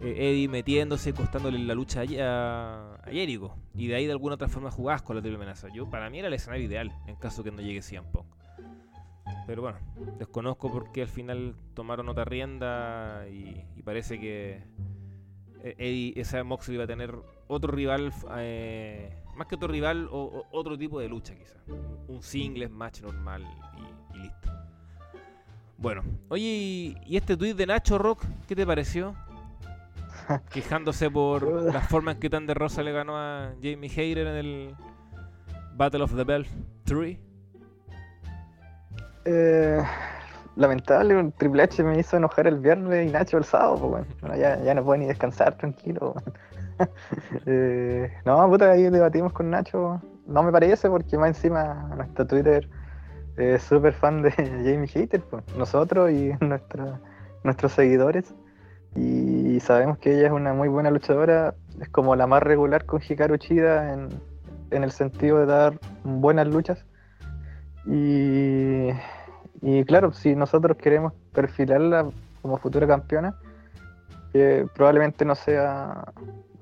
eh, 0.00 0.30
Eddie 0.30 0.46
metiéndose, 0.46 1.12
costándole 1.12 1.58
la 1.58 1.74
lucha 1.74 2.02
a, 2.20 2.94
a, 2.94 3.10
Jericho. 3.10 3.56
Y 3.74 3.88
de 3.88 3.96
ahí 3.96 4.06
de 4.06 4.12
alguna 4.12 4.36
otra 4.36 4.46
forma 4.46 4.70
jugabas 4.70 5.02
con 5.02 5.16
la 5.16 5.22
triple 5.22 5.34
amenaza. 5.34 5.66
Yo, 5.74 5.90
para 5.90 6.08
mí 6.10 6.20
era 6.20 6.28
el 6.28 6.34
escenario 6.34 6.64
ideal 6.64 6.92
en 7.08 7.16
caso 7.16 7.42
que 7.42 7.50
no 7.50 7.60
llegue 7.60 7.82
CM 7.82 8.06
Punk. 8.12 8.26
Pero 9.48 9.62
bueno, 9.62 9.78
desconozco 10.16 10.70
por 10.70 10.92
qué 10.92 11.02
al 11.02 11.08
final 11.08 11.56
tomaron 11.74 12.08
otra 12.08 12.24
rienda 12.24 13.26
y, 13.28 13.82
parece 13.82 14.20
que 14.20 14.62
eh, 15.64 15.74
Eddie, 15.76 16.12
esa 16.20 16.44
Moxley 16.44 16.76
iba 16.76 16.84
a 16.84 16.86
tener 16.86 17.16
otro 17.48 17.72
rival, 17.72 18.12
eh, 18.36 19.24
más 19.38 19.46
que 19.46 19.54
otro 19.54 19.68
rival, 19.68 20.08
o, 20.10 20.44
otro 20.50 20.76
tipo 20.76 21.00
de 21.00 21.08
lucha 21.08 21.34
quizás. 21.34 21.56
Un 22.08 22.22
singles 22.22 22.70
match 22.70 23.00
normal 23.00 23.46
y, 24.14 24.18
listo. 24.18 24.50
Bueno, 25.78 26.02
oye, 26.28 26.96
¿y 27.06 27.16
este 27.16 27.36
tweet 27.36 27.54
de 27.54 27.66
Nacho 27.66 27.98
Rock 27.98 28.24
qué 28.48 28.56
te 28.56 28.66
pareció? 28.66 29.14
Quejándose 30.50 31.08
por 31.08 31.42
la 31.72 31.80
forma 31.80 32.12
en 32.12 32.18
que 32.18 32.28
Tan 32.28 32.46
de 32.46 32.54
Rosa 32.54 32.82
le 32.82 32.92
ganó 32.92 33.16
a 33.16 33.52
Jamie 33.62 33.88
Hayter 33.88 34.26
en 34.26 34.34
el 34.34 34.74
Battle 35.74 36.02
of 36.02 36.16
the 36.16 36.24
Bell 36.24 36.46
3. 36.84 37.18
Eh, 39.24 39.82
lamentable, 40.56 41.16
un 41.16 41.30
Triple 41.30 41.62
H 41.62 41.82
me 41.84 42.00
hizo 42.00 42.16
enojar 42.16 42.48
el 42.48 42.58
viernes 42.58 43.08
y 43.08 43.12
Nacho 43.12 43.38
el 43.38 43.44
sábado, 43.44 44.04
pues, 44.20 44.38
ya, 44.38 44.60
ya, 44.62 44.74
no 44.74 44.82
puedo 44.82 44.98
ni 44.98 45.06
descansar 45.06 45.56
tranquilo. 45.56 46.14
eh, 47.46 48.12
no, 48.24 48.48
puta, 48.48 48.70
ahí 48.70 48.88
debatimos 48.90 49.32
con 49.32 49.50
Nacho. 49.50 50.00
No 50.26 50.42
me 50.42 50.52
parece 50.52 50.88
porque 50.88 51.16
más 51.16 51.28
encima 51.28 51.90
nuestro 51.96 52.26
Twitter 52.26 52.68
es 53.36 53.62
súper 53.62 53.92
fan 53.92 54.22
de 54.22 54.30
Jamie 54.36 54.88
Hater, 54.88 55.20
pues, 55.22 55.44
nosotros 55.56 56.10
y 56.10 56.32
nuestra, 56.40 57.00
nuestros 57.44 57.72
seguidores. 57.72 58.34
Y 58.96 59.60
sabemos 59.60 59.98
que 59.98 60.14
ella 60.14 60.26
es 60.26 60.32
una 60.32 60.54
muy 60.54 60.68
buena 60.68 60.90
luchadora, 60.90 61.54
es 61.80 61.88
como 61.90 62.16
la 62.16 62.26
más 62.26 62.42
regular 62.42 62.84
con 62.84 63.00
Hikaru 63.06 63.36
Chida 63.36 63.92
en, 63.92 64.08
en 64.70 64.82
el 64.82 64.90
sentido 64.90 65.38
de 65.38 65.46
dar 65.46 65.78
buenas 66.04 66.48
luchas. 66.48 66.84
Y 67.86 68.90
y 69.60 69.84
claro, 69.84 70.12
si 70.12 70.36
nosotros 70.36 70.76
queremos 70.76 71.12
perfilarla 71.32 72.08
como 72.42 72.58
futura 72.58 72.86
campeona, 72.86 73.34
probablemente 74.74 75.24
no 75.24 75.34
sea 75.34 76.12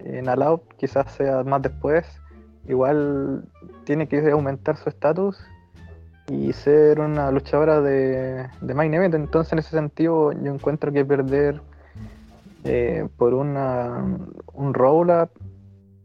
en 0.00 0.28
All 0.28 0.60
quizás 0.76 1.12
sea 1.12 1.42
más 1.44 1.62
después, 1.62 2.04
igual 2.68 3.44
tiene 3.84 4.08
que 4.08 4.30
aumentar 4.30 4.76
su 4.76 4.88
estatus 4.88 5.38
y 6.28 6.52
ser 6.52 7.00
una 7.00 7.30
luchadora 7.30 7.80
de, 7.80 8.48
de 8.60 8.74
main 8.74 8.92
event. 8.94 9.14
Entonces, 9.14 9.52
en 9.52 9.58
ese 9.60 9.70
sentido, 9.70 10.32
yo 10.32 10.52
encuentro 10.52 10.92
que 10.92 11.04
perder 11.04 11.60
eh, 12.64 13.08
por 13.16 13.34
una, 13.34 14.04
un 14.52 14.74
roll 14.74 15.10
up 15.10 15.30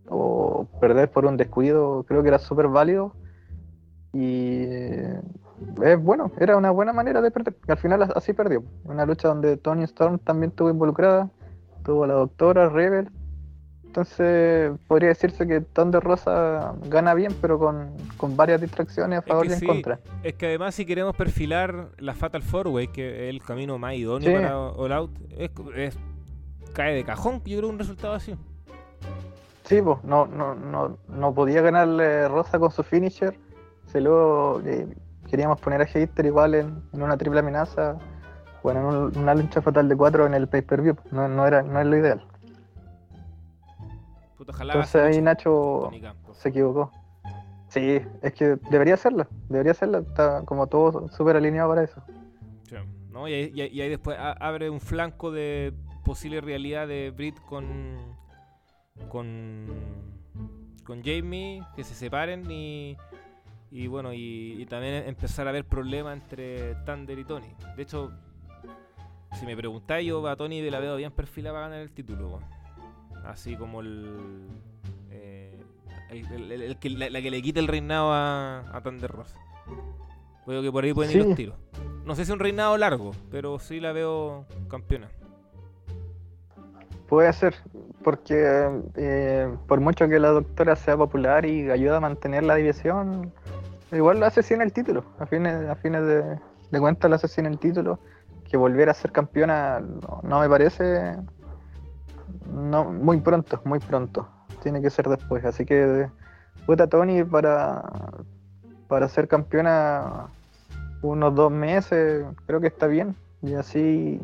o 0.07 0.67
perder 0.79 1.09
por 1.09 1.25
un 1.25 1.37
descuido, 1.37 2.03
creo 2.03 2.21
que 2.21 2.27
era 2.27 2.39
súper 2.39 2.67
válido. 2.67 3.13
Y 4.13 4.65
eh, 4.65 5.21
es 5.83 6.03
bueno, 6.03 6.31
era 6.37 6.57
una 6.57 6.69
buena 6.69 6.93
manera 6.93 7.21
de 7.21 7.31
perder. 7.31 7.55
Al 7.67 7.77
final 7.77 8.11
así 8.15 8.33
perdió. 8.33 8.63
Una 8.83 9.05
lucha 9.05 9.29
donde 9.29 9.57
Tony 9.57 9.83
Storm 9.83 10.19
también 10.19 10.51
estuvo 10.51 10.69
involucrada, 10.69 11.29
tuvo 11.83 12.05
la 12.05 12.13
doctora 12.13 12.69
Rebel. 12.69 13.09
Entonces 13.91 14.71
podría 14.87 15.09
decirse 15.09 15.45
que 15.45 15.59
Thunder 15.59 16.01
Rosa 16.01 16.73
gana 16.87 17.13
bien, 17.13 17.35
pero 17.41 17.59
con, 17.59 18.37
varias 18.37 18.61
distracciones 18.61 19.19
a 19.19 19.21
favor 19.21 19.47
y 19.47 19.51
en 19.51 19.59
contra. 19.59 19.99
Es 20.23 20.35
que 20.35 20.45
además 20.45 20.75
si 20.75 20.85
queremos 20.85 21.13
perfilar 21.13 21.89
la 21.97 22.13
Fatal 22.13 22.41
Four 22.41 22.69
Way, 22.69 22.87
que 22.87 23.27
es 23.27 23.35
el 23.35 23.43
camino 23.43 23.77
más 23.77 23.95
idóneo 23.95 24.33
para 24.33 24.57
All 24.57 24.93
Out, 24.93 25.11
es, 25.75 25.97
cae 26.73 26.95
de 26.95 27.03
cajón, 27.03 27.41
yo 27.43 27.57
creo 27.57 27.69
un 27.69 27.79
resultado 27.79 28.13
así. 28.13 28.33
Sí, 29.65 29.81
pues 29.81 30.01
no, 30.05 30.25
no, 30.25 30.55
no, 30.55 30.97
no 31.09 31.33
podía 31.33 31.59
ganarle 31.59 32.29
Rosa 32.29 32.59
con 32.59 32.71
su 32.71 32.83
finisher. 32.83 33.37
Se 33.87 33.99
luego 33.99 34.61
eh, 34.65 34.87
queríamos 35.29 35.59
poner 35.59 35.81
a 35.81 35.85
Hater 35.85 36.25
igual 36.25 36.55
en, 36.55 36.81
una 36.93 37.17
triple 37.17 37.41
amenaza, 37.41 37.97
bueno, 38.63 39.09
en 39.09 39.19
una 39.19 39.35
lucha 39.35 39.61
fatal 39.61 39.89
de 39.89 39.97
cuatro 39.97 40.25
en 40.25 40.33
el 40.33 40.47
pay-per-view. 40.47 40.95
No, 41.11 41.27
no, 41.27 41.45
era, 41.45 41.61
no 41.61 41.77
es 41.81 41.87
lo 41.87 41.97
ideal. 41.97 42.25
Entonces 44.47 44.95
ahí 44.95 45.21
Nacho 45.21 45.89
se 46.33 46.49
equivocó. 46.49 46.91
Sí, 47.69 48.01
es 48.21 48.33
que 48.33 48.57
debería 48.69 48.95
hacerlo, 48.95 49.27
debería 49.47 49.71
hacerlo, 49.71 49.99
está 49.99 50.43
como 50.43 50.67
todo 50.67 51.07
súper 51.09 51.37
alineado 51.37 51.69
para 51.69 51.83
eso. 51.83 52.03
¿no? 53.09 53.27
y, 53.27 53.33
ahí, 53.33 53.89
después 53.89 54.17
abre 54.19 54.69
un 54.69 54.79
flanco 54.79 55.31
de 55.31 55.73
posible 56.03 56.39
realidad 56.41 56.87
de 56.87 57.11
Brit 57.11 57.39
con 57.41 57.97
con 59.09 59.67
con 60.83 61.03
Jamie, 61.03 61.63
que 61.75 61.83
se 61.83 61.93
separen 61.93 62.49
y, 62.51 62.97
y 63.69 63.87
bueno, 63.87 64.11
y, 64.13 64.65
también 64.69 65.07
empezar 65.07 65.47
a 65.47 65.51
haber 65.51 65.65
problemas 65.65 66.17
entre 66.17 66.75
Thunder 66.85 67.17
y 67.17 67.23
Tony. 67.23 67.55
De 67.77 67.83
hecho, 67.83 68.11
si 69.39 69.45
me 69.45 69.55
preguntáis, 69.55 70.05
yo 70.07 70.27
a 70.27 70.35
Tony 70.35 70.69
la 70.69 70.79
veo 70.79 70.97
bien 70.97 71.11
perfilada 71.11 71.55
para 71.55 71.67
ganar 71.69 71.81
el 71.83 71.91
título. 71.91 72.41
Así 73.25 73.55
como 73.55 73.81
el, 73.81 74.47
eh, 75.09 75.59
el, 76.09 76.77
que, 76.77 76.89
la, 76.89 77.21
que 77.21 77.31
le 77.31 77.41
quita 77.41 77.59
el 77.59 77.67
reinado 77.67 78.11
a, 78.11 78.65
a 78.75 78.81
Thunder 78.81 79.11
Rosa. 79.11 79.37
Creo 80.45 80.61
que 80.61 80.71
por 80.71 80.83
ahí 80.83 80.93
pueden 80.93 81.15
ir 81.15 81.25
los 81.25 81.35
tiros. 81.35 81.55
No 82.05 82.15
sé 82.15 82.25
si 82.25 82.31
es 82.31 82.33
un 82.33 82.39
reinado 82.39 82.75
largo, 82.77 83.11
pero 83.29 83.59
sí 83.59 83.79
la 83.79 83.91
veo 83.91 84.45
campeona. 84.69 85.09
Puede 87.07 87.31
ser, 87.33 87.55
porque 88.03 88.69
eh, 88.95 89.53
por 89.67 89.81
mucho 89.81 90.07
que 90.07 90.17
la 90.17 90.29
doctora 90.29 90.75
sea 90.75 90.97
popular 90.97 91.45
y 91.45 91.69
ayuda 91.69 91.97
a 91.97 91.99
mantener 91.99 92.43
la 92.43 92.55
división, 92.55 93.33
igual 93.91 94.19
lo 94.19 94.25
hace 94.25 94.41
sin 94.41 94.61
el 94.61 94.71
título. 94.71 95.03
A 95.19 95.25
fines, 95.25 95.69
a 95.69 95.75
fines 95.75 96.05
de, 96.05 96.39
de 96.71 96.79
cuentas 96.79 97.09
lo 97.09 97.15
hace 97.17 97.27
sin 97.27 97.45
el 97.45 97.59
título. 97.59 97.99
Que 98.49 98.57
volviera 98.57 98.91
a 98.91 98.95
ser 98.95 99.11
campeona 99.11 99.81
no, 100.23 100.39
me 100.39 100.49
parece 100.49 101.15
no 102.53 102.85
muy 102.85 103.19
pronto, 103.21 103.61
muy 103.65 103.79
pronto. 103.79 104.27
Tiene 104.61 104.81
que 104.81 104.89
ser 104.89 105.07
después. 105.07 105.43
Así 105.45 105.65
que 105.65 106.09
puta 106.65 106.87
Tony 106.87 107.23
para, 107.23 107.83
para 108.87 109.07
ser 109.07 109.27
campeona 109.27 110.27
unos 111.01 111.33
dos 111.35 111.51
meses, 111.51 112.25
creo 112.45 112.61
que 112.61 112.67
está 112.67 112.87
bien. 112.87 113.15
Y 113.41 113.53
así 113.53 114.21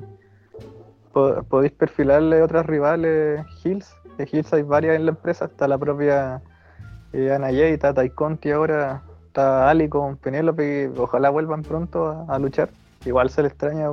podéis 1.50 1.72
perfilarle 1.72 2.42
otras 2.42 2.66
rivales 2.66 3.46
Hills. 3.64 3.96
De 4.18 4.28
Hills 4.32 4.54
hay 4.54 4.64
varias 4.64 4.96
en 4.96 5.06
la 5.06 5.12
empresa, 5.12 5.46
está 5.46 5.68
la 5.68 5.78
propia 5.78 6.42
eh, 7.14 7.32
Ana 7.32 7.48
Jay, 7.48 7.74
está 7.74 7.94
Conti 8.10 8.52
ahora, 8.52 9.04
Ali 9.36 9.88
con 9.88 10.18
Penélope, 10.18 10.92
ojalá 10.98 11.30
vuelvan 11.30 11.62
pronto 11.62 12.26
a, 12.28 12.40
luchar. 12.40 12.70
Igual 13.06 13.30
se 13.30 13.42
le 13.42 13.48
extraña 13.50 13.90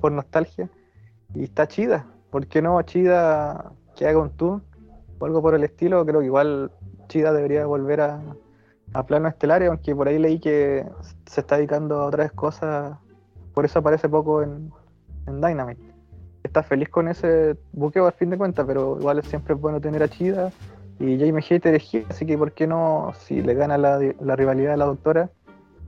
por 0.00 0.12
nostalgia. 0.12 0.68
Y 1.34 1.44
está 1.44 1.68
Chida, 1.68 2.06
¿por 2.30 2.46
qué 2.46 2.62
no 2.62 2.80
Chida 2.82 3.72
que 3.96 4.06
haga 4.06 4.18
un 4.18 4.30
tour 4.30 4.62
o 5.18 5.26
algo 5.26 5.42
por 5.42 5.54
el 5.54 5.64
estilo? 5.64 6.04
Creo 6.06 6.20
que 6.20 6.26
igual 6.26 6.70
Chida 7.08 7.32
debería 7.32 7.66
volver 7.66 8.00
a, 8.00 8.20
a 8.92 9.06
plano 9.06 9.28
estelar, 9.28 9.62
aunque 9.64 9.94
por 9.94 10.08
ahí 10.08 10.18
leí 10.18 10.40
que 10.40 10.86
se 11.26 11.40
está 11.40 11.56
dedicando 11.56 12.00
a 12.00 12.06
otras 12.06 12.32
cosas, 12.32 12.96
por 13.54 13.64
eso 13.64 13.78
aparece 13.78 14.08
poco 14.08 14.42
en, 14.42 14.72
en 15.26 15.40
Dynamite. 15.40 15.82
Está 16.42 16.62
feliz 16.62 16.88
con 16.88 17.08
ese 17.08 17.56
buqueo 17.72 18.06
al 18.06 18.12
fin 18.12 18.30
de 18.30 18.38
cuentas, 18.38 18.64
pero 18.66 18.96
igual 18.98 19.18
es 19.18 19.26
siempre 19.26 19.54
bueno 19.54 19.80
tener 19.80 20.02
a 20.02 20.08
Chida 20.08 20.50
y 21.00 21.18
Jamie 21.18 21.42
Hater 21.42 21.74
es 21.74 21.94
así 22.10 22.26
que 22.26 22.36
¿por 22.36 22.52
qué 22.52 22.66
no? 22.66 23.12
Si 23.18 23.40
le 23.40 23.54
gana 23.54 23.78
la, 23.78 23.98
rivalidad 24.36 24.74
a 24.74 24.76
la 24.76 24.84
doctora, 24.84 25.30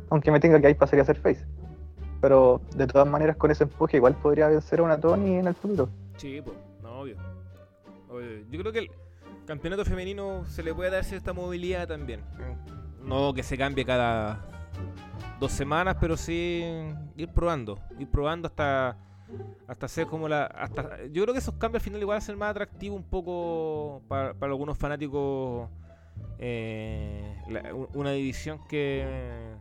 aunque 0.09 0.31
me 0.31 0.41
tenga 0.41 0.59
que 0.59 0.69
ahí 0.69 0.75
pasaría 0.75 1.03
a 1.03 1.07
ser 1.07 1.19
face. 1.19 1.45
Pero 2.23 2.63
de 2.77 2.87
todas 2.87 3.07
maneras, 3.07 3.37
con 3.37 3.51
ese 3.51 3.65
empuje, 3.65 3.99
igual 3.99 4.15
podría 4.15 4.49
vencer 4.49 4.81
a 4.81 4.85
una 4.85 4.99
Tony 4.99 5.35
en 5.35 5.49
el 5.49 5.55
futuro. 5.55 5.91
Sí, 6.23 6.41
pues, 6.41 6.57
no, 6.81 7.01
obvio. 7.01 7.17
Yo 8.49 8.61
creo 8.61 8.73
que 8.73 8.79
el 8.79 8.91
campeonato 9.45 9.85
femenino 9.85 10.45
se 10.47 10.63
le 10.63 10.73
puede 10.73 10.89
dar 10.89 11.03
cierta 11.03 11.33
movilidad 11.33 11.89
también. 11.89 12.21
No 13.03 13.35
que 13.35 13.43
se 13.43 13.59
cambie 13.59 13.85
cada 13.85 14.41
dos 15.41 15.51
semanas, 15.51 15.97
pero 16.01 16.17
sí 16.17 16.63
ir 17.17 17.29
probando. 17.31 17.77
Ir 17.99 18.09
probando 18.09 18.47
hasta 18.47 18.97
hasta 19.67 19.89
ser 19.89 20.07
como 20.07 20.29
la 20.29 20.45
hasta 20.45 21.07
yo 21.07 21.23
creo 21.25 21.33
que 21.33 21.39
esos 21.41 21.55
cambios 21.55 21.81
al 21.81 21.85
final 21.87 22.01
igual 22.03 22.19
hacen 22.19 22.39
más 22.39 22.51
atractivo 22.51 22.95
un 22.95 23.03
poco 23.03 24.03
para, 24.07 24.35
algunos 24.43 24.79
fanáticos 24.79 25.71
eh, 26.39 27.35
una 27.95 28.13
división 28.13 28.61
que, 28.69 29.57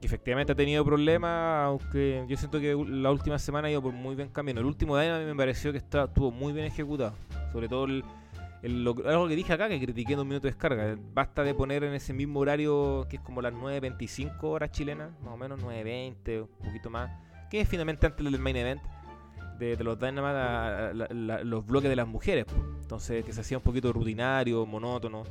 que 0.00 0.06
efectivamente 0.06 0.52
ha 0.52 0.56
tenido 0.56 0.84
problemas 0.84 1.66
aunque 1.66 2.24
yo 2.28 2.36
siento 2.36 2.60
que 2.60 2.74
la 2.88 3.10
última 3.10 3.38
semana 3.38 3.68
ha 3.68 3.70
ido 3.70 3.82
por 3.82 3.92
muy 3.92 4.14
bien 4.14 4.28
camino 4.28 4.60
el 4.60 4.66
último 4.66 4.96
de 4.96 5.06
año 5.06 5.14
a 5.14 5.18
mí 5.18 5.24
me 5.24 5.34
pareció 5.34 5.72
que 5.72 5.78
estuvo 5.78 6.30
muy 6.30 6.52
bien 6.52 6.66
ejecutado 6.66 7.14
sobre 7.52 7.68
todo 7.68 7.84
el, 7.84 8.04
algo 8.64 9.26
que 9.26 9.34
dije 9.34 9.52
acá, 9.52 9.68
que 9.68 9.80
critiqué 9.80 10.12
en 10.12 10.20
un 10.20 10.28
minuto 10.28 10.46
de 10.46 10.52
descarga. 10.52 10.96
Basta 11.12 11.42
de 11.42 11.52
poner 11.52 11.82
en 11.82 11.94
ese 11.94 12.12
mismo 12.12 12.38
horario, 12.38 13.06
que 13.10 13.16
es 13.16 13.22
como 13.22 13.42
las 13.42 13.52
9.25 13.52 14.36
horas 14.44 14.70
chilenas, 14.70 15.10
más 15.20 15.34
o 15.34 15.36
menos 15.36 15.60
9.20, 15.60 16.42
un 16.42 16.64
poquito 16.64 16.88
más 16.88 17.10
que 17.52 17.60
es 17.60 17.68
finalmente 17.68 18.06
antes 18.06 18.24
del 18.24 18.38
main 18.38 18.56
event 18.56 18.80
de, 19.58 19.76
los 19.84 20.00
Dynamite 20.00 21.44
los 21.44 21.66
bloques 21.66 21.90
de 21.90 21.96
las 21.96 22.08
mujeres. 22.08 22.46
Entonces, 22.80 23.22
que 23.26 23.32
se 23.34 23.42
hacía 23.42 23.58
un 23.58 23.62
poquito 23.62 23.92
rutinario, 23.92 24.64
monótono. 24.64 25.24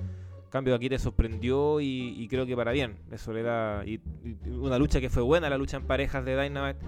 Cambio, 0.51 0.75
aquí 0.75 0.89
te 0.89 0.99
sorprendió 0.99 1.81
y, 1.81 2.27
creo 2.29 2.45
que 2.45 2.55
para 2.55 2.71
bien. 2.71 2.97
Eso 3.11 3.33
le 3.33 3.41
da. 3.41 3.83
Y, 3.85 3.99
una 4.47 4.77
lucha 4.77 4.99
que 4.99 5.09
fue 5.09 5.23
buena, 5.23 5.49
la 5.49 5.57
lucha 5.57 5.77
en 5.77 5.83
parejas 5.83 6.23
de 6.23 6.39
Dynamite. 6.39 6.85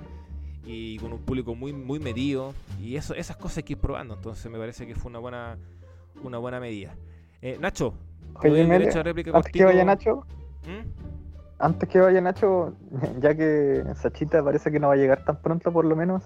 Y 0.65 0.98
con 0.99 1.11
un 1.11 1.19
público 1.19 1.56
muy, 1.56 1.73
muy 1.73 1.99
medido. 1.99 2.53
Y 2.80 2.95
eso, 2.95 3.15
esas 3.15 3.38
cosas 3.38 3.57
hay 3.57 3.64
que 3.64 3.73
ir 3.73 3.80
probando. 3.80 4.14
Entonces, 4.14 4.52
me 4.52 4.60
parece 4.60 4.85
que 4.85 4.95
fue 4.95 5.10
una 5.10 5.19
buena, 5.19 5.57
una 6.23 6.38
buena 6.38 6.60
medida. 6.60 6.95
Eh, 7.41 7.57
Nacho, 7.60 7.95
derecho 8.41 8.99
a 8.99 9.03
réplica 9.03 9.31
antes 9.34 9.52
que 9.52 9.65
vaya 9.65 9.84
Nacho. 9.84 10.26
¿Mm? 10.65 11.14
antes 11.60 11.88
que 11.90 11.99
vaya 11.99 12.22
Nacho, 12.22 12.73
ya 13.22 13.35
que 13.35 13.84
Sachita 13.95 14.44
parece 14.44 14.72
que 14.72 14.80
no 14.80 14.88
va 14.88 14.94
a 14.94 14.98
llegar 14.98 15.23
tan 15.23 15.38
pronto 15.41 15.72
por 15.72 15.85
lo 15.85 15.95
menos, 15.95 16.23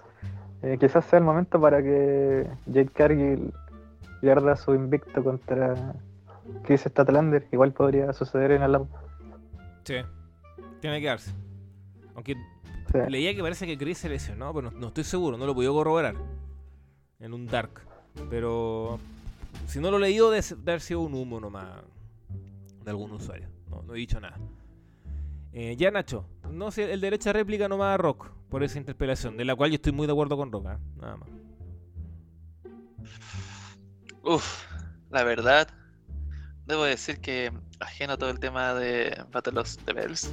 eh, 0.63 0.77
quizás 0.79 1.05
sea 1.05 1.19
el 1.19 1.25
momento 1.25 1.61
para 1.61 1.81
que 1.81 2.47
Jade 2.65 2.87
Cargill 2.87 3.53
pierda 4.21 4.55
su 4.55 4.73
invicto 4.73 5.23
contra 5.23 5.93
Chris 6.63 6.81
Statlander. 6.81 7.47
Igual 7.51 7.73
podría 7.73 8.13
suceder 8.13 8.51
en 8.51 8.63
el 8.63 8.77
Sí, 9.83 9.95
tiene 10.81 10.99
que 10.99 11.07
darse. 11.07 11.31
Aunque 12.15 12.35
leía 13.07 13.35
que 13.35 13.41
parece 13.41 13.65
que 13.65 13.77
Chris 13.77 13.99
se 13.99 14.09
lesionó, 14.09 14.53
pero 14.53 14.71
no, 14.71 14.87
estoy 14.87 15.03
seguro, 15.03 15.37
no 15.37 15.45
lo 15.45 15.53
pude 15.53 15.67
corroborar 15.67 16.15
en 17.19 17.33
un 17.33 17.47
Dark. 17.47 17.81
Pero 18.29 18.99
si 19.67 19.79
no 19.79 19.91
lo 19.91 19.97
he 19.97 20.01
leído, 20.01 20.31
debe, 20.31 20.45
haber 20.63 20.81
sido 20.81 21.01
un 21.01 21.13
humo 21.13 21.39
nomás 21.39 21.81
de 22.83 22.89
algún 22.89 23.11
usuario. 23.11 23.47
no 23.85 23.93
he 23.93 23.97
dicho 23.97 24.19
nada. 24.19 24.37
Eh, 25.53 25.75
ya 25.75 25.91
Nacho, 25.91 26.25
no 26.51 26.71
sé, 26.71 26.91
el 26.91 27.01
derecho 27.01 27.29
a 27.29 27.33
réplica 27.33 27.67
no 27.67 27.77
va 27.77 27.93
a 27.93 27.97
Rock 27.97 28.29
por 28.49 28.63
esa 28.63 28.77
interpelación, 28.77 29.37
de 29.37 29.45
la 29.45 29.55
cual 29.55 29.71
yo 29.71 29.75
estoy 29.75 29.91
muy 29.91 30.05
de 30.05 30.13
acuerdo 30.13 30.37
con 30.37 30.51
Rock, 30.51 30.67
¿eh? 30.67 30.77
nada 30.99 31.17
más. 31.17 31.29
Uf, 34.23 34.65
la 35.09 35.23
verdad, 35.23 35.67
debo 36.67 36.83
decir 36.83 37.19
que 37.19 37.51
ajeno 37.79 38.17
todo 38.17 38.29
el 38.29 38.39
tema 38.39 38.73
de 38.73 39.23
Battle 39.31 39.59
of 39.59 39.75
the 39.85 39.93
Bells, 39.93 40.29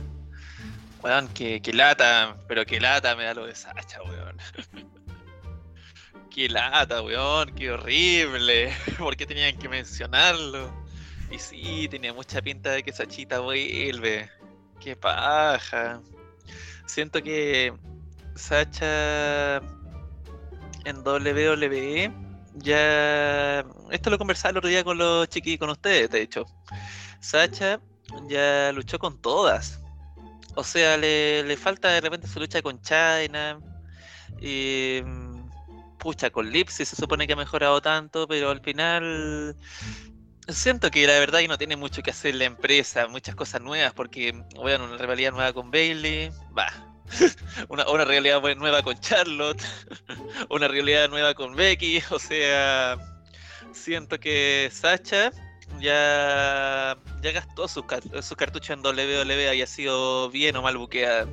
weón, 1.03 1.29
que, 1.29 1.63
que 1.63 1.73
lata, 1.73 2.37
pero 2.49 2.67
que 2.67 2.81
lata 2.81 3.15
me 3.15 3.25
da 3.25 3.35
lo 3.35 3.47
de 3.47 3.55
Sacha, 3.55 4.03
weón. 4.03 4.37
qué 6.31 6.49
lata, 6.49 7.03
weón, 7.03 7.55
qué 7.55 7.71
horrible. 7.71 8.75
¿Por 8.99 9.17
qué 9.17 9.27
tenían 9.27 9.57
que 9.57 9.69
mencionarlo? 9.69 10.73
Y 11.31 11.39
sí, 11.39 11.89
tenía 11.89 12.13
mucha 12.13 12.43
pinta 12.43 12.73
de 12.73 12.83
que 12.83 12.93
Sachita 12.93 13.39
vuelve. 13.41 14.31
Qué 14.81 14.97
paja. 14.97 16.01
Siento 16.87 17.23
que 17.23 17.73
Sacha 18.35 19.57
en 20.85 20.99
WWE 21.05 22.24
ya. 22.55 23.65
Esto 23.91 24.11
lo 24.11 24.19
conversaba 24.19 24.51
el 24.51 24.59
otro 24.59 24.71
día 24.71 24.85
con 24.85 24.99
los 24.99 25.29
chiquis, 25.29 25.59
con 25.59 25.71
ustedes, 25.71 26.11
de 26.11 26.23
hecho. 26.23 26.47
Sacha 27.21 27.81
ya 28.29 28.73
luchó 28.73 28.99
con 28.99 29.21
todas. 29.21 29.81
O 30.57 30.65
sea, 30.65 30.97
le, 30.97 31.43
le 31.43 31.57
falta 31.57 31.89
de 31.89 32.01
repente 32.01 32.29
su 32.29 32.39
lucha 32.41 32.63
con 32.63 32.81
China. 32.81 33.59
Y. 34.41 35.01
Pucha, 35.99 36.29
con 36.31 36.51
Lipsy 36.51 36.85
se 36.85 36.97
supone 36.97 37.27
que 37.27 37.33
ha 37.33 37.37
mejorado 37.37 37.81
tanto, 37.81 38.29
pero 38.29 38.51
al 38.51 38.61
final 38.61 39.57
Siento 40.49 40.91
que 40.91 41.07
la 41.07 41.19
verdad 41.19 41.41
y 41.41 41.49
no 41.49 41.57
tiene 41.57 41.77
mucho 41.77 42.03
que 42.03 42.11
hacer 42.11 42.35
la 42.35 42.45
empresa, 42.45 43.09
muchas 43.09 43.35
cosas 43.35 43.63
nuevas, 43.63 43.95
porque, 43.95 44.33
bueno, 44.57 44.85
una 44.85 44.99
rivalidad 44.99 45.33
nueva 45.33 45.55
con 45.55 45.71
Bailey, 45.71 46.31
va. 46.57 46.94
una, 47.69 48.05
realidad 48.05 48.43
nueva 48.57 48.83
con 48.83 48.99
Charlotte, 49.01 49.63
una 50.51 50.69
realidad 50.69 51.09
nueva 51.09 51.35
con 51.35 51.55
Becky, 51.55 52.03
o 52.11 52.19
sea, 52.19 52.97
siento 53.73 54.19
que 54.19 54.71
Sacha 54.73 55.31
ya, 55.81 56.97
ya 57.23 57.33
gastó 57.33 57.69
sus, 57.69 57.85
cartuchos 58.37 58.71
en 58.71 58.85
WWE, 58.85 59.49
haya 59.49 59.67
sido 59.67 60.31
bien 60.31 60.57
o 60.57 60.63
mal 60.63 60.77
buqueada. 60.77 61.27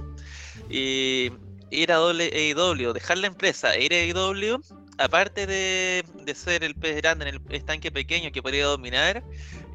Y 0.70 1.32
ir 1.70 1.92
a 1.92 1.98
AEW, 1.98 2.94
dejar 2.94 3.18
la 3.18 3.28
empresa, 3.28 3.78
ir 3.78 3.94
a 3.94 3.98
AEW 3.98 4.62
aparte 5.02 5.48
de, 5.48 6.04
ser 6.36 6.64
el 6.64 6.76
pez 6.76 6.96
grande 6.98 7.28
en 7.28 7.36
el 7.36 7.42
estanque 7.56 7.92
pequeño 7.92 8.32
que 8.32 8.42
podría 8.42 8.66
dominar, 8.66 9.24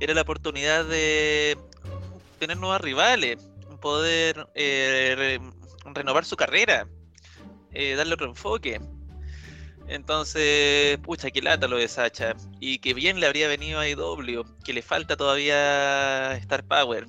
era 0.01 0.15
la 0.15 0.23
oportunidad 0.23 0.85
de 0.85 1.59
tener 2.39 2.57
nuevos 2.57 2.81
rivales, 2.81 3.39
poder 3.81 4.49
eh, 4.55 5.39
renovar 5.95 6.25
su 6.25 6.37
carrera, 6.37 6.89
eh, 7.73 7.95
darle 7.95 8.15
otro 8.15 8.27
enfoque. 8.27 8.81
Entonces, 9.89 10.99
pucha, 10.99 11.31
qué 11.31 11.41
lata 11.43 11.69
lo 11.69 11.77
de 11.77 11.89
Sacha. 11.89 12.35
Y 12.61 12.79
que 12.79 12.95
bien 12.95 13.21
le 13.21 13.27
habría 13.27 13.49
venido 13.49 13.79
a 13.79 13.89
IW, 13.89 14.45
que 14.65 14.73
le 14.73 14.83
falta 14.83 15.17
todavía 15.17 16.37
Star 16.37 16.65
Power 16.65 17.07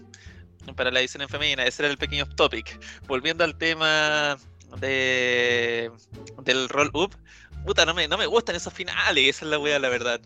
para 0.75 0.91
la 0.91 0.99
edición 0.99 1.21
en 1.23 1.29
femenina. 1.29 1.65
Ese 1.65 1.83
era 1.83 1.91
el 1.91 1.97
pequeño 1.97 2.27
topic. 2.27 2.79
Volviendo 3.07 3.43
al 3.43 3.57
tema 3.57 4.37
de, 4.79 5.91
del 6.43 6.69
roll-up, 6.69 7.15
puta, 7.65 7.85
no 7.85 7.93
me, 7.93 8.07
no 8.07 8.17
me 8.17 8.25
gustan 8.25 8.55
esos 8.55 8.73
finales, 8.73 9.27
esa 9.27 9.45
es 9.45 9.51
la 9.51 9.59
wea, 9.59 9.79
la 9.79 9.89
verdad. 9.89 10.21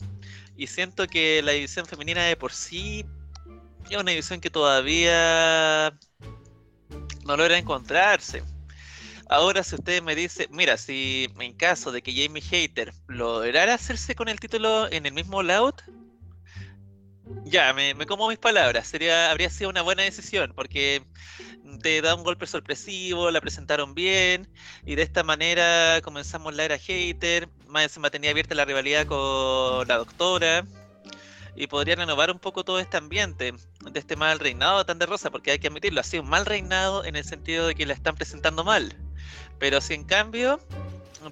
Y 0.57 0.67
siento 0.67 1.07
que 1.07 1.41
la 1.41 1.53
división 1.53 1.85
femenina 1.85 2.23
de 2.23 2.35
por 2.35 2.51
sí 2.51 3.05
es 3.89 3.97
una 3.97 4.11
división 4.11 4.39
que 4.41 4.49
todavía 4.49 5.93
no 7.25 7.37
logra 7.37 7.57
encontrarse. 7.57 8.43
Ahora, 9.29 9.63
si 9.63 9.75
usted 9.75 10.03
me 10.03 10.13
dice, 10.13 10.47
mira, 10.51 10.77
si 10.77 11.29
en 11.39 11.53
caso 11.53 11.91
de 11.91 12.01
que 12.01 12.13
Jamie 12.13 12.41
Hater 12.41 12.93
lograra 13.07 13.75
hacerse 13.75 14.13
con 14.13 14.27
el 14.27 14.39
título 14.39 14.91
en 14.91 15.05
el 15.05 15.13
mismo 15.13 15.41
layout, 15.41 15.83
ya, 17.45 17.73
me, 17.73 17.95
como 18.05 18.27
mis 18.27 18.37
palabras. 18.37 18.87
Sería, 18.87 19.31
habría 19.31 19.49
sido 19.49 19.69
una 19.69 19.81
buena 19.81 20.03
decisión, 20.03 20.53
porque 20.55 21.03
te 21.81 22.01
da 22.01 22.15
un 22.15 22.23
golpe 22.23 22.47
sorpresivo, 22.47 23.31
la 23.31 23.41
presentaron 23.41 23.93
bien, 23.93 24.49
y 24.85 24.95
de 24.95 25.03
esta 25.03 25.23
manera 25.23 26.01
comenzamos 26.03 26.53
la 26.53 26.65
era 26.65 26.77
hater, 26.77 27.49
más 27.67 27.91
se 27.91 27.99
mantenía 27.99 28.31
abierta 28.31 28.55
la 28.55 28.65
rivalidad 28.65 29.05
con 29.05 29.87
la 29.87 29.97
doctora, 29.97 30.65
y 31.55 31.67
podría 31.67 31.95
renovar 31.95 32.31
un 32.31 32.39
poco 32.39 32.63
todo 32.63 32.79
este 32.79 32.97
ambiente 32.97 33.53
de 33.91 33.99
este 33.99 34.15
mal 34.15 34.39
reinado 34.39 34.85
tan 34.85 34.99
de 34.99 35.05
rosa, 35.05 35.29
porque 35.29 35.51
hay 35.51 35.59
que 35.59 35.67
admitirlo, 35.67 36.01
ha 36.01 36.03
sido 36.03 36.23
un 36.23 36.29
mal 36.29 36.45
reinado 36.45 37.03
en 37.05 37.15
el 37.15 37.23
sentido 37.23 37.67
de 37.67 37.75
que 37.75 37.85
la 37.85 37.93
están 37.93 38.15
presentando 38.15 38.63
mal. 38.63 38.95
Pero 39.59 39.81
si 39.81 39.93
en 39.93 40.03
cambio 40.03 40.59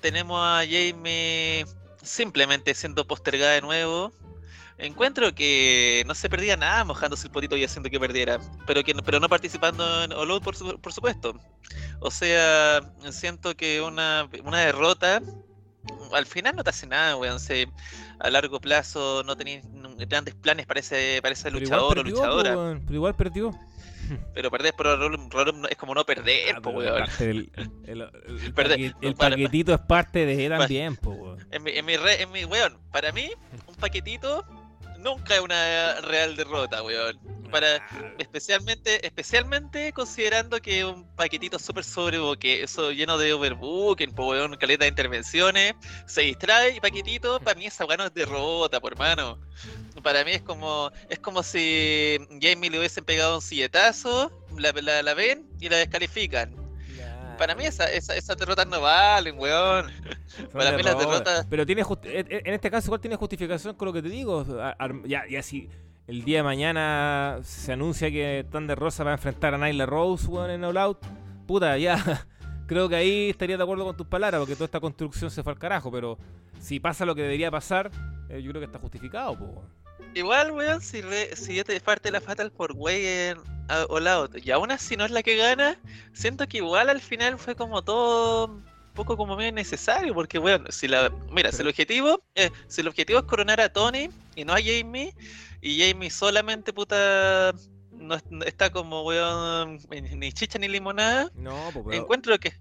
tenemos 0.01 0.39
a 0.41 0.63
Jamie 0.63 1.65
simplemente 2.03 2.73
siendo 2.75 3.07
postergada 3.07 3.53
de 3.53 3.61
nuevo, 3.61 4.13
Encuentro 4.79 5.35
que 5.35 6.03
no 6.07 6.15
se 6.15 6.29
perdía 6.29 6.55
nada 6.55 6.85
mojándose 6.85 7.27
el 7.27 7.33
potito 7.33 7.57
y 7.57 7.65
haciendo 7.65 7.89
que 7.89 7.99
perdiera, 7.99 8.39
pero 8.65 8.81
que 8.81 8.95
pero 8.95 9.19
no 9.19 9.27
participando 9.27 10.05
en 10.05 10.13
All 10.13 10.41
por, 10.41 10.55
por 10.79 10.93
supuesto. 10.93 11.37
O 11.99 12.09
sea, 12.09 12.81
siento 13.11 13.57
que 13.57 13.81
una, 13.81 14.29
una 14.45 14.59
derrota 14.59 15.21
al 16.13 16.25
final 16.25 16.55
no 16.55 16.63
te 16.63 16.69
hace 16.69 16.87
nada, 16.87 17.17
weón. 17.17 17.39
A 18.19 18.29
largo 18.29 18.59
plazo 18.59 19.23
no 19.23 19.35
tenéis 19.35 19.63
grandes 20.07 20.35
planes 20.35 20.65
para 20.65 20.79
ese, 20.79 21.19
para 21.21 21.33
ese 21.33 21.49
luchador 21.51 21.99
o 21.99 22.03
luchadora. 22.03 22.79
pero 22.85 22.93
igual 22.93 23.15
perdió. 23.15 23.51
Pero 24.33 24.49
perder 24.49 24.73
por 24.73 24.87
es 25.69 25.77
como 25.77 25.93
no 25.93 26.03
perder, 26.03 26.55
ah, 26.55 26.69
weón. 26.69 27.03
El, 27.19 27.51
el, 29.01 29.15
paquetito 29.15 29.73
es 29.73 29.79
parte 29.81 30.25
de 30.25 30.49
también, 30.49 30.95
po, 30.95 31.11
weón. 31.11 31.45
En 31.51 31.63
mi, 31.63 31.71
en 31.71 31.85
mi, 31.85 31.93
en 31.93 32.31
mi, 32.31 32.45
weón, 32.45 32.77
para 32.91 33.11
mí, 33.11 33.29
un 33.67 33.75
paquetito 33.75 34.45
nunca 34.99 35.35
es 35.35 35.41
una 35.41 36.01
real 36.01 36.35
derrota, 36.35 36.83
weón. 36.83 37.19
Para, 37.49 37.83
especialmente, 38.19 39.05
especialmente 39.05 39.91
considerando 39.91 40.61
que 40.61 40.85
un 40.85 41.07
paquetito 41.15 41.57
súper 41.57 41.83
que 42.39 42.61
eso 42.61 42.91
lleno 42.91 43.17
de 43.17 43.33
overbooking, 43.33 44.13
weón, 44.15 44.55
caleta 44.57 44.83
de 44.83 44.89
intervenciones, 44.89 45.73
se 46.05 46.21
distrae 46.21 46.75
y 46.75 46.79
paquetito, 46.79 47.39
para 47.43 47.57
mí 47.57 47.65
esa 47.65 47.85
weón 47.85 48.01
es 48.01 48.13
derrota, 48.13 48.79
por 48.79 48.93
hermano. 48.93 49.39
Para 50.03 50.23
mí 50.23 50.31
es 50.31 50.41
como, 50.43 50.91
es 51.09 51.19
como 51.19 51.41
si 51.43 52.17
Jamie 52.39 52.69
le 52.69 52.77
hubiesen 52.77 53.03
pegado 53.03 53.35
un 53.35 53.41
silletazo, 53.41 54.31
la, 54.57 54.71
la, 54.71 55.01
la 55.01 55.13
ven 55.13 55.49
y 55.59 55.69
la 55.69 55.77
descalifican 55.77 56.58
para 57.39 57.55
mí 57.55 57.65
esa, 57.65 57.85
esa, 57.85 58.15
esas 58.15 58.37
derrotas 58.37 58.67
no 58.67 58.81
valen, 58.81 59.39
weón. 59.39 59.87
para 60.53 60.73
mí 60.73 60.83
las 60.83 60.99
derrotas. 60.99 61.47
Pero 61.49 61.65
tiene 61.65 61.83
en 62.03 62.53
este 62.53 62.69
caso 62.69 62.87
igual 62.87 63.01
tiene 63.01 63.15
justificación 63.15 63.75
con 63.75 63.87
lo 63.87 63.93
que 63.93 64.03
te 64.03 64.09
digo. 64.09 64.45
Ya, 65.05 65.23
ya 65.27 65.41
si 65.41 65.69
el 66.05 66.23
día 66.23 66.37
de 66.39 66.43
mañana 66.43 67.39
se 67.43 67.73
anuncia 67.73 68.11
que 68.11 68.45
Thunder 68.51 68.77
Rosa 68.77 69.03
va 69.03 69.11
a 69.11 69.13
enfrentar 69.13 69.53
a 69.53 69.57
Nyla 69.57 69.85
Rose, 69.85 70.27
weón, 70.27 70.51
en 70.51 70.63
All 70.63 70.77
Out, 70.77 70.99
puta, 71.47 71.77
ya. 71.77 72.25
Creo 72.67 72.87
que 72.87 72.95
ahí 72.95 73.29
estaría 73.29 73.57
de 73.57 73.63
acuerdo 73.63 73.85
con 73.85 73.97
tus 73.97 74.05
palabras, 74.05 74.39
porque 74.39 74.53
toda 74.53 74.65
esta 74.65 74.79
construcción 74.79 75.31
se 75.31 75.41
fue 75.41 75.53
al 75.53 75.57
carajo, 75.57 75.91
pero 75.91 76.19
si 76.59 76.79
pasa 76.79 77.05
lo 77.05 77.15
que 77.15 77.23
debería 77.23 77.49
pasar, 77.49 77.89
eh, 78.29 78.43
yo 78.43 78.51
creo 78.51 78.61
que 78.61 78.65
está 78.65 78.77
justificado, 78.77 79.37
pues. 79.37 79.49
Igual, 80.13 80.51
weón, 80.51 80.81
si, 80.81 81.01
si 81.35 81.55
ya 81.55 81.63
te 81.63 81.79
parte 81.79 82.11
la 82.11 82.21
Fatal 82.21 82.51
por 82.51 82.73
Way 82.73 83.05
en 83.05 83.37
All 83.89 84.07
Out 84.07 84.37
y 84.43 84.51
aún 84.51 84.71
así 84.71 84.97
no 84.97 85.05
es 85.05 85.11
la 85.11 85.21
que 85.21 85.37
gana, 85.37 85.77
siento 86.13 86.47
que 86.47 86.57
igual 86.57 86.89
al 86.89 86.99
final 86.99 87.37
fue 87.37 87.55
como 87.55 87.83
todo 87.83 88.47
un 88.47 88.63
poco 88.95 89.15
como 89.15 89.35
medio 89.35 89.51
necesario, 89.51 90.13
porque 90.13 90.39
weón, 90.39 90.65
si 90.69 90.87
la. 90.87 91.09
Mira, 91.31 91.51
si 91.51 91.61
el 91.61 91.67
objetivo. 91.67 92.23
Eh, 92.35 92.49
si 92.67 92.81
el 92.81 92.87
objetivo 92.87 93.19
es 93.19 93.25
coronar 93.25 93.61
a 93.61 93.71
Tony 93.71 94.09
y 94.35 94.43
no 94.43 94.53
a 94.53 94.57
Jamie, 94.57 95.13
y 95.61 95.79
Jamie 95.79 96.09
solamente 96.09 96.73
puta 96.73 97.53
no, 97.91 98.17
está 98.45 98.71
como 98.71 99.03
weón 99.03 99.79
ni 99.89 100.31
chicha 100.31 100.57
ni 100.57 100.67
limonada. 100.67 101.31
No, 101.35 101.69
pues, 101.73 101.97
encuentro 101.97 102.37
que 102.39 102.53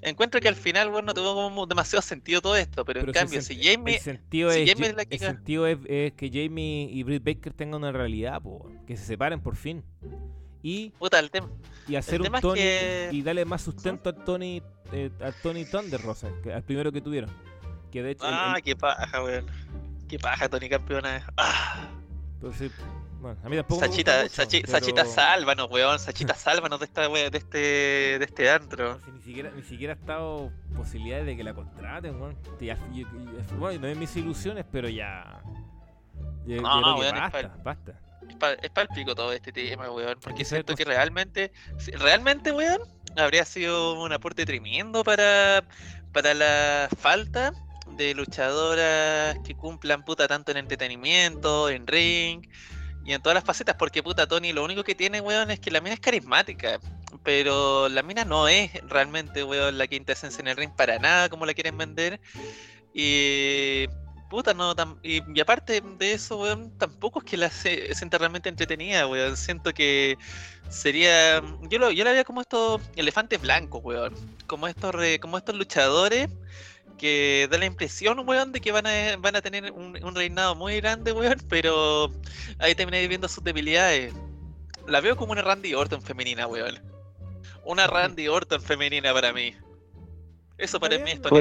encuentro 0.00 0.40
que 0.40 0.48
al 0.48 0.56
final, 0.56 0.90
bueno, 0.90 1.06
no 1.06 1.14
tuvo 1.14 1.34
como 1.34 1.66
demasiado 1.66 2.02
sentido 2.02 2.40
todo 2.40 2.56
esto, 2.56 2.84
pero, 2.84 3.00
en 3.00 3.12
cambio, 3.12 3.40
si 3.42 3.62
Jamie. 3.62 3.96
El 3.96 4.00
sentido, 4.00 4.50
es, 4.50 4.68
el 4.68 5.18
sentido 5.18 5.66
es, 5.66 5.78
que 6.12 6.30
Jamie 6.32 6.88
y 6.90 7.02
Britt 7.02 7.24
Baker 7.24 7.52
tengan 7.52 7.76
una 7.76 7.92
realidad, 7.92 8.40
que 8.86 8.96
se 8.96 9.04
separen 9.04 9.40
por 9.40 9.56
fin. 9.56 9.84
Y, 10.64 10.92
y 11.88 11.96
hacer 11.96 12.22
un 12.22 12.30
Tony 12.40 12.60
y 13.10 13.22
darle 13.22 13.44
más 13.44 13.62
sustento 13.62 14.10
a 14.10 14.12
Tony 14.12 14.62
eh, 14.92 15.10
a 15.20 15.32
Tony 15.32 15.64
Thunder 15.64 16.00
Rosa, 16.00 16.28
al 16.54 16.62
primero 16.62 16.92
que 16.92 17.00
tuvieron. 17.00 17.30
Que 17.90 18.02
de 18.02 18.12
hecho. 18.12 18.24
Ah, 18.26 18.58
qué 18.62 18.76
paja, 18.76 19.22
weón. 19.24 19.46
Qué 20.08 20.18
paja, 20.18 20.48
Tony 20.48 20.68
campeona. 20.68 21.26
Ah. 21.36 21.88
Entonces, 22.34 22.70
bueno, 23.22 23.38
a 23.44 23.48
mí 23.48 23.56
tampoco 23.56 23.80
Sachita, 23.80 24.28
Sachita 24.28 25.04
sálvanos, 25.04 25.70
weón. 25.70 25.96
Sachita 26.00 26.34
sálvanos 26.34 26.80
de, 26.80 26.86
esta, 26.86 27.08
de 27.08 27.38
este 27.38 27.58
de 28.18 28.24
este 28.24 28.50
antro. 28.50 29.00
ni, 29.14 29.20
siquiera, 29.22 29.52
ni 29.54 29.62
siquiera 29.62 29.92
ha 29.92 29.96
estado 29.96 30.50
posibilidades 30.76 31.26
de 31.26 31.36
que 31.36 31.44
la 31.44 31.54
contraten, 31.54 32.20
weón. 32.20 32.36
bueno, 33.58 33.80
no 33.80 33.86
es 33.86 33.96
mis 33.96 34.16
ilusiones, 34.16 34.64
pero 34.72 34.88
ya. 34.88 35.40
no, 36.46 36.80
no, 36.80 36.96
weón, 36.96 37.14
basta, 37.14 37.56
basta. 37.62 38.00
Es 38.60 38.70
para 38.70 38.82
el 38.82 38.88
pico 38.88 39.14
todo 39.14 39.32
este 39.32 39.52
tema, 39.52 39.88
weón. 39.88 40.18
Porque 40.20 40.44
siento 40.44 40.74
que 40.74 40.84
realmente, 40.84 41.52
realmente, 41.92 42.50
weón, 42.50 42.82
habría 43.16 43.44
sido 43.44 44.02
un 44.02 44.12
aporte 44.12 44.44
tremendo 44.44 45.04
para, 45.04 45.62
para 46.12 46.34
la 46.34 46.88
falta 46.98 47.52
de 47.96 48.14
luchadoras 48.14 49.38
que 49.44 49.54
cumplan 49.54 50.04
puta 50.04 50.26
tanto 50.26 50.50
en 50.50 50.56
entretenimiento, 50.56 51.68
en 51.68 51.86
ring 51.86 52.48
y 53.04 53.12
en 53.12 53.22
todas 53.22 53.34
las 53.34 53.44
facetas, 53.44 53.76
porque 53.76 54.02
puta 54.02 54.26
Tony 54.26 54.52
lo 54.52 54.64
único 54.64 54.84
que 54.84 54.94
tiene, 54.94 55.20
weón, 55.20 55.50
es 55.50 55.60
que 55.60 55.70
la 55.70 55.80
mina 55.80 55.94
es 55.94 56.00
carismática, 56.00 56.78
pero 57.22 57.88
la 57.88 58.02
mina 58.02 58.24
no 58.24 58.48
es 58.48 58.72
realmente, 58.88 59.44
weón, 59.44 59.78
la 59.78 59.86
quinta 59.86 60.12
esencia 60.12 60.40
en 60.40 60.48
el 60.48 60.56
ring 60.56 60.70
para 60.76 60.98
nada 60.98 61.28
como 61.28 61.46
la 61.46 61.54
quieren 61.54 61.76
vender. 61.76 62.20
Y 62.94 63.86
puta, 64.30 64.54
no, 64.54 64.74
y, 65.02 65.40
aparte 65.40 65.82
de 65.98 66.12
eso, 66.12 66.38
weón, 66.38 66.76
tampoco 66.78 67.18
es 67.20 67.24
que 67.24 67.36
la 67.36 67.50
se, 67.50 67.94
sienta 67.94 68.18
realmente 68.18 68.48
entretenida, 68.48 69.06
weón. 69.06 69.36
Siento 69.36 69.72
que 69.74 70.16
sería. 70.68 71.42
Yo 71.68 71.78
lo, 71.78 71.90
yo 71.90 72.04
la 72.04 72.12
veía 72.12 72.24
como 72.24 72.40
estos 72.40 72.80
elefantes 72.96 73.40
blancos, 73.40 73.82
weón. 73.84 74.14
Como 74.46 74.68
estos, 74.68 74.94
como 75.20 75.38
estos 75.38 75.56
luchadores 75.56 76.28
que 76.96 77.48
da 77.50 77.58
la 77.58 77.66
impresión, 77.66 78.26
weón, 78.28 78.52
de 78.52 78.60
que 78.60 78.72
van 78.72 78.86
a, 78.86 79.16
van 79.18 79.36
a 79.36 79.40
tener 79.40 79.72
un, 79.72 80.14
reinado 80.14 80.54
muy 80.54 80.80
grande, 80.80 81.12
weón, 81.12 81.38
pero 81.48 82.10
ahí 82.58 82.74
termináis 82.74 83.08
viendo 83.08 83.28
sus 83.28 83.44
debilidades. 83.44 84.14
La 84.86 85.00
veo 85.00 85.16
como 85.16 85.32
una 85.32 85.42
Randy 85.42 85.74
Orton 85.74 86.02
femenina, 86.02 86.46
weón. 86.46 86.78
Una 87.64 87.86
Randy 87.86 88.28
Orton 88.28 88.60
femenina 88.60 89.12
para 89.12 89.32
mí. 89.32 89.54
Eso 90.58 90.80
para 90.80 90.98
mí 90.98 91.10
es 91.10 91.20
Tony 91.20 91.40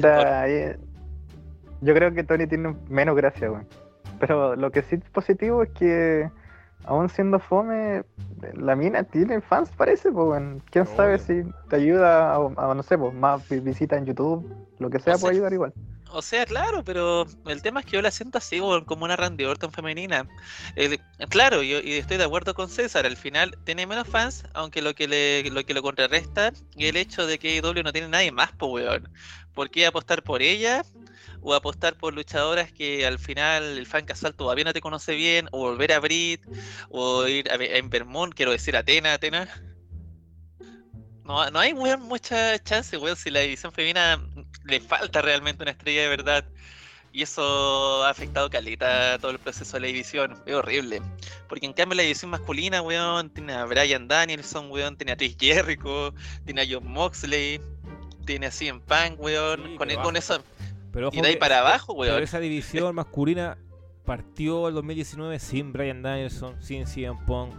Yo 1.82 1.94
creo 1.94 2.14
que 2.14 2.24
Tony 2.24 2.48
tiene 2.48 2.76
menos 2.90 3.16
gracia, 3.16 3.52
weón. 3.52 3.68
Pero 4.20 4.56
lo 4.56 4.72
que 4.72 4.84
sí 4.84 4.96
es 4.96 5.10
positivo 5.10 5.64
es 5.64 5.70
que, 5.72 6.30
aún 6.86 7.10
siendo 7.10 7.40
fome, 7.40 8.04
la 8.54 8.76
mina 8.76 9.04
tiene 9.04 9.42
fans, 9.42 9.70
parece, 9.76 10.12
pues. 10.12 10.42
Quién 10.70 10.88
sabe 10.88 11.20
si 11.20 11.44
te 11.70 11.76
ayuda 11.78 12.36
a, 12.36 12.74
no 12.74 12.84
sé, 12.84 12.98
pues, 12.98 13.14
más 13.14 13.48
visitas 13.50 14.00
en 14.00 14.06
YouTube, 14.06 14.48
lo 14.80 14.90
que 14.90 15.00
sea, 15.00 15.18
puede 15.18 15.36
ayudar 15.36 15.54
igual. 15.54 15.74
O 16.14 16.22
sea, 16.22 16.46
claro, 16.46 16.84
pero 16.84 17.26
el 17.46 17.62
tema 17.62 17.80
es 17.80 17.86
que 17.86 17.94
yo 17.94 18.02
la 18.02 18.12
siento 18.12 18.38
así, 18.38 18.60
como 18.86 19.06
una 19.06 19.16
Randy 19.16 19.46
Orton 19.46 19.72
femenina. 19.72 20.28
claro, 21.30 21.64
yo 21.64 21.80
y 21.80 21.94
estoy 21.94 22.18
de 22.18 22.26
acuerdo 22.26 22.54
con 22.54 22.70
César, 22.70 23.06
al 23.06 23.16
final 23.16 23.58
tiene 23.64 23.88
menos 23.88 24.08
fans, 24.08 24.44
aunque 24.54 24.82
lo 24.82 24.94
que 24.94 25.08
le, 25.08 25.50
lo 25.50 25.64
que 25.64 25.74
lo 25.74 25.82
contrarresta 25.82 26.50
es 26.50 26.64
el 26.76 26.98
hecho 26.98 27.26
de 27.26 27.40
que 27.40 27.62
W 27.62 27.84
no 27.84 27.94
tiene 27.94 28.10
nadie 28.10 28.32
más, 28.32 28.52
pues 28.58 28.72
weón. 28.72 29.10
¿Por 29.54 29.70
qué 29.70 29.86
apostar 29.86 30.24
por 30.24 30.42
ella? 30.42 30.84
O 31.42 31.54
apostar 31.54 31.96
por 31.96 32.14
luchadoras 32.14 32.72
que 32.72 33.06
al 33.06 33.18
final 33.20 33.64
el 33.78 33.86
fan 33.86 34.06
casual 34.06 34.36
todavía 34.36 34.66
no 34.66 34.74
te 34.74 34.82
conoce 34.82 35.16
bien, 35.16 35.48
o 35.52 35.60
volver 35.60 35.92
a 35.94 36.00
Brit, 36.00 36.46
o 36.90 37.28
ir 37.28 37.50
a, 37.52 37.56
a 37.56 38.30
quiero 38.36 38.52
decir 38.52 38.76
Atena, 38.78 39.14
Atena. 39.14 39.48
No, 41.24 41.50
no 41.50 41.60
hay 41.60 41.74
mucha 41.74 42.60
chance, 42.60 42.98
weón, 42.98 43.16
si 43.16 43.30
la 43.30 43.42
división 43.42 43.72
femenina 43.72 44.22
le 44.66 44.80
falta 44.82 45.22
realmente 45.22 45.64
una 45.64 45.72
estrella 45.72 46.02
de 46.04 46.08
verdad. 46.10 46.46
Y 47.14 47.24
eso 47.24 48.04
ha 48.06 48.10
afectado 48.10 48.50
caleta 48.50 49.18
todo 49.20 49.32
el 49.32 49.40
proceso 49.40 49.74
de 49.74 49.82
la 49.82 49.88
división. 49.88 50.42
Es 50.46 50.56
horrible. 50.56 51.02
Porque 51.50 51.66
en 51.66 51.74
cambio 51.74 51.98
la 51.98 52.04
división 52.04 52.32
masculina, 52.32 52.82
weón, 52.82 53.30
tiene 53.30 53.54
a 53.54 53.66
Brian 53.66 54.08
Danielson, 54.08 54.72
weón, 54.72 54.96
tiene 54.96 55.12
a 55.12 55.18
Trish 55.18 55.38
Jericho, 55.38 56.14
tiene 56.46 56.62
a 56.62 56.66
John 56.70 56.88
Moxley, 56.88 57.60
tiene 58.26 58.48
a 58.48 58.52
CM 58.52 58.80
Punk, 58.80 59.20
weón. 59.20 59.76
con, 59.76 59.90
con 59.96 60.16
eso. 60.16 60.42
Y 61.12 61.22
de 61.22 61.28
ahí 61.28 61.38
para 61.38 61.60
abajo, 61.60 61.94
weón. 61.94 62.22
esa 62.22 62.40
división 62.40 62.94
masculina 62.96 63.58
partió 64.06 64.68
el 64.68 64.74
2019 64.74 65.40
sin 65.40 65.72
Brian 65.72 66.02
Danielson, 66.02 66.62
sin 66.62 66.86
CM 66.86 67.18
Punk, 67.26 67.54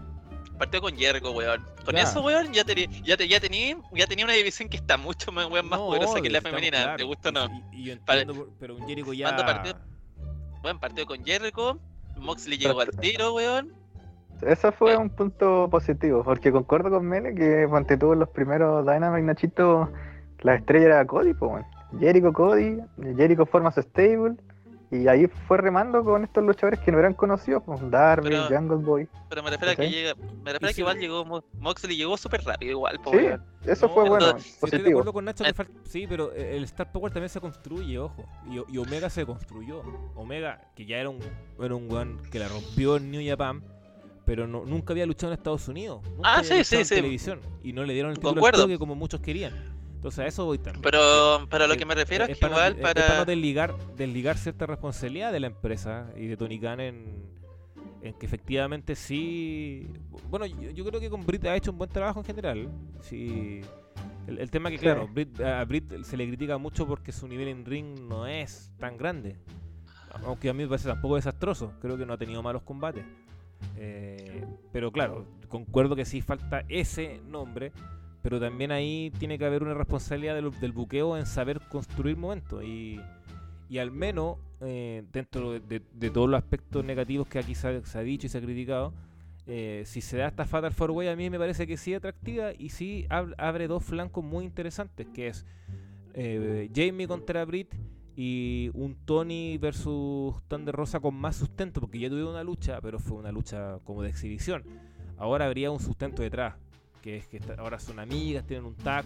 partió 0.63 0.81
con 0.81 0.97
Jericho, 0.97 1.33
weón. 1.33 1.67
Con 1.85 1.99
eso, 1.99 2.23
weón, 2.23 2.53
ya, 2.53 2.65
tenía 2.65 2.87
ya, 3.03 3.17
ya, 3.17 3.41
tenía, 3.41 3.77
ya 3.93 4.07
tenía 4.07 4.25
una 4.25 4.35
división 4.35 4.69
que 4.69 4.77
está 4.77 4.97
mucho 4.97 5.33
más, 5.33 5.51
weón, 5.51 5.69
más 5.69 5.81
poderosa 5.81 6.21
que 6.21 6.31
la 6.31 6.41
femenina. 6.41 6.95
¿Te 6.97 7.03
gusta 7.03 7.31
o 7.31 7.33
no? 7.33 7.49
Y, 7.73 7.87
yo 7.87 7.93
entiendo, 7.95 8.49
pero 8.61 8.77
un 8.77 8.87
Jericho 8.87 9.13
ya. 9.13 9.27
¿Cuándo 9.27 9.45
partió? 9.45 9.75
Bueno, 10.63 10.79
partió 10.79 11.05
con 11.05 11.25
Jericho. 11.25 11.81
Moxley 12.17 12.59
llegó 12.59 12.81
al 12.81 12.91
tiro, 12.91 13.35
weón. 13.35 13.75
Eso 14.43 14.71
fue 14.71 14.97
un 14.97 15.11
punto 15.11 15.69
positivo, 15.69 16.23
porque 16.23 16.53
concuerdo 16.53 16.91
con 16.91 17.07
Mele 17.07 17.35
que 17.35 17.67
cuando 17.69 17.99
tuvo 17.99 18.15
los 18.15 18.29
primeros 18.29 18.87
Dynamic 18.87 19.25
Nachito, 19.25 19.91
la 20.43 20.55
estrella 20.55 20.87
era 20.87 21.07
Cody, 21.07 21.35
pues, 21.35 21.51
weón. 21.51 21.67
Jericho 21.99 22.33
Cody, 22.33 22.79
Jericho 23.17 23.47
forma 23.47 23.71
su 23.73 23.83
stable, 23.83 24.37
y 24.93 25.09
ahí 25.09 25.27
fue 25.49 25.57
remando 25.57 26.05
con 26.05 26.23
estos 26.23 26.45
luchadores 26.45 26.79
que 26.81 26.93
no 26.93 26.99
eran 26.99 27.15
conocidos, 27.15 27.63
como 27.63 27.79
pues, 27.79 27.91
Darby, 27.91 28.37
Jungle 28.51 28.85
Boy. 28.85 29.09
Pero 29.31 29.43
me 29.43 29.49
refiero 29.49 29.73
a 29.73 29.77
que 29.77 29.91
llega, 29.91 30.15
me 30.15 30.53
refiero 30.53 30.71
a 30.71 30.75
que 30.75 30.81
igual 30.83 30.99
llegó 30.99 31.43
Moxley 31.59 31.97
llegó 31.97 32.19
súper 32.19 32.45
rápido 32.45 32.73
igual, 32.73 33.01
Sí, 33.11 33.19
eso 33.65 33.89
fue 33.89 34.07
bueno, 34.07 34.33
positivo. 34.33 34.67
Estoy 34.67 34.83
de 34.83 34.91
acuerdo 34.91 35.13
con 35.15 35.25
Nacho 35.25 35.45
que 35.45 35.67
sí, 35.85 36.07
pero 36.07 36.31
el 36.35 36.63
Star 36.65 36.93
Power 36.93 37.11
también 37.11 37.31
se 37.31 37.41
construye, 37.41 37.99
ojo. 37.99 38.23
Y, 38.51 38.77
Omega 38.77 39.09
se 39.09 39.25
construyó. 39.25 39.83
Omega, 40.15 40.61
que 40.77 40.85
ya 40.85 40.99
era 40.99 41.09
un 41.09 41.21
era 41.59 41.75
un 41.75 41.91
weón 41.91 42.21
que 42.31 42.39
la 42.39 42.49
rompió 42.49 42.97
en 42.97 43.11
New 43.11 43.23
Japan, 43.27 43.63
pero 44.27 44.47
no, 44.47 44.67
nunca 44.67 44.93
había 44.93 45.07
luchado 45.07 45.33
en 45.33 45.39
Estados 45.39 45.69
Unidos. 45.69 46.03
Nunca 46.17 46.35
ah, 46.35 46.45
sí, 46.45 46.65
sí, 46.65 46.85
sí. 46.85 46.97
televisión. 46.97 47.41
Y 47.63 47.73
no 47.73 47.85
le 47.85 47.95
dieron 47.95 48.11
el 48.11 48.19
título 48.19 48.67
que 48.67 48.79
como 48.79 48.95
muchos 48.95 49.21
querían. 49.21 49.55
Entonces 50.03 50.19
a 50.19 50.27
eso 50.27 50.45
voy 50.47 50.59
también. 50.59 50.83
Pero, 50.83 51.47
pero 51.49 51.69
lo 51.69 51.77
que 51.77 51.87
me 51.87 51.95
refiero 51.95 52.25
es, 52.25 52.37
que 52.37 52.45
igual 52.45 52.75
para... 52.75 53.01
Es 53.03 53.07
para 53.07 53.25
desligar, 53.25 53.73
desligar 53.97 54.37
cierta 54.37 54.67
responsabilidad 54.67 55.31
de 55.31 55.39
la 55.39 55.47
empresa 55.47 56.11
y 56.17 56.27
de 56.27 56.37
Tony 56.37 56.59
Khan 56.59 56.81
en, 56.81 57.23
en 58.01 58.13
que 58.15 58.27
efectivamente 58.27 58.97
sí... 58.97 59.89
Bueno, 60.29 60.47
yo, 60.47 60.85
creo 60.85 60.99
que 61.01 61.09
con 61.09 61.25
Brit 61.25 61.45
ha 61.45 61.55
hecho 61.55 61.71
un 61.71 61.79
buen 61.79 61.89
trabajo 61.89 62.19
en 62.19 62.27
general. 62.27 62.69
Sí... 63.01 63.61
El, 64.27 64.51
tema 64.51 64.71
que, 64.71 64.79
claro, 64.79 65.09
a 65.47 65.65
Brit 65.65 66.03
se 66.03 66.17
le 66.17 66.27
critica 66.27 66.59
mucho 66.59 66.85
porque 66.85 67.13
su 67.13 67.29
nivel 67.29 67.47
en 67.47 67.65
ring 67.65 68.01
no 68.01 68.27
es 68.27 68.73
tan 68.81 68.97
grande. 68.97 69.37
Aunque 70.25 70.51
a 70.51 70.53
mí 70.53 70.65
me 70.65 70.69
parece 70.69 70.89
tampoco 70.89 71.15
desastroso. 71.15 71.75
Creo 71.81 71.97
que 71.97 72.07
no 72.07 72.15
ha 72.15 72.19
tenido 72.19 72.43
malos 72.43 72.63
combates. 72.63 73.05
Eh, 73.77 74.45
pero 74.73 74.91
claro, 74.91 75.29
concuerdo 75.49 75.95
que 75.95 76.05
sí 76.05 76.23
falta 76.23 76.65
ese 76.69 77.21
nombre 77.29 77.71
pero 78.23 78.41
también 78.41 78.71
ahí 78.71 79.13
tiene 79.19 79.39
que 79.39 79.45
haber 79.45 79.63
una 79.63 79.75
responsabilidad 79.75 80.35
del, 80.35 80.73
buqueo 80.73 81.17
en 81.17 81.27
saber 81.27 81.61
construir 81.69 82.17
momentos 82.17 82.63
y, 82.65 83.01
y 83.69 83.79
al 83.79 83.91
menos 83.91 84.39
eh, 84.61 85.03
dentro 85.13 85.59
de, 85.59 85.81
todos 86.11 86.31
los 86.31 86.39
aspectos 86.39 86.85
negativos 86.85 87.27
que 87.27 87.41
aquí 87.41 87.55
se 87.55 87.69
ha, 87.69 88.01
dicho 88.01 88.27
y 88.27 88.31
se 88.31 88.39
ha 88.39 88.41
criticado, 88.41 88.95
eh, 89.47 89.83
si 89.87 90.01
se 90.01 90.19
da 90.19 90.29
esta 90.29 90.45
Fatal 90.45 90.73
Four 90.73 90.93
Way 90.93 91.09
a 91.09 91.17
mí 91.17 91.29
me 91.31 91.39
parece 91.39 91.67
que 91.67 91.77
sí 91.77 91.93
atractiva 91.93 92.53
y 92.57 92.69
sí 92.69 93.07
abre 93.11 93.67
dos 93.67 93.85
flancos 93.85 94.23
muy 94.23 94.45
interesantes, 94.45 95.09
que 95.13 95.27
es 95.29 95.45
eh, 96.15 96.71
Jamie 96.73 97.09
contra 97.09 97.45
Brit 97.45 97.75
y 98.15 98.71
un 98.75 98.95
Tony 99.05 99.59
versus 99.59 100.35
Thunder 100.47 100.75
Rosa 100.75 101.01
con 101.01 101.17
más 101.17 101.35
sustento, 101.35 101.81
porque 101.81 101.99
ya 101.99 102.09
tuvieron 102.09 102.33
una 102.33 102.45
lucha, 102.45 102.81
pero 102.81 103.01
fue 103.01 103.17
una 103.17 103.33
lucha 103.33 103.79
como 103.85 104.03
de 104.03 104.11
exhibición. 104.11 104.63
Ahora 105.17 105.47
habría 105.47 105.71
un 105.71 105.81
sustento 105.81 106.23
detrás 106.23 106.55
que 107.03 107.17
es 107.17 107.27
que 107.27 107.41
ahora 107.59 107.79
son 107.79 107.99
amigas, 107.99 108.47
tienen 108.47 108.65
un 108.65 108.75
tag 108.77 109.05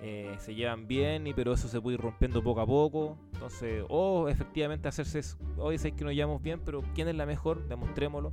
eh, 0.00 0.36
se 0.38 0.54
llevan 0.54 0.86
bien, 0.86 1.26
y, 1.26 1.34
pero 1.34 1.52
eso 1.52 1.66
se 1.66 1.80
puede 1.80 1.96
ir 1.96 2.00
rompiendo 2.00 2.42
poco 2.42 2.60
a 2.60 2.66
poco. 2.66 3.16
Entonces, 3.32 3.84
o 3.88 4.28
efectivamente 4.28 4.86
hacerse, 4.86 5.20
hoy 5.56 5.74
es 5.74 5.82
que 5.82 6.04
nos 6.04 6.12
llevamos 6.12 6.40
bien, 6.40 6.60
pero 6.64 6.84
¿quién 6.94 7.08
es 7.08 7.16
la 7.16 7.26
mejor? 7.26 7.66
Demostrémoslo. 7.66 8.32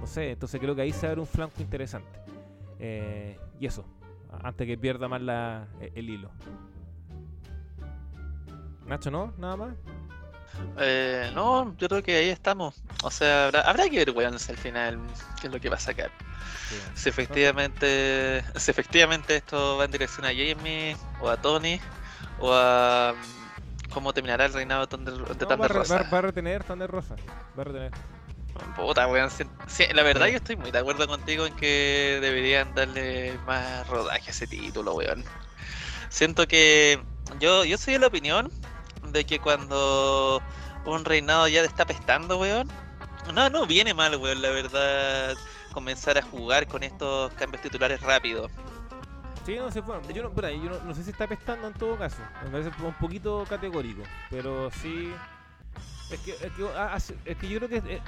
No 0.00 0.06
sé, 0.06 0.32
entonces 0.32 0.60
creo 0.60 0.74
que 0.74 0.82
ahí 0.82 0.92
se 0.92 1.06
abre 1.06 1.20
un 1.20 1.26
flanco 1.26 1.62
interesante. 1.62 2.18
Eh, 2.80 3.38
y 3.60 3.66
eso, 3.66 3.84
antes 4.42 4.66
que 4.66 4.76
pierda 4.76 5.06
más 5.08 5.22
la, 5.22 5.68
e, 5.80 5.92
el 5.94 6.10
hilo. 6.10 6.30
Nacho, 8.86 9.10
¿no? 9.10 9.32
Nada 9.38 9.56
más. 9.56 9.74
Eh, 10.78 11.30
no, 11.34 11.76
yo 11.76 11.88
creo 11.88 12.02
que 12.02 12.16
ahí 12.16 12.28
estamos. 12.30 12.82
O 13.02 13.10
sea, 13.10 13.46
habrá, 13.46 13.88
que 13.88 13.98
ver, 13.98 14.10
weón, 14.10 14.34
al 14.34 14.56
final 14.56 14.98
qué 15.40 15.46
es 15.46 15.52
lo 15.52 15.60
que 15.60 15.68
va 15.68 15.76
a 15.76 15.80
sacar. 15.80 16.10
Si 16.94 17.08
efectivamente, 17.08 18.44
si 18.56 18.70
efectivamente 18.70 19.36
esto 19.36 19.78
va 19.78 19.84
en 19.86 19.90
dirección 19.90 20.26
a 20.26 20.30
Jamie 20.30 20.96
o 21.20 21.28
a 21.28 21.36
Tony 21.36 21.80
o 22.40 22.52
a 22.52 23.14
mm, 23.14 23.90
cómo 23.90 24.12
terminará 24.12 24.44
el 24.44 24.52
reinado 24.52 24.82
de 24.82 24.86
Thunder, 24.88 25.16
Rosa. 25.70 26.02
Va, 26.10 26.18
a 26.18 26.22
retener 26.22 26.64
Thunder 26.64 26.90
Rosa. 26.90 27.16
Va 27.56 27.62
a 27.62 27.64
retener. 27.64 27.92
Puta, 28.76 29.06
weón. 29.06 29.30
la 29.94 30.02
verdad, 30.02 30.26
yo 30.26 30.36
estoy 30.36 30.56
muy 30.56 30.70
de 30.70 30.78
acuerdo 30.78 31.06
contigo 31.06 31.46
en 31.46 31.54
que 31.54 32.18
deberían 32.20 32.74
darle 32.74 33.38
más 33.46 33.86
rodaje 33.88 34.28
a 34.28 34.30
ese 34.30 34.46
título, 34.46 34.94
weón. 34.94 35.24
Siento 36.10 36.46
que 36.46 37.00
yo, 37.40 37.64
yo 37.64 37.78
soy 37.78 37.94
de 37.94 38.00
la 38.00 38.06
opinión 38.08 38.50
de 39.12 39.24
que 39.24 39.38
cuando 39.38 40.42
un 40.84 41.04
reinado 41.04 41.48
ya 41.48 41.62
te 41.62 41.66
está 41.66 41.86
pestando, 41.86 42.38
weón. 42.38 42.68
No, 43.34 43.50
no 43.50 43.66
viene 43.66 43.94
mal, 43.94 44.16
weón, 44.16 44.40
la 44.40 44.50
verdad 44.50 45.36
comenzar 45.72 46.18
a 46.18 46.22
jugar 46.22 46.66
con 46.66 46.82
estos 46.82 47.32
cambios 47.34 47.62
titulares 47.62 48.00
rápidos. 48.00 48.50
Sí, 49.44 49.56
no 49.56 49.70
sé, 49.70 49.80
bueno, 49.80 50.02
yo, 50.10 50.22
no, 50.22 50.50
yo 50.50 50.80
no, 50.84 50.94
sé 50.94 51.04
si 51.04 51.10
está 51.10 51.26
pestando 51.26 51.68
en 51.68 51.74
todo 51.74 51.96
caso. 51.96 52.18
Me 52.44 52.50
parece 52.50 52.70
un 52.82 52.92
poquito 52.94 53.46
categórico. 53.48 54.02
Pero 54.28 54.70
sí. 54.82 55.12
Es 56.10 56.20
que, 56.20 56.32
es 56.32 56.52
que, 56.52 56.68
ah, 56.76 56.98
que 57.24 57.48
yo 57.48 57.58
creo 57.58 57.68
que 57.68 57.94
eh, 57.94 58.02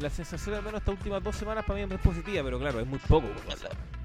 la 0.00 0.10
sensación 0.10 0.54
al 0.54 0.62
menos 0.62 0.80
estas 0.80 0.94
últimas 0.94 1.22
dos 1.22 1.36
semanas 1.36 1.64
para 1.64 1.84
mí 1.84 1.94
es 1.94 2.00
positiva, 2.00 2.42
pero 2.44 2.58
claro, 2.58 2.80
es 2.80 2.86
muy 2.86 2.98
poco. 2.98 3.26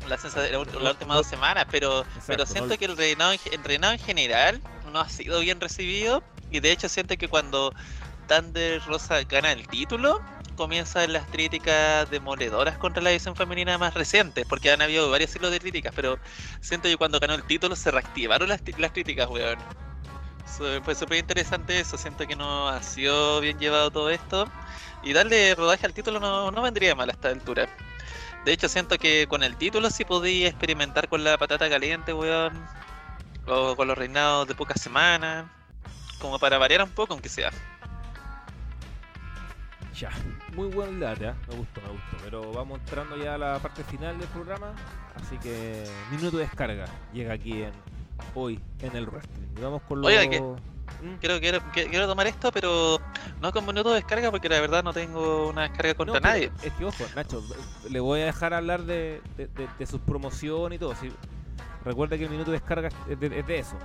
La, 0.07 0.17
sensación 0.17 0.67
las 0.81 0.93
últimas 0.93 1.17
dos 1.17 1.27
semanas, 1.27 1.65
pero, 1.69 2.05
pero 2.25 2.45
siento 2.45 2.77
que 2.77 2.85
el 2.85 2.97
reinado, 2.97 3.33
el 3.33 3.63
reinado 3.63 3.93
en 3.93 3.99
general 3.99 4.61
no 4.91 4.99
ha 4.99 5.09
sido 5.09 5.39
bien 5.39 5.59
recibido. 5.59 6.23
Y 6.49 6.59
de 6.59 6.71
hecho 6.71 6.89
siento 6.89 7.17
que 7.17 7.27
cuando 7.27 7.73
Thunder 8.27 8.81
Rosa 8.85 9.23
gana 9.23 9.51
el 9.51 9.67
título, 9.67 10.21
comienzan 10.55 11.13
las 11.13 11.25
críticas 11.27 12.09
demoledoras 12.09 12.77
contra 12.77 13.01
la 13.01 13.11
edición 13.11 13.35
femenina 13.35 13.77
más 13.77 13.93
reciente, 13.93 14.45
porque 14.45 14.71
han 14.71 14.81
habido 14.81 15.09
varios 15.09 15.31
ciclos 15.31 15.51
de 15.51 15.59
críticas, 15.59 15.93
pero 15.95 16.19
siento 16.59 16.87
que 16.87 16.97
cuando 16.97 17.19
ganó 17.19 17.33
el 17.33 17.43
título 17.43 17.75
se 17.75 17.91
reactivaron 17.91 18.49
las, 18.49 18.61
las 18.77 18.91
críticas, 18.91 19.29
weón. 19.29 19.59
Fue 20.83 20.95
súper 20.95 21.17
interesante 21.17 21.79
eso, 21.79 21.97
siento 21.97 22.27
que 22.27 22.35
no 22.35 22.67
ha 22.67 22.83
sido 22.83 23.39
bien 23.39 23.57
llevado 23.57 23.89
todo 23.89 24.09
esto. 24.09 24.47
Y 25.03 25.13
darle 25.13 25.55
rodaje 25.55 25.85
al 25.85 25.93
título 25.93 26.19
no, 26.19 26.51
no 26.51 26.61
vendría 26.61 26.95
mal 26.95 27.09
a 27.09 27.13
esta 27.13 27.29
altura. 27.29 27.67
De 28.45 28.51
hecho, 28.53 28.67
siento 28.67 28.97
que 28.97 29.27
con 29.27 29.43
el 29.43 29.55
título 29.55 29.89
sí 29.89 30.03
podía 30.03 30.47
experimentar 30.47 31.07
con 31.07 31.23
la 31.23 31.37
patata 31.37 31.69
caliente, 31.69 32.13
weón. 32.13 32.53
O 33.47 33.75
con 33.75 33.87
los 33.87 33.97
reinados 33.97 34.47
de 34.47 34.55
pocas 34.55 34.81
semanas. 34.81 35.45
Como 36.19 36.39
para 36.39 36.57
variar 36.57 36.83
un 36.83 36.89
poco, 36.89 37.13
aunque 37.13 37.29
sea. 37.29 37.51
Ya, 39.95 40.09
muy 40.55 40.67
buen 40.69 40.99
debate, 40.99 41.27
¿eh? 41.27 41.33
me 41.49 41.55
gustó, 41.55 41.81
me 41.81 41.89
gustó. 41.89 42.17
Pero 42.23 42.51
vamos 42.53 42.79
entrando 42.79 43.17
ya 43.17 43.35
a 43.35 43.37
la 43.37 43.59
parte 43.59 43.83
final 43.83 44.17
del 44.17 44.27
programa. 44.29 44.73
Así 45.15 45.37
que 45.37 45.83
minuto 46.09 46.37
de 46.37 46.43
descarga 46.43 46.85
llega 47.13 47.33
aquí 47.33 47.61
en 47.63 47.73
hoy 48.33 48.59
en 48.79 48.95
el 48.95 49.05
wrestling. 49.07 49.47
Y 49.57 49.61
vamos 49.61 49.81
con 49.83 50.01
los. 50.01 50.11
¿Mm? 50.11 50.55
Quiero, 51.19 51.61
quiero, 51.73 52.07
tomar 52.07 52.27
esto, 52.27 52.51
pero 52.51 52.99
no 53.41 53.51
con 53.51 53.65
minuto 53.65 53.89
de 53.89 53.95
descarga 53.95 54.29
porque 54.29 54.49
la 54.49 54.59
verdad 54.59 54.83
no 54.83 54.93
tengo 54.93 55.49
una 55.49 55.63
descarga 55.63 55.93
contra 55.95 56.19
nadie. 56.19 56.51
Es 56.61 56.73
que 56.73 56.85
ojo, 56.85 57.03
Nacho, 57.15 57.43
le 57.89 57.99
voy 57.99 58.21
a 58.21 58.25
dejar 58.25 58.53
hablar 58.53 58.83
de, 58.83 59.21
de, 59.35 59.85
sus 59.85 60.01
promociones 60.01 60.77
y 60.77 60.79
todo. 60.79 60.95
¿sí? 60.95 61.11
Recuerda 61.83 62.17
que 62.17 62.25
el 62.25 62.29
minuto 62.29 62.51
de 62.51 62.59
descarga 62.59 62.89
es 63.09 63.19
de, 63.19 63.59
eso. 63.59 63.77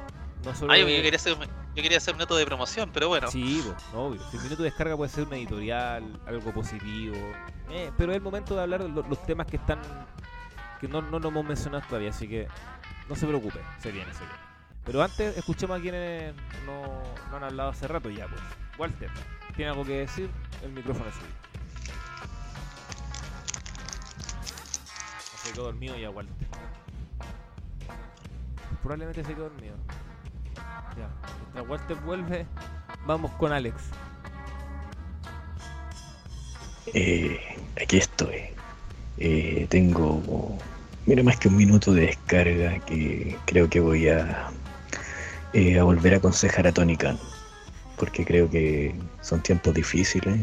No 0.45 0.55
solo 0.55 0.77
yo, 0.77 0.87
quería 0.87 1.17
hacer, 1.17 1.37
yo 1.75 1.83
quería 1.83 1.99
hacer 1.99 2.15
un 2.15 2.19
minuto 2.19 2.37
de 2.37 2.45
promoción, 2.45 2.91
pero 2.93 3.09
bueno. 3.09 3.31
Sí, 3.31 3.65
obvio. 3.95 4.21
Si 4.31 4.37
el 4.37 4.43
minuto 4.43 4.63
de 4.63 4.69
descarga 4.69 4.97
puede 4.97 5.11
ser 5.11 5.25
un 5.25 5.33
editorial, 5.33 6.21
algo 6.27 6.53
positivo. 6.53 7.17
Eh, 7.71 7.91
pero 7.97 8.13
es 8.13 8.17
el 8.17 8.23
momento 8.23 8.55
de 8.55 8.63
hablar 8.63 8.83
de 8.83 8.89
los, 8.89 9.23
temas 9.27 9.47
que 9.47 9.57
están. 9.57 9.81
que 10.81 10.89
no, 10.89 11.03
no 11.03 11.19
lo 11.19 11.29
hemos 11.29 11.45
mencionado 11.45 11.83
todavía, 11.89 12.11
así 12.11 12.29
que 12.29 12.47
no 13.09 13.17
se 13.17 13.27
preocupe, 13.27 13.61
se 13.81 13.91
viene, 13.91 14.13
se 14.13 14.21
viene. 14.21 14.46
Pero 14.87 15.03
antes, 15.03 15.37
escuchemos 15.37 15.79
a 15.79 15.83
quienes 15.83 16.33
no, 16.65 17.03
no 17.31 17.37
han 17.37 17.43
hablado 17.43 17.71
hace 17.71 17.89
rato 17.89 18.09
ya, 18.09 18.29
pues. 18.29 18.41
Walter, 18.79 19.11
¿tiene 19.57 19.73
algo 19.73 19.85
que 19.85 19.99
decir? 19.99 20.31
El 20.63 20.71
micrófono 20.71 21.09
es 21.09 21.15
suyo. 21.17 21.27
Se 25.43 25.53
quedó 25.53 25.65
dormido 25.65 25.97
ya, 25.97 26.11
Walter. 26.11 26.35
Probablemente 28.81 29.25
se 29.25 29.35
quedó 29.35 29.51
dormido. 29.51 29.75
Ya, 30.97 31.11
mientras 31.43 31.69
Walter 31.69 31.97
vuelve, 32.05 32.47
vamos 33.07 33.33
con 33.33 33.53
Alex. 33.53 33.75
Eh, 36.95 37.41
aquí 37.83 37.99
estoy. 37.99 38.43
Eh, 39.19 39.67
tengo, 39.69 40.57
mira, 41.07 41.25
más 41.25 41.39
que 41.39 41.49
un 41.49 41.57
minuto 41.57 41.93
de 41.93 42.03
descarga 42.03 42.79
que 42.81 43.37
creo 43.47 43.69
que 43.69 43.81
voy 43.81 44.09
a 44.09 44.51
eh, 45.57 45.79
a 45.79 45.85
volver 45.85 46.13
a 46.13 46.19
aconsejar 46.19 46.67
a 46.67 46.73
Tony 46.73 46.99
Khan, 46.99 47.19
porque 47.97 48.27
creo 48.27 48.51
que 48.51 48.95
son 49.23 49.43
tiempos 49.43 49.73
difíciles. 49.73 50.39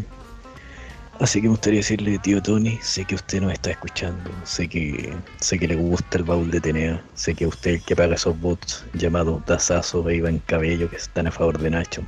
Así 1.19 1.39
que 1.39 1.43
me 1.43 1.51
gustaría 1.51 1.81
decirle, 1.81 2.17
tío 2.17 2.41
Tony, 2.41 2.79
sé 2.81 3.05
que 3.05 3.13
usted 3.13 3.39
nos 3.39 3.53
está 3.53 3.69
escuchando, 3.69 4.31
sé 4.43 4.67
que 4.67 5.13
sé 5.39 5.59
que 5.59 5.67
le 5.67 5.75
gusta 5.75 6.17
el 6.17 6.23
baúl 6.23 6.49
de 6.49 6.59
Tenea, 6.59 7.03
sé 7.13 7.35
que 7.35 7.45
usted 7.45 7.75
el 7.75 7.83
que 7.83 7.95
paga 7.95 8.15
esos 8.15 8.39
bots 8.41 8.85
llamados 8.95 9.45
Dazazo 9.45 10.09
e 10.09 10.41
Cabello 10.47 10.89
que 10.89 10.95
están 10.95 11.27
a 11.27 11.31
favor 11.31 11.59
de 11.59 11.69
Nacho. 11.69 12.01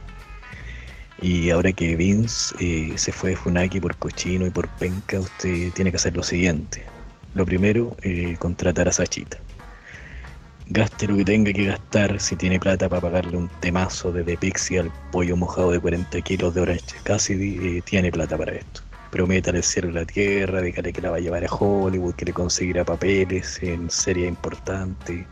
Y 1.22 1.52
ahora 1.52 1.72
que 1.72 1.95
Vince 1.95 2.56
eh, 2.60 2.98
se 2.98 3.11
fue 3.11 3.32
de 3.32 3.36
Funaki 3.36 3.80
por 3.80 3.95
cochino 3.98 4.48
y 4.48 4.49
por 4.49 4.68
penca, 4.80 5.19
usted 5.19 5.72
tiene 5.73 5.91
que 5.91 5.98
hacer 5.98 6.18
lo 6.18 6.23
siguiente. 6.23 6.84
Lo 7.36 7.45
primero, 7.45 7.95
eh, 8.02 8.36
contratar 8.40 8.88
a 8.88 8.91
Sachita 8.91 9.44
gaste 10.68 11.08
lo 11.08 11.18
que 11.18 11.26
tenga 11.26 11.54
que 11.54 11.66
gastar 11.66 12.20
si 12.20 12.36
tiene 12.36 12.60
plata 12.60 12.90
para 12.90 13.02
pagarle 13.02 13.38
un 13.38 13.50
temazo 13.60 14.12
de 14.12 14.38
Pixie 14.38 14.80
al 14.80 14.92
pollo 15.12 15.38
mojado 15.38 15.72
de 15.72 15.80
40 15.80 16.22
kilos 16.22 16.54
de 16.56 16.62
Orange 16.62 16.96
Cassidy, 17.04 17.78
eh, 17.78 17.82
tiene 17.84 18.12
plata 18.12 18.38
para 18.38 18.54
esto. 18.54 18.82
Prométale 19.12 19.60
el 19.60 19.64
cielo 19.64 19.90
y 19.90 19.94
la 19.94 20.06
tierra, 20.06 20.62
dígale 20.62 20.92
que 20.92 21.02
la 21.02 21.12
va 21.12 21.18
a 21.18 21.20
llevar 21.20 21.46
a 21.46 21.48
Hollywood, 21.48 22.16
que 22.16 22.26
le 22.26 22.34
conseguirá 22.34 22.84
papeles 22.84 23.62
en 23.62 23.90
serie 23.90 24.28
importante. 24.28 25.26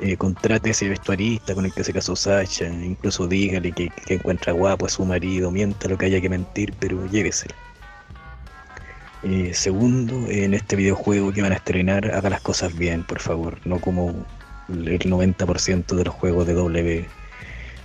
Eh, 0.00 0.16
contrate 0.16 0.70
ese 0.70 0.88
vestuarista 0.88 1.54
con 1.54 1.64
el 1.64 1.72
que 1.72 1.82
se 1.82 1.92
casó 1.92 2.14
Sacha, 2.14 2.68
incluso 2.68 3.26
dígale 3.26 3.72
que, 3.72 3.90
encuentra 4.08 4.52
guapo 4.52 4.86
a 4.86 4.88
su 4.88 5.04
marido, 5.04 5.50
mienta 5.50 5.88
lo 5.88 5.98
que 5.98 6.06
haya 6.06 6.20
que 6.20 6.28
mentir, 6.28 6.74
pero 6.78 7.04
llévesela. 7.06 7.54
Eh, 9.24 9.50
segundo, 9.52 10.26
en 10.28 10.54
este 10.54 10.76
videojuego 10.76 11.32
que 11.32 11.42
van 11.42 11.52
a 11.52 11.56
estrenar, 11.56 12.14
haga 12.14 12.30
las 12.30 12.40
cosas 12.40 12.76
bien, 12.76 13.02
por 13.02 13.18
favor, 13.18 13.58
no 13.64 13.80
como 13.80 14.24
el 14.68 14.98
90% 14.98 15.96
de 15.96 16.04
los 16.04 16.14
juegos 16.14 16.46
de 16.46 16.54
W. 16.54 17.06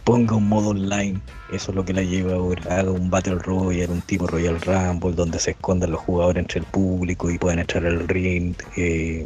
Ponga 0.04 0.36
un 0.36 0.50
modo 0.50 0.70
online, 0.70 1.22
eso 1.52 1.72
es 1.72 1.76
lo 1.76 1.86
que 1.86 1.94
la 1.94 2.02
lleva 2.02 2.34
ahora. 2.34 2.80
Haga 2.80 2.92
un 2.92 3.10
Battle 3.10 3.36
Royale, 3.36 3.92
un 3.92 4.02
tipo 4.02 4.28
Royal 4.28 4.60
Rumble, 4.60 5.14
donde 5.14 5.40
se 5.40 5.52
escondan 5.52 5.92
los 5.92 6.02
jugadores 6.02 6.42
entre 6.42 6.60
el 6.60 6.66
público 6.66 7.32
y 7.32 7.38
puedan 7.38 7.60
entrar 7.60 7.86
al 7.86 8.08
ring. 8.08 8.54
Eh, 8.76 9.26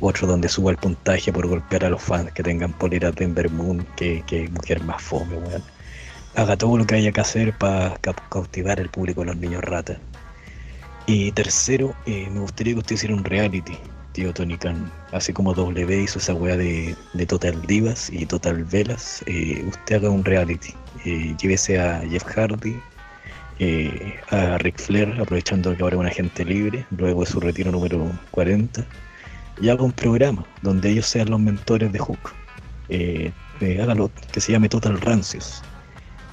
otro 0.00 0.26
donde 0.26 0.48
suba 0.48 0.70
el 0.72 0.76
puntaje 0.76 1.32
por 1.32 1.46
golpear 1.46 1.84
a 1.84 1.90
los 1.90 2.02
fans 2.02 2.32
que 2.32 2.42
tengan 2.42 2.72
poleras 2.72 3.14
de 3.14 3.24
Ember 3.24 3.50
Moon, 3.50 3.86
que, 3.96 4.22
que 4.26 4.48
mujer 4.48 4.82
más 4.82 5.00
fome, 5.02 5.36
weón. 5.36 5.62
Haga 6.34 6.56
todo 6.56 6.76
lo 6.76 6.86
que 6.86 6.96
haya 6.96 7.12
que 7.12 7.20
hacer 7.20 7.56
para 7.56 7.96
cautivar 8.28 8.80
al 8.80 8.88
público 8.90 9.22
de 9.22 9.28
los 9.28 9.36
niños 9.36 9.62
ratas. 9.62 9.98
Y 11.06 11.32
tercero, 11.32 11.94
eh, 12.06 12.28
me 12.30 12.40
gustaría 12.40 12.74
que 12.74 12.80
usted 12.80 12.94
hiciera 12.96 13.14
un 13.14 13.24
reality 13.24 13.78
tío 14.18 14.34
Tony 14.34 14.58
Khan. 14.58 14.90
Así 15.12 15.32
como 15.32 15.54
W 15.54 16.02
hizo 16.02 16.18
esa 16.18 16.34
weá 16.34 16.56
de, 16.56 16.96
Total 17.28 17.54
Divas 17.62 18.10
y 18.10 18.26
Total 18.26 18.64
Velas, 18.64 19.22
eh, 19.26 19.64
usted 19.68 19.96
haga 19.96 20.10
un 20.10 20.24
reality. 20.24 20.74
Eh, 21.04 21.36
llévese 21.40 21.78
a 21.78 22.00
Jeff 22.00 22.24
Hardy, 22.24 22.76
eh, 23.60 24.18
a 24.30 24.58
Ric 24.58 24.76
Flair, 24.80 25.14
aprovechando 25.20 25.76
que 25.76 25.82
ahora 25.84 25.94
es 25.94 26.00
un 26.00 26.06
agente 26.06 26.44
libre, 26.44 26.84
luego 26.90 27.20
de 27.20 27.30
su 27.30 27.38
retiro 27.38 27.70
número 27.70 28.10
40, 28.32 28.84
y 29.60 29.68
haga 29.68 29.84
un 29.84 29.92
programa 29.92 30.44
donde 30.62 30.90
ellos 30.90 31.06
sean 31.06 31.30
los 31.30 31.38
mentores 31.38 31.92
de 31.92 32.00
Hook. 32.00 32.32
hágalo, 33.80 34.10
que 34.32 34.40
se 34.40 34.50
llame 34.50 34.68
Total 34.68 35.00
Rancios. 35.00 35.62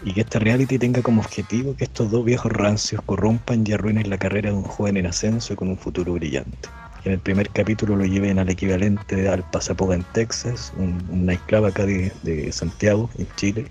Y 0.03 0.14
que 0.14 0.22
este 0.22 0.40
reality 0.40 0.80
tenga 0.80 1.03
como 1.03 1.22
objetivo 1.22 1.76
que 1.76 1.84
estos 1.84 2.10
dos 2.10 2.26
viejos 2.26 2.52
rancios 2.52 3.02
corrompan 3.06 3.64
y 3.66 3.74
arruinen 3.74 4.10
la 4.10 4.18
carrera 4.18 4.49
de 4.49 4.56
un 4.56 4.64
joven 4.64 4.98
en 4.98 5.06
ascenso 5.06 5.53
y 5.53 5.56
con 5.56 5.68
un 5.68 5.78
futuro 5.78 6.14
brillante 6.14 6.70
en 7.06 7.14
el 7.14 7.19
primer 7.19 7.49
capítulo 7.49 7.95
lo 7.95 8.06
lleven 8.06 8.40
al 8.40 8.49
equivalente 8.49 9.30
al 9.30 9.44
Pasapoga 9.52 9.95
en 9.95 10.03
Texas, 10.14 10.73
un, 10.77 11.03
un 11.10 11.26
nightclub 11.26 11.65
acá 11.65 11.86
de, 11.86 12.52
Santiago, 12.52 13.10
en 13.19 13.27
Chile, 13.36 13.68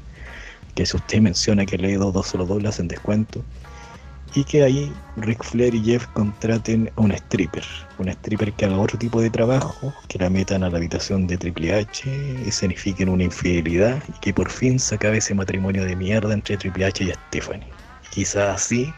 que 0.75 0.87
si 0.87 0.97
usted 0.97 1.21
menciona 1.21 1.67
que 1.67 1.77
le 1.77 1.97
dos 1.97 2.29
solo 2.29 2.47
dólares 2.47 2.79
en 2.79 2.89
descuento, 2.89 3.45
y 4.37 4.45
que 4.45 4.63
ahí 4.63 4.93
Rick 5.17 5.45
Flair 5.45 5.75
y 5.75 5.85
Jeff 5.85 6.07
contraten 6.09 6.91
a 6.97 7.01
una 7.01 7.15
stripper, 7.17 7.65
una 7.99 8.13
stripper 8.13 8.53
que 8.53 8.67
haga 8.67 8.79
otro 8.79 8.99
tipo 8.99 9.21
de 9.21 9.31
trabajo, 9.31 9.93
que 10.09 10.19
la 10.19 10.31
metan 10.31 10.63
a 10.65 10.71
la 10.71 10.79
habitación 10.79 11.27
de 11.27 11.37
Triple 11.37 11.75
H, 11.75 12.47
escenifiquen 12.47 13.09
una 13.09 13.25
infidelidad 13.25 14.03
y 14.09 14.21
que 14.21 14.35
por 14.35 14.51
fin 14.51 14.79
se 14.79 14.95
acabe 14.97 15.19
ese 15.19 15.35
matrimonio 15.35 15.85
de 15.85 15.95
mierda 15.95 16.35
entre 16.35 16.57
Triple 16.57 16.87
H 16.87 17.05
y 17.05 17.13
Stephanie. 17.13 17.69
quizás 18.11 18.57
así 18.57 18.93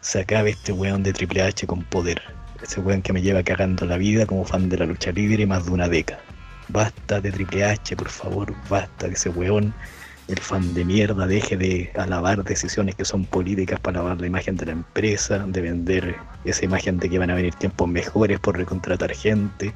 se 0.00 0.20
acabe 0.20 0.50
este 0.50 0.72
weón 0.72 1.02
de 1.02 1.12
Triple 1.12 1.42
H 1.42 1.66
con 1.66 1.82
poder 1.84 2.20
ese 2.64 2.80
weón 2.80 3.02
que 3.02 3.12
me 3.12 3.22
lleva 3.22 3.42
cagando 3.42 3.86
la 3.86 3.96
vida 3.96 4.26
como 4.26 4.44
fan 4.44 4.68
de 4.68 4.78
la 4.78 4.86
lucha 4.86 5.12
libre 5.12 5.46
más 5.46 5.66
de 5.66 5.72
una 5.72 5.88
década. 5.88 6.20
Basta 6.68 7.20
de 7.20 7.30
Triple 7.30 7.64
H, 7.64 7.94
por 7.96 8.08
favor, 8.08 8.54
basta 8.68 9.06
de 9.06 9.12
ese 9.12 9.28
weón, 9.28 9.74
el 10.28 10.38
fan 10.38 10.72
de 10.72 10.84
mierda, 10.84 11.26
deje 11.26 11.56
de 11.58 11.92
alabar 11.96 12.42
decisiones 12.42 12.94
que 12.94 13.04
son 13.04 13.26
políticas 13.26 13.78
para 13.80 13.98
lavar 13.98 14.20
la 14.20 14.26
imagen 14.26 14.56
de 14.56 14.66
la 14.66 14.72
empresa, 14.72 15.38
de 15.46 15.60
vender 15.60 16.16
esa 16.44 16.64
imagen 16.64 16.98
de 16.98 17.10
que 17.10 17.18
van 17.18 17.30
a 17.30 17.34
venir 17.34 17.54
tiempos 17.54 17.86
mejores 17.86 18.40
por 18.40 18.56
recontratar 18.56 19.12
gente, 19.14 19.74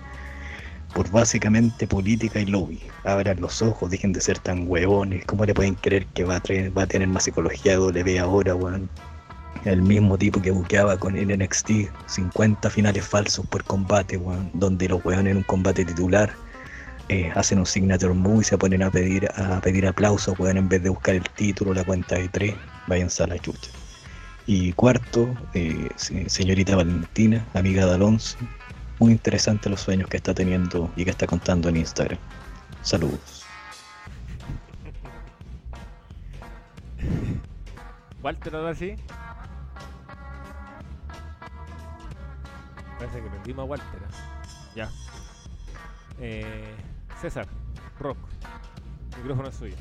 por 0.94 1.10
básicamente 1.10 1.86
política 1.86 2.40
y 2.40 2.46
lobby. 2.46 2.80
Abran 3.04 3.40
los 3.40 3.60
ojos, 3.60 3.90
dejen 3.90 4.14
de 4.14 4.22
ser 4.22 4.38
tan 4.38 4.66
huevones, 4.66 5.26
¿cómo 5.26 5.44
le 5.44 5.52
pueden 5.52 5.74
creer 5.74 6.06
que 6.06 6.24
va 6.24 6.36
a, 6.36 6.86
tener 6.86 7.08
más 7.08 7.24
psicología 7.24 7.76
W 7.76 8.18
ahora, 8.18 8.54
weón? 8.54 8.88
El 9.64 9.82
mismo 9.82 10.16
tipo 10.16 10.40
que 10.40 10.50
buqueaba 10.50 10.96
con 10.96 11.16
el 11.16 11.36
NXT 11.38 11.70
50 12.06 12.70
finales 12.70 13.06
falsos 13.06 13.46
por 13.46 13.64
combate, 13.64 14.20
donde 14.54 14.88
los 14.88 15.04
weones 15.04 15.32
en 15.32 15.38
un 15.38 15.42
combate 15.42 15.84
titular 15.84 16.32
eh, 17.08 17.32
hacen 17.34 17.58
un 17.58 17.66
signature 17.66 18.12
move 18.12 18.42
y 18.42 18.44
se 18.44 18.58
ponen 18.58 18.82
a 18.82 18.90
pedir 18.90 19.28
a 19.36 19.60
pedir 19.60 19.86
aplausos, 19.86 20.38
weón, 20.38 20.58
en 20.58 20.68
vez 20.68 20.82
de 20.82 20.90
buscar 20.90 21.14
el 21.14 21.24
título, 21.30 21.72
la 21.72 21.84
cuenta 21.84 22.16
de 22.16 22.28
tres, 22.28 22.54
vayan 22.86 23.08
a 23.18 23.26
la 23.26 23.38
chucha. 23.38 23.70
Y 24.46 24.72
cuarto, 24.72 25.28
eh, 25.54 25.88
señorita 25.96 26.76
Valentina, 26.76 27.46
amiga 27.54 27.86
de 27.86 27.94
Alonso, 27.94 28.38
muy 28.98 29.12
interesante 29.12 29.70
los 29.70 29.80
sueños 29.80 30.08
que 30.08 30.16
está 30.16 30.34
teniendo 30.34 30.90
y 30.96 31.04
que 31.04 31.10
está 31.10 31.26
contando 31.26 31.68
en 31.68 31.76
Instagram. 31.76 32.18
Saludos. 32.82 33.44
Walter, 38.22 38.56
ahora 38.56 38.74
sí. 38.74 38.96
Parece 42.98 43.22
que 43.22 43.28
perdimos 43.28 43.62
a 43.62 43.64
Walter. 43.64 44.02
¿eh? 44.02 44.14
Ya. 44.74 44.88
Eh, 46.20 46.74
César, 47.20 47.46
Rock, 48.00 48.18
el 49.16 49.22
micrófono 49.22 49.48
es 49.48 49.54
suyo. 49.54 49.76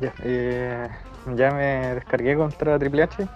Ya, 0.00 0.12
eh, 0.24 0.88
ya 1.34 1.50
me 1.52 1.94
descargué 1.94 2.36
contra 2.36 2.78
Triple 2.78 3.02
H. 3.02 3.28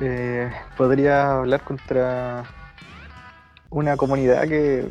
Eh, 0.00 0.52
podría 0.76 1.38
hablar 1.38 1.62
contra 1.62 2.44
una 3.70 3.96
comunidad 3.96 4.42
que 4.48 4.88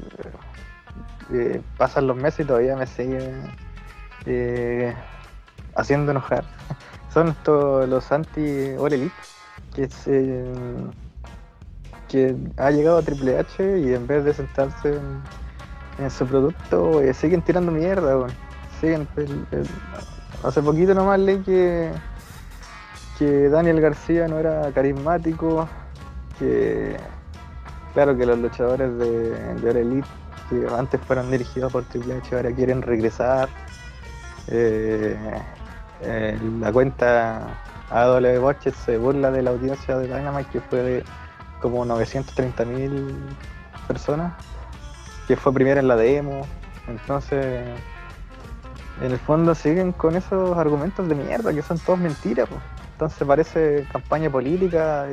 eh, 1.33 1.61
pasan 1.77 2.07
los 2.07 2.15
meses 2.15 2.41
y 2.41 2.47
todavía 2.47 2.75
me 2.75 2.87
sigue 2.87 3.33
eh, 4.25 4.93
haciendo 5.75 6.11
enojar. 6.11 6.43
Son 7.13 7.29
estos 7.29 7.87
los 7.87 8.11
anti 8.11 8.71
All 8.77 8.93
Elite 8.93 9.15
que 9.75 9.89
se, 9.89 10.45
que 12.07 12.35
ha 12.57 12.71
llegado 12.71 12.97
a 12.97 13.01
Triple 13.01 13.37
H 13.39 13.79
y 13.79 13.93
en 13.93 14.07
vez 14.07 14.23
de 14.23 14.33
sentarse 14.33 14.99
en, 15.99 16.09
su 16.09 16.25
producto 16.25 17.01
siguen 17.13 17.41
tirando 17.41 17.71
mierda. 17.71 18.27
Siguen, 18.81 19.07
hace 20.43 20.61
poquito 20.61 20.93
nomás 20.93 21.19
leí 21.19 21.39
que 21.39 21.91
que 23.17 23.49
Daniel 23.49 23.79
García 23.79 24.27
no 24.27 24.39
era 24.39 24.71
carismático, 24.71 25.67
que 26.39 26.97
claro 27.93 28.17
que 28.17 28.25
los 28.25 28.39
luchadores 28.39 28.97
de, 28.97 29.55
de 29.55 29.81
Elite 29.81 30.07
que 30.49 30.67
antes 30.75 30.99
fueron 31.01 31.29
dirigidos 31.31 31.71
por 31.71 31.83
Triple 31.85 32.15
H 32.15 32.35
ahora 32.35 32.51
quieren 32.51 32.81
regresar. 32.81 33.49
Eh, 34.47 35.15
eh, 36.03 36.39
la 36.59 36.71
cuenta 36.71 37.47
AW 37.89 38.43
Watches 38.43 38.75
se 38.75 38.97
burla 38.97 39.31
de 39.31 39.41
la 39.41 39.51
audiencia 39.51 39.97
de 39.97 40.07
Dynamite 40.07 40.49
que 40.51 40.61
fue 40.61 40.81
de 40.81 41.03
como 41.61 41.85
930 41.85 42.65
mil 42.65 43.15
personas, 43.87 44.33
que 45.27 45.35
fue 45.35 45.53
primera 45.53 45.79
en 45.79 45.87
la 45.87 45.95
demo. 45.95 46.45
Entonces, 46.87 47.65
en 49.01 49.11
el 49.11 49.17
fondo 49.19 49.55
siguen 49.55 49.91
con 49.91 50.15
esos 50.15 50.57
argumentos 50.57 51.07
de 51.07 51.15
mierda 51.15 51.53
que 51.53 51.61
son 51.61 51.79
todos 51.79 51.99
mentiras. 51.99 52.49
Pues. 52.49 52.61
Entonces 52.93 53.27
parece 53.27 53.87
campaña 53.91 54.29
política 54.29 55.07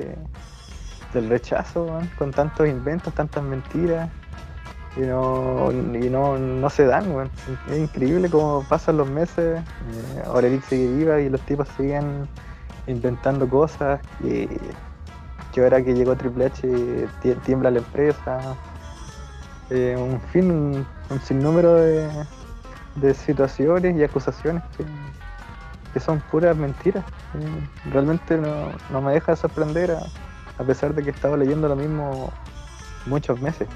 del 1.12 1.28
rechazo, 1.28 2.00
con 2.18 2.30
tantos 2.30 2.68
inventos, 2.68 3.14
tantas 3.14 3.42
mentiras. 3.42 4.10
Y 4.96 5.00
no, 5.00 5.70
y 5.70 6.10
no, 6.10 6.36
no 6.36 6.70
se 6.70 6.84
dan, 6.84 7.30
Es 7.70 7.78
increíble 7.78 8.28
cómo 8.28 8.64
pasan 8.68 8.96
los 8.96 9.08
meses, 9.08 9.62
eh, 10.24 10.60
sigue 10.68 10.92
viva 10.96 11.20
y 11.20 11.28
los 11.28 11.40
tipos 11.42 11.68
siguen 11.76 12.28
inventando 12.86 13.48
cosas 13.48 14.00
y 14.20 14.48
que 15.52 15.62
ahora 15.62 15.82
que 15.82 15.94
llegó 15.94 16.16
Triple 16.16 16.46
H 16.46 16.68
tiembla 17.44 17.70
la 17.70 17.78
empresa. 17.78 18.56
Eh, 19.70 19.96
un 19.96 20.20
fin, 20.32 20.84
un, 21.10 21.20
sinnúmero 21.20 21.74
de, 21.74 22.08
de 22.96 23.14
situaciones 23.14 23.96
y 23.96 24.02
acusaciones 24.02 24.64
que, 24.76 24.84
que 25.92 26.00
son 26.00 26.20
puras 26.30 26.56
mentiras. 26.56 27.04
Realmente 27.90 28.36
no, 28.36 29.00
me 29.00 29.12
deja 29.12 29.36
sorprender 29.36 29.96
a, 30.58 30.64
pesar 30.64 30.94
de 30.94 31.02
que 31.02 31.10
he 31.10 31.12
estado 31.12 31.36
leyendo 31.36 31.68
lo 31.68 31.76
mismo 31.76 32.32
muchos 33.06 33.40
meses. 33.40 33.68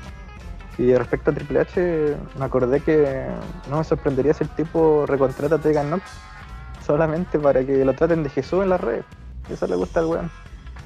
Y 0.77 0.95
respecto 0.95 1.31
a 1.31 1.35
Triple 1.35 1.61
H, 1.61 2.17
me 2.39 2.45
acordé 2.45 2.81
que 2.81 3.27
no 3.71 3.79
me 3.79 3.85
sorprendería 3.85 4.35
si 4.35 4.45
el 4.45 4.51
tipo 4.51 5.05
recontrata 5.07 5.57
a 5.57 5.59
Tegan 5.59 5.91
Nox 5.91 6.03
solamente 6.85 7.39
para 7.39 7.65
que 7.65 7.85
lo 7.85 7.95
traten 7.95 8.23
de 8.25 8.31
Jesús 8.31 8.63
en 8.63 8.71
las 8.71 8.81
redes. 8.81 9.05
Eso 9.49 9.67
le 9.67 9.77
gusta 9.77 10.01
al 10.01 10.07
weón. 10.07 10.31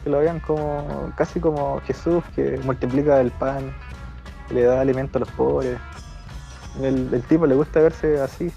Que 0.05 0.11
lo 0.11 0.19
vean 0.19 0.41
como 0.41 1.13
casi 1.17 1.41
como 1.41 1.81
Jesús 1.81 2.23
que 2.35 2.61
multiplica 2.65 3.21
el 3.21 3.31
pan, 3.31 3.73
le 4.51 4.63
da 4.63 4.81
alimento 4.81 5.19
a 5.19 5.21
los 5.21 5.31
pobres. 5.31 5.79
El, 6.81 7.13
el 7.13 7.23
tipo 7.23 7.47
le 7.47 7.55
gusta 7.55 7.81
verse 7.81 8.21
así. 8.21 8.53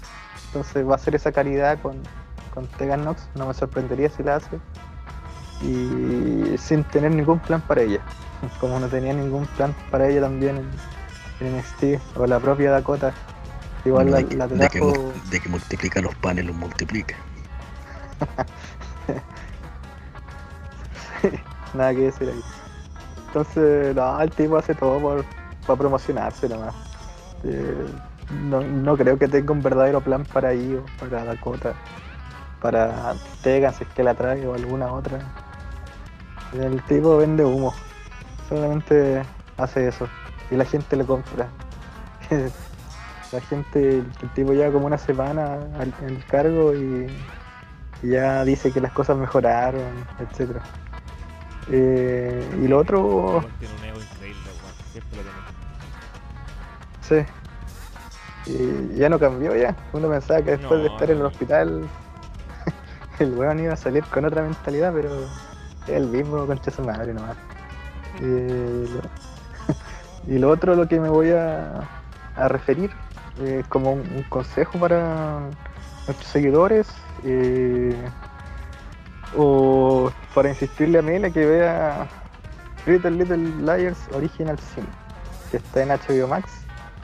Entonces 0.48 0.86
va 0.86 0.92
a 0.92 0.96
hacer 0.96 1.14
esa 1.14 1.32
caridad 1.32 1.78
con, 1.80 1.96
con 2.52 2.66
Tegan 2.66 3.04
Nox, 3.04 3.26
no 3.34 3.46
me 3.46 3.54
sorprendería 3.54 4.10
si 4.10 4.22
la 4.22 4.36
hace. 4.36 4.60
Y 5.62 6.58
sin 6.58 6.84
tener 6.84 7.12
ningún 7.12 7.38
plan 7.38 7.62
para 7.62 7.82
ella. 7.82 8.00
Como 8.60 8.78
no 8.78 8.88
tenía 8.88 9.14
ningún 9.14 9.46
plan 9.46 9.74
para 9.90 10.08
ella 10.08 10.20
también 10.20 10.56
en, 10.56 10.68
en 11.46 11.56
NXT 11.56 12.16
o 12.16 12.26
la 12.26 12.40
propia 12.40 12.70
Dakota. 12.70 13.12
Igual 13.84 14.10
la, 14.10 14.22
de, 14.22 14.36
la 14.36 14.46
de, 14.46 14.68
que, 14.68 14.80
de 15.30 15.40
que 15.40 15.48
multiplica 15.48 16.00
los 16.00 16.14
panes, 16.16 16.44
los 16.44 16.54
multiplica. 16.54 17.16
Nada 21.74 21.92
que 21.92 22.02
decir 22.02 22.28
ahí. 22.28 22.40
Entonces, 23.26 23.96
no, 23.96 24.20
el 24.20 24.30
tipo 24.30 24.56
hace 24.56 24.74
todo 24.74 25.00
por, 25.00 25.24
para 25.66 25.78
promocionarse 25.78 26.48
nomás. 26.48 26.74
Eh, 27.44 27.86
no, 28.44 28.60
no 28.60 28.96
creo 28.96 29.18
que 29.18 29.26
tenga 29.26 29.52
un 29.52 29.62
verdadero 29.62 30.00
plan 30.00 30.24
para 30.24 30.52
ella 30.52 30.78
o 30.78 30.84
para 31.00 31.24
Dakota 31.24 31.74
para 32.62 33.14
Tegan 33.42 33.74
si 33.74 33.82
es 33.82 33.90
que 33.90 34.04
la 34.04 34.14
trae 34.14 34.46
o 34.46 34.54
alguna 34.54 34.92
otra. 34.92 35.18
El 36.54 36.80
tipo 36.84 37.16
vende 37.16 37.44
humo, 37.44 37.74
solamente 38.48 39.22
hace 39.56 39.88
eso 39.88 40.08
y 40.52 40.56
la 40.56 40.64
gente 40.64 40.96
le 40.96 41.04
compra. 41.04 41.48
la 43.32 43.40
gente, 43.40 43.98
el 43.98 44.30
tipo 44.34 44.52
lleva 44.52 44.72
como 44.72 44.86
una 44.86 44.98
semana 44.98 45.58
en 45.80 46.08
el 46.08 46.24
cargo 46.26 46.74
y, 46.74 47.06
ya 48.02 48.44
dice 48.44 48.72
que 48.72 48.80
las 48.80 48.92
cosas 48.92 49.16
mejoraron, 49.16 50.04
etcétera. 50.18 50.60
Eh, 51.70 52.44
y 52.60 52.68
lo 52.68 52.78
otro. 52.78 53.44
Tiene 53.58 53.74
un 53.74 53.84
ego 53.84 53.98
increíble, 54.00 54.40
Sí. 57.00 57.24
Y 58.44 58.96
ya 58.96 59.08
no 59.08 59.18
cambió 59.20 59.54
ya. 59.54 59.76
Uno 59.92 60.08
pensaba 60.08 60.42
que 60.42 60.56
después 60.56 60.82
de 60.82 60.88
estar 60.88 61.10
en 61.10 61.18
el 61.18 61.26
hospital 61.26 61.88
el 63.20 63.34
weón 63.34 63.60
iba 63.60 63.74
a 63.74 63.76
salir 63.76 64.04
con 64.04 64.24
otra 64.24 64.42
mentalidad, 64.42 64.92
pero 64.92 65.10
es 65.86 65.88
el 65.88 66.08
mismo 66.08 66.44
concha 66.44 66.72
su 66.72 66.82
madre 66.82 67.14
nomás. 67.14 67.36
Y 70.26 70.38
lo 70.38 70.50
otro, 70.50 70.74
lo 70.74 70.88
que 70.88 71.00
me 71.00 71.08
voy 71.08 71.30
a, 71.30 71.88
referir, 72.48 72.90
eh, 73.40 73.62
como 73.68 73.92
un, 73.92 74.24
consejo 74.28 74.78
para 74.78 75.40
nuestros 76.06 76.28
seguidores, 76.30 76.88
eh, 77.24 77.96
o 79.36 80.10
para 80.34 80.50
insistirle 80.50 80.98
a 80.98 81.02
Mela 81.02 81.30
que 81.30 81.46
vea 81.46 82.08
Little 82.86 83.12
Little 83.12 83.36
Liars 83.36 83.98
Original 84.12 84.58
Sin, 84.58 84.86
que 85.50 85.58
está 85.58 85.82
en 85.82 85.88
HBO 85.90 86.28
Max, 86.28 86.50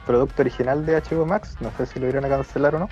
producto 0.07 0.43
original 0.43 0.85
de 0.87 1.01
HBO 1.01 1.27
Max, 1.27 1.57
no 1.61 1.71
sé 1.77 1.87
si 1.87 2.01
lo 2.01 2.09
irán 2.09 2.25
a 2.25 2.29
cancelar 2.29 2.75
o 2.75 2.79
no. 2.81 2.89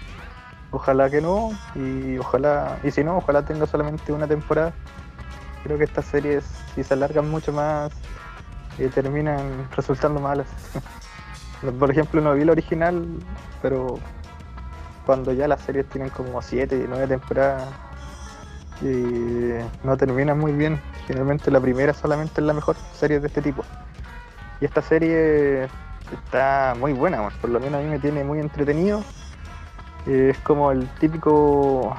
Ojalá 0.73 1.09
que 1.09 1.21
no, 1.21 1.53
y 1.75 2.19
ojalá, 2.19 2.79
y 2.83 2.91
si 2.91 3.03
no, 3.03 3.17
ojalá 3.17 3.43
tenga 3.43 3.67
solamente 3.67 4.13
una 4.13 4.27
temporada. 4.27 4.75
Creo 5.63 5.79
que 5.79 5.85
estas 5.85 6.05
series, 6.05 6.45
si 6.75 6.85
se 6.85 6.95
alargan 6.95 7.31
mucho 7.31 7.53
más, 7.53 7.93
eh, 8.79 8.91
terminan 8.93 9.69
resultando 9.77 10.21
malas. 10.21 10.49
Por 11.79 11.91
ejemplo, 11.91 12.21
no 12.21 12.35
vi 12.35 12.45
la 12.45 12.53
original, 12.53 13.05
pero 13.63 13.99
cuando 15.05 15.33
ya 15.33 15.49
las 15.49 15.63
series 15.63 15.89
tienen 15.89 16.11
como 16.11 16.43
7 16.43 16.77
y 16.77 16.87
9 16.89 17.07
temporadas 17.07 17.69
y 18.83 19.55
no 19.85 19.97
terminan 19.97 20.39
muy 20.39 20.53
bien. 20.53 20.81
Generalmente 21.07 21.51
la 21.51 21.61
primera 21.61 21.95
solamente 21.95 22.41
es 22.41 22.47
la 22.47 22.53
mejor 22.53 22.77
serie 22.93 23.21
de 23.21 23.29
este 23.29 23.41
tipo. 23.41 23.65
Y 24.61 24.65
esta 24.65 24.83
serie 24.83 25.69
está 26.13 26.75
muy 26.79 26.93
buena, 26.93 27.29
por 27.41 27.51
lo 27.51 27.61
menos 27.61 27.81
a 27.81 27.83
mí 27.83 27.89
me 27.89 27.99
tiene 27.99 28.25
muy 28.25 28.41
entretenido 28.41 29.03
es 30.07 30.39
como 30.39 30.71
el 30.71 30.89
típico. 31.01 31.97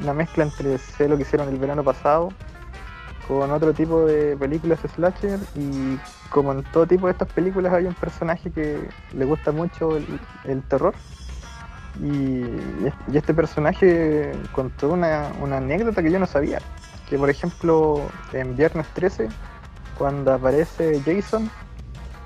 Una 0.00 0.14
mezcla 0.14 0.42
entre 0.42 0.78
sé 0.78 1.08
lo 1.08 1.16
que 1.16 1.22
hicieron 1.22 1.48
el 1.48 1.58
verano 1.58 1.84
pasado 1.84 2.30
con 3.26 3.50
otro 3.50 3.72
tipo 3.72 4.04
de 4.04 4.36
películas 4.36 4.80
slasher 4.94 5.38
y 5.54 5.98
como 6.30 6.52
en 6.52 6.62
todo 6.64 6.86
tipo 6.86 7.06
de 7.06 7.12
estas 7.12 7.28
películas 7.28 7.72
hay 7.72 7.86
un 7.86 7.94
personaje 7.94 8.50
que 8.50 8.88
le 9.12 9.24
gusta 9.24 9.52
mucho 9.52 9.96
el, 9.96 10.62
terror. 10.64 10.94
Y, 12.02 12.42
este 13.14 13.34
personaje 13.34 14.32
contó 14.52 14.90
una, 14.90 15.28
anécdota 15.28 16.02
que 16.02 16.10
yo 16.10 16.18
no 16.18 16.26
sabía 16.26 16.58
que 17.08 17.18
por 17.18 17.28
ejemplo 17.28 18.00
en 18.32 18.56
Viernes 18.56 18.86
13 18.94 19.28
cuando 19.98 20.32
aparece 20.32 21.02
Jason 21.04 21.50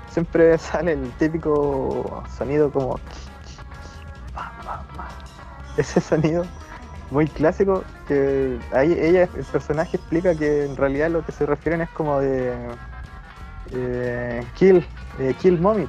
siempre 0.09 0.57
sale 0.57 0.93
el 0.93 1.11
típico 1.17 2.23
sonido 2.37 2.71
como 2.71 2.97
ese 5.77 5.99
sonido 5.99 6.45
muy 7.09 7.27
clásico 7.27 7.83
que 8.07 8.59
ahí 8.71 8.91
ella, 8.99 9.23
el 9.23 9.45
personaje 9.45 9.97
explica 9.97 10.35
que 10.35 10.65
en 10.65 10.75
realidad 10.75 11.09
lo 11.09 11.25
que 11.25 11.31
se 11.31 11.45
refieren 11.45 11.81
es 11.81 11.89
como 11.89 12.19
de 12.19 12.53
eh, 13.71 14.43
Kill, 14.55 14.85
eh, 15.19 15.33
Kill 15.39 15.59
Mommy. 15.59 15.87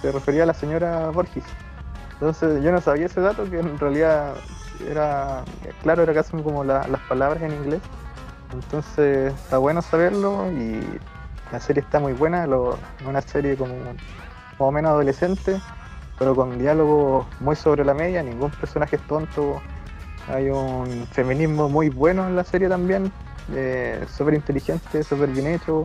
Se 0.00 0.12
refería 0.12 0.44
a 0.44 0.46
la 0.46 0.54
señora 0.54 1.10
Borges. 1.10 1.44
Entonces 2.14 2.62
yo 2.62 2.70
no 2.70 2.80
sabía 2.80 3.06
ese 3.06 3.20
dato, 3.20 3.48
que 3.50 3.58
en 3.58 3.78
realidad 3.78 4.34
era, 4.88 5.44
claro, 5.82 6.02
era 6.02 6.14
casi 6.14 6.36
como 6.42 6.64
las 6.64 7.00
palabras 7.08 7.42
en 7.42 7.52
inglés. 7.52 7.80
Entonces 8.52 9.32
está 9.32 9.58
bueno 9.58 9.82
saberlo 9.82 10.50
y 10.52 10.80
la 11.50 11.60
serie 11.60 11.82
está 11.82 11.98
muy 11.98 12.12
buena, 12.12 12.46
lo, 12.46 12.78
una 13.06 13.20
serie 13.20 13.56
como 13.56 13.74
más 13.74 13.96
o 14.58 14.70
menos 14.70 14.90
adolescente, 14.90 15.60
pero 16.18 16.36
con 16.36 16.58
diálogo 16.58 17.26
muy 17.40 17.56
sobre 17.56 17.84
la 17.84 17.94
media, 17.94 18.22
ningún 18.22 18.50
personaje 18.50 18.96
es 18.96 19.02
tonto, 19.02 19.60
Hay 20.28 20.48
un 20.48 21.06
feminismo 21.12 21.68
muy 21.68 21.90
bueno 21.90 22.26
en 22.26 22.36
la 22.36 22.44
serie 22.44 22.68
también, 22.68 23.12
eh, 23.54 24.04
súper 24.08 24.34
inteligente, 24.34 25.02
súper 25.02 25.28
bien 25.30 25.48
hecho. 25.48 25.84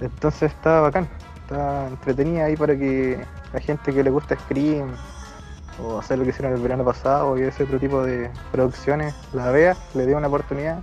Entonces 0.00 0.52
está 0.52 0.80
bacán, 0.80 1.08
está 1.42 1.86
entretenida 1.88 2.46
ahí 2.46 2.56
para 2.56 2.76
que 2.76 3.22
la 3.52 3.60
gente 3.60 3.92
que 3.92 4.02
le 4.02 4.10
gusta 4.10 4.38
Scream 4.38 4.94
o 5.82 5.98
hacer 5.98 6.18
lo 6.18 6.24
que 6.24 6.30
hicieron 6.30 6.54
el 6.54 6.62
verano 6.62 6.84
pasado 6.84 7.38
y 7.38 7.42
ese 7.42 7.64
otro 7.64 7.78
tipo 7.78 8.02
de 8.02 8.30
producciones 8.52 9.14
la 9.32 9.50
vea, 9.50 9.76
le 9.94 10.06
dé 10.06 10.14
una 10.14 10.28
oportunidad. 10.28 10.80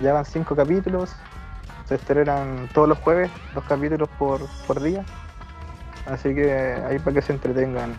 Ya 0.00 0.12
van 0.12 0.24
cinco 0.24 0.56
capítulos, 0.56 1.14
se 1.86 1.94
estrenan 1.94 2.68
todos 2.74 2.88
los 2.88 2.98
jueves, 2.98 3.30
dos 3.54 3.64
capítulos 3.64 4.08
por, 4.18 4.40
por 4.66 4.82
día. 4.82 5.04
Así 6.06 6.34
que 6.34 6.52
ahí 6.88 6.98
para 6.98 7.14
que 7.14 7.22
se 7.22 7.32
entretengan. 7.32 7.94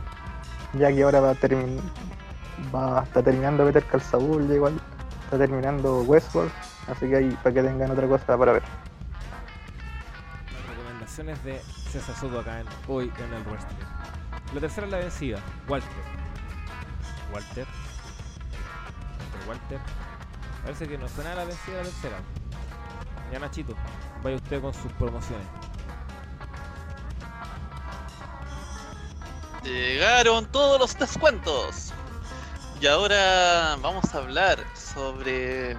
Ya 0.73 0.91
que 0.91 1.03
ahora 1.03 1.21
va 1.21 1.31
a 1.31 1.35
terminar 1.35 1.83
va 2.73 3.03
está 3.03 3.23
terminando 3.23 3.65
Better 3.65 3.83
Call 3.85 4.01
Saul, 4.01 4.51
igual 4.51 4.79
está 5.25 5.37
terminando 5.37 6.01
Westworld, 6.01 6.51
así 6.87 7.07
que 7.07 7.15
ahí 7.15 7.37
para 7.43 7.53
que 7.53 7.63
tengan 7.63 7.91
otra 7.91 8.07
cosa 8.07 8.37
para 8.37 8.53
ver. 8.53 8.63
Las 10.53 10.75
recomendaciones 10.75 11.43
de 11.43 11.59
César 11.91 12.15
Soto 12.15 12.39
acá 12.39 12.59
en, 12.59 12.67
hoy 12.87 13.11
en 13.17 13.33
el 13.33 13.43
wrestling. 13.43 13.77
La 14.53 14.61
tercera 14.61 14.87
es 14.87 14.91
la 14.91 14.99
vencida, 14.99 15.39
Walter. 15.67 15.89
Walter. 17.33 17.67
Walter, 19.47 19.47
Walter. 19.47 19.79
Parece 20.63 20.87
que 20.87 20.97
no 20.97 21.07
suena 21.07 21.35
la 21.35 21.45
vencida 21.45 21.77
la 21.77 21.83
tercera. 21.83 22.17
Ya 23.31 23.39
Nachito, 23.39 23.73
vaya 24.23 24.37
usted 24.37 24.61
con 24.61 24.73
sus 24.73 24.91
promociones. 24.93 25.45
Llegaron 29.63 30.45
todos 30.45 30.79
los 30.79 30.97
descuentos. 30.97 31.93
Y 32.79 32.85
ahora 32.85 33.75
vamos 33.81 34.13
a 34.13 34.19
hablar 34.19 34.63
sobre. 34.75 35.75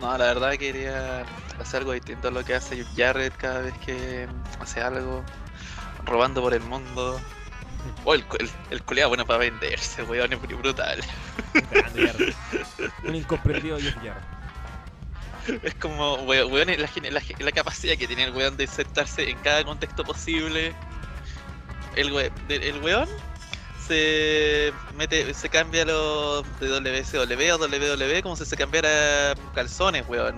No, 0.00 0.16
la 0.16 0.24
verdad 0.24 0.52
quería 0.52 1.24
hacer 1.60 1.80
algo 1.80 1.92
distinto 1.92 2.28
a 2.28 2.30
lo 2.30 2.42
que 2.44 2.54
hace 2.54 2.82
Jared 2.96 3.32
cada 3.36 3.60
vez 3.60 3.74
que 3.84 4.26
hace 4.58 4.80
algo, 4.80 5.22
robando 6.06 6.40
por 6.40 6.54
el 6.54 6.62
mundo. 6.62 7.20
Oh, 8.04 8.14
el, 8.14 8.24
el, 8.70 8.80
bueno 9.08 9.26
para 9.26 9.40
venderse, 9.40 10.04
weón, 10.04 10.32
es 10.32 10.38
muy 10.40 10.54
brutal. 10.54 11.00
Un 13.04 13.16
incomprendido 13.16 13.76
Jeff 13.76 13.96
Es 15.64 15.74
como, 15.74 16.14
weón, 16.22 16.68
la, 16.68 16.76
la, 17.10 17.22
la, 17.40 17.52
capacidad 17.52 17.96
que 17.96 18.06
tiene 18.06 18.22
el 18.22 18.30
weón 18.30 18.56
de 18.56 18.64
insertarse 18.64 19.28
en 19.28 19.36
cada 19.38 19.64
contexto 19.64 20.04
posible. 20.04 20.72
El, 21.96 22.12
we, 22.12 22.30
el 22.48 22.80
weón 22.82 23.08
se 23.86 24.72
mete, 24.96 25.32
se 25.34 25.48
cambia 25.48 25.84
lo 25.84 26.42
de 26.60 26.68
WCW 26.68 27.52
a 27.52 27.56
WW 27.56 28.22
como 28.22 28.36
si 28.36 28.44
se 28.44 28.56
cambiara 28.56 29.34
calzones, 29.54 30.08
weón. 30.08 30.36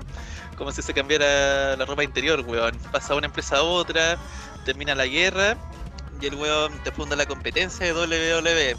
Como 0.56 0.70
si 0.70 0.82
se 0.82 0.94
cambiara 0.94 1.76
la 1.76 1.84
ropa 1.84 2.04
interior, 2.04 2.40
weón. 2.40 2.76
Pasa 2.92 3.14
de 3.14 3.18
una 3.18 3.26
empresa 3.26 3.56
a 3.58 3.62
otra, 3.62 4.18
termina 4.64 4.94
la 4.94 5.06
guerra 5.06 5.56
y 6.20 6.26
el 6.26 6.34
weón 6.34 6.72
te 6.84 6.92
funda 6.92 7.16
la 7.16 7.26
competencia 7.26 7.86
de 7.86 7.92
WWE. 7.92 8.76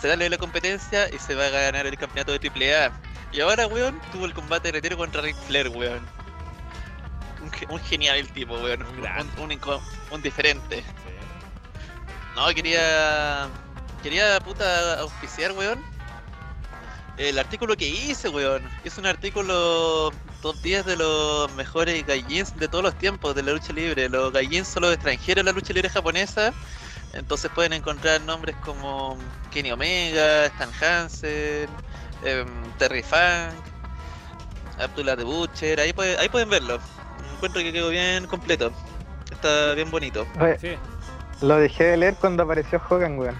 Se 0.00 0.08
da 0.08 0.16
la 0.16 0.38
competencia 0.38 1.08
y 1.14 1.18
se 1.18 1.34
va 1.34 1.46
a 1.46 1.50
ganar 1.50 1.86
el 1.86 1.96
campeonato 1.96 2.36
de 2.36 2.48
AAA. 2.48 2.92
Y 3.32 3.40
ahora, 3.40 3.66
weón, 3.66 4.00
tuvo 4.12 4.26
el 4.26 4.34
combate 4.34 4.68
de 4.68 4.72
retiro 4.72 4.96
contra 4.96 5.22
Ric 5.22 5.36
Flair, 5.46 5.68
weón. 5.68 6.06
Un, 7.68 7.80
genial 7.80 8.18
el 8.18 8.28
tipo, 8.28 8.54
weón. 8.54 8.82
Un, 8.82 9.60
un, 10.10 10.22
diferente. 10.22 10.84
No, 12.36 12.46
quería. 12.54 13.48
Quería 14.02 14.40
puta 14.40 15.00
auspiciar, 15.00 15.52
weón. 15.52 15.80
El 17.16 17.38
artículo 17.38 17.76
que 17.76 17.86
hice, 17.88 18.28
weón. 18.28 18.62
Es 18.84 18.98
un 18.98 19.06
artículo 19.06 20.10
top 20.40 20.56
10 20.62 20.86
de 20.86 20.96
los 20.96 21.52
mejores 21.54 22.04
gallins 22.06 22.56
de 22.58 22.68
todos 22.68 22.82
los 22.82 22.98
tiempos 22.98 23.34
de 23.34 23.42
la 23.42 23.52
lucha 23.52 23.72
libre. 23.72 24.08
Los 24.08 24.32
gallins 24.32 24.68
son 24.68 24.82
los 24.82 24.94
extranjeros 24.94 25.44
de 25.44 25.52
la 25.52 25.54
lucha 25.54 25.72
libre 25.72 25.88
japonesa. 25.88 26.52
Entonces 27.12 27.50
pueden 27.54 27.74
encontrar 27.74 28.20
nombres 28.22 28.56
como 28.64 29.18
Kenny 29.50 29.70
Omega, 29.70 30.46
Stan 30.46 30.70
Hansen, 30.80 31.68
em, 32.24 32.48
Terry 32.78 33.02
Funk, 33.02 33.54
Abdullah 34.78 35.14
de 35.16 35.24
Butcher. 35.24 35.78
Ahí, 35.78 35.94
ahí 36.18 36.28
pueden 36.30 36.48
verlo. 36.48 36.80
Encuentro 37.34 37.60
que 37.62 37.72
quedó 37.72 37.90
bien 37.90 38.26
completo. 38.26 38.72
Está 39.30 39.74
bien 39.74 39.90
bonito. 39.90 40.26
Lo 41.42 41.56
dejé 41.56 41.84
de 41.84 41.96
leer 41.96 42.14
cuando 42.14 42.44
apareció 42.44 42.80
Hogan, 42.88 43.18
weón. 43.18 43.36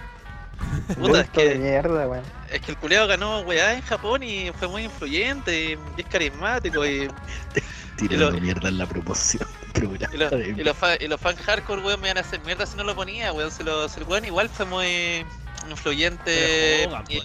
Puta, 0.99 1.21
es 1.21 1.29
que, 1.29 1.55
mierda, 1.55 2.07
weón. 2.07 2.23
Es 2.51 2.61
que 2.61 2.71
el 2.71 2.77
culeado 2.77 3.07
ganó 3.07 3.41
weá 3.41 3.73
en 3.73 3.81
Japón 3.81 4.23
y 4.23 4.51
fue 4.59 4.67
muy 4.67 4.83
influyente 4.83 5.71
y, 5.71 5.79
es 5.97 6.05
carismático 6.07 6.85
y. 6.85 7.09
Tirando 7.97 8.31
mierda 8.41 8.69
en 8.69 8.77
la 8.77 8.85
promoción. 8.85 9.47
Y, 9.75 10.17
los, 10.17 10.31
y, 10.31 10.63
los 10.63 10.77
y 10.99 11.07
los 11.07 11.19
fans 11.19 11.39
hardcore, 11.41 11.81
weón, 11.81 11.99
me 11.99 12.07
iban 12.07 12.17
a 12.17 12.21
hacer 12.21 12.39
mierda 12.41 12.65
si 12.65 12.77
no 12.77 12.83
lo 12.83 12.95
ponía, 12.95 13.33
weón. 13.33 13.49
Se 13.49 13.63
lo, 13.63 13.85
el 13.85 14.03
weón 14.03 14.23
igual 14.23 14.47
fue 14.47 14.65
muy 14.65 15.25
influyente. 15.67 16.87
y, 17.09 17.21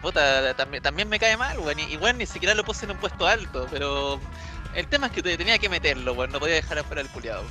puta, 0.00 0.54
también, 0.54 0.82
también 0.82 1.08
me 1.10 1.18
cae 1.18 1.36
mal, 1.36 1.58
weón. 1.58 1.78
Y, 1.80 1.96
weón, 1.98 2.16
ni 2.16 2.26
siquiera 2.26 2.54
lo 2.54 2.64
puse 2.64 2.86
en 2.86 2.92
un 2.92 2.96
puesto 2.96 3.26
alto, 3.26 3.66
pero. 3.70 4.18
El 4.74 4.86
tema 4.86 5.08
es 5.08 5.12
que 5.12 5.22
tenía 5.22 5.58
que 5.58 5.68
meterlo, 5.68 6.14
weón. 6.14 6.32
No 6.32 6.40
podía 6.40 6.54
dejar 6.54 6.78
afuera 6.78 7.02
el 7.02 7.08
culiado. 7.08 7.44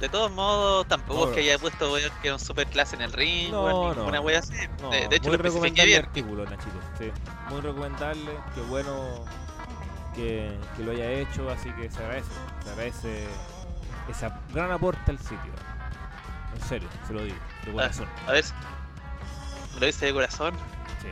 De 0.00 0.08
todos 0.08 0.30
modos, 0.32 0.86
tampoco 0.88 1.28
es 1.28 1.34
que 1.34 1.40
haya 1.40 1.58
puesto 1.58 1.92
weón 1.92 2.12
que 2.22 2.32
un 2.32 2.38
super 2.38 2.66
clase 2.66 2.96
en 2.96 3.02
el 3.02 3.12
ring, 3.12 3.50
no, 3.50 3.64
weón, 3.64 3.96
ninguna 3.96 4.20
wea 4.20 4.40
así. 4.40 4.52
de, 4.90 5.16
hecho, 5.16 5.28
muy 5.28 5.36
recomendable 5.36 5.96
el 5.96 6.04
artículo, 6.04 6.44
Nachito. 6.44 6.80
Sí, 6.98 7.10
muy 7.48 7.60
recomendable, 7.60 8.30
qué 8.54 8.60
bueno 8.62 9.24
que, 10.14 10.58
que, 10.76 10.82
lo 10.82 10.92
haya 10.92 11.10
hecho, 11.10 11.48
así 11.50 11.70
que 11.72 11.90
se 11.90 11.98
agradece, 11.98 12.30
se 12.62 12.70
agradece 12.70 13.28
esa 14.08 14.40
gran 14.52 14.72
aporte 14.72 15.10
al 15.10 15.18
sitio. 15.18 15.52
En 16.54 16.60
serio, 16.68 16.88
se 17.06 17.12
lo 17.12 17.22
digo, 17.22 17.36
de 17.64 17.70
ah, 17.70 17.74
corazón. 17.74 18.08
A, 18.26 18.32
ver, 18.32 18.44
¿lo 19.80 19.86
dice 19.86 20.06
de 20.06 20.12
corazón? 20.12 20.54
Sí. 21.02 21.08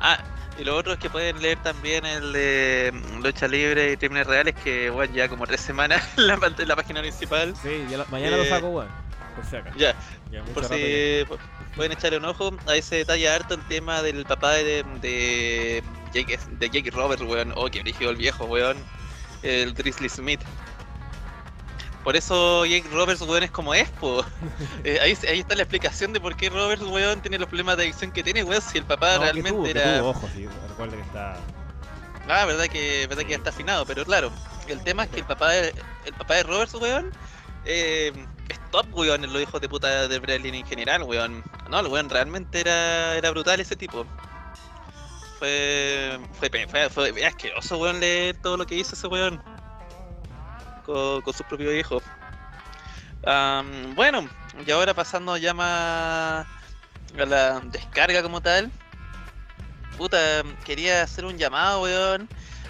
Ah, 0.00 0.18
y 0.58 0.64
lo 0.64 0.76
otro 0.76 0.92
es 0.92 0.98
que 0.98 1.08
pueden 1.08 1.40
leer 1.40 1.62
también 1.62 2.04
el 2.04 2.32
de 2.32 2.92
mm, 2.92 3.22
Lucha 3.22 3.46
Libre 3.46 3.92
y 3.92 3.96
Crímenes 3.96 4.26
Reales, 4.26 4.54
que 4.56 4.90
bueno, 4.90 5.14
ya 5.14 5.28
como 5.28 5.46
tres 5.46 5.60
semanas 5.60 6.02
en 6.16 6.26
la, 6.26 6.36
la 6.36 6.76
página 6.76 7.00
principal. 7.00 7.54
Sí, 7.62 7.84
mañana 8.10 8.36
lo 8.36 8.42
eh, 8.42 8.48
saco, 8.48 8.70
bueno, 8.70 8.90
por 9.36 9.44
si 9.44 9.56
acaso. 9.56 9.78
Ya, 9.78 9.94
por 10.52 10.64
si 10.64 11.24
pueden 11.76 11.92
echarle 11.92 12.18
un 12.18 12.24
ojo. 12.24 12.50
Ahí 12.66 12.82
se 12.82 12.96
detalla 12.96 13.36
harto 13.36 13.54
el 13.54 13.62
tema 13.68 14.02
del 14.02 14.24
papá 14.24 14.54
de, 14.54 14.84
de, 15.00 15.82
Jake, 16.12 16.38
de 16.58 16.70
Jake 16.70 16.90
Roberts, 16.90 17.22
weón. 17.22 17.52
Oh, 17.54 17.66
que 17.66 17.78
dirigió 17.78 18.10
el 18.10 18.16
viejo, 18.16 18.44
weón. 18.46 18.76
El 19.42 19.74
Grizzly 19.74 20.08
Smith. 20.08 20.40
Por 22.08 22.16
eso 22.16 22.64
Jake 22.64 22.88
Roberts, 22.90 23.20
weón, 23.20 23.42
es 23.42 23.50
como 23.50 23.74
es, 23.74 23.90
po. 23.90 24.24
Eh, 24.82 24.98
ahí, 25.02 25.14
ahí, 25.28 25.40
está 25.40 25.54
la 25.54 25.64
explicación 25.64 26.14
de 26.14 26.20
por 26.20 26.34
qué 26.38 26.48
Roberts, 26.48 26.82
weón, 26.82 27.20
tiene 27.20 27.38
los 27.38 27.48
problemas 27.48 27.76
de 27.76 27.82
adicción 27.82 28.12
que 28.12 28.22
tiene, 28.22 28.42
weón, 28.44 28.62
si 28.62 28.78
el 28.78 28.84
papá 28.84 29.18
realmente 29.18 29.68
era... 29.68 30.02
ojo, 30.02 30.26
sí, 30.34 30.48
recuerda 30.70 30.96
que 30.96 31.02
está... 31.02 31.36
Ah, 32.26 32.46
verdad 32.46 32.64
que, 32.68 33.06
verdad 33.08 33.24
que 33.24 33.28
ya 33.32 33.36
está 33.36 33.50
afinado, 33.50 33.84
pero 33.84 34.06
claro, 34.06 34.32
el 34.68 34.82
tema 34.84 35.04
es 35.04 35.10
que 35.10 35.18
el 35.18 35.26
papá 35.26 35.50
de, 35.50 35.74
el 36.06 36.14
papá 36.14 36.36
de 36.36 36.44
Roberts, 36.44 36.72
weón, 36.76 37.12
eh, 37.66 38.10
es 38.48 38.70
top, 38.70 38.86
weón, 38.94 39.22
en 39.24 39.30
los 39.30 39.42
hijos 39.42 39.60
de 39.60 39.68
puta 39.68 40.08
de 40.08 40.18
Berlin 40.18 40.54
en 40.54 40.66
general, 40.66 41.02
weón. 41.02 41.44
No, 41.68 41.80
el 41.80 41.88
weón 41.88 42.08
realmente 42.08 42.60
era, 42.60 43.16
era 43.16 43.30
brutal 43.32 43.60
ese 43.60 43.76
tipo. 43.76 44.06
Fue, 45.38 46.18
fue, 46.38 46.48
fue, 46.68 46.88
fue 46.88 47.26
asqueroso, 47.26 47.76
weón, 47.76 48.00
leer 48.00 48.34
todo 48.40 48.56
lo 48.56 48.66
que 48.66 48.76
hizo 48.76 48.94
ese 48.94 49.08
weón 49.08 49.57
con, 50.88 51.34
su 51.34 51.44
propio 51.44 51.76
hijo. 51.76 52.00
bueno, 53.94 54.28
y 54.66 54.70
ahora 54.70 54.94
pasando 54.94 55.36
ya 55.36 55.52
más 55.52 56.46
a 57.18 57.24
la 57.26 57.60
descarga 57.60 58.22
como 58.22 58.40
tal. 58.40 58.70
Puta, 59.96 60.42
quería 60.64 61.02
hacer 61.02 61.24
un 61.24 61.36
llamado, 61.36 61.82
weón, 61.82 62.28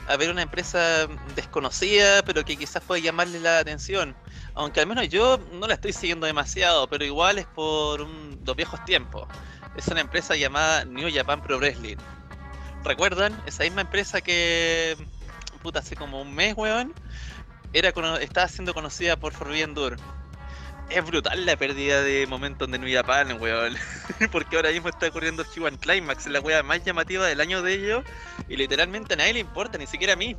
a 0.09 0.17
ver 0.17 0.31
una 0.31 0.43
empresa 0.43 1.07
desconocida, 1.37 2.23
pero 2.23 2.45
que 2.45 2.57
quizás 2.57 2.83
puede 2.83 3.03
llamarle 3.03 3.39
la 3.41 3.59
atención. 3.59 4.17
Aunque 4.55 4.81
al 4.81 4.87
menos 4.87 5.09
yo 5.09 5.39
no 5.53 5.67
la 5.67 5.75
estoy 5.75 5.93
siguiendo 5.93 6.27
demasiado, 6.27 6.89
pero 6.89 7.05
igual 7.05 7.39
es 7.39 7.47
por 7.47 8.01
un, 8.01 8.41
los 8.45 8.57
viejos 8.57 8.83
tiempos. 8.85 9.29
Es 9.77 9.87
una 9.89 10.01
empresa 10.01 10.35
llamada 10.35 10.85
New 10.87 11.09
Japan 11.15 11.43
Pro 11.43 11.59
Wrestling. 11.59 11.99
¿Recuerdan? 12.83 13.41
Esa 13.47 13.65
misma 13.65 13.83
empresa 13.83 14.21
que, 14.21 14.97
puta, 15.63 15.81
hace 15.81 15.95
como 15.95 16.23
un 16.23 16.35
mes, 16.35 16.55
weón, 16.57 16.95
era 17.73 17.93
estaba 18.21 18.49
siendo 18.49 18.75
conocida 18.75 19.17
por 19.17 19.33
Forbidden 19.33 19.75
Door. 19.75 19.97
Es 20.91 21.05
brutal 21.05 21.45
la 21.45 21.55
pérdida 21.57 22.01
de 22.01 22.27
momentos 22.27 22.71
de 22.71 22.79
New 22.79 22.91
Japan, 22.91 23.39
weón. 23.41 23.77
Porque 24.33 24.57
ahora 24.57 24.71
mismo 24.71 24.89
está 24.89 25.09
ocurriendo 25.09 25.45
G1 25.45 25.79
Climax, 25.79 26.27
la 26.27 26.41
weá 26.41 26.63
más 26.63 26.83
llamativa 26.83 27.27
del 27.27 27.41
año 27.43 27.61
de 27.61 27.75
ellos. 27.75 28.05
Y 28.49 28.57
literalmente 28.57 29.13
a 29.15 29.19
nadie 29.19 29.35
le 29.35 29.41
importa, 29.41 29.77
ni 29.77 29.87
siquiera 29.87 30.15
a 30.15 30.17
mí. 30.17 30.35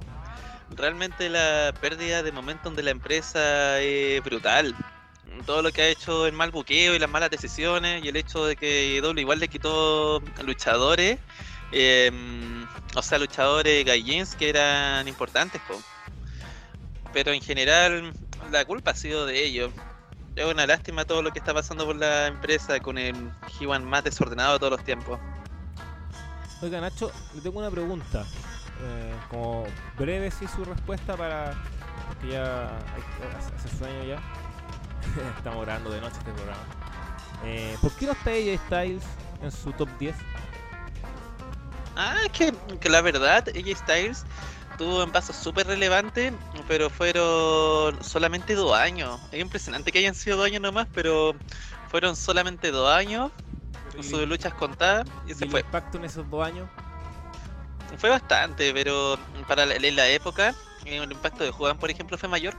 Realmente 0.76 1.30
la 1.30 1.74
pérdida 1.80 2.24
de 2.24 2.32
momentum 2.32 2.76
de 2.76 2.84
la 2.84 2.92
empresa 2.92 3.80
es 3.80 4.24
brutal. 4.24 4.76
todo 5.46 5.62
lo 5.62 5.72
que 5.72 5.84
ha 5.84 5.88
hecho 5.88 6.26
el 6.26 6.34
mal 6.34 6.52
buqueo 6.52 6.96
y 6.96 7.00
las 7.00 7.10
malas 7.10 7.30
decisiones 7.30 8.04
y 8.04 8.10
el 8.10 8.16
hecho 8.16 8.46
de 8.46 8.56
que 8.56 9.00
W 9.02 9.22
igual 9.22 9.40
le 9.40 9.48
quitó 9.48 10.22
luchadores, 10.44 11.20
em, 11.72 12.66
o 12.96 13.02
sea, 13.02 13.20
luchadores 13.20 13.86
gallins 13.86 14.36
que 14.36 14.50
eran 14.50 15.08
importantes. 15.08 15.62
Pero 17.14 17.32
en 17.32 17.42
general 17.42 18.14
la 18.52 18.66
culpa 18.66 18.92
ha 18.92 18.96
sido 18.96 19.26
de 19.26 19.44
ellos. 19.44 19.72
Es 20.36 20.46
una 20.46 20.66
lástima 20.68 21.06
todo 21.06 21.22
lo 21.22 21.32
que 21.32 21.40
está 21.40 21.54
pasando 21.54 21.86
por 21.86 21.96
la 21.96 22.28
empresa 22.28 22.80
con 22.80 22.98
el 22.98 23.16
G1 23.42 23.84
más 23.84 24.04
desordenado 24.04 24.54
de 24.54 24.60
todos 24.60 24.72
los 24.72 24.84
tiempos. 24.84 25.20
Oiga, 26.62 26.82
Nacho, 26.82 27.12
le 27.36 27.42
tengo 27.42 27.60
una 27.60 27.72
pregunta. 27.72 28.26
Eh, 28.82 29.14
como 29.30 29.66
breve 29.98 30.32
sí 30.32 30.48
su 30.48 30.64
respuesta 30.64 31.18
para... 31.18 31.54
Porque 32.08 32.30
ya 32.30 32.78
hace 33.58 33.78
sueño 33.78 34.04
ya. 34.04 34.22
Estamos 35.38 35.66
grabando 35.66 35.90
de 35.90 36.02
noche 36.02 36.18
este 36.18 36.32
programa. 36.32 36.64
Eh, 37.44 37.78
¿Por 37.82 37.92
qué 37.94 38.06
no 38.06 38.12
está 38.12 38.32
AJ 38.32 38.60
Styles 38.68 39.04
en 39.42 39.52
su 39.52 39.72
top 39.74 39.90
10? 40.00 40.16
Ah, 41.96 42.16
es 42.26 42.32
que, 42.32 42.54
que 42.80 42.90
la 42.90 43.02
verdad, 43.02 43.48
AJ 43.50 43.78
Styles 43.78 44.26
tuvo 44.80 45.04
un 45.04 45.12
paso 45.12 45.34
súper 45.34 45.68
relevante, 45.68 46.32
pero 46.66 46.90
fueron 46.90 48.02
solamente 48.02 48.56
dos 48.56 48.74
años. 48.74 49.20
Es 49.34 49.42
impresionante 49.42 49.92
que 49.92 50.00
hayan 50.00 50.16
sido 50.16 50.38
dos 50.38 50.46
años 50.46 50.62
nomás, 50.62 50.88
pero 50.94 51.36
fueron 51.90 52.16
solamente 52.16 52.72
dos 52.72 52.90
años 52.90 53.30
con 53.94 54.04
sus 54.06 54.26
luchas 54.26 54.54
contadas 54.54 55.06
y, 55.28 55.34
se 55.34 55.48
fue. 55.48 55.60
¿El 55.60 55.66
impacto 55.66 55.98
en 55.98 56.06
esos 56.06 56.30
dos 56.30 56.48
años? 56.48 56.70
Fue 57.98 58.10
bastante, 58.10 58.74
pero 58.74 59.20
para 59.50 59.66
la, 59.66 59.78
la 59.78 60.08
época, 60.08 60.56
el 60.86 61.12
impacto 61.12 61.44
de 61.44 61.50
Hogan, 61.50 61.78
por 61.78 61.92
ejemplo, 61.92 62.18
fue 62.18 62.30
mayor, 62.30 62.56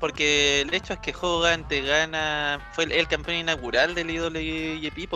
porque 0.00 0.62
el 0.62 0.72
hecho 0.72 0.94
es 0.94 0.98
que 1.00 1.14
Hogan 1.20 1.68
te 1.68 1.82
gana, 1.82 2.70
fue 2.72 2.84
el, 2.84 3.06
campeón 3.06 3.36
inaugural 3.36 3.94
del 3.94 4.10
IWGP, 4.10 5.12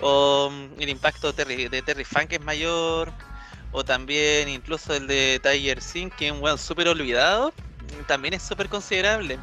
o 0.00 0.52
el 0.76 0.88
impacto 0.88 1.32
de 1.32 1.82
Terry 1.82 2.04
Funk 2.04 2.32
es 2.32 2.40
mayor, 2.40 3.12
o 3.72 3.84
también 3.84 4.48
incluso 4.48 4.94
el 4.94 5.06
de 5.06 5.40
Tiger 5.42 5.80
Singh, 5.80 6.12
que 6.14 6.26
es 6.26 6.32
un 6.32 6.42
weón 6.42 6.58
súper 6.58 6.88
olvidado, 6.88 7.52
también 8.06 8.34
es 8.34 8.42
súper 8.42 8.68
considerable. 8.68 9.38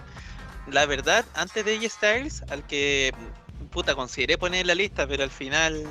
La 0.67 0.85
verdad, 0.85 1.25
antes 1.33 1.65
de 1.65 1.75
AJ 1.75 1.89
Styles, 1.89 2.43
al 2.49 2.65
que 2.65 3.11
puta 3.71 3.95
consideré 3.95 4.37
poner 4.37 4.61
en 4.61 4.67
la 4.67 4.75
lista, 4.75 5.07
pero 5.07 5.23
al 5.23 5.31
final 5.31 5.83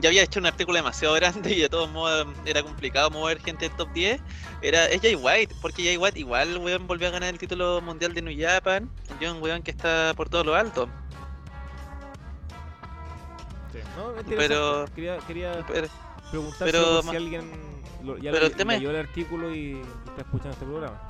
ya 0.00 0.08
había 0.08 0.22
hecho 0.22 0.40
un 0.40 0.46
artículo 0.46 0.76
demasiado 0.76 1.14
grande 1.16 1.52
y 1.52 1.60
de 1.60 1.68
todos 1.68 1.90
modos 1.90 2.26
era 2.44 2.62
complicado 2.62 3.10
mover 3.10 3.40
gente 3.40 3.66
en 3.66 3.76
top 3.76 3.92
10. 3.92 4.20
Era, 4.62 4.86
es 4.86 5.00
Jay 5.00 5.14
White, 5.14 5.54
porque 5.60 5.84
Jay 5.84 5.96
White 5.96 6.18
igual 6.18 6.58
weón 6.58 6.86
volvió 6.86 7.08
a 7.08 7.10
ganar 7.10 7.30
el 7.30 7.38
título 7.38 7.80
mundial 7.80 8.14
de 8.14 8.22
New 8.22 8.36
Japan. 8.38 8.90
Yo 9.20 9.34
un 9.34 9.42
weón 9.42 9.62
que 9.62 9.70
está 9.70 10.12
por 10.16 10.28
todo 10.28 10.44
lo 10.44 10.54
alto. 10.54 10.88
pero 14.28 14.86
quería, 14.94 15.18
quería 15.18 15.64
pero, 15.66 15.88
si 16.30 17.16
alguien 17.16 17.50
ya 18.20 18.30
pero 18.30 18.46
el 18.46 18.54
tema 18.54 18.74
leyó 18.74 18.90
el 18.90 18.96
artículo 18.96 19.54
y 19.54 19.80
está 20.06 20.22
escuchando 20.22 20.50
este 20.50 20.64
programa. 20.64 21.00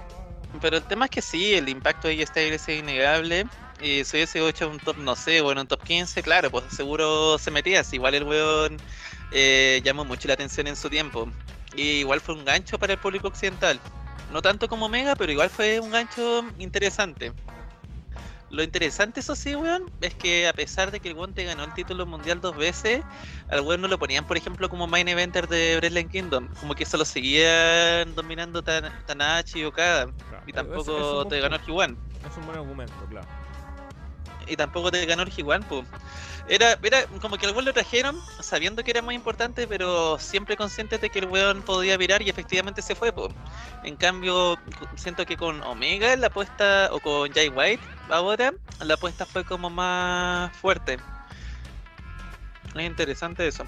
Pero 0.61 0.78
el 0.78 0.82
tema 0.82 1.05
es 1.05 1.11
que 1.11 1.23
sí, 1.23 1.55
el 1.55 1.69
impacto 1.69 2.09
de 2.09 2.23
está 2.23 2.40
es 2.40 2.69
innegable. 2.69 3.47
Y 3.81 4.03
si 4.05 4.16
hubiese 4.16 4.49
hecho 4.49 4.69
un 4.69 4.78
top, 4.78 4.97
no 4.99 5.15
sé, 5.15 5.40
bueno, 5.40 5.61
un 5.61 5.66
top 5.66 5.82
15, 5.85 6.23
claro, 6.23 6.51
pues 6.51 6.65
seguro 6.70 7.39
se 7.39 7.51
metía. 7.51 7.82
igual 7.93 8.15
el 8.15 8.24
weón 8.24 8.77
eh, 9.31 9.81
llamó 9.85 10.05
mucho 10.05 10.27
la 10.27 10.35
atención 10.35 10.66
en 10.66 10.74
su 10.74 10.89
tiempo. 10.89 11.28
Y 11.77 12.01
igual 12.01 12.20
fue 12.20 12.35
un 12.35 12.45
gancho 12.45 12.78
para 12.78 12.95
el 12.95 12.99
público 12.99 13.28
occidental. 13.28 13.78
No 14.32 14.43
tanto 14.43 14.69
como 14.69 14.89
Mega, 14.89 15.15
pero 15.15 15.31
igual 15.31 15.51
fue 15.51 15.78
un 15.78 15.90
gancho 15.90 16.45
interesante. 16.59 17.32
Lo 18.51 18.62
interesante, 18.62 19.20
eso 19.20 19.35
sí, 19.35 19.55
weón, 19.55 19.83
es 20.01 20.15
que 20.15 20.49
a 20.49 20.55
pesar 20.55 20.91
de 20.91 21.01
que 21.01 21.09
el 21.09 21.15
weón 21.15 21.35
te 21.35 21.45
ganó 21.45 21.65
el 21.65 21.75
título 21.75 22.07
mundial 22.07 22.41
dos 22.41 22.57
veces, 22.57 23.03
al 23.51 23.61
weón 23.61 23.83
no 23.83 23.89
lo 23.89 23.99
ponían, 23.99 24.25
por 24.25 24.39
ejemplo, 24.39 24.70
como 24.70 24.87
main 24.87 25.07
eventer 25.09 25.47
de 25.49 25.77
Wrestling 25.77 26.09
Kingdom. 26.09 26.49
Como 26.61 26.75
que 26.75 26.85
eso 26.85 26.97
lo 26.97 27.05
seguían 27.05 28.15
dominando 28.15 28.62
tan, 28.62 28.91
Tanahashi 29.07 29.61
y 29.61 29.65
Okada. 29.65 30.11
y 30.47 30.53
tampoco 30.53 31.27
te 31.29 31.41
ganó 31.41 31.57
el 31.57 31.62
G1. 31.62 31.99
Es 32.27 32.37
un 32.39 32.47
buen 32.47 32.59
argumento, 32.59 32.95
claro. 33.11 33.27
Y 34.47 34.57
tampoco 34.57 34.91
te 34.91 35.05
ganó 35.05 35.25
el 35.25 35.31
G1, 35.31 35.62
pues. 35.69 35.87
Era, 36.49 36.79
era 36.83 37.07
como 37.20 37.37
que 37.37 37.47
al 37.47 37.53
weón 37.53 37.66
lo 37.66 37.75
trajeron 37.75 38.19
sabiendo 38.41 38.83
que 38.83 38.91
era 38.91 39.03
muy 39.03 39.15
importante, 39.15 39.66
pero 39.66 40.19
siempre 40.19 40.57
consciente 40.57 40.97
de 40.97 41.11
que 41.11 41.19
el 41.19 41.27
weón 41.27 41.62
podía 41.62 41.97
virar 41.99 42.23
y 42.23 42.31
efectivamente 42.31 42.81
se 42.81 42.95
fue. 42.95 43.12
Po. 43.12 43.29
En 43.85 43.97
cambio, 43.97 44.59
siento 44.97 45.27
que 45.27 45.37
con 45.37 45.62
Omega 45.62 46.16
la 46.16 46.29
apuesta, 46.29 46.89
o 46.93 47.01
con 47.01 47.31
Jay 47.33 47.51
White 47.51 47.83
ahora, 48.09 48.55
la 48.83 48.95
apuesta 48.95 49.27
fue 49.27 49.45
como 49.45 49.69
más 49.69 50.57
fuerte. 50.57 50.99
Es 52.75 52.83
interesante 52.83 53.47
eso. 53.47 53.65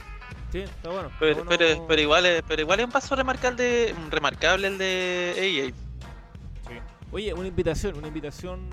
Sí, 0.51 0.61
está 0.61 0.89
bueno. 0.89 1.11
Pero, 1.21 1.45
pero, 1.87 2.01
igual, 2.01 2.27
es, 2.27 2.43
pero 2.49 2.63
igual 2.63 2.81
es 2.81 2.87
un 2.87 2.93
paso 2.93 3.15
remarcable, 3.15 3.95
remarcable 4.11 4.69
el 4.69 4.79
de 4.79 5.35
EA. 5.37 5.67
Sí. 6.67 6.75
Oye, 7.13 7.35
una 7.35 7.49
invitación, 7.49 7.97
una 7.97 8.09
invitación 8.09 8.71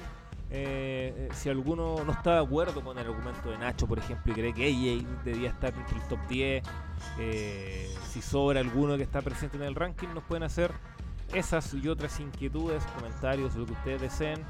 eh, 0.50 1.14
eh, 1.16 1.30
si 1.34 1.50
alguno 1.50 2.04
no 2.06 2.12
está 2.12 2.36
de 2.36 2.42
acuerdo 2.42 2.82
con 2.82 2.98
el 2.98 3.06
argumento 3.06 3.50
de 3.50 3.58
Nacho, 3.58 3.86
por 3.86 4.00
ejemplo, 4.00 4.32
y 4.32 4.36
cree 4.36 4.54
que 4.54 4.68
ella 4.68 5.06
debía 5.26 5.50
estar 5.50 5.74
entre 5.74 5.98
el 5.98 6.08
top 6.08 6.20
10, 6.30 6.64
eh, 7.20 7.96
si 8.08 8.22
sobra 8.22 8.62
alguno 8.62 8.96
que 8.96 9.04
está 9.04 9.22
presente 9.22 9.58
en 9.58 9.64
el 9.64 9.76
ranking, 9.76 10.08
nos 10.14 10.24
pueden 10.24 10.44
hacer 10.44 10.72
esas 11.34 11.74
y 11.74 11.88
otras 11.90 12.20
inquietudes, 12.22 12.84
comentarios, 12.96 13.56
lo 13.56 13.66
que 13.66 13.74
ustedes 13.74 14.02
deseen. 14.02 14.42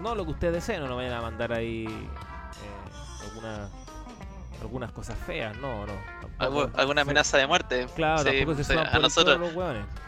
No 0.00 0.14
lo 0.14 0.24
que 0.24 0.32
ustedes 0.32 0.54
deseen, 0.54 0.80
no 0.80 0.88
nos 0.88 0.96
vayan 0.96 1.14
a 1.14 1.22
mandar 1.22 1.52
ahí 1.52 1.86
alguna 3.22 3.68
algunas 4.60 4.92
cosas 4.92 5.16
feas, 5.26 5.56
no, 5.58 5.86
no. 5.86 5.92
¿Alguna 6.38 7.02
amenaza 7.02 7.38
de 7.38 7.46
muerte? 7.46 7.86
Claro, 7.94 8.28
a 8.28 8.98
nosotros, 8.98 9.40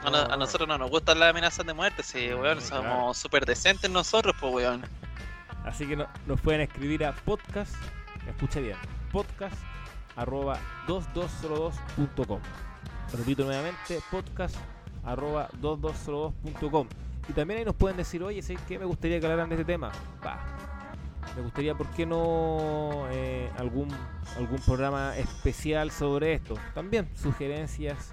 a, 0.04 0.36
nosotros 0.36 0.68
no 0.68 0.78
nos 0.78 0.90
gustan 0.90 1.18
las 1.18 1.30
amenazas 1.30 1.66
de 1.66 1.74
muerte, 1.74 2.02
sí, 2.02 2.32
weón, 2.32 2.60
somos 2.60 3.16
súper 3.16 3.46
decentes 3.46 3.90
nosotros, 3.90 4.34
pues, 4.40 4.54
weón. 4.54 4.84
Así 5.64 5.86
que 5.86 5.96
nos 5.96 6.40
pueden 6.40 6.60
escribir 6.60 7.04
a 7.04 7.12
podcast, 7.12 7.74
escucha 8.28 8.60
bien, 8.60 8.76
podcast 9.12 9.56
arroba 10.16 10.58
2202.com. 10.86 12.40
Repito 13.12 13.44
nuevamente, 13.44 14.00
podcast 14.10 14.56
arroba 15.04 15.48
2202.com. 15.60 16.88
Y 17.28 17.32
también 17.32 17.58
ahí 17.58 17.64
nos 17.64 17.74
pueden 17.74 17.96
decir, 17.96 18.22
oye, 18.22 18.42
¿sabes 18.42 18.62
qué? 18.68 18.78
Me 18.78 18.84
gustaría 18.84 19.18
que 19.18 19.26
hablaran 19.26 19.48
de 19.48 19.56
este 19.56 19.64
tema. 19.64 19.90
Va, 20.24 20.38
me 21.34 21.42
gustaría, 21.42 21.74
¿por 21.74 21.88
qué 21.88 22.06
no 22.06 23.06
eh, 23.10 23.50
algún, 23.58 23.88
algún 24.36 24.58
programa 24.60 25.16
especial 25.16 25.90
sobre 25.90 26.34
esto? 26.34 26.54
También 26.74 27.08
sugerencias 27.16 28.12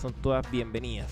son 0.00 0.12
todas 0.14 0.48
bienvenidas. 0.50 1.10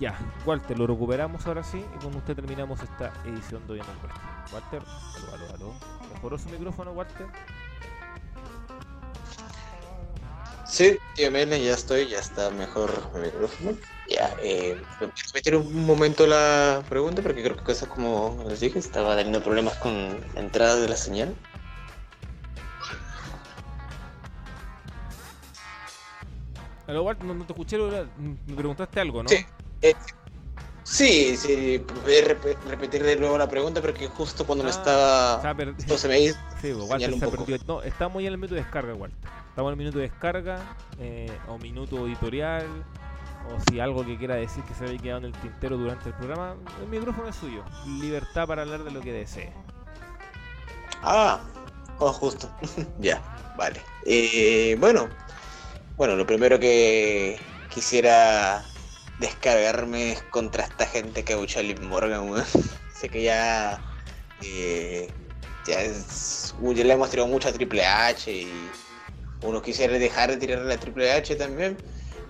Ya, 0.00 0.18
Walter, 0.44 0.78
lo 0.78 0.86
recuperamos 0.86 1.46
ahora 1.46 1.62
sí 1.62 1.84
y 1.94 2.02
con 2.02 2.16
usted 2.16 2.34
terminamos 2.34 2.82
esta 2.82 3.12
edición 3.24 3.64
de 3.66 3.74
Hoy 3.74 3.80
en 3.80 3.86
el 3.86 4.52
Walter, 4.52 4.82
aló, 4.82 5.34
aló, 5.34 5.54
aló. 5.54 5.74
¿Mejoró 6.12 6.38
su 6.38 6.48
micrófono, 6.48 6.92
Walter? 6.92 7.26
Sí, 10.66 10.98
Mele, 11.30 11.62
ya 11.62 11.74
estoy, 11.74 12.08
ya 12.08 12.18
está 12.18 12.50
mejor 12.50 12.90
mi 13.14 13.20
micrófono. 13.20 13.76
Ya, 14.14 14.34
eh, 14.42 14.76
repetir 15.00 15.56
un 15.56 15.86
momento 15.86 16.26
la 16.26 16.82
pregunta 16.88 17.22
porque 17.22 17.42
creo 17.42 17.56
que 17.56 17.72
eso, 17.72 17.88
como 17.88 18.44
les 18.46 18.60
dije, 18.60 18.78
estaba 18.78 19.16
teniendo 19.16 19.42
problemas 19.42 19.74
con 19.76 20.20
la 20.34 20.40
entrada 20.40 20.76
de 20.76 20.88
la 20.88 20.96
señal. 20.96 21.34
Aló, 26.86 27.04
Walter, 27.04 27.24
no, 27.24 27.44
te 27.46 27.52
escuché, 27.52 27.78
me 27.78 28.54
preguntaste 28.54 29.00
algo, 29.00 29.22
¿no? 29.22 29.30
Sí, 29.30 29.46
eh, 29.80 29.94
sí, 30.82 31.36
sí, 31.38 31.82
repetir 32.68 33.02
de 33.04 33.16
nuevo 33.16 33.38
la 33.38 33.48
pregunta 33.48 33.80
porque 33.80 34.08
justo 34.08 34.44
cuando 34.44 34.64
me 34.64 34.70
ah, 34.70 34.74
estaba... 34.74 35.54
se 35.96 36.08
me 36.08 36.20
hizo 36.20 36.36
sí, 36.60 36.72
pues, 36.74 36.90
Walter 36.90 37.14
se 37.18 37.28
perdió. 37.28 37.58
No, 37.66 37.82
estamos 37.82 38.22
ya 38.22 38.28
en 38.28 38.34
el 38.34 38.38
minuto 38.38 38.56
de 38.56 38.60
descarga, 38.60 38.94
Walter. 38.94 39.18
Estamos 39.48 39.70
en 39.70 39.72
el 39.72 39.78
minuto 39.78 39.98
de 39.98 40.08
descarga 40.08 40.76
eh, 40.98 41.32
o 41.48 41.56
minuto 41.56 42.06
editorial 42.06 42.66
o 43.50 43.60
si 43.60 43.80
algo 43.80 44.04
que 44.04 44.16
quiera 44.16 44.34
decir 44.36 44.62
que 44.64 44.74
se 44.74 44.84
haya 44.84 44.98
quedado 44.98 45.18
en 45.20 45.24
el 45.26 45.32
tintero 45.32 45.76
durante 45.76 46.08
el 46.08 46.14
programa, 46.14 46.56
el 46.80 46.88
micrófono 46.88 47.28
es 47.28 47.36
suyo. 47.36 47.64
Libertad 47.86 48.46
para 48.46 48.62
hablar 48.62 48.84
de 48.84 48.90
lo 48.90 49.00
que 49.00 49.12
desee. 49.12 49.52
Ah, 51.02 51.40
oh, 51.98 52.12
justo. 52.12 52.50
ya, 53.00 53.20
vale. 53.56 53.80
Eh, 54.06 54.76
bueno, 54.78 55.08
bueno, 55.96 56.16
lo 56.16 56.26
primero 56.26 56.58
que 56.58 57.38
quisiera 57.72 58.64
descargarme 59.18 60.12
es 60.12 60.22
contra 60.22 60.64
esta 60.64 60.86
gente 60.86 61.24
que 61.24 61.34
ha 61.34 61.62
Liv 61.62 61.80
Morgan, 61.80 62.44
sé 62.94 63.08
que 63.08 63.22
ya, 63.22 63.80
eh, 64.42 65.08
ya, 65.66 65.80
es, 65.80 66.54
ya 66.60 66.84
le 66.84 66.92
hemos 66.92 67.10
tirado 67.10 67.28
mucho 67.28 67.48
a 67.48 67.52
Triple 67.52 67.84
H 67.86 68.32
y 68.32 68.70
uno 69.42 69.62
quisiera 69.62 69.98
dejar 69.98 70.30
de 70.30 70.36
tirarle 70.38 70.68
la 70.68 70.78
Triple 70.78 71.12
H 71.12 71.36
también, 71.36 71.76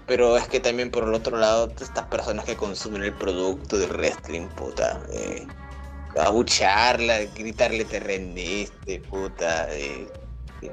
pero 0.07 0.37
es 0.37 0.49
que 0.49 0.61
también 0.61 0.91
por 0.91 1.05
el 1.05 1.15
otro 1.15 1.37
lado, 1.37 1.73
estas 1.81 2.07
personas 2.07 2.45
que 2.45 2.57
consumen 2.57 3.03
el 3.03 3.15
producto 3.15 3.79
del 3.79 3.91
wrestling, 3.91 4.49
puta, 4.49 5.03
eh, 5.13 5.47
abucharla, 6.19 7.21
gritarle 7.35 7.85
te 7.85 8.01
rendiste, 8.01 9.01
puta, 9.01 9.69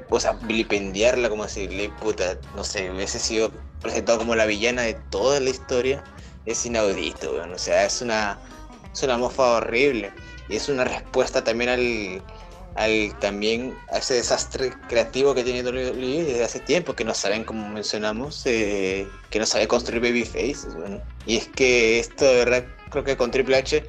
o 0.09 0.19
sea, 0.19 0.33
vilipendiarla 0.33 1.29
como 1.29 1.43
decirle, 1.43 1.89
puta, 2.01 2.37
no 2.55 2.63
sé, 2.63 2.91
hubiese 2.91 3.19
sido 3.19 3.51
presentado 3.81 4.19
como 4.19 4.35
la 4.35 4.45
villana 4.45 4.83
de 4.83 4.93
toda 5.09 5.39
la 5.39 5.49
historia, 5.49 6.03
es 6.45 6.65
inaudito, 6.65 7.31
weón. 7.33 7.53
O 7.53 7.57
sea, 7.57 7.85
es 7.85 8.01
una, 8.01 8.39
es 8.93 9.03
una 9.03 9.17
mofa 9.17 9.57
horrible. 9.57 10.11
Y 10.47 10.55
es 10.55 10.69
una 10.69 10.83
respuesta 10.83 11.43
también 11.43 11.69
al, 11.69 12.23
al 12.79 13.13
también 13.19 13.77
a 13.91 13.97
ese 13.97 14.13
desastre 14.13 14.71
creativo 14.87 15.35
que 15.35 15.43
tiene 15.43 15.69
WWE 15.69 16.23
desde 16.23 16.45
hace 16.45 16.59
tiempo, 16.61 16.95
que 16.95 17.03
no 17.03 17.13
saben, 17.13 17.43
como 17.43 17.67
mencionamos, 17.67 18.41
eh, 18.45 19.05
que 19.29 19.37
no 19.37 19.45
sabe 19.45 19.67
construir 19.67 20.01
babyfaces, 20.01 20.73
bueno. 20.75 21.01
Y 21.25 21.35
es 21.35 21.47
que 21.49 21.99
esto 21.99 22.23
de 22.23 22.35
verdad 22.35 22.65
creo 22.89 23.03
que 23.03 23.17
con 23.17 23.31
Triple 23.31 23.57
H 23.57 23.83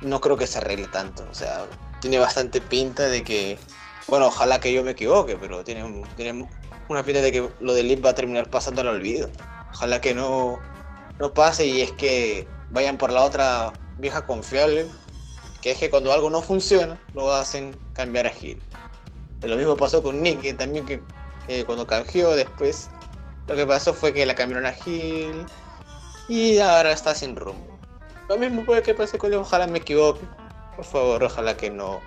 no 0.00 0.22
creo 0.22 0.38
que 0.38 0.46
se 0.46 0.56
arregle 0.56 0.86
tanto. 0.88 1.26
O 1.30 1.34
sea, 1.34 1.66
tiene 2.00 2.18
bastante 2.18 2.62
pinta 2.62 3.08
de 3.08 3.22
que, 3.22 3.58
bueno, 4.08 4.28
ojalá 4.28 4.58
que 4.58 4.72
yo 4.72 4.82
me 4.82 4.92
equivoque, 4.92 5.36
pero 5.36 5.62
tiene, 5.62 5.84
tiene 6.16 6.48
una 6.88 7.02
pinta 7.02 7.20
de 7.20 7.30
que 7.30 7.46
lo 7.60 7.74
de 7.74 7.82
Lip 7.82 8.02
va 8.02 8.10
a 8.10 8.14
terminar 8.14 8.48
pasando 8.48 8.80
al 8.80 8.88
olvido. 8.88 9.28
Ojalá 9.74 10.00
que 10.00 10.14
no, 10.14 10.58
no 11.18 11.34
pase 11.34 11.66
y 11.66 11.82
es 11.82 11.92
que 11.92 12.48
vayan 12.70 12.96
por 12.96 13.12
la 13.12 13.22
otra 13.22 13.74
vieja 13.98 14.24
confiable, 14.24 14.86
que 15.64 15.70
es 15.70 15.78
que 15.78 15.88
cuando 15.88 16.12
algo 16.12 16.28
no 16.28 16.42
funciona, 16.42 17.00
lo 17.14 17.32
hacen 17.32 17.74
cambiar 17.94 18.26
a 18.26 18.30
Gil. 18.30 18.60
Lo 19.40 19.56
mismo 19.56 19.78
pasó 19.78 20.02
con 20.02 20.20
Nick, 20.22 20.42
que 20.42 20.52
también 20.52 20.84
que 20.84 21.00
cuando 21.64 21.86
canjeó 21.86 22.36
después, 22.36 22.90
lo 23.48 23.56
que 23.56 23.66
pasó 23.66 23.94
fue 23.94 24.12
que 24.12 24.26
la 24.26 24.34
cambiaron 24.34 24.66
a 24.66 24.72
Gil 24.72 25.46
y 26.28 26.58
ahora 26.58 26.92
está 26.92 27.14
sin 27.14 27.34
rumbo. 27.34 27.78
Lo 28.28 28.36
mismo 28.36 28.62
puede 28.66 28.82
que 28.82 28.92
pase 28.92 29.16
con 29.16 29.32
él, 29.32 29.38
ojalá 29.38 29.66
me 29.66 29.78
equivoque. 29.78 30.20
Por 30.76 30.84
favor, 30.84 31.24
ojalá 31.24 31.56
que 31.56 31.70
no, 31.70 31.98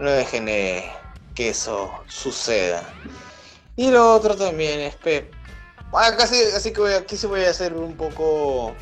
no 0.00 0.10
dejen 0.10 0.46
que 0.46 1.48
eso 1.48 1.92
suceda. 2.08 2.82
Y 3.76 3.92
lo 3.92 4.16
otro 4.16 4.34
también 4.34 4.80
es 4.80 4.96
Pep 4.96 5.32
casi, 6.18 6.42
así 6.56 6.72
que 6.72 6.94
aquí 6.94 7.16
se 7.16 7.28
voy 7.28 7.44
a 7.44 7.50
hacer 7.50 7.72
un 7.72 7.96
poco 7.96 8.74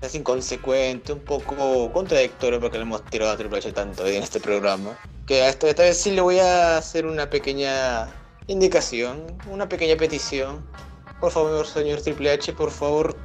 es 0.00 0.14
inconsecuente, 0.14 1.12
un 1.12 1.20
poco 1.20 1.90
contradictorio 1.92 2.60
porque 2.60 2.78
le 2.78 2.82
hemos 2.82 3.04
tirado 3.06 3.32
a 3.32 3.36
Triple 3.36 3.58
H 3.58 3.72
tanto 3.72 4.06
en 4.06 4.22
este 4.22 4.40
programa. 4.40 4.96
Que 5.26 5.48
esta, 5.48 5.68
esta 5.68 5.82
vez 5.82 5.98
sí 5.98 6.12
le 6.12 6.20
voy 6.20 6.38
a 6.38 6.76
hacer 6.76 7.06
una 7.06 7.28
pequeña 7.28 8.08
indicación, 8.46 9.24
una 9.50 9.68
pequeña 9.68 9.96
petición. 9.96 10.64
Por 11.20 11.32
favor, 11.32 11.66
señor 11.66 12.00
Triple 12.02 12.30
H, 12.30 12.52
por 12.52 12.70
favor, 12.70 13.16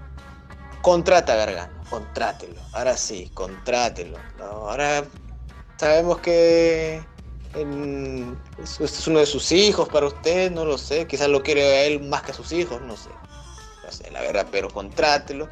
contrata 0.81 1.33
a 1.33 1.35
Gargano, 1.35 1.83
contrátelo. 1.89 2.59
Ahora 2.73 2.97
sí, 2.97 3.29
contrátelo. 3.33 4.17
Ahora 4.39 5.03
sabemos 5.77 6.19
que 6.19 7.01
este 7.53 8.83
es 8.85 9.07
uno 9.07 9.19
de 9.19 9.25
sus 9.25 9.51
hijos 9.51 9.89
para 9.89 10.07
usted, 10.07 10.51
no 10.51 10.63
lo 10.65 10.77
sé. 10.77 11.05
Quizás 11.05 11.27
lo 11.27 11.43
quiere 11.43 11.63
a 11.63 11.83
él 11.83 11.99
más 12.01 12.21
que 12.23 12.31
a 12.31 12.33
sus 12.35 12.51
hijos, 12.51 12.81
no 12.81 12.95
sé. 12.95 13.09
No 13.83 13.91
sé, 13.91 14.09
la 14.11 14.21
verdad, 14.21 14.47
pero 14.51 14.69
contrátelo. 14.69 15.49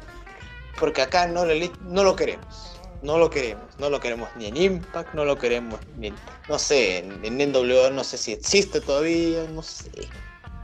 Porque 0.78 1.02
acá 1.02 1.26
no, 1.26 1.44
no 1.44 2.04
lo 2.04 2.16
queremos. 2.16 2.76
No 3.02 3.18
lo 3.18 3.30
queremos. 3.30 3.64
No 3.78 3.90
lo 3.90 4.00
queremos 4.00 4.28
ni 4.36 4.46
en 4.46 4.56
Impact, 4.56 5.14
no 5.14 5.24
lo 5.24 5.38
queremos 5.38 5.80
ni 5.96 6.12
no 6.48 6.58
sé, 6.58 6.98
en, 6.98 7.24
en 7.24 7.52
NWO, 7.52 7.90
no 7.90 8.04
sé 8.04 8.18
si 8.18 8.32
existe 8.32 8.80
todavía, 8.80 9.44
no 9.52 9.62
sé. 9.62 9.90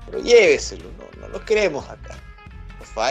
Pero 0.06 0.18
lléveselo, 0.20 0.84
no, 0.98 1.20
no 1.20 1.28
lo 1.28 1.44
queremos 1.44 1.88
acá. 1.88 2.16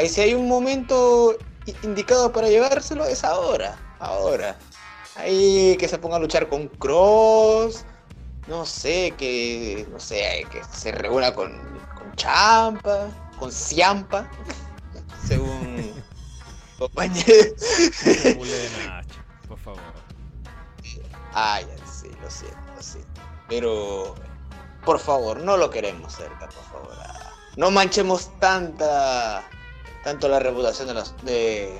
Y 0.03 0.09
si 0.09 0.21
hay 0.21 0.33
un 0.33 0.47
momento 0.47 1.37
indicado 1.83 2.31
para 2.31 2.49
llevárselo, 2.49 3.05
es 3.05 3.23
ahora. 3.23 3.77
Ahora. 3.99 4.57
Ahí 5.15 5.77
que 5.77 5.87
se 5.87 5.97
ponga 5.97 6.17
a 6.17 6.19
luchar 6.19 6.49
con 6.49 6.67
Cross 6.67 7.85
no 8.47 8.65
sé, 8.65 9.13
que, 9.17 9.87
no 9.91 9.99
sé, 9.99 10.45
que 10.51 10.61
se 10.71 10.91
reúna 10.91 11.33
con, 11.33 11.51
con 11.97 12.15
Champa, 12.15 13.07
con 13.39 13.51
Ciampa, 13.51 14.29
según 15.27 15.74
compañero. 16.77 17.55
por 19.47 19.57
favor. 19.59 19.81
Ah, 21.33 21.59
ya, 21.61 21.87
sí, 21.87 22.09
lo 22.21 22.29
siento, 22.29 22.73
lo 22.75 22.81
siento. 22.81 23.21
Pero, 23.49 24.15
por 24.85 24.99
favor, 24.99 25.39
no 25.41 25.57
lo 25.57 25.69
queremos 25.69 26.13
cerca, 26.13 26.47
por 26.47 26.63
favor. 26.63 26.97
Ah, 27.01 27.33
no 27.57 27.71
manchemos 27.71 28.31
tanta, 28.39 29.43
tanto 30.03 30.27
la 30.27 30.39
reputación 30.39 30.87
de 30.87 30.93
los, 30.93 31.13
de, 31.23 31.79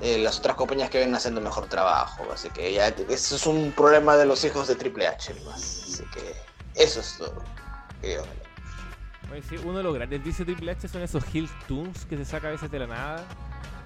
las 0.00 0.38
otras 0.38 0.56
compañías 0.56 0.90
que 0.90 0.98
vienen 0.98 1.14
haciendo 1.14 1.40
mejor 1.40 1.66
trabajo. 1.66 2.26
Así 2.32 2.48
que 2.50 2.72
ya, 2.72 2.88
eso 2.88 3.36
es 3.36 3.46
un 3.46 3.72
problema 3.72 4.16
de 4.16 4.26
los 4.26 4.44
hijos 4.44 4.68
de 4.68 4.76
Triple 4.76 5.06
H 5.06 5.34
más. 5.44 5.82
Así 5.84 6.04
que 6.12 6.34
eso 6.74 7.00
es 7.00 7.18
todo. 7.18 7.42
uno 9.64 9.78
de 9.78 9.82
los 9.82 9.94
grandes 9.94 10.24
dice 10.24 10.44
Triple 10.44 10.72
H 10.72 10.88
son 10.88 11.02
esos 11.02 11.22
Hill 11.32 11.50
Tunes 11.68 12.04
que 12.06 12.16
se 12.16 12.24
saca 12.24 12.48
a 12.48 12.50
veces 12.50 12.70
de 12.70 12.78
la 12.78 12.86
nada 12.86 13.26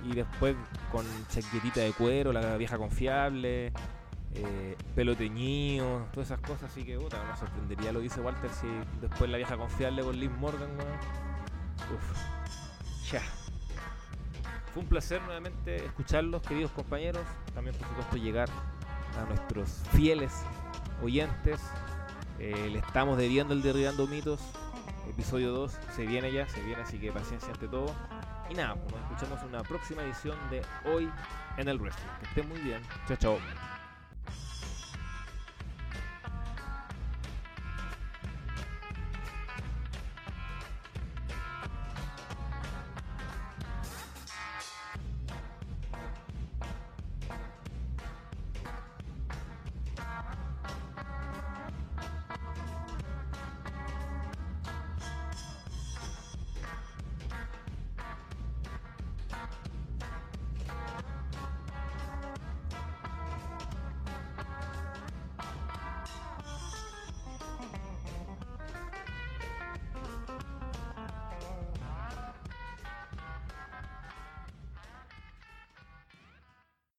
y 0.05 0.15
después 0.15 0.57
con 0.91 1.05
chaquetita 1.29 1.81
de 1.81 1.93
cuero, 1.93 2.33
la 2.33 2.57
vieja 2.57 2.79
confiable, 2.79 3.73
eh, 4.35 4.77
todas 6.13 6.31
esas 6.31 6.41
cosas. 6.41 6.71
Así 6.71 6.85
que, 6.85 6.99
puta, 6.99 7.23
me 7.25 7.37
sorprendería 7.37 7.93
lo 7.93 8.01
dice 8.01 8.21
Walter 8.21 8.51
si 8.51 8.67
después 9.01 9.31
la 9.31 9.37
vieja 9.37 9.57
confiable 9.57 10.03
con 10.03 10.19
Liz 10.19 10.31
Morgan, 10.39 10.71
Uf, 11.95 13.13
ya. 13.13 13.23
Fue 14.73 14.83
un 14.83 14.89
placer 14.89 15.23
nuevamente 15.23 15.77
escucharlos, 15.77 16.43
queridos 16.43 16.71
compañeros. 16.73 17.23
También, 17.55 17.75
por 17.77 17.89
supuesto, 17.89 18.17
llegar 18.17 18.49
a 19.19 19.25
nuestros 19.25 19.83
fieles 19.93 20.33
oyentes 21.03 21.61
eh, 22.39 22.71
le 22.71 22.79
estamos 22.79 23.19
debiendo 23.19 23.53
el 23.55 23.63
Derribando 23.63 24.07
Mitos. 24.07 24.41
Episodio 25.09 25.51
2 25.53 25.79
se 25.97 26.07
viene 26.07 26.33
ya, 26.33 26.49
se 26.49 26.63
viene, 26.63 26.83
así 26.83 26.99
que 26.99 27.11
paciencia 27.11 27.53
ante 27.53 27.67
todo. 27.67 27.93
Y 28.51 28.55
nada, 28.55 28.75
pues 28.77 28.95
nos 28.95 29.03
escuchamos 29.03 29.43
en 29.43 29.49
una 29.49 29.63
próxima 29.63 30.03
edición 30.03 30.37
de 30.51 30.65
Hoy 30.85 31.11
en 31.57 31.69
el 31.69 31.79
Wrestling. 31.79 32.09
Que 32.21 32.27
estén 32.27 32.49
muy 32.49 32.61
bien. 32.61 32.83
Chao, 33.07 33.17
chao. 33.17 33.68